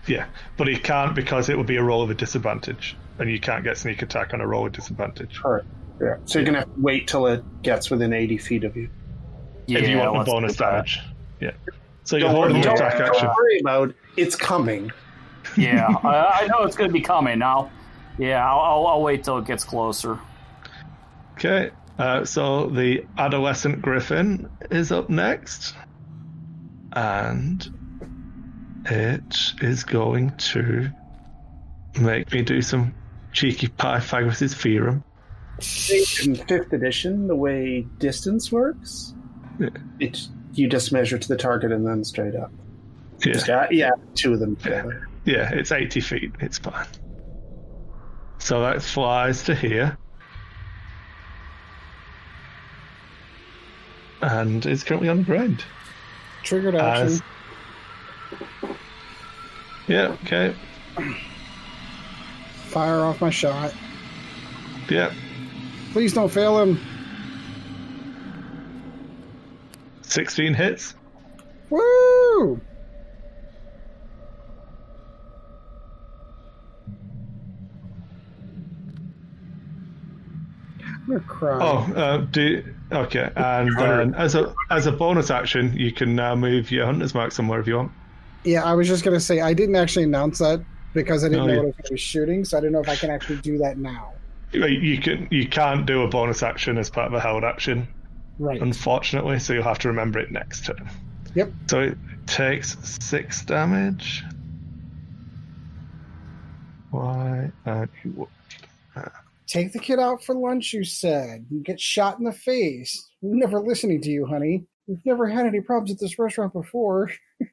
Yeah, 0.06 0.26
but 0.56 0.68
he 0.68 0.76
can't 0.76 1.14
because 1.14 1.48
it 1.48 1.56
would 1.56 1.66
be 1.66 1.76
a 1.76 1.82
roll 1.82 2.02
of 2.02 2.10
a 2.10 2.14
disadvantage, 2.14 2.96
and 3.18 3.30
you 3.30 3.40
can't 3.40 3.64
get 3.64 3.78
sneak 3.78 4.02
attack 4.02 4.34
on 4.34 4.40
a 4.40 4.46
roll 4.46 4.66
of 4.66 4.72
disadvantage. 4.72 5.40
Correct. 5.40 5.66
Yeah. 6.00 6.16
So 6.26 6.38
you're 6.38 6.46
gonna 6.46 6.58
have 6.58 6.74
to 6.74 6.80
wait 6.80 7.08
till 7.08 7.26
it 7.26 7.42
gets 7.62 7.90
within 7.90 8.12
80 8.12 8.38
feet 8.38 8.64
of 8.64 8.76
you. 8.76 8.88
Yeah, 9.66 9.78
if 9.80 9.88
you 9.88 9.98
want 9.98 10.24
the 10.26 10.30
bonus 10.30 10.52
do 10.52 10.58
that. 10.58 10.70
damage, 10.70 11.00
yeah. 11.40 11.50
So 12.04 12.16
you're 12.16 12.28
Don't 12.28 12.38
worry, 12.38 12.52
holding 12.52 12.62
your 12.62 12.76
don't, 12.76 12.86
attack 12.86 12.98
don't 12.98 13.08
action. 13.08 13.28
worry 13.36 13.58
about 13.60 13.94
it's 14.16 14.36
coming. 14.36 14.92
Yeah, 15.56 15.86
I, 16.04 16.42
I 16.42 16.46
know 16.48 16.64
it's 16.64 16.76
going 16.76 16.88
to 16.90 16.92
be 16.94 17.00
coming 17.00 17.38
now. 17.40 17.70
Yeah, 18.18 18.48
I'll, 18.48 18.60
I'll, 18.60 18.86
I'll 18.86 19.02
wait 19.02 19.24
till 19.24 19.38
it 19.38 19.46
gets 19.46 19.64
closer. 19.64 20.18
Okay, 21.32 21.70
uh, 21.98 22.24
so 22.24 22.66
the 22.68 23.04
adolescent 23.18 23.82
griffin 23.82 24.48
is 24.70 24.92
up 24.92 25.10
next, 25.10 25.74
and 26.92 27.68
it 28.90 29.52
is 29.62 29.84
going 29.84 30.30
to 30.36 30.90
make 32.00 32.32
me 32.32 32.42
do 32.42 32.62
some 32.62 32.94
cheeky 33.32 33.68
Pythagoras' 33.68 34.54
theorem. 34.54 35.02
In 36.24 36.34
fifth 36.34 36.72
edition, 36.72 37.26
the 37.28 37.36
way 37.36 37.86
distance 37.98 38.52
works, 38.52 39.14
Yeah. 39.58 39.70
it's 39.98 40.28
you 40.52 40.68
just 40.68 40.92
measure 40.92 41.18
to 41.18 41.28
the 41.28 41.36
target 41.36 41.72
and 41.72 41.86
then 41.86 42.04
straight 42.04 42.34
up. 42.34 42.50
Yeah, 43.24 43.32
Just 43.32 43.48
uh, 43.48 43.66
yeah, 43.70 43.90
two 44.14 44.34
of 44.34 44.40
them 44.40 44.56
together. 44.56 45.08
yeah, 45.24 45.50
it's 45.52 45.72
eighty 45.72 46.00
feet. 46.00 46.32
It's 46.40 46.58
fine. 46.58 46.86
So 48.38 48.60
that 48.60 48.82
flies 48.82 49.42
to 49.44 49.54
here. 49.54 49.96
And 54.22 54.64
it's 54.64 54.82
currently 54.82 55.08
on 55.08 55.18
the 55.18 55.24
ground. 55.24 55.64
Triggered 56.42 56.74
action. 56.74 57.06
As- 57.06 57.22
Yeah, 59.88 60.16
okay. 60.24 60.54
Fire 62.68 63.00
off 63.00 63.20
my 63.20 63.30
shot. 63.30 63.72
Yeah. 64.88 65.12
Please 65.92 66.12
don't 66.12 66.30
fail 66.30 66.58
him. 66.60 66.80
16 70.02 70.54
hits. 70.54 70.94
Woo! 71.70 72.60
I'm 81.06 81.06
gonna 81.06 81.20
cry. 81.20 81.58
Oh, 81.60 81.92
uh, 81.94 82.16
do 82.18 82.64
okay. 82.90 83.30
And 83.36 83.76
then 83.78 84.14
as 84.14 84.34
a 84.34 84.52
as 84.70 84.86
a 84.86 84.92
bonus 84.92 85.30
action, 85.30 85.72
you 85.76 85.92
can 85.92 86.16
now 86.16 86.34
move 86.34 86.70
your 86.70 86.86
hunter's 86.86 87.14
mark 87.14 87.30
somewhere 87.30 87.60
if 87.60 87.66
you 87.66 87.76
want. 87.76 87.92
Yeah, 88.47 88.62
I 88.64 88.74
was 88.74 88.86
just 88.89 89.05
gonna 89.05 89.20
say 89.20 89.40
I 89.40 89.52
didn't 89.52 89.74
actually 89.77 90.05
announce 90.05 90.39
that 90.39 90.64
because 90.94 91.24
I 91.24 91.28
didn't 91.28 91.47
No, 91.47 91.52
know 91.55 91.60
you- 91.62 91.66
what 91.68 91.77
I 91.85 91.89
was 91.90 92.01
shooting, 92.01 92.44
so 92.44 92.56
I 92.56 92.60
don't 92.60 92.73
know 92.73 92.81
if 92.81 92.89
I 92.89 92.94
can 92.97 93.10
actually 93.10 93.39
do 93.39 93.59
that 93.59 93.77
now. 93.77 94.12
You- 94.52 94.98
can 94.98 95.27
you 95.31 95.48
can't 95.48 95.85
do 95.85 96.02
a 96.02 96.09
bonus 96.09 96.43
action 96.43 96.78
as 96.78 96.89
part 96.89 97.09
of 97.09 97.14
a 97.14 97.20
held 97.20 97.43
action, 97.44 97.89
Right. 98.39 98.62
unfortunately. 98.62 99.40
So 99.40 99.52
you'll 99.52 99.64
have 99.64 99.81
to 99.81 99.89
remember 99.89 100.20
it 100.20 100.31
next 100.31 100.64
turn. 100.64 100.89
Yep. 101.35 101.52
So 101.66 101.81
it 101.81 101.98
takes 102.27 102.77
six 103.05 103.44
damage. 103.44 104.24
Why 106.90 107.51
aren't 107.66 107.90
you? 108.05 108.28
Take 109.48 109.73
the 109.73 109.78
kid 109.78 109.98
out 110.01 110.24
for 110.24 110.35
lunch, 110.35 110.73
you 110.73 110.82
said. 110.82 111.47
You 111.51 111.60
get 111.62 111.81
shot 111.81 112.18
in 112.18 112.24
the 112.24 112.32
face. 112.32 113.06
I'm 113.23 113.39
never 113.39 113.60
listening 113.60 114.01
to 114.02 114.10
you, 114.10 114.27
honey. 114.27 114.64
We've 114.89 115.05
never 115.05 115.28
had 115.28 115.47
any 115.47 115.60
problems 115.60 115.90
at 115.93 115.98
this 116.01 116.18
restaurant 116.18 116.52
before. 116.52 117.10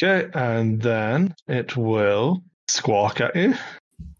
Okay, 0.00 0.30
and 0.32 0.80
then 0.80 1.34
it 1.48 1.76
will 1.76 2.44
squawk 2.68 3.20
at 3.20 3.34
you. 3.34 3.54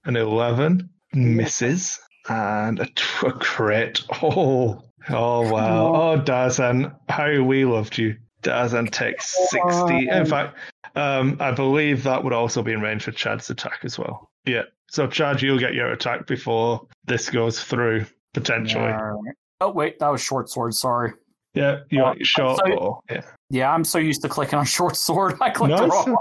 An 0.05 0.17
11 0.17 0.89
misses, 1.15 2.01
and 2.29 2.81
a, 2.81 2.87
t- 2.87 3.27
a 3.27 3.33
crit. 3.33 4.01
Oh, 4.23 4.83
oh 5.09 5.53
wow. 5.53 5.95
Oh, 5.95 6.21
Darzin, 6.21 6.95
how 7.09 7.43
we 7.43 7.65
loved 7.65 7.97
you. 7.97 8.17
Darzin 8.43 8.91
takes 8.91 9.35
60. 9.51 10.09
In 10.09 10.27
fact, 10.27 10.57
um, 10.97 11.37
I 11.41 11.53
believe 11.53 12.03
that 12.05 12.25
would 12.25 12.33
also 12.33 12.63
be 12.63 12.73
in 12.73 12.81
range 12.81 13.05
for 13.05 13.13
Chad's 13.13 13.51
attack 13.51 13.81
as 13.85 13.99
well. 13.99 14.31
Yeah. 14.47 14.63
So, 14.91 15.07
Chad, 15.07 15.43
you'll 15.43 15.59
get 15.59 15.75
your 15.75 15.93
attack 15.93 16.27
before 16.27 16.89
this 17.05 17.31
goes 17.31 17.63
through, 17.63 18.07
potentially. 18.35 18.85
Yeah, 18.85 19.13
Oh, 19.61 19.71
wait, 19.71 19.99
that 19.99 20.09
was 20.09 20.21
short 20.21 20.49
sword. 20.49 20.73
Sorry. 20.75 21.13
You 21.55 21.63
Uh, 21.63 21.81
want 21.93 22.19
your 22.19 22.25
short 22.27 22.59
so- 22.65 22.77
bow. 22.77 23.03
Yeah. 23.11 23.21
Yeah, 23.51 23.73
I'm 23.73 23.85
so 23.85 23.99
used 23.99 24.23
to 24.23 24.29
clicking 24.29 24.59
on 24.59 24.65
short 24.79 24.97
sword. 24.97 25.37
I 25.41 25.51
clicked 25.51 25.71
Nice. 25.81 25.91
wrong 25.91 26.17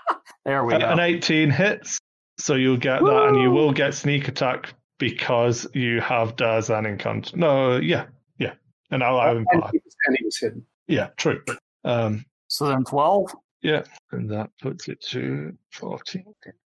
there 0.44 0.64
we 0.64 0.72
go. 0.72 0.78
An 0.78 0.98
18 0.98 1.50
hits, 1.50 1.98
so 2.38 2.54
you'll 2.54 2.76
get 2.76 3.02
that, 3.02 3.24
and 3.28 3.40
you 3.40 3.50
will 3.50 3.72
get 3.72 3.94
sneak 3.94 4.26
attack 4.28 4.74
because 4.98 5.66
you 5.74 6.00
have 6.00 6.36
Darzin 6.36 6.86
in 6.88 6.98
control. 6.98 7.38
No, 7.40 7.76
yeah, 7.76 8.06
yeah, 8.38 8.54
and 8.90 9.02
I'll 9.04 9.14
allow 9.14 9.36
him 9.36 9.44
part. 9.46 9.70
he, 9.72 9.78
was, 9.84 9.96
and 10.06 10.16
he 10.18 10.24
was 10.24 10.38
hidden. 10.38 10.66
Yeah, 10.88 11.08
true. 11.16 11.40
Um, 11.84 12.24
So 12.48 12.66
then 12.66 12.84
12. 12.84 13.30
yeah, 13.62 13.82
and 14.10 14.28
that 14.30 14.50
puts 14.60 14.88
it 14.88 15.00
to 15.10 15.56
14. 15.72 16.24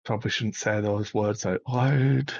Probably 0.05 0.31
shouldn't 0.31 0.55
say 0.55 0.81
those 0.81 1.13
words 1.13 1.45
out 1.45 1.61
loud. 1.67 2.33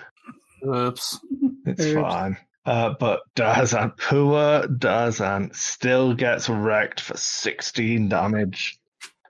Oops. 0.65 1.19
It's 1.67 1.85
Oops. 1.85 2.01
fine. 2.01 2.37
Uh, 2.69 2.93
but 2.99 3.21
Darzin, 3.35 3.97
poor 3.97 4.61
Darzin, 4.67 5.55
still 5.55 6.13
gets 6.13 6.47
wrecked 6.49 7.01
for 7.01 7.17
16 7.17 8.09
damage. 8.09 8.77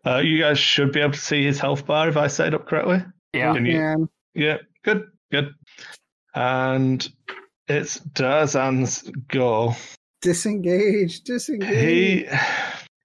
Uh, 0.06 0.18
you 0.18 0.40
guys 0.40 0.60
should 0.60 0.92
be 0.92 1.00
able 1.00 1.14
to 1.14 1.20
see 1.20 1.46
his 1.46 1.58
health 1.58 1.86
bar 1.86 2.10
if 2.10 2.18
I 2.18 2.28
set 2.28 2.48
it 2.48 2.54
up 2.54 2.68
correctly. 2.68 3.02
Yeah. 3.32 3.54
Can 3.54 3.66
you- 3.66 3.78
Man, 3.78 4.10
Yeah, 4.34 4.58
good, 4.84 5.06
good. 5.32 5.54
And 6.36 7.08
it's 7.70 8.00
Darzin's 8.00 9.10
go. 9.30 9.74
disengage, 10.22 11.22
disengage. 11.22 11.78
He 11.78 12.28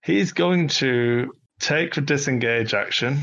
he's 0.02 0.32
going 0.32 0.66
to 0.69 1.32
take 1.61 1.94
the 1.94 2.01
disengage 2.01 2.74
action. 2.74 3.19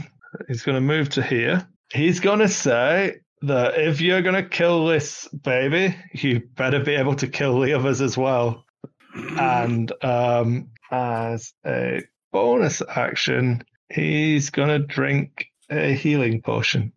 He's 0.47 0.63
going 0.63 0.75
to 0.75 0.81
move 0.81 1.09
to 1.09 1.21
here. 1.21 1.67
He's 1.93 2.21
going 2.21 2.39
to 2.39 2.47
say 2.47 3.17
that 3.41 3.77
if 3.77 4.01
you're 4.01 4.21
going 4.21 4.35
to 4.35 4.47
kill 4.47 4.85
this 4.85 5.27
baby, 5.29 5.95
you 6.13 6.41
better 6.55 6.79
be 6.83 6.95
able 6.95 7.15
to 7.15 7.27
kill 7.27 7.59
the 7.59 7.73
others 7.73 8.01
as 8.01 8.17
well. 8.17 8.65
And 9.13 9.91
um, 10.03 10.69
as 10.91 11.53
a 11.65 12.03
bonus 12.31 12.81
action, 12.87 13.63
he's 13.89 14.49
going 14.51 14.69
to 14.69 14.79
drink 14.79 15.47
a 15.69 15.93
healing 15.93 16.41
potion. 16.41 16.93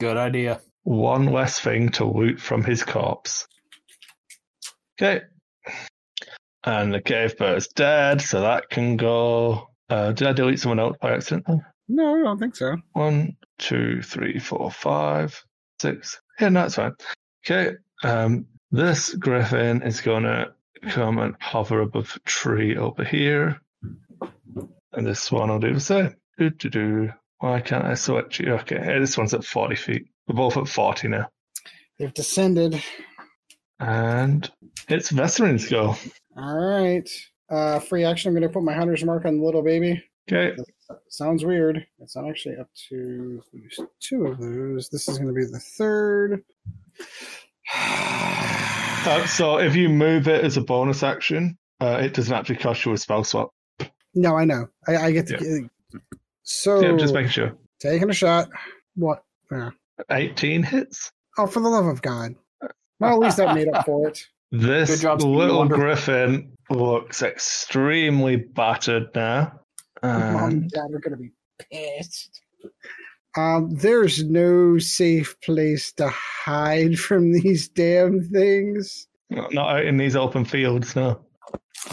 Good 0.00 0.16
idea. 0.16 0.60
One 0.82 1.26
less 1.26 1.60
thing 1.60 1.90
to 1.90 2.04
loot 2.04 2.40
from 2.40 2.64
his 2.64 2.82
corpse. 2.82 3.46
Okay. 5.00 5.22
And 6.64 6.92
the 6.92 7.00
cave 7.00 7.38
bird's 7.38 7.68
dead, 7.68 8.20
so 8.20 8.42
that 8.42 8.68
can 8.68 8.96
go. 8.96 9.68
Uh, 9.88 10.12
did 10.12 10.28
I 10.28 10.32
delete 10.32 10.60
someone 10.60 10.78
else 10.78 10.96
by 11.00 11.14
accident? 11.14 11.46
No, 11.88 12.20
I 12.20 12.22
don't 12.22 12.38
think 12.38 12.54
so. 12.54 12.76
One, 12.92 13.36
two, 13.58 14.02
three, 14.02 14.38
four, 14.38 14.70
five, 14.70 15.42
six. 15.80 16.20
Yeah, 16.38 16.50
no, 16.50 16.64
it's 16.64 16.76
fine. 16.76 16.94
Okay. 17.44 17.76
Um, 18.02 18.46
this 18.70 19.14
griffin 19.14 19.82
is 19.82 20.00
going 20.00 20.24
to 20.24 20.52
come 20.90 21.18
and 21.18 21.34
hover 21.40 21.80
above 21.80 22.16
a 22.16 22.20
tree 22.20 22.76
over 22.76 23.04
here. 23.04 23.60
And 24.92 25.06
this 25.06 25.30
one 25.30 25.50
will 25.50 25.58
do 25.58 25.74
the 25.74 25.80
same. 25.80 26.14
Do, 26.38 26.50
do, 26.50 26.70
do. 26.70 27.12
Why 27.38 27.60
can't 27.60 27.84
I 27.84 27.94
switch 27.94 28.40
you? 28.40 28.54
Okay, 28.54 28.78
hey, 28.78 28.98
this 28.98 29.16
one's 29.16 29.34
at 29.34 29.44
40 29.44 29.76
feet. 29.76 30.06
We're 30.28 30.36
both 30.36 30.56
at 30.56 30.68
40 30.68 31.08
now. 31.08 31.28
They've 31.98 32.12
descended. 32.12 32.82
And 33.78 34.50
it's 34.88 35.10
Vesserin's 35.10 35.68
go. 35.68 35.96
All 36.36 36.56
right. 36.56 37.08
Uh, 37.48 37.78
free 37.80 38.04
action. 38.04 38.28
I'm 38.28 38.34
going 38.34 38.48
to 38.48 38.52
put 38.52 38.62
my 38.62 38.74
hunter's 38.74 39.04
mark 39.04 39.24
on 39.24 39.38
the 39.38 39.44
little 39.44 39.62
baby. 39.62 40.02
Okay. 40.32 40.56
Sounds 41.08 41.44
weird. 41.44 41.84
It's 41.98 42.14
not 42.16 42.28
actually 42.28 42.56
up 42.56 42.68
to 42.88 43.42
two 44.00 44.26
of 44.26 44.38
those. 44.38 44.88
This 44.88 45.08
is 45.08 45.18
going 45.18 45.28
to 45.28 45.34
be 45.34 45.44
the 45.44 45.58
third. 45.60 46.42
Uh, 49.02 49.26
so 49.26 49.56
if 49.58 49.74
you 49.74 49.88
move 49.88 50.28
it 50.28 50.44
as 50.44 50.58
a 50.58 50.60
bonus 50.60 51.02
action, 51.02 51.56
uh, 51.80 51.98
it 52.02 52.12
doesn't 52.12 52.34
actually 52.34 52.56
cost 52.56 52.84
you 52.84 52.92
a 52.92 52.98
spell 52.98 53.24
swap. 53.24 53.48
no, 54.14 54.36
I 54.36 54.44
know. 54.44 54.66
I, 54.86 54.96
I 54.96 55.10
get 55.12 55.26
to. 55.28 55.70
So 56.42 56.80
Yeah, 56.80 56.98
just 56.98 57.14
making 57.14 57.30
sure. 57.30 57.56
taking 57.80 58.10
a 58.10 58.12
shot. 58.12 58.50
What? 58.96 59.22
Yeah. 59.50 59.70
18 60.10 60.62
hits. 60.64 61.12
Oh, 61.38 61.46
for 61.46 61.60
the 61.60 61.68
love 61.70 61.86
of 61.86 62.02
God! 62.02 62.34
Well, 62.98 63.14
at 63.14 63.18
least 63.20 63.38
that 63.38 63.54
made 63.54 63.68
up 63.72 63.86
for 63.86 64.08
it. 64.08 64.22
This 64.52 65.00
job, 65.00 65.22
little 65.22 65.58
Wonder. 65.58 65.76
griffin 65.76 66.52
looks 66.68 67.22
extremely 67.22 68.36
battered 68.36 69.14
now. 69.14 69.60
Mom 70.02 70.22
And 70.22 70.52
and 70.62 70.70
Dad 70.70 70.92
are 70.94 70.98
going 70.98 71.12
to 71.12 71.16
be 71.16 71.32
pissed. 71.70 72.40
Um, 73.36 73.70
there's 73.76 74.24
no 74.24 74.78
safe 74.78 75.36
place 75.40 75.92
to 75.94 76.08
hide 76.08 76.98
from 76.98 77.32
these 77.32 77.68
damn 77.68 78.22
things. 78.24 79.06
Not 79.30 79.76
out 79.76 79.84
in 79.84 79.96
these 79.96 80.16
open 80.16 80.44
fields, 80.44 80.96
no. 80.96 81.20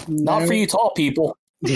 Not 0.07 0.47
for 0.47 0.53
you 0.53 0.67
tall 0.67 0.91
people. 0.95 1.37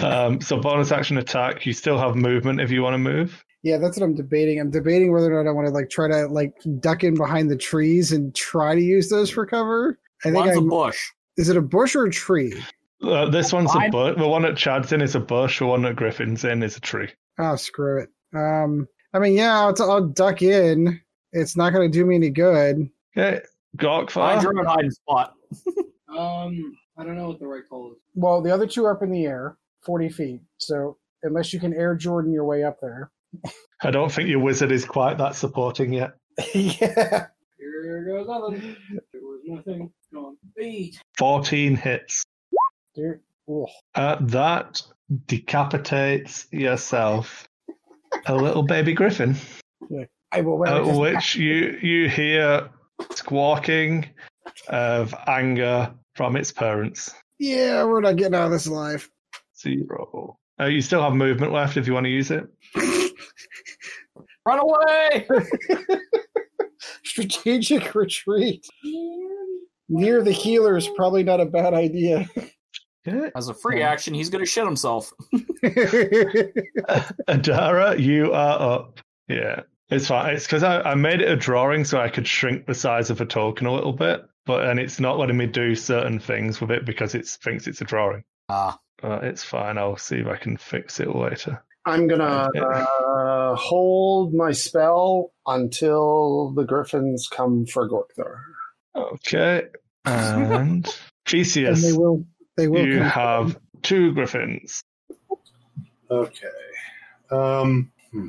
Um, 0.00 0.40
so 0.40 0.58
bonus 0.58 0.90
action 0.90 1.18
attack. 1.18 1.66
You 1.66 1.72
still 1.74 1.98
have 1.98 2.16
movement 2.16 2.60
if 2.62 2.70
you 2.70 2.82
want 2.82 2.94
to 2.94 2.98
move. 2.98 3.44
yeah, 3.62 3.76
that's 3.76 3.98
what 3.98 4.04
I'm 4.04 4.14
debating. 4.14 4.58
I'm 4.58 4.70
debating 4.70 5.12
whether 5.12 5.32
or 5.38 5.44
not 5.44 5.50
I 5.50 5.52
want 5.52 5.66
to 5.68 5.72
like 5.72 5.90
try 5.90 6.08
to 6.08 6.26
like 6.28 6.52
duck 6.80 7.04
in 7.04 7.14
behind 7.14 7.50
the 7.50 7.56
trees 7.56 8.10
and 8.10 8.34
try 8.34 8.74
to 8.74 8.80
use 8.80 9.10
those 9.10 9.28
for 9.30 9.44
cover. 9.44 9.98
I 10.24 10.30
think 10.30 10.36
One's 10.46 10.56
a 10.56 10.60
I'm, 10.60 10.68
bush. 10.70 10.98
is 11.36 11.50
it 11.50 11.58
a 11.58 11.62
bush 11.62 11.94
or 11.94 12.06
a 12.06 12.10
tree? 12.10 12.54
Uh, 13.02 13.28
this 13.28 13.52
one's 13.52 13.70
a 13.70 13.74
Fine. 13.74 13.90
bush. 13.90 14.18
The 14.18 14.26
one 14.28 14.44
at 14.44 14.56
Chad's 14.56 14.92
in 14.92 15.00
is 15.02 15.14
a 15.14 15.20
bush. 15.20 15.58
The 15.58 15.66
one 15.66 15.84
at 15.84 15.96
Griffin's 15.96 16.44
in 16.44 16.62
is 16.62 16.76
a 16.76 16.80
tree. 16.80 17.08
Oh, 17.38 17.56
screw 17.56 18.00
it. 18.00 18.08
Um, 18.34 18.88
I 19.12 19.18
mean, 19.18 19.34
yeah, 19.34 19.58
I'll, 19.60 19.74
I'll 19.90 20.06
duck 20.06 20.42
in. 20.42 21.00
It's 21.32 21.56
not 21.56 21.72
going 21.72 21.90
to 21.90 21.98
do 21.98 22.06
me 22.06 22.16
any 22.16 22.30
good. 22.30 22.88
Okay, 23.16 23.40
Gawk 23.76 24.10
Find 24.10 24.40
fire. 24.40 24.52
your 24.52 24.60
own 24.60 24.66
hiding 24.66 24.90
spot. 24.90 25.34
Um, 26.16 26.72
I 26.96 27.04
don't 27.04 27.16
know 27.16 27.28
what 27.28 27.40
the 27.40 27.46
right 27.46 27.62
call 27.68 27.92
is. 27.92 27.98
Well, 28.14 28.40
the 28.40 28.50
other 28.50 28.66
two 28.66 28.86
are 28.86 28.92
up 28.92 29.02
in 29.02 29.10
the 29.10 29.26
air, 29.26 29.58
40 29.84 30.08
feet. 30.08 30.40
So 30.56 30.96
unless 31.24 31.52
you 31.52 31.60
can 31.60 31.74
air 31.74 31.94
Jordan 31.94 32.32
your 32.32 32.44
way 32.44 32.64
up 32.64 32.78
there. 32.80 33.10
I 33.82 33.90
don't 33.90 34.10
think 34.10 34.30
your 34.30 34.38
wizard 34.38 34.72
is 34.72 34.86
quite 34.86 35.18
that 35.18 35.34
supporting 35.34 35.92
yet. 35.92 36.12
yeah. 36.54 37.26
Here 37.58 38.06
goes 38.08 38.26
nothing. 38.26 38.76
There 39.12 39.20
was 39.20 39.40
nothing. 39.44 39.92
Gone. 40.14 40.38
Eight. 40.58 40.98
14 41.18 41.74
hits. 41.76 42.24
Dude. 42.96 43.20
Uh, 43.94 44.16
that 44.20 44.82
decapitates 45.26 46.46
yourself. 46.50 47.48
A 48.26 48.34
little 48.34 48.62
baby 48.62 48.94
griffin, 48.94 49.36
I 50.32 50.40
will 50.40 50.58
wear 50.58 50.72
uh, 50.72 50.88
it. 50.88 50.98
which 50.98 51.36
you 51.36 51.78
you 51.82 52.08
hear 52.08 52.70
squawking 53.12 54.08
of 54.68 55.14
anger 55.26 55.92
from 56.14 56.36
its 56.36 56.50
parents. 56.50 57.14
Yeah, 57.38 57.84
we're 57.84 58.00
not 58.00 58.16
getting 58.16 58.34
out 58.34 58.46
of 58.46 58.50
this 58.50 58.66
alive. 58.66 59.08
Zero. 59.58 60.38
Uh, 60.58 60.64
you 60.64 60.80
still 60.80 61.02
have 61.02 61.14
movement 61.14 61.52
left 61.52 61.76
if 61.76 61.86
you 61.86 61.92
want 61.92 62.04
to 62.04 62.10
use 62.10 62.30
it. 62.30 62.46
Run 64.46 64.58
away! 64.58 65.28
Strategic 67.04 67.94
retreat. 67.94 68.66
Near 69.88 70.22
the 70.22 70.32
healer 70.32 70.76
is 70.76 70.88
probably 70.96 71.22
not 71.22 71.40
a 71.40 71.46
bad 71.46 71.74
idea. 71.74 72.28
Okay. 73.06 73.30
As 73.36 73.48
a 73.48 73.54
free 73.54 73.82
action, 73.82 74.14
he's 74.14 74.30
going 74.30 74.44
to 74.44 74.50
shit 74.50 74.64
himself. 74.64 75.12
Adara, 77.28 77.98
you 77.98 78.32
are 78.32 78.60
up. 78.74 79.00
Yeah, 79.28 79.62
it's 79.90 80.06
fine. 80.08 80.34
It's 80.34 80.46
because 80.46 80.62
I, 80.62 80.80
I 80.80 80.94
made 80.94 81.20
it 81.20 81.30
a 81.30 81.36
drawing 81.36 81.84
so 81.84 82.00
I 82.00 82.08
could 82.08 82.26
shrink 82.26 82.66
the 82.66 82.74
size 82.74 83.10
of 83.10 83.20
a 83.20 83.26
token 83.26 83.66
a 83.66 83.72
little 83.72 83.92
bit, 83.92 84.22
but 84.44 84.64
and 84.68 84.78
it's 84.80 85.00
not 85.00 85.18
letting 85.18 85.36
me 85.36 85.46
do 85.46 85.74
certain 85.74 86.18
things 86.18 86.60
with 86.60 86.70
it 86.70 86.84
because 86.84 87.14
it 87.14 87.26
thinks 87.26 87.66
it's 87.66 87.80
a 87.80 87.84
drawing. 87.84 88.24
Ah, 88.48 88.78
Uh, 89.02 89.20
it's 89.22 89.42
fine. 89.44 89.78
I'll 89.78 89.96
see 89.96 90.16
if 90.18 90.26
I 90.26 90.36
can 90.36 90.56
fix 90.56 91.00
it 91.00 91.14
later. 91.14 91.62
I'm 91.84 92.08
gonna 92.08 92.48
uh, 92.56 93.54
hold 93.54 94.34
my 94.34 94.50
spell 94.52 95.32
until 95.46 96.52
the 96.52 96.64
griffins 96.64 97.28
come 97.30 97.64
for 97.66 97.88
Gorkthar. 97.88 98.40
Okay, 98.96 99.66
and 100.04 100.88
and 101.32 101.76
they 101.76 101.92
will. 101.92 102.24
They 102.56 102.68
will. 102.68 102.86
you 102.86 102.98
come. 102.98 103.08
have 103.08 103.60
two 103.82 104.12
griffins. 104.12 104.82
Okay. 106.10 106.46
Um, 107.30 107.90
hmm. 108.12 108.28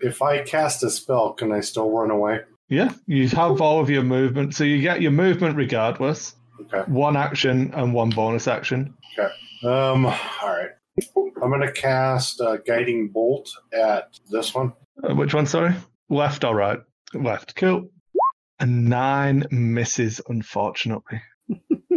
if 0.00 0.20
I 0.22 0.42
cast 0.42 0.82
a 0.82 0.90
spell, 0.90 1.32
can 1.32 1.52
I 1.52 1.60
still 1.60 1.90
run 1.90 2.10
away? 2.10 2.40
Yeah, 2.68 2.92
you 3.06 3.28
have 3.30 3.62
all 3.62 3.80
of 3.80 3.88
your 3.88 4.02
movement, 4.02 4.54
so 4.54 4.64
you 4.64 4.82
get 4.82 5.00
your 5.00 5.10
movement 5.10 5.56
regardless. 5.56 6.34
Okay. 6.60 6.90
One 6.90 7.16
action 7.16 7.72
and 7.74 7.94
one 7.94 8.10
bonus 8.10 8.46
action. 8.46 8.94
Um, 9.64 10.06
all 10.06 10.14
right. 10.44 10.70
I'm 11.42 11.50
going 11.50 11.60
to 11.60 11.72
cast 11.72 12.40
a 12.40 12.60
guiding 12.66 13.08
bolt 13.08 13.50
at 13.72 14.18
this 14.30 14.54
one. 14.54 14.72
Uh, 15.02 15.14
which 15.14 15.34
one, 15.34 15.46
sorry? 15.46 15.74
Left 16.08 16.44
or 16.44 16.54
right? 16.54 16.78
Left. 17.14 17.54
Cool. 17.56 17.90
A 18.60 18.66
nine 18.66 19.46
misses, 19.50 20.20
unfortunately. 20.28 21.22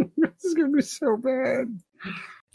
this 0.42 0.50
is 0.50 0.54
gonna 0.54 0.70
be 0.72 0.82
so 0.82 1.16
bad. 1.16 1.66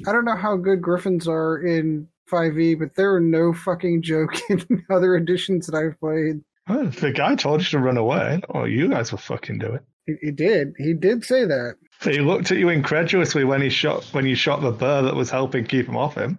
I 0.08 0.12
don't 0.12 0.26
know 0.26 0.36
how 0.36 0.58
good 0.58 0.82
griffins 0.82 1.28
are 1.28 1.60
in 1.60 2.08
5e, 2.32 2.78
but 2.80 2.96
there 2.96 3.14
are 3.16 3.20
no 3.22 3.54
fucking 3.54 4.02
joke 4.04 4.34
in 4.50 4.86
other 4.92 5.16
editions 5.16 5.68
that 5.68 5.76
I've 5.78 6.00
played. 6.00 6.42
The 6.68 7.14
guy 7.16 7.36
told 7.36 7.62
you 7.62 7.68
to 7.68 7.80
run 7.80 7.96
away. 7.98 8.42
Oh, 8.54 8.66
you 8.66 8.90
guys 8.90 9.12
were 9.14 9.18
fucking 9.18 9.60
do 9.60 9.74
it. 9.74 9.84
He, 10.06 10.16
he 10.22 10.32
did. 10.32 10.74
He 10.78 10.94
did 10.94 11.24
say 11.24 11.46
that. 11.46 11.76
He 12.04 12.20
looked 12.20 12.52
at 12.52 12.58
you 12.58 12.70
incredulously 12.70 13.44
when 13.46 13.62
he 13.62 13.70
shot 13.70 14.04
when 14.12 14.26
you 14.26 14.36
shot 14.36 14.62
the 14.62 14.72
bird 14.72 15.04
that 15.06 15.16
was 15.16 15.30
helping 15.32 15.66
keep 15.66 15.88
him 15.88 15.96
off 15.98 16.16
him. 16.16 16.38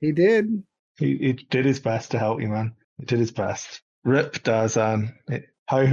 He 0.00 0.12
did. 0.12 0.62
He, 0.98 1.16
he 1.18 1.32
did 1.32 1.64
his 1.64 1.80
best 1.80 2.12
to 2.12 2.18
help 2.18 2.40
you, 2.40 2.48
man. 2.48 2.74
He 2.98 3.04
did 3.06 3.18
his 3.18 3.32
best. 3.32 3.82
Rip 4.04 4.34
Darzin. 4.44 5.12
It- 5.28 5.46
How 5.66 5.84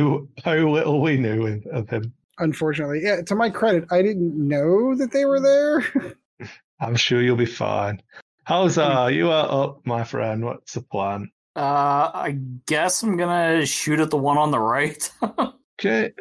how 0.44 0.54
little 0.56 1.02
we 1.02 1.18
knew 1.18 1.48
of- 1.48 1.66
of 1.66 1.90
him. 1.90 2.14
Unfortunately, 2.40 3.02
yeah. 3.04 3.22
To 3.24 3.36
my 3.36 3.50
credit, 3.50 3.86
I 3.92 4.02
didn't 4.02 4.36
know 4.36 4.96
that 4.96 5.12
they 5.12 5.26
were 5.26 5.40
there. 5.40 6.16
I'm 6.80 6.96
sure 6.96 7.22
you'll 7.22 7.38
be 7.38 7.46
fine. 7.46 8.02
How's 8.44 8.78
uh 8.78 9.10
you 9.12 9.32
are 9.32 9.64
up, 9.64 9.86
my 9.86 10.04
friend? 10.04 10.44
What's 10.46 10.74
the 10.74 10.82
plan? 10.82 11.32
uh, 11.56 12.12
I 12.14 12.38
guess 12.68 13.02
I'm 13.02 13.16
going 13.16 13.60
to 13.62 13.66
shoot 13.66 14.02
at 14.02 14.10
the 14.10 14.18
one 14.18 14.38
on 14.38 14.52
the 14.52 14.60
right. 14.60 15.10
Okay. 15.78 16.12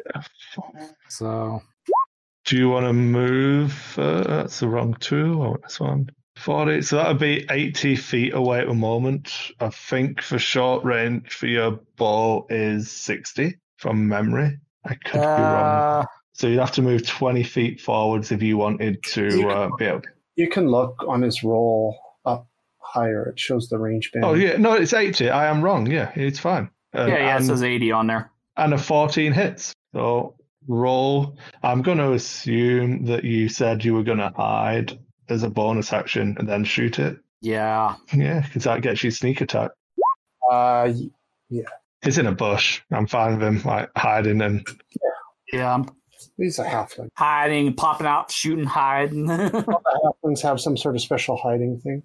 so, 1.07 1.61
Do 2.43 2.57
you 2.57 2.69
want 2.69 2.85
to 2.87 2.91
move? 2.93 3.95
Uh, 3.97 4.23
that's 4.23 4.59
the 4.59 4.67
wrong 4.67 4.95
two. 4.99 5.41
I 5.41 5.47
want 5.47 5.63
this 5.63 5.79
one. 5.79 6.09
40. 6.37 6.81
So 6.81 6.97
that 6.97 7.07
would 7.07 7.19
be 7.19 7.45
80 7.49 7.95
feet 7.95 8.33
away 8.33 8.59
at 8.59 8.67
the 8.67 8.73
moment. 8.73 9.31
I 9.61 9.69
think 9.69 10.21
for 10.21 10.37
short 10.39 10.83
range 10.83 11.31
for 11.33 11.47
your 11.47 11.79
ball 11.95 12.47
is 12.49 12.91
60 12.91 13.55
from 13.77 14.09
memory. 14.09 14.57
I 14.85 14.95
could 14.95 15.13
be 15.13 15.19
wrong. 15.19 16.01
uh, 16.01 16.05
So 16.33 16.47
you'd 16.47 16.59
have 16.59 16.71
to 16.73 16.81
move 16.81 17.05
20 17.07 17.43
feet 17.43 17.81
forwards 17.81 18.31
if 18.31 18.41
you 18.43 18.57
wanted 18.57 19.01
to 19.03 19.47
uh, 19.49 19.69
be 19.77 19.85
able. 19.85 20.01
You 20.35 20.49
can 20.49 20.67
look 20.69 21.03
on 21.07 21.21
his 21.21 21.43
roll 21.43 21.97
up 22.25 22.47
higher. 22.79 23.29
It 23.29 23.39
shows 23.39 23.69
the 23.69 23.77
range 23.79 24.11
band. 24.11 24.25
Oh, 24.25 24.33
yeah. 24.33 24.57
No, 24.57 24.73
it's 24.73 24.93
80. 24.93 25.29
I 25.29 25.47
am 25.47 25.61
wrong. 25.61 25.89
Yeah, 25.89 26.11
it's 26.15 26.39
fine. 26.39 26.69
Uh, 26.95 27.05
yeah, 27.07 27.17
yeah, 27.17 27.37
it 27.39 27.43
says 27.45 27.63
80 27.63 27.91
on 27.91 28.07
there. 28.07 28.31
and 28.57 28.73
a 28.73 28.77
14 28.77 29.31
hits. 29.33 29.73
So 29.93 30.35
roll. 30.67 31.37
I'm 31.63 31.81
going 31.81 31.97
to 31.99 32.11
assume 32.13 33.05
that 33.05 33.23
you 33.23 33.47
said 33.49 33.83
you 33.85 33.93
were 33.93 34.03
going 34.03 34.17
to 34.19 34.31
hide 34.35 34.97
as 35.29 35.43
a 35.43 35.49
bonus 35.49 35.91
action 35.93 36.35
and 36.39 36.47
then 36.47 36.63
shoot 36.65 36.99
it. 36.99 37.17
Yeah. 37.41 37.95
Yeah, 38.13 38.41
because 38.41 38.63
that 38.65 38.81
gets 38.81 39.03
you 39.03 39.11
sneak 39.11 39.41
attack. 39.41 39.71
Uh, 40.51 40.91
He's 42.03 42.17
in 42.17 42.27
a 42.27 42.31
bush. 42.31 42.81
I'm 42.91 43.07
fine 43.07 43.39
with 43.39 43.47
him 43.47 43.61
like 43.63 43.89
hiding 43.97 44.41
and 44.41 44.65
Yeah, 45.51 45.73
I'm 45.73 45.85
he's 46.37 46.59
a 46.59 46.63
halfling. 46.65 47.09
hiding, 47.15 47.73
popping 47.75 48.07
out, 48.07 48.31
shooting, 48.31 48.65
hiding. 48.65 49.25
Halflings 49.27 50.41
have 50.43 50.59
some 50.59 50.77
sort 50.77 50.95
of 50.95 51.01
special 51.01 51.37
hiding 51.37 51.79
thing. 51.79 52.03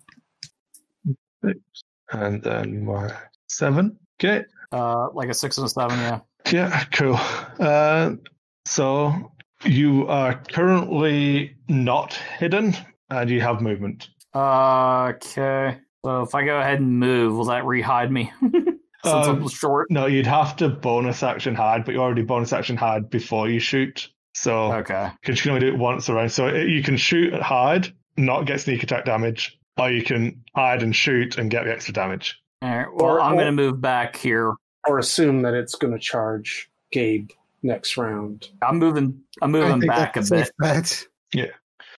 and 2.12 2.42
then 2.42 2.84
my 2.84 3.12
seven. 3.48 3.98
Okay. 4.22 4.44
uh, 4.72 5.08
like 5.12 5.28
a 5.28 5.34
six 5.34 5.58
and 5.58 5.66
a 5.66 5.68
seven, 5.70 5.98
yeah. 5.98 6.20
Yeah, 6.52 6.84
cool. 6.92 7.16
Uh, 7.58 8.12
so 8.66 9.32
you 9.64 10.06
are 10.08 10.34
currently 10.50 11.56
not 11.68 12.14
hidden 12.14 12.74
and 13.10 13.28
you 13.30 13.40
have 13.40 13.60
movement. 13.60 14.08
Uh, 14.34 15.12
okay. 15.16 15.78
So 16.04 16.22
if 16.22 16.34
I 16.34 16.44
go 16.44 16.58
ahead 16.58 16.80
and 16.80 16.98
move, 16.98 17.34
will 17.36 17.44
that 17.46 17.66
re-hide 17.66 18.10
me? 18.10 18.32
Since 19.04 19.26
Um, 19.26 19.42
I'm 19.42 19.48
short. 19.48 19.90
No, 19.90 20.06
you'd 20.06 20.26
have 20.26 20.56
to 20.56 20.68
bonus 20.68 21.22
action 21.22 21.54
hide, 21.54 21.84
but 21.84 21.94
you 21.94 22.00
already 22.00 22.22
bonus 22.22 22.52
action 22.52 22.76
hide 22.76 23.08
before 23.10 23.48
you 23.48 23.58
shoot. 23.58 24.08
So 24.34 24.72
Okay. 24.74 25.10
because 25.20 25.38
you 25.38 25.42
can 25.42 25.50
only 25.52 25.60
do 25.66 25.74
it 25.74 25.78
once 25.78 26.08
around. 26.08 26.30
So 26.30 26.46
it- 26.48 26.68
you 26.68 26.82
can 26.82 26.96
shoot 26.96 27.32
and 27.32 27.42
hide, 27.42 27.88
not 28.16 28.44
get 28.46 28.60
sneak 28.60 28.82
attack 28.82 29.04
damage, 29.06 29.58
or 29.78 29.90
you 29.90 30.02
can 30.02 30.42
hide 30.54 30.82
and 30.82 30.94
shoot 30.94 31.38
and 31.38 31.50
get 31.50 31.64
the 31.64 31.72
extra 31.72 31.94
damage. 31.94 32.38
All 32.62 32.68
right. 32.76 32.86
Well, 32.94 33.06
Or- 33.12 33.20
I'm 33.20 33.34
going 33.34 33.46
to 33.46 33.52
move 33.52 33.80
back 33.80 34.16
here. 34.16 34.54
Or 34.86 34.98
assume 34.98 35.42
that 35.42 35.54
it's 35.54 35.74
going 35.74 35.92
to 35.92 35.98
charge 35.98 36.70
Gabe 36.92 37.30
next 37.62 37.96
round. 37.96 38.48
I'm 38.62 38.78
moving. 38.78 39.20
I'm 39.42 39.50
moving 39.50 39.80
back 39.80 40.16
a 40.16 40.20
bit, 40.20 40.26
safe 40.26 40.50
bet. 40.58 41.06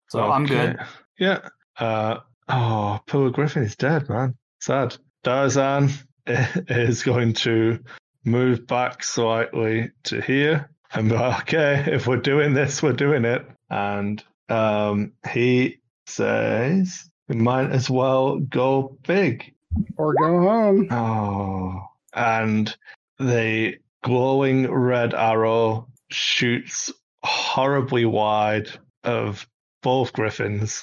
so 0.09 0.31
I'm 0.31 0.47
good. 0.47 0.79
Yeah. 1.19 1.41
Uh, 1.79 2.19
oh, 2.49 3.01
Pillar 3.07 3.31
Griffin 3.31 3.63
is 3.63 3.77
dead, 3.77 4.09
man. 4.09 4.37
Sad. 4.61 4.97
Darzin 5.25 5.93
is 6.69 7.03
going 7.03 7.35
to 7.35 7.81
move 8.25 8.67
back 8.67 9.03
slightly 9.03 9.91
to 10.05 10.21
here 10.21 10.71
and 10.93 11.09
be 11.09 11.15
like, 11.15 11.43
okay, 11.43 11.85
if 11.93 12.07
we're 12.07 12.17
doing 12.19 12.53
this, 12.53 12.83
we're 12.83 12.93
doing 12.93 13.25
it. 13.25 13.47
And 13.69 14.23
um, 14.49 15.13
he 15.31 15.79
says, 16.07 17.05
we 17.29 17.37
might 17.37 17.71
as 17.71 17.89
well 17.89 18.39
go 18.39 18.99
big. 19.07 19.55
Or 19.97 20.15
go 20.15 20.41
home. 20.41 20.89
Oh, 20.91 21.83
and 22.13 22.75
the 23.19 23.77
glowing 24.03 24.69
red 24.71 25.15
arrow 25.15 25.87
shoots 26.11 26.93
horribly 27.23 28.05
wide 28.05 28.69
of 29.05 29.47
both 29.83 30.13
griffins. 30.13 30.83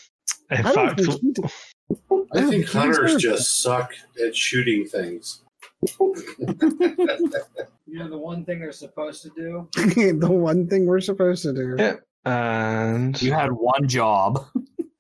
In 0.50 0.66
I 0.66 0.74
fact, 0.74 1.02
think 1.02 1.22
he 1.22 1.32
did- 1.34 1.52
I 1.92 1.96
Yeah, 2.40 2.50
think 2.50 2.68
hunters 2.68 3.16
just 3.16 3.62
suck 3.62 3.94
at 4.24 4.36
shooting 4.36 4.86
things. 4.86 5.42
You 7.90 8.00
know 8.00 8.10
the 8.10 8.18
one 8.18 8.44
thing 8.44 8.60
they're 8.60 8.72
supposed 8.74 9.22
to 9.24 9.30
do. 9.30 9.70
the 10.20 10.30
one 10.30 10.68
thing 10.68 10.86
we're 10.88 11.00
supposed 11.00 11.44
to 11.44 11.54
do. 11.54 11.76
Yeah. 11.80 11.94
and 12.26 13.20
You 13.22 13.32
had 13.32 13.52
one 13.54 13.88
job. 13.88 14.46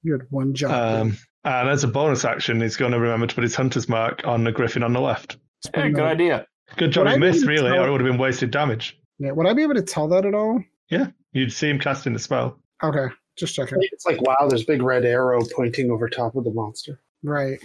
You 0.03 0.13
had 0.13 0.21
one 0.29 0.53
job. 0.53 0.71
um, 1.01 1.17
and 1.43 1.69
as 1.69 1.83
a 1.83 1.87
bonus 1.89 2.23
action, 2.23 2.61
he's 2.61 2.77
going 2.77 2.93
to 2.93 2.99
remember 2.99 3.27
to 3.27 3.35
put 3.35 3.43
his 3.43 3.55
hunter's 3.55 3.89
mark 3.89 4.21
on 4.25 4.45
the 4.45 4.51
griffin 4.53 4.83
on 4.83 4.93
the 4.93 5.01
left. 5.01 5.37
Hey, 5.75 5.89
good 5.91 6.05
idea. 6.05 6.47
Good 6.77 6.91
job 6.91 7.03
Would 7.05 7.09
he 7.11 7.15
I 7.15 7.19
missed, 7.19 7.45
really, 7.45 7.71
tell- 7.71 7.83
or 7.83 7.87
it 7.89 7.91
would 7.91 8.01
have 8.01 8.09
been 8.09 8.19
wasted 8.19 8.51
damage. 8.51 8.97
yeah, 9.19 9.31
would 9.31 9.47
I 9.47 9.53
be 9.53 9.63
able 9.63 9.75
to 9.75 9.81
tell 9.81 10.07
that 10.09 10.25
at 10.25 10.33
all? 10.33 10.63
Yeah, 10.89 11.07
you'd 11.33 11.51
see 11.51 11.69
him 11.69 11.79
casting 11.79 12.13
the 12.13 12.19
spell. 12.19 12.57
Okay, 12.81 13.13
just 13.37 13.55
checking. 13.55 13.77
It's 13.81 14.05
like 14.05 14.21
wow, 14.21 14.47
there's 14.47 14.63
a 14.63 14.65
big 14.67 14.81
red 14.81 15.05
arrow 15.05 15.41
pointing 15.55 15.91
over 15.91 16.09
top 16.09 16.35
of 16.35 16.43
the 16.43 16.51
monster. 16.51 16.99
Right. 17.23 17.59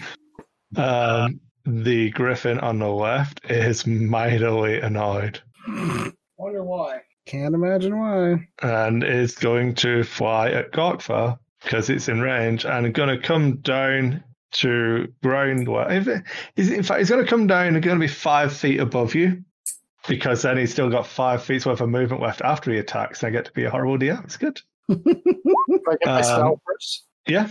Um, 0.76 1.40
the 1.64 2.10
griffin 2.10 2.58
on 2.60 2.78
the 2.78 2.88
left 2.88 3.40
is 3.50 3.86
mightily 3.86 4.80
annoyed 4.80 5.40
Wonder 6.38 6.64
why. 6.64 7.02
Can't 7.26 7.54
imagine 7.54 7.98
why. 7.98 8.48
and 8.62 9.04
is 9.04 9.36
going 9.36 9.74
to 9.76 10.02
fly 10.02 10.50
at 10.50 10.72
Gorkfar 10.72 11.38
because 11.62 11.88
it's 11.88 12.08
in 12.08 12.20
range 12.20 12.64
and 12.64 12.92
going 12.92 13.10
to 13.10 13.18
come 13.24 13.58
down 13.58 14.24
to 14.52 15.06
ground. 15.22 15.68
le- 15.68 15.92
If 15.94 16.08
it, 16.08 16.24
is, 16.56 16.70
in 16.72 16.82
fact, 16.82 16.98
he's 16.98 17.10
going 17.10 17.24
to 17.24 17.30
come 17.30 17.46
down 17.46 17.74
and 17.74 17.82
going 17.82 17.96
to 17.96 18.04
be 18.04 18.08
five 18.12 18.52
feet 18.52 18.80
above 18.80 19.14
you 19.14 19.44
because 20.08 20.42
then 20.42 20.58
he's 20.58 20.72
still 20.72 20.90
got 20.90 21.06
five 21.06 21.44
feet 21.44 21.64
worth 21.64 21.80
of 21.80 21.88
movement 21.88 22.20
left 22.22 22.40
after 22.42 22.72
he 22.72 22.78
attacks. 22.78 23.22
And 23.22 23.28
I 23.28 23.30
get 23.30 23.44
to 23.44 23.52
be 23.52 23.64
a 23.64 23.70
horrible 23.70 23.98
DM. 23.98 24.24
It's 24.24 24.36
good. 24.36 24.60
If 24.88 25.82
I 25.88 25.92
get 25.96 26.06
my 26.06 26.18
Um, 26.18 26.22
spell 26.24 26.60
first. 26.66 27.06
Yeah. 27.26 27.48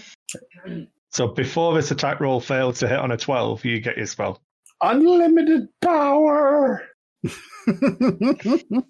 So 1.10 1.28
before 1.28 1.74
this 1.76 1.92
attack 1.92 2.20
roll 2.20 2.40
fails 2.40 2.80
to 2.80 2.88
hit 2.88 3.00
on 3.00 3.12
a 3.12 3.18
12, 3.18 3.66
you 3.66 3.80
get 3.80 3.98
your 3.98 4.06
spell. 4.06 4.42
Unlimited 4.82 5.68
power. 5.82 6.84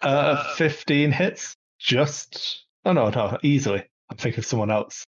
Uh, 0.00 0.54
15 0.54 1.12
hits. 1.12 1.54
Just. 1.78 2.64
Oh, 2.84 2.92
no, 2.92 3.08
no, 3.10 3.38
easily. 3.44 3.84
I'm 4.10 4.16
thinking 4.16 4.40
of 4.40 4.46
someone 4.46 4.70
else. 4.70 5.04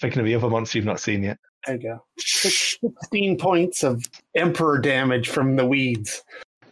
Thinking 0.00 0.18
of 0.18 0.26
the 0.26 0.34
other 0.34 0.48
monster 0.50 0.78
you've 0.78 0.84
not 0.84 0.98
seen 0.98 1.22
yet. 1.22 1.38
There 1.66 1.76
you 1.76 1.82
go. 1.82 2.04
Sixteen 2.18 3.36
points 3.38 3.84
of 3.84 4.02
emperor 4.34 4.78
damage 4.78 5.28
from 5.28 5.54
the 5.56 5.64
weeds. 5.66 6.22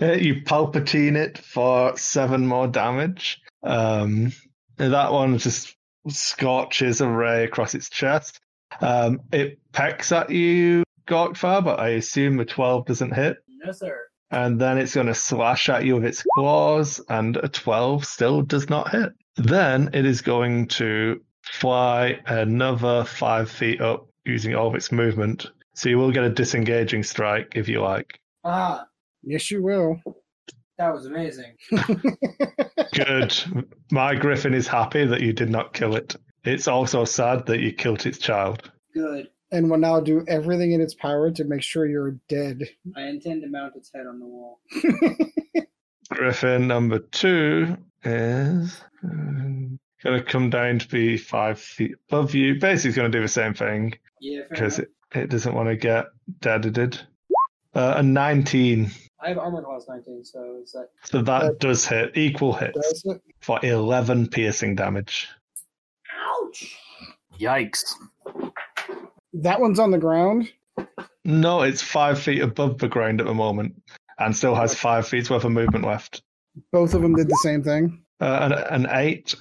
Uh, 0.03 0.13
you 0.13 0.43
palpatine 0.43 1.15
it 1.15 1.39
for 1.39 1.97
seven 1.97 2.47
more 2.47 2.67
damage. 2.67 3.39
Um, 3.63 4.33
and 4.79 4.93
that 4.93 5.13
one 5.13 5.39
just 5.39 5.75
scorches 6.09 7.01
a 7.01 7.09
ray 7.09 7.45
across 7.45 7.75
its 7.75 7.89
chest. 7.91 8.41
Um, 8.81 9.21
it 9.33 9.59
pecks 9.73 10.13
at 10.13 10.31
you, 10.31 10.85
Gorkfar, 11.07 11.65
but 11.65 11.81
I 11.81 11.91
assume 11.91 12.37
the 12.37 12.45
12 12.45 12.87
doesn't 12.87 13.15
hit. 13.15 13.39
No 13.65 13.73
sir. 13.73 13.99
and 14.31 14.61
then 14.61 14.79
it's 14.79 14.95
going 14.95 15.07
to 15.09 15.15
slash 15.15 15.69
at 15.69 15.85
you 15.85 15.95
with 15.95 16.05
its 16.05 16.23
claws, 16.35 17.01
and 17.09 17.37
a 17.39 17.49
12 17.49 18.05
still 18.05 18.43
does 18.43 18.69
not 18.69 18.91
hit. 18.91 19.13
Then 19.37 19.91
it 19.95 20.05
is 20.05 20.21
going 20.21 20.69
to 20.69 21.21
fly 21.43 22.21
another 22.27 23.05
five 23.05 23.51
feet 23.51 23.81
up 23.81 24.07
using 24.25 24.55
all 24.55 24.69
of 24.69 24.75
its 24.75 24.93
movement. 24.93 25.51
So 25.75 25.89
you 25.89 25.97
will 25.99 26.13
get 26.13 26.25
a 26.25 26.31
disengaging 26.31 27.03
strike 27.05 27.53
if 27.57 27.69
you 27.69 27.81
like. 27.81 28.21
Ah, 28.45 28.87
yes, 29.23 29.51
you 29.51 29.63
will. 29.63 30.01
That 30.79 30.95
was 30.95 31.07
amazing. 31.07 31.55
Good. 32.95 33.35
My 33.91 34.15
griffin 34.15 34.55
is 34.55 34.67
happy 34.67 35.05
that 35.05 35.21
you 35.21 35.33
did 35.33 35.51
not 35.51 35.75
kill 35.75 35.97
it. 35.97 36.17
It's 36.45 36.69
also 36.69 37.05
sad 37.05 37.47
that 37.47 37.61
you 37.61 37.73
killed 37.73 38.07
its 38.07 38.19
child. 38.19 38.71
Good. 38.95 39.29
And 39.51 39.71
will 39.71 39.79
now 39.79 40.01
do 40.01 40.25
everything 40.29 40.73
in 40.73 40.81
its 40.81 40.95
power 40.95 41.31
to 41.31 41.45
make 41.45 41.63
sure 41.63 41.87
you're 41.87 42.19
dead. 42.29 42.63
I 42.97 43.03
intend 43.03 43.43
to 43.43 43.49
mount 43.49 43.77
its 43.77 43.91
head 43.93 44.07
on 44.07 44.19
the 44.19 44.27
wall. 44.27 44.61
Griffin 46.11 46.69
number 46.69 47.01
two 47.01 47.77
is 48.05 48.81
um, 49.03 49.79
going 50.03 50.19
to 50.19 50.23
come 50.23 50.51
down 50.51 50.79
to 50.79 50.89
be 50.89 51.17
five 51.17 51.59
feet 51.59 51.95
above 52.09 52.35
you. 52.35 52.55
Basically, 52.55 52.91
it's 52.91 52.97
going 52.97 53.11
to 53.11 53.19
do 53.19 53.23
the 53.23 53.29
same 53.29 53.55
thing. 53.55 53.95
Yeah, 54.21 54.41
fair 54.41 54.49
because 54.51 54.79
it, 54.79 54.91
it 55.15 55.31
doesn't 55.31 55.55
want 55.55 55.69
to 55.69 55.77
get 55.77 56.07
deaded. 56.41 57.01
Uh, 57.75 57.95
a 57.97 58.03
19. 58.03 58.91
I 59.21 59.29
have 59.29 59.39
armor 59.39 59.63
class 59.63 59.87
19, 59.89 60.25
so 60.25 60.61
is 60.63 60.73
that 60.73 60.89
So 61.05 61.23
that 61.23 61.43
Uh, 61.43 61.51
does 61.59 61.87
hit. 61.87 62.17
Equal 62.17 62.53
hits 62.53 62.79
Does 63.03 63.05
it? 63.17 63.23
for 63.41 63.59
11 63.65 64.29
piercing 64.29 64.75
damage. 64.77 65.29
ouch? 66.45 66.77
Yikes. 67.39 67.95
That 69.33 69.61
one's 69.61 69.79
on 69.79 69.91
the 69.91 69.99
ground. 69.99 70.53
No, 71.25 71.63
it's 71.63 71.83
five 71.83 72.19
feet 72.21 72.43
above 72.43 72.79
the 72.79 72.89
ground 72.89 73.21
at 73.21 73.27
the 73.27 73.35
moment 73.35 73.75
and 74.19 74.35
still 74.37 74.55
has 74.55 74.75
five 74.75 75.07
feet 75.07 75.29
worth 75.31 75.45
of 75.45 75.53
movement 75.53 75.85
left. 75.85 76.23
Both 76.73 76.95
of 76.95 77.03
them 77.03 77.15
did 77.15 77.29
the 77.29 77.39
same 77.43 77.63
thing. 77.63 78.03
Uh, 78.21 78.49
an, 78.71 78.85
an 78.87 78.91
8 78.91 79.35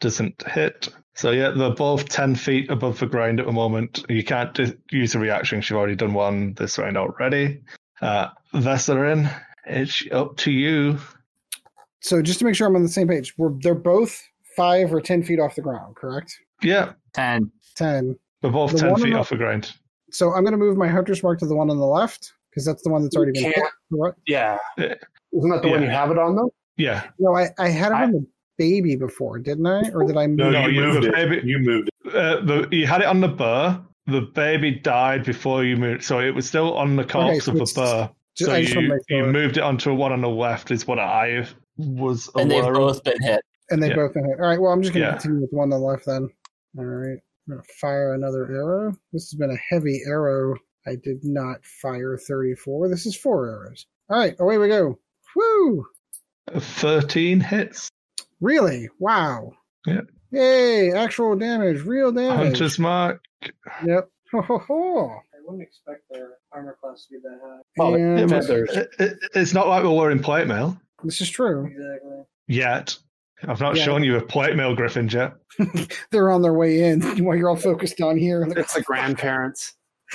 doesn't 0.00 0.42
hit. 0.48 0.88
So, 1.14 1.30
yeah, 1.30 1.50
they're 1.50 1.70
both 1.74 2.08
10 2.08 2.34
feet 2.34 2.70
above 2.70 2.98
the 2.98 3.06
ground 3.06 3.40
at 3.40 3.46
the 3.46 3.52
moment. 3.52 4.04
You 4.08 4.24
can't 4.24 4.54
di- 4.54 4.74
use 4.90 5.14
a 5.14 5.18
reaction. 5.18 5.58
You've 5.60 5.72
already 5.78 5.94
done 5.96 6.12
one 6.14 6.54
this 6.54 6.78
round 6.78 6.96
already. 6.96 7.60
Uh, 8.04 8.28
Vesserin, 8.54 9.30
it's 9.66 10.04
up 10.12 10.36
to 10.38 10.50
you. 10.50 10.98
So 12.00 12.20
just 12.20 12.38
to 12.40 12.44
make 12.44 12.54
sure 12.54 12.66
I'm 12.66 12.76
on 12.76 12.82
the 12.82 12.88
same 12.88 13.08
page, 13.08 13.34
we're, 13.38 13.52
they're 13.60 13.74
both 13.74 14.20
five 14.56 14.92
or 14.92 15.00
ten 15.00 15.22
feet 15.22 15.40
off 15.40 15.54
the 15.56 15.62
ground, 15.62 15.96
correct? 15.96 16.38
Yeah, 16.62 16.92
10. 17.14 17.50
Ten. 17.76 18.16
they're 18.42 18.50
both 18.50 18.72
The 18.72 18.78
10 18.78 18.96
feet 18.96 19.04
the- 19.12 19.18
off 19.18 19.30
the 19.30 19.36
ground. 19.36 19.72
So 20.10 20.32
I'm 20.32 20.42
going 20.44 20.52
to 20.52 20.58
move 20.58 20.76
my 20.76 20.86
hunter's 20.86 21.22
mark 21.22 21.38
to 21.40 21.46
the 21.46 21.56
one 21.56 21.70
on 21.70 21.78
the 21.78 21.86
left 21.86 22.32
because 22.50 22.64
that's 22.64 22.82
the 22.82 22.90
one 22.90 23.02
that's 23.02 23.16
already 23.16 23.32
been 23.32 23.52
can't- 23.52 23.56
hit. 23.56 24.14
Yeah. 24.26 24.58
Yeah. 24.76 24.94
Isn't 25.32 25.50
that 25.50 25.62
the 25.62 25.70
one 25.70 25.82
you 25.82 25.88
have 25.88 26.10
it 26.12 26.18
on 26.18 26.36
though? 26.36 26.52
Yeah. 26.76 27.04
No, 27.18 27.34
I, 27.34 27.48
I 27.58 27.68
had 27.70 27.90
it 27.90 27.94
I- 27.96 28.04
on 28.04 28.12
the 28.12 28.26
baby 28.58 28.94
before, 28.96 29.38
didn't 29.38 29.66
I? 29.66 29.88
Or 29.90 30.04
did 30.04 30.16
I 30.16 30.26
move? 30.28 30.36
No, 30.36 30.50
No, 30.50 30.66
you 30.66 30.82
you- 30.82 30.86
moved 30.92 31.02
the 31.06 31.08
it. 31.08 31.14
baby- 31.14 31.48
You 31.48 31.58
moved 31.58 31.88
it. 32.04 32.14
Uh, 32.14 32.40
the, 32.42 32.68
you 32.70 32.86
had 32.86 33.00
it 33.00 33.06
on 33.06 33.20
the 33.22 33.28
burr. 33.28 33.80
The 34.06 34.20
baby 34.20 34.70
died 34.72 35.24
before 35.24 35.64
you 35.64 35.76
moved, 35.76 36.04
so 36.04 36.20
it 36.20 36.34
was 36.34 36.46
still 36.46 36.74
on 36.76 36.96
the 36.96 37.04
corpse 37.04 37.44
so 37.46 37.52
of 37.52 37.58
the 37.58 37.62
it's- 37.64 37.72
burr. 37.74 38.10
Just- 38.36 38.48
So 38.50 38.52
I 38.52 38.58
you, 38.58 39.00
you 39.08 39.24
moved 39.26 39.56
it 39.58 39.62
onto 39.62 39.90
a 39.90 39.94
one 39.94 40.10
on 40.12 40.20
the 40.20 40.28
left, 40.28 40.70
is 40.72 40.86
what 40.88 40.98
I 40.98 41.46
was 41.78 42.28
And 42.34 42.50
they've 42.50 42.64
of. 42.64 42.74
both 42.74 43.04
been 43.04 43.22
hit. 43.22 43.40
and 43.70 43.80
they 43.82 43.88
yeah. 43.90 43.94
both 43.94 44.12
been 44.14 44.24
hit. 44.24 44.40
All 44.40 44.48
right. 44.48 44.60
Well, 44.60 44.72
I'm 44.72 44.82
just 44.82 44.92
going 44.92 45.04
to 45.04 45.08
Yeah. 45.10 45.12
continue 45.18 45.40
with 45.42 45.50
the 45.50 45.56
one 45.56 45.72
on 45.72 45.80
the 45.80 45.86
left 45.86 46.04
then. 46.06 46.28
All 46.76 46.84
right. 46.84 47.18
I'm 47.46 47.54
going 47.54 47.62
to 47.62 47.68
fire 47.80 48.12
another 48.14 48.44
arrow. 48.52 48.92
This 49.12 49.30
has 49.30 49.38
been 49.38 49.50
a 49.52 49.56
heavy 49.74 50.00
arrow. 50.06 50.56
I 50.86 50.96
did 50.96 51.22
not 51.24 51.64
fire 51.64 52.18
34. 52.18 52.88
This 52.88 53.06
is 53.06 53.16
four 53.16 53.46
arrows. 53.48 53.86
All 54.10 54.18
right. 54.18 54.34
Away 54.40 54.58
we 54.58 54.66
go. 54.68 54.98
Woo! 55.36 55.86
13 56.52 57.40
hits. 57.40 57.88
Really? 58.40 58.88
Wow. 58.98 59.52
Yeah. 59.86 60.00
Yay! 60.32 60.90
Actual 60.92 61.36
damage. 61.36 61.82
Real 61.82 62.10
damage. 62.12 62.36
Hunter's 62.58 62.78
mark. 62.78 63.22
Yep. 63.84 64.08
Ho 64.32 64.40
ho 64.42 64.58
ho. 64.58 65.08
I 65.08 65.36
wouldn't 65.44 65.62
expect 65.62 66.02
their 66.10 66.30
armor 66.52 66.76
class 66.80 67.06
to 67.06 67.12
be 67.12 67.18
that 67.22 67.38
high. 67.42 67.60
Oh, 67.80 67.94
And 67.94 68.18
It- 68.20 68.28
feathers. 68.30 68.70
it- 68.76 68.88
it- 68.98 69.18
it's 69.34 69.52
not 69.54 69.68
like 69.68 69.84
we're 69.84 69.94
wearing 69.94 70.18
plate 70.20 70.46
mail 70.46 70.78
this 71.02 71.20
is 71.20 71.28
true. 71.30 71.66
Exactly. 71.66 72.24
yet. 72.48 72.96
I've 73.46 73.60
not 73.60 73.76
Yeah. 73.76 73.84
shown 73.84 74.02
you 74.02 74.16
a 74.16 74.22
plate 74.22 74.56
mail 74.56 74.74
griffin 74.74 75.08
yet. 75.08 75.34
They're 76.10 76.30
on 76.30 76.40
their 76.42 76.54
way 76.54 76.84
in 76.84 77.00
while 77.24 77.36
you're 77.36 77.50
all 77.50 77.56
focused 77.56 78.00
on 78.00 78.16
here. 78.16 78.42
It's 78.56 78.74
the 78.74 78.80
grandparents. 78.82 79.74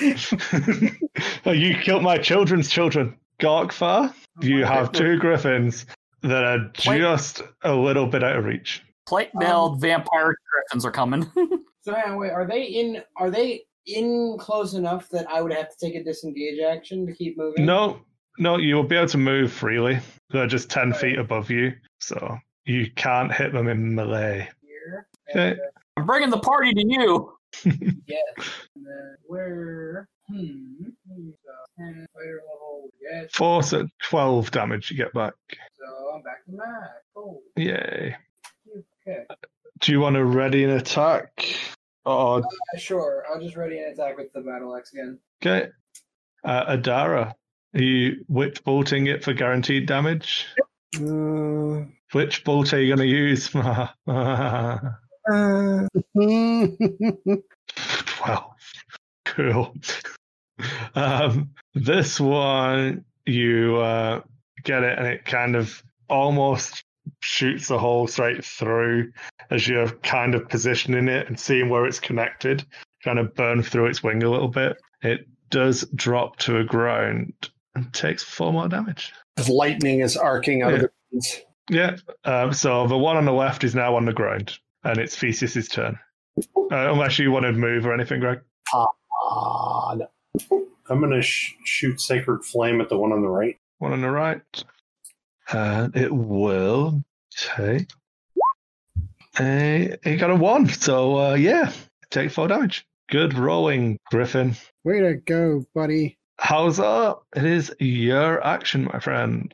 oh, 1.46 1.52
you 1.52 1.76
killed 1.76 2.02
my 2.02 2.18
children's 2.18 2.68
children. 2.68 3.16
Gorkfar, 3.40 4.12
oh, 4.12 4.44
you 4.46 4.64
have 4.64 4.92
two 4.92 5.18
griffins 5.18 5.86
that 6.22 6.44
are 6.44 6.70
Wait. 6.86 6.98
just 6.98 7.42
a 7.62 7.74
little 7.74 8.06
bit 8.06 8.22
out 8.22 8.36
of 8.36 8.44
reach. 8.44 8.82
Plate 9.10 9.30
mailed 9.34 9.80
vampire 9.80 10.36
griffins 10.52 10.84
are 10.84 10.92
coming. 10.92 11.30
So 11.82 11.94
hang 11.94 12.10
on, 12.10 12.18
wait, 12.18 12.30
are 12.30 12.46
they 12.46 12.62
in 12.64 13.02
are 13.16 13.30
they 13.30 13.62
in 13.86 14.36
close 14.38 14.74
enough 14.74 15.08
that 15.08 15.26
I 15.30 15.40
would 15.40 15.50
have 15.50 15.70
to 15.70 15.76
take 15.80 15.94
a 15.94 16.04
disengage 16.04 16.60
action 16.60 17.06
to 17.06 17.14
keep 17.14 17.38
moving? 17.38 17.64
No, 17.64 18.02
no, 18.38 18.58
you 18.58 18.74
will 18.74 18.84
be 18.84 18.96
able 18.96 19.08
to 19.08 19.16
move 19.16 19.50
freely. 19.50 19.98
They're 20.28 20.46
just 20.46 20.68
10 20.68 20.92
feet 20.92 21.18
above 21.18 21.48
you, 21.48 21.72
so 21.98 22.36
you 22.66 22.90
can't 22.96 23.32
hit 23.32 23.54
them 23.54 23.66
in 23.66 23.94
melee. 23.94 24.46
Here. 24.60 25.06
Okay. 25.30 25.52
And, 25.52 25.58
uh, 25.58 25.64
I'm 25.96 26.04
bringing 26.04 26.28
the 26.28 26.38
party 26.38 26.74
to 26.74 26.84
you. 26.86 27.32
yes. 27.64 28.50
And 28.76 28.84
then 28.84 29.16
where 29.26 30.06
hmm. 30.28 30.82
So, 31.08 31.52
ten 31.78 32.06
fighter 32.14 32.42
level 32.46 32.90
yes. 33.00 33.30
Force 33.32 33.72
at 33.72 33.86
12 34.02 34.50
damage 34.50 34.90
you 34.90 34.98
get 34.98 35.14
back. 35.14 35.32
So 35.78 36.10
I'm 36.14 36.22
back 36.22 36.44
to 36.44 36.52
max. 36.52 36.90
Oh 37.16 37.40
Yay. 37.56 38.16
Okay. 39.10 39.24
Do 39.80 39.92
you 39.92 40.00
want 40.00 40.16
to 40.16 40.24
ready 40.24 40.64
an 40.64 40.70
attack? 40.70 41.44
Oh, 42.06 42.38
Uh, 42.38 42.42
sure, 42.78 43.24
I'll 43.30 43.40
just 43.40 43.56
ready 43.56 43.78
an 43.78 43.92
attack 43.92 44.16
with 44.16 44.32
the 44.32 44.40
battle 44.40 44.74
axe 44.76 44.92
again. 44.92 45.18
okay. 45.42 45.68
Uh, 46.44 46.76
Adara, 46.76 47.34
are 47.74 47.82
you 47.82 48.24
witch 48.28 48.62
bolting 48.64 49.06
it 49.06 49.22
for 49.24 49.32
guaranteed 49.34 49.86
damage? 49.86 50.46
Uh, 50.96 51.84
Which 52.12 52.42
bolt 52.44 52.72
are 52.72 52.80
you 52.80 52.94
going 52.94 53.06
to 53.08 53.14
use? 53.14 53.54
uh, 53.54 53.88
Twelve. 58.06 58.54
Cool. 59.24 59.74
Um, 60.94 61.50
this 61.74 62.18
one, 62.18 63.04
you 63.26 63.76
uh, 63.78 64.22
get 64.64 64.82
it, 64.82 64.98
and 64.98 65.06
it 65.06 65.24
kind 65.24 65.56
of 65.56 65.82
almost 66.08 66.82
shoots 67.20 67.70
a 67.70 67.78
hole 67.78 68.06
straight 68.06 68.44
through 68.44 69.12
as 69.50 69.66
you're 69.66 69.88
kind 69.88 70.34
of 70.34 70.48
positioning 70.48 71.08
it 71.08 71.26
and 71.28 71.38
seeing 71.38 71.68
where 71.68 71.86
it's 71.86 71.98
connected, 72.00 72.64
trying 73.02 73.16
to 73.16 73.24
burn 73.24 73.62
through 73.62 73.86
its 73.86 74.02
wing 74.02 74.22
a 74.22 74.30
little 74.30 74.48
bit. 74.48 74.76
It 75.02 75.26
does 75.50 75.84
drop 75.94 76.36
to 76.40 76.58
a 76.58 76.64
ground 76.64 77.32
and 77.74 77.92
takes 77.92 78.22
four 78.22 78.52
more 78.52 78.68
damage. 78.68 79.12
as 79.36 79.48
lightning 79.48 80.00
is 80.00 80.16
arcing 80.16 80.62
out 80.62 80.74
of 80.74 80.80
Yeah. 80.80 80.86
the 80.86 80.90
wings. 81.12 81.40
Yeah. 81.70 81.96
Um, 82.24 82.52
so 82.52 82.86
the 82.86 82.98
one 82.98 83.16
on 83.16 83.24
the 83.24 83.32
left 83.32 83.64
is 83.64 83.74
now 83.74 83.96
on 83.96 84.04
the 84.04 84.12
ground, 84.12 84.58
and 84.84 84.98
it's 84.98 85.16
Theseus's 85.16 85.68
turn. 85.68 85.98
Uh, 86.38 86.92
unless 86.92 87.18
you 87.18 87.30
want 87.32 87.44
to 87.46 87.52
move 87.52 87.86
or 87.86 87.94
anything, 87.94 88.20
Greg. 88.20 88.40
Ah, 88.74 89.94
no. 89.96 90.08
I'm 90.88 90.98
going 91.00 91.12
to 91.12 91.22
sh- 91.22 91.54
shoot 91.64 92.00
Sacred 92.00 92.44
Flame 92.44 92.80
at 92.80 92.88
the 92.88 92.98
one 92.98 93.12
on 93.12 93.22
the 93.22 93.28
right. 93.28 93.56
One 93.78 93.92
on 93.92 94.00
the 94.00 94.10
right. 94.10 94.40
And 95.52 95.96
it 95.96 96.12
will 96.12 97.02
take 97.36 97.88
a. 99.38 99.96
It 100.04 100.16
got 100.16 100.30
a 100.30 100.36
one. 100.36 100.68
So, 100.68 101.18
uh, 101.18 101.34
yeah, 101.34 101.72
take 102.10 102.30
four 102.30 102.48
damage. 102.48 102.86
Good 103.10 103.34
rolling, 103.34 103.98
Griffin. 104.10 104.56
Way 104.84 105.00
to 105.00 105.14
go, 105.14 105.64
buddy. 105.74 106.16
How's 106.38 106.78
up? 106.78 107.26
It 107.34 107.44
is 107.44 107.74
your 107.80 108.44
action, 108.46 108.84
my 108.84 109.00
friend. 109.00 109.52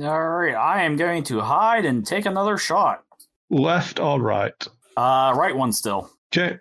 All 0.00 0.28
right, 0.28 0.54
I 0.54 0.82
am 0.82 0.96
going 0.96 1.24
to 1.24 1.40
hide 1.40 1.86
and 1.86 2.06
take 2.06 2.26
another 2.26 2.58
shot. 2.58 3.02
Left 3.50 3.98
or 3.98 4.20
right? 4.20 4.68
Uh, 4.96 5.32
right 5.34 5.56
one 5.56 5.72
still. 5.72 6.10
Okay. 6.30 6.58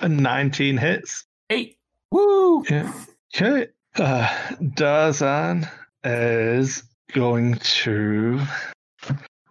A 0.00 0.08
19 0.08 0.76
hits. 0.76 1.24
Eight. 1.50 1.76
Woo! 2.12 2.64
Yeah. 2.70 2.92
Okay. 3.34 3.68
Uh, 3.96 4.28
Darzin 4.60 5.68
is 6.04 6.84
going 7.12 7.56
to 7.56 8.40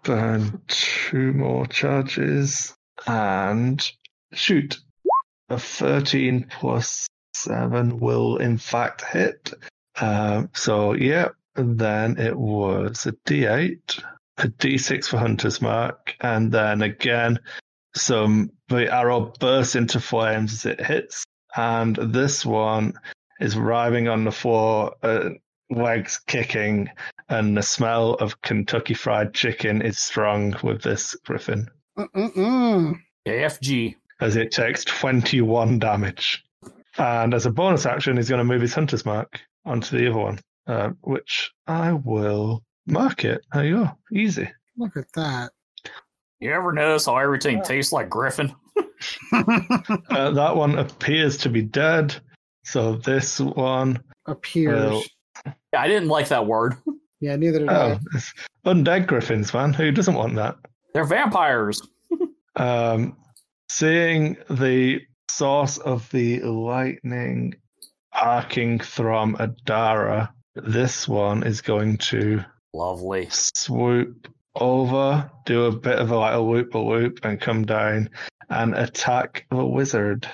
burn 0.04 0.62
two 0.68 1.34
more 1.34 1.66
charges 1.68 2.74
and 3.08 3.90
shoot. 4.34 4.80
A 5.50 5.58
13 5.58 6.48
plus 6.50 7.08
7 7.36 8.00
will 8.00 8.38
in 8.38 8.58
fact 8.58 9.04
hit. 9.04 9.54
Um, 10.00 10.50
so, 10.54 10.94
yeah, 10.94 11.30
then 11.56 12.20
it 12.20 12.38
was 12.38 13.06
a 13.08 13.14
d8, 13.28 14.04
a 14.38 14.48
d6 14.48 15.06
for 15.08 15.18
Hunter's 15.18 15.62
Mark, 15.62 16.16
and 16.22 16.52
then 16.52 16.82
again, 16.82 17.40
some 17.96 18.52
the 18.68 18.94
arrow 18.94 19.34
bursts 19.40 19.76
into 19.76 20.00
flames 20.00 20.54
as 20.54 20.66
it 20.68 20.86
hits 20.86 21.26
and 21.56 21.96
this 21.96 22.46
one 22.46 22.94
is 23.40 23.58
writhing 23.58 24.08
on 24.08 24.24
the 24.24 24.32
floor, 24.32 24.96
uh, 25.02 25.30
legs 25.70 26.20
kicking, 26.28 26.90
and 27.30 27.56
the 27.56 27.62
smell 27.62 28.14
of 28.16 28.42
Kentucky 28.42 28.94
Fried 28.94 29.34
Chicken 29.34 29.82
is 29.82 30.00
strong 30.00 30.56
with 30.64 30.82
this 30.82 31.16
griffin 31.26 31.68
Mm-mm-mm. 31.98 32.96
AFG. 33.28 33.96
as 34.22 34.36
it 34.36 34.52
takes 34.52 34.84
21 34.86 35.80
damage. 35.80 36.44
And 36.98 37.34
as 37.34 37.46
a 37.46 37.52
bonus 37.52 37.86
action, 37.86 38.18
he's 38.18 38.30
going 38.30 38.40
to 38.40 38.44
move 38.44 38.62
his 38.62 38.74
hunter's 38.74 39.06
mark 39.06 39.40
onto 39.66 39.98
the 39.98 40.10
other 40.10 40.20
one, 40.20 40.40
uh, 40.68 40.90
which 41.02 41.52
I 41.68 41.94
will 41.94 42.64
mark 42.88 43.24
it. 43.24 43.42
There 43.54 43.66
you 43.66 43.76
go. 43.78 43.92
Easy. 44.12 44.50
Look 44.78 44.98
at 44.98 45.12
that. 45.14 45.52
You 46.40 46.52
ever 46.54 46.72
notice 46.74 47.06
how 47.06 47.18
everything 47.18 47.62
tastes 47.62 47.92
like 47.94 48.10
Griffin? 48.10 48.54
Uh, 49.32 50.32
that 50.32 50.56
one 50.58 50.78
appears 50.78 51.38
to 51.38 51.50
be 51.50 51.62
dead. 51.62 52.14
So 52.66 52.96
this 52.96 53.40
one, 53.40 54.04
Appears. 54.26 55.08
Well- 55.50 55.56
Yeah, 55.74 55.82
I 55.82 55.88
didn't 55.88 56.10
like 56.10 56.28
that 56.30 56.46
word. 56.46 56.76
yeah, 57.20 57.36
neither 57.36 57.60
did 57.60 57.70
oh, 57.70 58.00
I. 58.14 58.20
undead 58.70 59.08
griffins, 59.08 59.54
man. 59.54 59.74
Who 59.74 59.92
doesn't 59.92 60.16
want 60.16 60.36
that? 60.36 60.56
They're 60.94 61.06
vampires. 61.06 61.82
Um, 62.56 63.16
seeing 63.70 64.36
the 64.50 65.00
source 65.32 65.78
of 65.78 66.10
the 66.12 66.42
lightning 66.42 67.54
arcing 68.12 68.80
from 68.80 69.36
Adara, 69.38 70.30
this 70.56 71.08
one 71.08 71.44
is 71.44 71.62
going 71.62 72.00
to 72.10 72.44
Lovely. 72.74 73.28
swoop 73.32 74.28
over, 74.56 75.32
do 75.46 75.66
a 75.66 75.72
bit 75.72 76.00
of 76.00 76.12
a 76.12 76.18
like 76.18 76.34
a 76.36 76.40
loop 76.40 76.74
a 76.76 76.80
loop, 76.80 77.20
and 77.24 77.40
come 77.40 77.66
down 77.66 78.10
and 78.50 78.74
attack 78.76 79.46
the 79.52 79.66
wizard. 79.66 80.28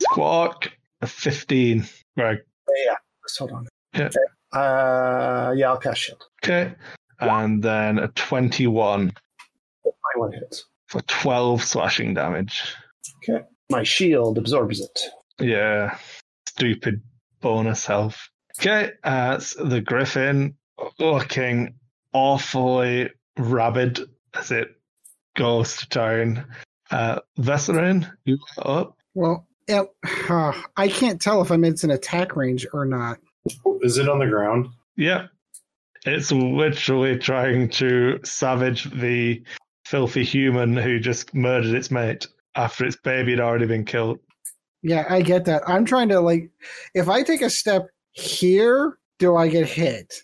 Squawk 0.00 0.70
a 1.02 1.06
fifteen. 1.06 1.86
Greg. 2.16 2.38
Yeah. 2.86 2.94
Just 3.26 3.38
hold 3.40 3.52
on. 3.52 3.66
Yeah. 3.94 4.06
Okay. 4.06 4.16
Uh, 4.52 5.52
yeah, 5.56 5.68
I'll 5.70 5.78
cast 5.78 6.00
shield. 6.00 6.22
Okay. 6.44 6.74
And 7.20 7.62
then 7.62 7.98
a 7.98 8.08
twenty-one 8.08 9.12
My 9.84 9.90
one 10.16 10.32
hits. 10.32 10.64
for 10.86 11.00
twelve 11.02 11.62
slashing 11.64 12.14
damage. 12.14 12.62
Okay. 13.28 13.44
My 13.70 13.82
shield 13.82 14.38
absorbs 14.38 14.80
it. 14.80 15.00
Yeah, 15.40 15.98
stupid 16.48 17.02
bonus 17.40 17.84
health. 17.86 18.28
Okay, 18.58 18.92
uh, 19.04 19.34
it's 19.38 19.54
the 19.54 19.80
griffin 19.80 20.54
looking 20.98 21.74
awfully 22.12 23.10
rabid 23.36 24.00
as 24.34 24.50
it 24.50 24.68
goes 25.36 25.76
to 25.76 25.88
town. 25.88 26.46
Uh, 26.90 27.20
Vesserin, 27.38 28.10
you 28.24 28.38
are 28.58 28.80
up. 28.80 28.96
Well, 29.14 29.46
yeah, 29.68 29.82
I 30.76 30.88
can't 30.88 31.20
tell 31.20 31.42
if 31.42 31.50
I'm 31.50 31.64
in 31.64 31.74
its 31.74 31.84
an 31.84 31.90
attack 31.90 32.34
range 32.34 32.66
or 32.72 32.84
not. 32.84 33.18
Is 33.82 33.98
it 33.98 34.08
on 34.08 34.18
the 34.18 34.26
ground? 34.26 34.68
Yep. 34.96 35.30
It's 36.06 36.30
literally 36.32 37.18
trying 37.18 37.68
to 37.70 38.20
savage 38.24 38.90
the 38.90 39.42
filthy 39.84 40.24
human 40.24 40.76
who 40.76 41.00
just 41.00 41.34
murdered 41.34 41.74
its 41.74 41.90
mate 41.90 42.26
after 42.54 42.84
its 42.84 42.96
baby 42.96 43.32
had 43.32 43.40
already 43.40 43.66
been 43.66 43.84
killed. 43.84 44.18
Yeah, 44.82 45.06
I 45.08 45.22
get 45.22 45.44
that. 45.46 45.62
I'm 45.66 45.84
trying 45.84 46.08
to 46.10 46.20
like, 46.20 46.50
if 46.94 47.08
I 47.08 47.22
take 47.22 47.42
a 47.42 47.50
step 47.50 47.88
here, 48.12 48.98
do 49.18 49.36
I 49.36 49.48
get 49.48 49.66
hit? 49.66 50.14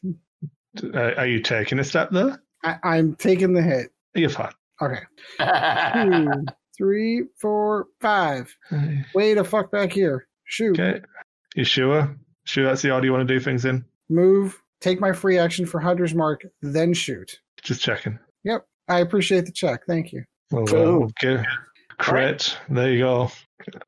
Uh, 0.83 1.13
are 1.17 1.27
you 1.27 1.41
taking 1.41 1.79
a 1.79 1.85
step 1.85 2.11
there? 2.11 2.43
I, 2.63 2.77
I'm 2.83 3.17
taking 3.17 3.53
the 3.53 3.63
hit. 3.63 3.89
You're 4.15 4.31
fine. 4.31 4.53
Okay. 4.81 5.01
Two, 5.95 6.45
three, 6.77 7.25
four, 7.41 7.87
five. 8.01 8.55
Way 9.15 9.35
to 9.35 9.45
fuck 9.45 9.71
back 9.71 9.93
here. 9.93 10.27
Shoot. 10.45 10.79
Okay. 10.79 11.05
You 11.55 11.65
sure? 11.65 12.17
Sure 12.45 12.65
that's 12.65 12.83
the 12.83 12.91
order 12.93 13.07
you 13.07 13.13
want 13.13 13.27
to 13.27 13.35
do 13.35 13.41
things 13.41 13.65
in? 13.65 13.85
Move. 14.09 14.61
Take 14.81 15.01
my 15.01 15.13
free 15.13 15.39
action 15.39 15.65
for 15.67 15.81
Hunter's 15.81 16.15
Mark, 16.15 16.43
then 16.63 16.93
shoot. 16.93 17.41
Just 17.63 17.81
checking. 17.81 18.19
Yep. 18.45 18.67
I 18.89 19.01
appreciate 19.01 19.47
the 19.47 19.53
check. 19.53 19.87
Thank 19.87 20.13
you. 20.13 20.25
Well, 20.51 20.67
Cool. 20.67 20.99
well, 21.01 21.11
okay. 21.23 21.43
Crit. 21.99 22.57
There 22.69 22.93
you 22.93 22.99
go. 22.99 23.31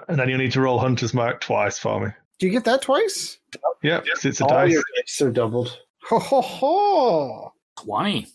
And 0.09 0.19
then 0.19 0.28
you 0.31 0.39
need 0.39 0.53
to 0.53 0.61
roll 0.62 0.78
Hunter's 0.78 1.12
Mark 1.12 1.41
twice 1.43 1.78
for 1.78 2.01
me. 2.01 2.12
Do 2.39 2.47
you 2.47 2.53
get 2.53 2.65
that 2.65 2.83
twice? 2.83 3.39
Yep. 3.83 4.07
it's 4.24 4.41
a 4.41 4.45
All 4.45 4.49
dice. 4.51 4.73
your 4.73 4.83
hits 4.97 5.20
are 5.20 5.31
doubled. 5.31 5.78
Ho 6.09 6.19
ho 6.19 6.41
ho! 6.41 7.53
20. 7.81 8.27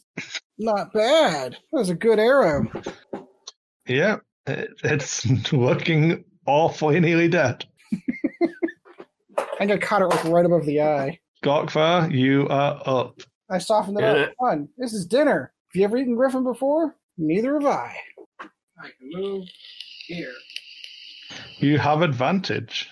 Not 0.59 0.93
bad. 0.93 1.53
That 1.53 1.59
was 1.71 1.89
a 1.89 1.95
good 1.95 2.19
arrow. 2.19 2.65
Yeah, 3.87 4.17
it's 4.45 5.25
looking 5.53 6.25
awfully 6.45 6.99
nearly 6.99 7.27
dead. 7.27 7.65
I 9.61 9.67
got 9.67 9.79
caught 9.79 10.01
it 10.01 10.07
like 10.07 10.23
right 10.23 10.43
above 10.43 10.65
the 10.65 10.81
eye. 10.81 11.19
Gorkfar, 11.43 12.11
you 12.11 12.47
are 12.49 12.81
up. 12.83 13.21
I 13.47 13.59
softened 13.59 13.99
it 13.99 14.01
Yeah. 14.01 14.11
up. 14.23 14.29
Come 14.39 14.49
on, 14.49 14.69
this 14.79 14.91
is 14.91 15.05
dinner. 15.05 15.53
Have 15.71 15.79
you 15.79 15.83
ever 15.83 15.97
eaten 15.97 16.15
griffin 16.15 16.43
before? 16.43 16.95
Neither 17.19 17.53
have 17.59 17.65
I. 17.67 17.95
I 18.39 18.89
can 18.97 19.21
move 19.21 19.47
here. 20.07 20.33
You 21.59 21.77
have 21.77 22.01
advantage. 22.01 22.89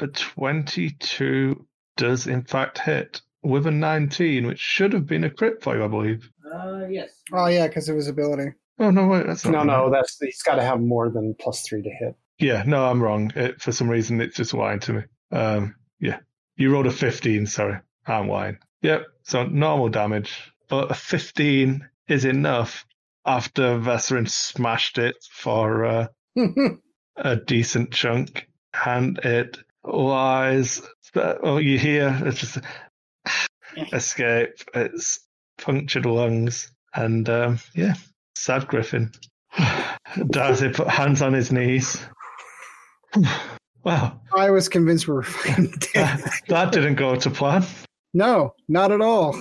A 0.00 0.06
22 0.06 1.66
does 1.98 2.26
in 2.26 2.42
fact 2.44 2.78
hit 2.78 3.20
with 3.42 3.66
a 3.66 3.70
19, 3.70 4.46
which 4.46 4.58
should 4.58 4.94
have 4.94 5.06
been 5.06 5.24
a 5.24 5.30
crit 5.30 5.62
for 5.62 5.76
you, 5.76 5.84
I 5.84 5.88
believe. 5.88 6.30
Uh, 6.54 6.86
yes. 6.88 7.10
Oh 7.34 7.48
yeah, 7.48 7.66
because 7.66 7.90
of 7.90 7.96
his 7.96 8.08
ability. 8.08 8.52
Oh, 8.78 8.90
no, 8.90 9.06
wait, 9.08 9.26
that's 9.26 9.44
not 9.44 9.52
No, 9.52 9.58
right. 9.58 9.84
no, 9.84 9.90
that's 9.90 10.18
he's 10.22 10.42
got 10.42 10.54
to 10.54 10.62
have 10.62 10.80
more 10.80 11.10
than 11.10 11.34
plus 11.38 11.60
three 11.68 11.82
to 11.82 11.90
hit. 11.90 12.16
Yeah, 12.38 12.62
no, 12.66 12.86
I'm 12.86 13.02
wrong. 13.02 13.30
It, 13.36 13.60
for 13.60 13.72
some 13.72 13.90
reason, 13.90 14.22
it's 14.22 14.36
just 14.36 14.54
lying 14.54 14.80
to 14.80 14.92
me. 14.94 15.02
Um, 15.32 15.74
yeah, 16.02 16.18
you 16.56 16.70
rolled 16.72 16.86
a 16.86 16.90
15. 16.90 17.46
Sorry, 17.46 17.78
I'm 18.06 18.28
lying. 18.28 18.58
Yep. 18.82 19.06
So 19.22 19.44
normal 19.44 19.88
damage, 19.88 20.52
but 20.68 20.90
a 20.90 20.94
15 20.94 21.88
is 22.08 22.24
enough 22.24 22.84
after 23.24 23.78
Vesserin 23.78 24.28
smashed 24.28 24.98
it 24.98 25.16
for 25.30 25.84
uh, 25.84 26.06
a 27.16 27.36
decent 27.36 27.92
chunk, 27.92 28.48
and 28.84 29.18
it 29.18 29.58
lies. 29.84 30.82
Oh, 31.14 31.58
you 31.58 31.78
hear 31.78 32.20
it's 32.24 32.40
just 32.40 32.58
escape. 33.92 34.54
It's 34.74 35.20
punctured 35.56 36.06
lungs, 36.06 36.72
and 36.92 37.28
um, 37.28 37.60
yeah, 37.74 37.94
sad 38.34 38.66
Griffin. 38.66 39.12
Darcy 40.26 40.70
put 40.70 40.88
hands 40.88 41.22
on 41.22 41.32
his 41.32 41.52
knees. 41.52 42.04
wow, 43.84 44.20
I 44.36 44.50
was 44.50 44.68
convinced 44.68 45.08
we 45.08 45.14
were 45.14 45.22
fucking 45.22 45.74
dead. 45.94 46.18
that, 46.20 46.40
that 46.48 46.72
didn't 46.72 46.94
go 46.96 47.16
to 47.16 47.30
plan. 47.30 47.64
no, 48.14 48.54
not 48.68 48.92
at 48.92 49.00
all. 49.00 49.40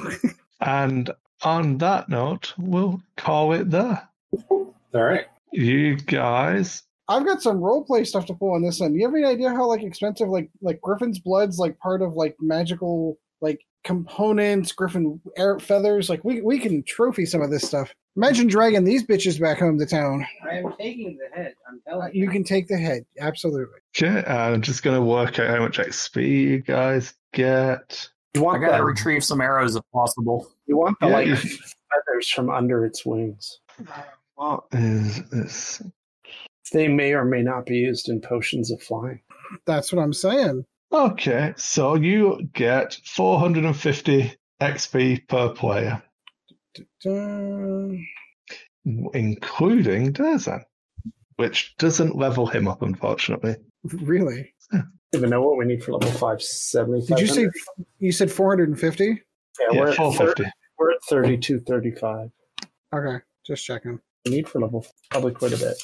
And 0.62 1.10
on 1.42 1.80
that 1.80 2.08
note, 2.10 2.54
we'll 2.58 3.02
call 3.18 3.54
it 3.54 3.70
there. 3.72 4.08
All 4.50 4.72
right. 4.94 5.26
You 5.52 5.98
guys, 5.98 6.84
I've 7.08 7.26
got 7.26 7.42
some 7.42 7.60
roleplay 7.60 8.08
stuff 8.08 8.26
to 8.28 8.34
pull 8.34 8.54
on 8.54 8.62
this 8.62 8.82
end. 8.82 8.94
Do 8.94 9.00
you 9.00 9.06
have 9.06 9.14
any 9.16 9.26
idea 9.26 9.50
how 9.50 9.68
like 9.68 9.84
expensive 9.84 10.30
like 10.30 10.50
like 10.62 10.80
Griffin's 10.82 11.20
blood's 11.20 11.60
like 11.60 11.78
part 11.80 12.02
of 12.02 12.14
like 12.14 12.36
magical 12.40 13.18
like 13.42 13.60
components, 13.84 14.72
Griffin 14.72 15.20
air 15.38 15.60
feathers? 15.60 16.10
Like 16.10 16.24
we 16.24 16.42
we 16.42 16.60
can 16.60 16.84
trophy 16.84 17.26
some 17.26 17.42
of 17.42 17.50
this 17.52 17.64
stuff. 17.68 17.94
Imagine 18.18 18.48
dragging 18.48 18.84
these 18.84 19.06
bitches 19.06 19.40
back 19.40 19.60
home 19.60 19.80
to 19.80 19.86
town. 19.86 20.26
I 20.50 20.56
am 20.58 20.74
taking 20.78 21.18
the 21.18 21.36
head. 21.36 21.54
I'm 21.68 21.82
Uh, 21.88 21.92
telling 21.92 22.16
You 22.16 22.30
can 22.30 22.44
take 22.44 22.68
the 22.68 22.78
head, 22.78 23.06
absolutely. 23.20 23.78
okay, 23.98 24.24
I'm 24.30 24.62
just 24.62 24.84
going 24.84 24.98
to 24.98 25.02
work 25.02 25.40
out 25.40 25.50
how 25.50 25.60
much 25.62 25.78
XP 25.78 26.28
you 26.28 26.60
guys 26.60 27.14
get. 27.34 28.10
You 28.34 28.44
want 28.44 28.62
I 28.64 28.66
gotta 28.68 28.78
the, 28.80 28.86
retrieve 28.86 29.24
some 29.24 29.40
arrows 29.42 29.76
if 29.78 29.84
possible. 29.94 30.48
you 30.68 30.78
want 30.78 30.98
the 31.00 31.08
Yeah, 31.08 31.14
like 31.14 31.28
you- 31.28 31.36
feathers 31.38 32.30
from 32.34 32.50
under 32.50 32.86
its 32.86 33.06
wings. 33.06 33.60
What 34.36 34.66
is 34.74 35.22
this? 35.30 35.82
They 36.74 36.88
may 36.88 37.14
or 37.14 37.26
may 37.26 37.42
not 37.44 37.66
be 37.66 37.78
used 37.78 38.08
in 38.10 38.22
potions 38.22 38.72
of 38.72 38.82
flying. 38.82 39.20
That's 39.66 39.92
what 39.92 40.02
I'm 40.02 40.14
saying. 40.14 40.66
Okay, 40.94 41.54
so 41.56 41.96
you 41.96 42.50
get 42.54 42.98
450 43.06 44.34
XP 44.62 45.28
per 45.28 45.50
player, 45.50 46.04
Dun. 47.02 48.06
including 49.14 50.12
Darzin, 50.14 50.64
which 51.38 51.76
doesn't 51.78 52.16
level 52.18 52.46
him 52.46 52.68
up, 52.68 52.82
unfortunately. 52.82 53.56
Really? 53.86 54.54
I 54.74 54.78
don't 54.78 54.90
even 55.14 55.30
know 55.30 55.42
what 55.42 55.58
we 55.58 55.66
need 55.66 55.84
for 55.84 55.94
level 55.94 56.12
five 56.12 56.42
seventy. 56.42 57.06
Did 57.06 57.20
you 57.20 57.28
say 57.28 57.48
you 58.00 58.12
said 58.12 58.32
450? 58.32 59.06
Yeah, 59.06 59.16
Yeah, 59.72 59.80
we're, 59.80 59.88
at 59.88 59.96
thir- 59.96 59.96
450. 59.96 60.44
we're 60.78 60.92
at 60.92 61.04
32, 61.10 61.62
35. 61.62 62.30
Okay, 62.94 63.24
just 63.46 63.66
checking. 63.66 64.00
We 64.26 64.32
need 64.32 64.48
for 64.48 64.60
level 64.62 64.86
probably 65.10 65.32
quite 65.34 65.54
a 65.54 65.58
bit. 65.58 65.78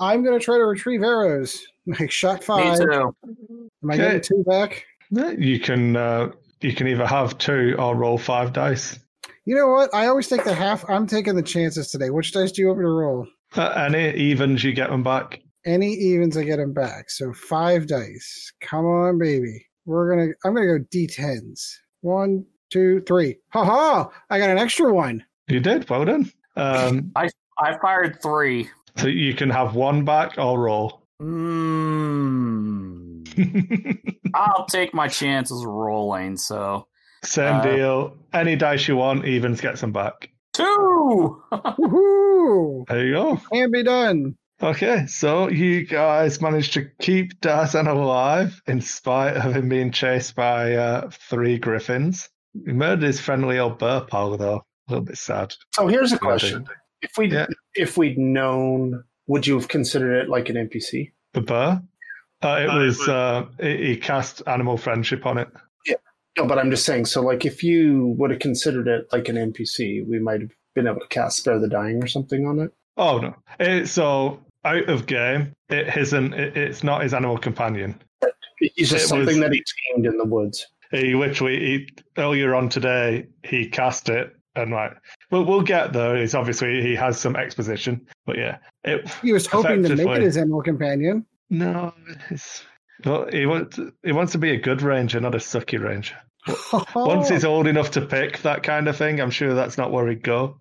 I'm 0.00 0.24
gonna 0.24 0.38
try 0.38 0.56
to 0.56 0.64
retrieve 0.64 1.02
arrows. 1.02 1.64
Like 1.88 2.10
shot 2.10 2.40
Me 2.40 2.44
five. 2.46 2.78
too. 2.80 3.14
Am 3.24 3.90
I 3.90 3.94
Okay. 3.94 3.96
getting 3.96 4.20
two 4.20 4.44
back? 4.46 4.84
You 5.10 5.58
can 5.58 5.96
uh, 5.96 6.32
you 6.60 6.74
can 6.74 6.86
either 6.86 7.06
have 7.06 7.38
two 7.38 7.74
or 7.78 7.96
roll 7.96 8.18
five 8.18 8.52
dice. 8.52 8.98
You 9.46 9.56
know 9.56 9.68
what? 9.68 9.88
I 9.94 10.06
always 10.08 10.28
take 10.28 10.44
the 10.44 10.52
half. 10.54 10.84
I'm 10.90 11.06
taking 11.06 11.34
the 11.34 11.42
chances 11.42 11.90
today. 11.90 12.10
Which 12.10 12.32
dice 12.32 12.52
do 12.52 12.60
you 12.60 12.68
want 12.68 12.80
me 12.80 12.84
to 12.84 12.90
roll? 12.90 13.26
Uh, 13.56 13.70
any 13.88 14.10
evens, 14.14 14.62
you 14.62 14.74
get 14.74 14.90
them 14.90 15.02
back. 15.02 15.40
Any 15.64 15.94
evens, 15.94 16.36
I 16.36 16.44
get 16.44 16.56
them 16.58 16.74
back. 16.74 17.08
So 17.08 17.32
five 17.32 17.86
dice. 17.86 18.52
Come 18.60 18.84
on, 18.84 19.18
baby. 19.18 19.64
We're 19.86 20.10
gonna. 20.10 20.32
I'm 20.44 20.54
gonna 20.54 20.66
go 20.78 20.84
d10s. 20.94 21.72
One, 22.02 22.44
two, 22.68 23.00
three. 23.08 23.38
Ha 23.54 23.64
ha! 23.64 24.10
I 24.28 24.38
got 24.38 24.50
an 24.50 24.58
extra 24.58 24.92
one. 24.92 25.24
You 25.46 25.60
did, 25.60 25.88
well 25.88 26.04
done. 26.04 26.30
Um, 26.56 27.12
I 27.16 27.78
fired 27.80 28.18
three. 28.22 28.68
So 28.98 29.06
you 29.06 29.34
can 29.34 29.50
have 29.50 29.74
one 29.74 30.04
back 30.04 30.34
or 30.38 30.58
roll. 30.60 31.02
Mm, 32.28 33.24
I'll 34.34 34.66
take 34.66 34.92
my 34.94 35.08
chances 35.08 35.64
rolling. 35.64 36.36
So 36.36 36.86
Same 37.24 37.56
Uh, 37.56 37.62
deal. 37.62 38.16
Any 38.32 38.56
dice 38.56 38.86
you 38.88 38.96
want, 38.96 39.24
evens 39.26 39.60
gets 39.60 39.80
them 39.80 39.92
back. 39.92 40.30
two. 40.52 41.42
Woohoo! 41.52 42.86
There 42.88 43.04
you 43.06 43.12
go. 43.14 43.36
Can 43.52 43.70
be 43.70 43.82
done. 43.84 44.36
Okay, 44.60 45.06
so 45.06 45.48
you 45.48 45.86
guys 45.86 46.40
managed 46.42 46.72
to 46.74 46.90
keep 47.00 47.40
Darzin 47.40 47.86
alive 47.88 48.60
in 48.66 48.80
spite 48.80 49.36
of 49.36 49.54
him 49.54 49.68
being 49.68 49.92
chased 49.92 50.34
by 50.34 50.74
uh, 50.74 51.10
three 51.30 51.58
griffins. 51.58 52.28
He 52.66 52.72
murdered 52.72 53.04
his 53.04 53.20
friendly 53.20 53.60
old 53.60 53.78
Burpal, 53.78 54.36
though. 54.36 54.64
A 54.88 54.90
little 54.92 55.04
bit 55.04 55.16
sad. 55.18 55.54
So 55.74 55.86
here's 55.86 56.10
a 56.10 56.16
Yeah, 56.16 56.18
question: 56.18 56.66
If 57.02 57.12
we 57.16 57.30
Yeah. 57.30 57.46
if 57.74 57.96
we'd 57.96 58.18
known, 58.18 59.04
would 59.26 59.46
you 59.46 59.54
have 59.54 59.68
considered 59.68 60.22
it 60.22 60.28
like 60.28 60.48
an 60.48 60.56
NPC? 60.56 61.12
The 61.34 61.40
Burr? 61.40 61.82
Uh, 62.42 62.48
it 62.48 62.68
Uh, 62.68 62.76
it 62.76 62.78
was, 62.86 62.98
was- 62.98 63.08
uh, 63.08 63.46
he 63.60 63.86
he 63.88 63.96
cast 63.96 64.42
animal 64.46 64.76
friendship 64.76 65.26
on 65.26 65.38
it. 65.38 65.48
Yeah, 65.86 65.96
no, 66.36 66.46
but 66.46 66.58
I'm 66.58 66.70
just 66.70 66.84
saying. 66.84 67.06
So, 67.06 67.20
like, 67.22 67.44
if 67.44 67.62
you 67.62 68.14
would 68.18 68.30
have 68.30 68.40
considered 68.40 68.88
it 68.88 69.06
like 69.12 69.28
an 69.28 69.36
NPC, 69.36 70.04
we 70.08 70.18
might 70.18 70.40
have 70.40 70.50
been 70.74 70.86
able 70.86 71.00
to 71.00 71.08
cast 71.08 71.38
Spare 71.38 71.58
the 71.58 71.68
Dying 71.68 72.02
or 72.02 72.06
something 72.06 72.46
on 72.46 72.58
it. 72.60 72.70
Oh, 72.96 73.18
no. 73.18 73.34
It, 73.60 73.88
so, 73.88 74.40
out 74.64 74.88
of 74.88 75.06
game, 75.06 75.52
it 75.68 75.96
isn't, 75.96 76.34
it, 76.34 76.56
it's 76.56 76.82
not 76.84 77.02
his 77.02 77.14
animal 77.14 77.38
companion. 77.38 78.00
It's 78.60 78.90
just 78.90 79.04
It 79.04 79.08
something 79.08 79.26
was- 79.26 79.38
that 79.38 79.52
he 79.52 79.62
tamed 79.94 80.06
in 80.06 80.16
the 80.18 80.24
woods. 80.24 80.66
He 80.90 81.14
literally, 81.14 81.58
he, 81.58 81.88
earlier 82.16 82.54
on 82.54 82.68
today, 82.70 83.26
he 83.44 83.68
cast 83.68 84.08
it 84.08 84.34
and 84.56 84.70
like, 84.72 84.92
well, 85.30 85.44
we'll 85.44 85.62
get 85.62 85.92
there. 85.92 86.16
It's 86.16 86.34
obviously, 86.34 86.82
he 86.82 86.94
has 86.96 87.18
some 87.20 87.36
exposition, 87.36 88.06
but 88.26 88.36
yeah. 88.38 88.58
It, 88.84 89.08
He 89.22 89.32
was 89.32 89.46
hoping 89.46 89.82
to 89.84 89.94
make 89.96 90.06
it 90.08 90.22
his 90.22 90.36
animal 90.36 90.62
companion. 90.62 91.26
no, 91.50 91.94
it's, 92.30 92.64
well, 93.04 93.28
he 93.30 93.46
wants, 93.46 93.78
he 94.02 94.12
wants 94.12 94.32
to 94.32 94.38
be 94.38 94.50
a 94.50 94.56
good 94.60 94.82
ranger, 94.82 95.20
not 95.20 95.34
a 95.34 95.38
sucky 95.38 95.82
ranger. 95.82 96.16
Once 96.94 97.28
he's 97.28 97.44
old 97.44 97.66
enough 97.66 97.90
to 97.92 98.00
pick 98.00 98.38
that 98.42 98.62
kind 98.62 98.88
of 98.88 98.96
thing, 98.96 99.20
I'm 99.20 99.30
sure 99.30 99.54
that's 99.54 99.76
not 99.78 99.92
where 99.92 100.08
he'd 100.08 100.22
go. 100.22 100.58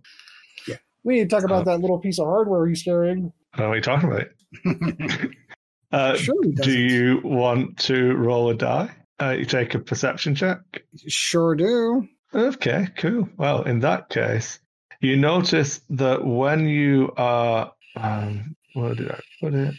Yeah, 0.68 0.76
we 1.04 1.16
need 1.16 1.30
to 1.30 1.36
talk 1.36 1.46
about 1.46 1.62
Uh, 1.68 1.72
that 1.76 1.80
little 1.82 2.00
piece 2.00 2.20
of 2.20 2.26
hardware 2.26 2.68
he's 2.68 2.84
carrying. 2.84 3.32
I 3.54 3.58
don't 3.58 3.66
know 3.66 3.70
what 3.70 3.76
you're 3.76 3.82
talking 3.82 4.12
about. 4.12 5.32
uh, 5.92 6.18
Sure, 6.18 6.36
do 6.62 6.72
you 6.78 7.22
want 7.24 7.78
to 7.80 8.14
roll 8.16 8.50
a 8.50 8.56
die? 8.56 8.92
Uh, 9.22 9.32
you 9.32 9.46
take 9.46 9.74
a 9.74 9.80
perception 9.80 10.36
check. 10.36 10.60
Sure 11.08 11.56
do. 11.56 12.08
Okay, 12.34 12.88
cool. 12.98 13.30
Well, 13.38 13.64
in 13.64 13.80
that 13.80 14.10
case, 14.10 14.60
you 15.00 15.16
notice 15.16 15.82
that 15.90 16.26
when 16.26 16.68
you 16.68 17.12
are, 17.18 17.72
um, 17.96 18.56
where 18.74 18.96
did 18.96 19.12
I 19.12 19.20
put 19.42 19.54
it? 19.54 19.76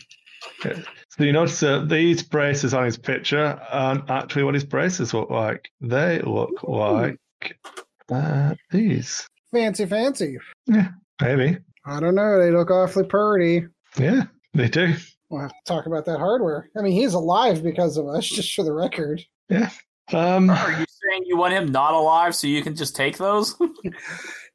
Okay. 0.64 0.82
So 1.10 1.24
you 1.24 1.32
notice 1.32 1.60
that 1.60 1.88
these 1.88 2.22
braces 2.22 2.74
on 2.74 2.84
his 2.84 2.96
picture 2.96 3.60
aren't 3.70 4.08
actually 4.08 4.44
what 4.44 4.54
his 4.54 4.64
braces 4.64 5.12
look 5.12 5.30
like. 5.30 5.68
They 5.80 6.20
look 6.20 6.62
like 6.62 7.18
uh, 8.10 8.54
these. 8.70 9.28
Fancy, 9.52 9.86
fancy. 9.86 10.38
Yeah, 10.66 10.88
maybe. 11.20 11.58
I 11.84 12.00
don't 12.00 12.14
know. 12.14 12.38
They 12.38 12.50
look 12.50 12.70
awfully 12.70 13.04
pretty. 13.04 13.66
Yeah, 13.98 14.24
they 14.54 14.68
do. 14.68 14.94
We'll 15.30 15.42
have 15.42 15.50
to 15.50 15.56
talk 15.66 15.86
about 15.86 16.04
that 16.06 16.18
hardware. 16.18 16.70
I 16.76 16.82
mean, 16.82 16.92
he's 16.92 17.14
alive 17.14 17.62
because 17.62 17.96
of 17.96 18.06
us, 18.08 18.26
just 18.28 18.54
for 18.54 18.64
the 18.64 18.72
record. 18.72 19.22
Um, 20.12 20.50
Are 20.50 20.70
you 20.70 20.86
saying 20.88 21.24
you 21.26 21.36
want 21.36 21.52
him 21.52 21.70
not 21.70 21.94
alive 21.94 22.34
so 22.34 22.46
you 22.46 22.62
can 22.62 22.74
just 22.74 22.96
take 22.96 23.18
those? 23.18 23.56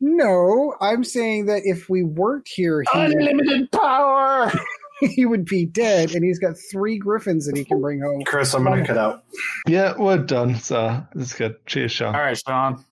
No, 0.06 0.76
I'm 0.82 1.06
saying 1.06 1.46
that 1.46 1.62
if 1.64 1.88
we 1.88 2.04
weren't 2.04 2.46
here, 2.46 2.82
he, 2.82 3.00
Unlimited 3.00 3.72
power. 3.72 4.52
he 5.00 5.26
would 5.26 5.46
be 5.46 5.66
dead, 5.66 6.14
and 6.14 6.26
he's 6.26 6.40
got 6.40 6.56
three 6.70 6.98
griffins 6.98 7.46
that 7.46 7.56
he 7.56 7.64
can 7.64 7.80
bring 7.80 8.02
home. 8.02 8.22
Chris, 8.26 8.54
I'm 8.54 8.66
going 8.66 8.82
to 8.82 8.86
cut 8.86 8.98
out. 8.98 9.24
yeah, 9.66 9.94
we're 9.98 10.18
done. 10.18 10.56
So 10.56 11.02
it's 11.16 11.34
good. 11.34 11.56
Cheers, 11.68 11.94
Sean. 11.94 12.16
All 12.16 12.22
right, 12.22 12.38
Sean. 12.38 12.84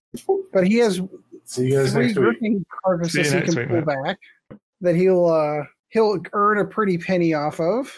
But 0.54 0.66
he 0.66 0.78
has 0.78 1.02
See 1.44 1.66
you 1.66 1.82
guys 1.82 1.92
three 1.92 2.06
next 2.06 2.18
week. 2.18 2.24
griffin 2.24 2.66
carcasses 2.82 3.28
See 3.28 3.36
you 3.36 3.42
he 3.42 3.46
can 3.46 3.56
week, 3.56 3.68
pull 3.68 3.82
back 3.82 4.18
that 4.80 4.96
he'll 4.96 5.26
uh 5.26 5.64
he'll 5.88 6.18
earn 6.32 6.58
a 6.58 6.64
pretty 6.64 6.96
penny 6.96 7.34
off 7.34 7.60
of. 7.60 7.94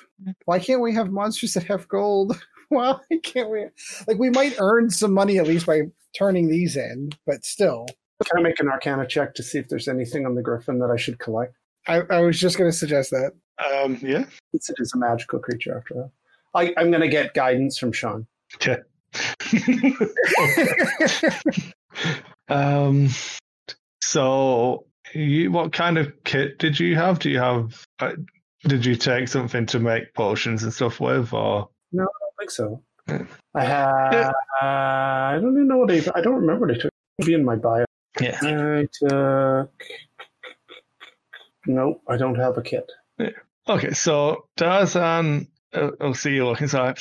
Why 0.46 0.58
can't 0.58 0.80
we 0.80 0.92
have 0.94 1.12
monsters 1.12 1.54
that 1.54 1.64
have 1.64 1.86
gold? 1.86 2.36
Why 2.68 2.98
can't 3.22 3.50
we? 3.50 3.66
Like 4.06 4.18
we 4.18 4.30
might 4.30 4.56
earn 4.58 4.90
some 4.90 5.12
money 5.12 5.38
at 5.38 5.46
least 5.46 5.66
by 5.66 5.82
turning 6.16 6.48
these 6.48 6.76
in, 6.76 7.10
but 7.26 7.44
still. 7.44 7.86
Can 8.24 8.38
I 8.38 8.42
make 8.42 8.60
an 8.60 8.68
Arcana 8.68 9.06
check 9.06 9.34
to 9.34 9.42
see 9.42 9.58
if 9.58 9.68
there's 9.68 9.88
anything 9.88 10.24
on 10.24 10.34
the 10.34 10.42
Griffin 10.42 10.78
that 10.78 10.90
I 10.90 10.96
should 10.96 11.18
collect? 11.18 11.54
I, 11.86 12.02
I 12.10 12.20
was 12.20 12.38
just 12.38 12.56
going 12.56 12.70
to 12.70 12.76
suggest 12.76 13.10
that. 13.10 13.32
Um, 13.58 13.98
yeah. 14.00 14.24
Since 14.52 14.70
it 14.70 14.76
is 14.78 14.92
a 14.94 14.98
magical 14.98 15.38
creature 15.38 15.76
after 15.76 15.94
all. 15.94 16.12
I, 16.54 16.72
I'm 16.76 16.90
going 16.90 17.02
to 17.02 17.08
get 17.08 17.34
guidance 17.34 17.76
from 17.76 17.92
Sean. 17.92 18.26
Okay. 18.54 18.78
um, 22.48 23.08
so, 24.00 24.86
you, 25.12 25.50
what 25.50 25.72
kind 25.72 25.98
of 25.98 26.12
kit 26.24 26.58
did 26.58 26.78
you 26.78 26.94
have? 26.96 27.18
Do 27.18 27.30
you 27.30 27.38
have? 27.38 27.84
Uh, 27.98 28.12
did 28.62 28.86
you 28.86 28.96
take 28.96 29.28
something 29.28 29.66
to 29.66 29.78
make 29.78 30.14
potions 30.14 30.62
and 30.62 30.72
stuff 30.72 31.00
with, 31.00 31.32
or 31.32 31.68
I 31.92 31.96
don't 31.96 32.08
think 32.38 32.50
so. 32.50 32.82
Yeah. 33.08 33.24
I 33.54 33.64
have. 33.64 34.12
Yeah. 34.12 34.32
I 34.62 35.38
don't 35.40 35.52
even 35.52 35.68
know 35.68 35.78
what 35.78 35.90
I. 35.90 36.02
I 36.14 36.20
don't 36.20 36.36
remember 36.36 36.66
what 36.66 36.76
I 36.76 36.78
took. 36.80 36.90
Maybe 37.18 37.34
in 37.34 37.44
my 37.44 37.56
bio. 37.56 37.84
yeah? 38.20 38.38
I 38.42 38.86
took. 38.92 39.70
Nope, 41.66 42.02
I 42.08 42.16
don't 42.16 42.34
have 42.36 42.58
a 42.58 42.62
kit. 42.62 42.90
Yeah. 43.18 43.30
Okay, 43.68 43.92
so 43.92 44.46
Tarzan, 44.56 45.48
uh, 45.72 45.90
I'll 46.00 46.12
see 46.14 46.34
you 46.34 46.44
looking. 46.46 46.68
So 46.68 46.92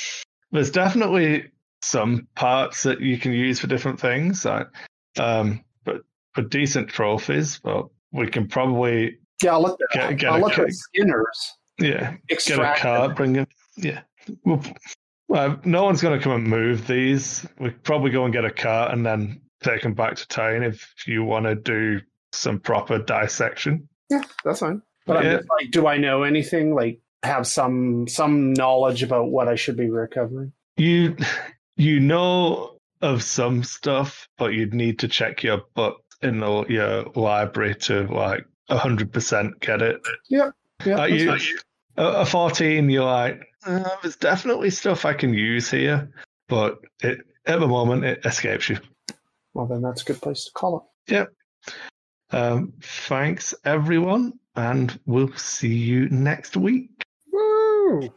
there's 0.52 0.70
definitely 0.70 1.50
some 1.82 2.28
parts 2.34 2.84
that 2.84 3.00
you 3.00 3.18
can 3.18 3.32
use 3.32 3.60
for 3.60 3.66
different 3.66 4.00
things. 4.00 4.46
uh, 4.46 4.64
Um, 5.18 5.62
but 5.84 6.02
for 6.32 6.42
decent 6.42 6.88
trophies, 6.88 7.60
well, 7.62 7.92
we 8.12 8.26
can 8.28 8.48
probably 8.48 9.18
Yeah, 9.42 9.52
I'll 9.52 9.62
look 9.62 9.78
at, 9.92 10.08
Get- 10.10 10.18
get 10.18 10.32
I'll 10.32 10.38
a 10.38 10.44
look 10.44 10.58
at 10.58 10.72
Skinner's. 10.72 11.52
yeah 11.78 12.14
get 12.28 12.58
a 12.58 12.74
cart, 12.78 13.16
bring 13.16 13.36
it. 13.36 13.48
Yeah. 13.76 14.00
Well, 14.44 14.62
well, 15.28 15.58
no 15.64 15.84
one's 15.84 16.02
going 16.02 16.18
to 16.18 16.22
come 16.22 16.32
and 16.32 16.44
move 16.46 16.86
these. 16.86 17.46
We 17.58 17.70
probably 17.70 18.10
go 18.10 18.24
and 18.24 18.32
get 18.32 18.44
a 18.44 18.50
car 18.50 18.90
and 18.90 19.04
then 19.04 19.40
take 19.62 19.82
them 19.82 19.94
back 19.94 20.16
to 20.16 20.28
town 20.28 20.62
if 20.62 20.94
you 21.06 21.24
want 21.24 21.46
to 21.46 21.54
do 21.54 22.00
some 22.32 22.60
proper 22.60 22.98
dissection. 22.98 23.88
Yeah, 24.10 24.22
that's 24.44 24.60
fine. 24.60 24.82
But 25.06 25.18
I'm 25.18 25.36
just 25.38 25.48
like, 25.50 25.70
do 25.70 25.86
I 25.86 25.96
know 25.98 26.22
anything? 26.22 26.74
Like, 26.74 27.00
have 27.22 27.46
some 27.46 28.06
some 28.06 28.52
knowledge 28.52 29.02
about 29.02 29.30
what 29.30 29.48
I 29.48 29.54
should 29.54 29.76
be 29.76 29.88
recovering? 29.88 30.52
You 30.76 31.16
you 31.76 32.00
know 32.00 32.78
of 33.00 33.22
some 33.22 33.62
stuff, 33.64 34.28
but 34.38 34.52
you'd 34.54 34.74
need 34.74 34.98
to 35.00 35.08
check 35.08 35.42
your 35.42 35.62
book 35.74 36.02
in 36.22 36.40
the, 36.40 36.64
your 36.68 37.04
library 37.14 37.74
to 37.74 38.06
like 38.12 38.44
hundred 38.70 39.12
percent 39.12 39.60
get 39.60 39.82
it. 39.82 40.00
Yeah, 40.28 40.50
Uh, 40.80 40.84
that's 40.84 41.12
you, 41.12 41.26
fine. 41.28 41.40
a 41.96 42.04
a 42.06 42.26
fourteen, 42.26 42.88
you're 42.90 43.04
like, 43.04 43.42
uh, 43.66 43.96
there's 44.02 44.16
definitely 44.16 44.70
stuff 44.70 45.04
I 45.04 45.14
can 45.14 45.34
use 45.34 45.70
here, 45.70 46.10
but 46.48 46.78
it 47.02 47.20
at 47.46 47.60
the 47.60 47.68
moment 47.68 48.04
it 48.04 48.24
escapes 48.24 48.68
you. 48.68 48.78
Well, 49.52 49.66
then 49.66 49.82
that's 49.82 50.02
a 50.02 50.04
good 50.04 50.20
place 50.20 50.44
to 50.46 50.50
call 50.52 50.90
it. 51.08 51.28
Um, 52.30 52.72
thanks 52.80 53.54
everyone, 53.64 54.32
and 54.56 54.98
we'll 55.06 55.32
see 55.36 55.74
you 55.74 56.08
next 56.08 56.56
week. 56.56 56.90
Woo! 57.32 58.10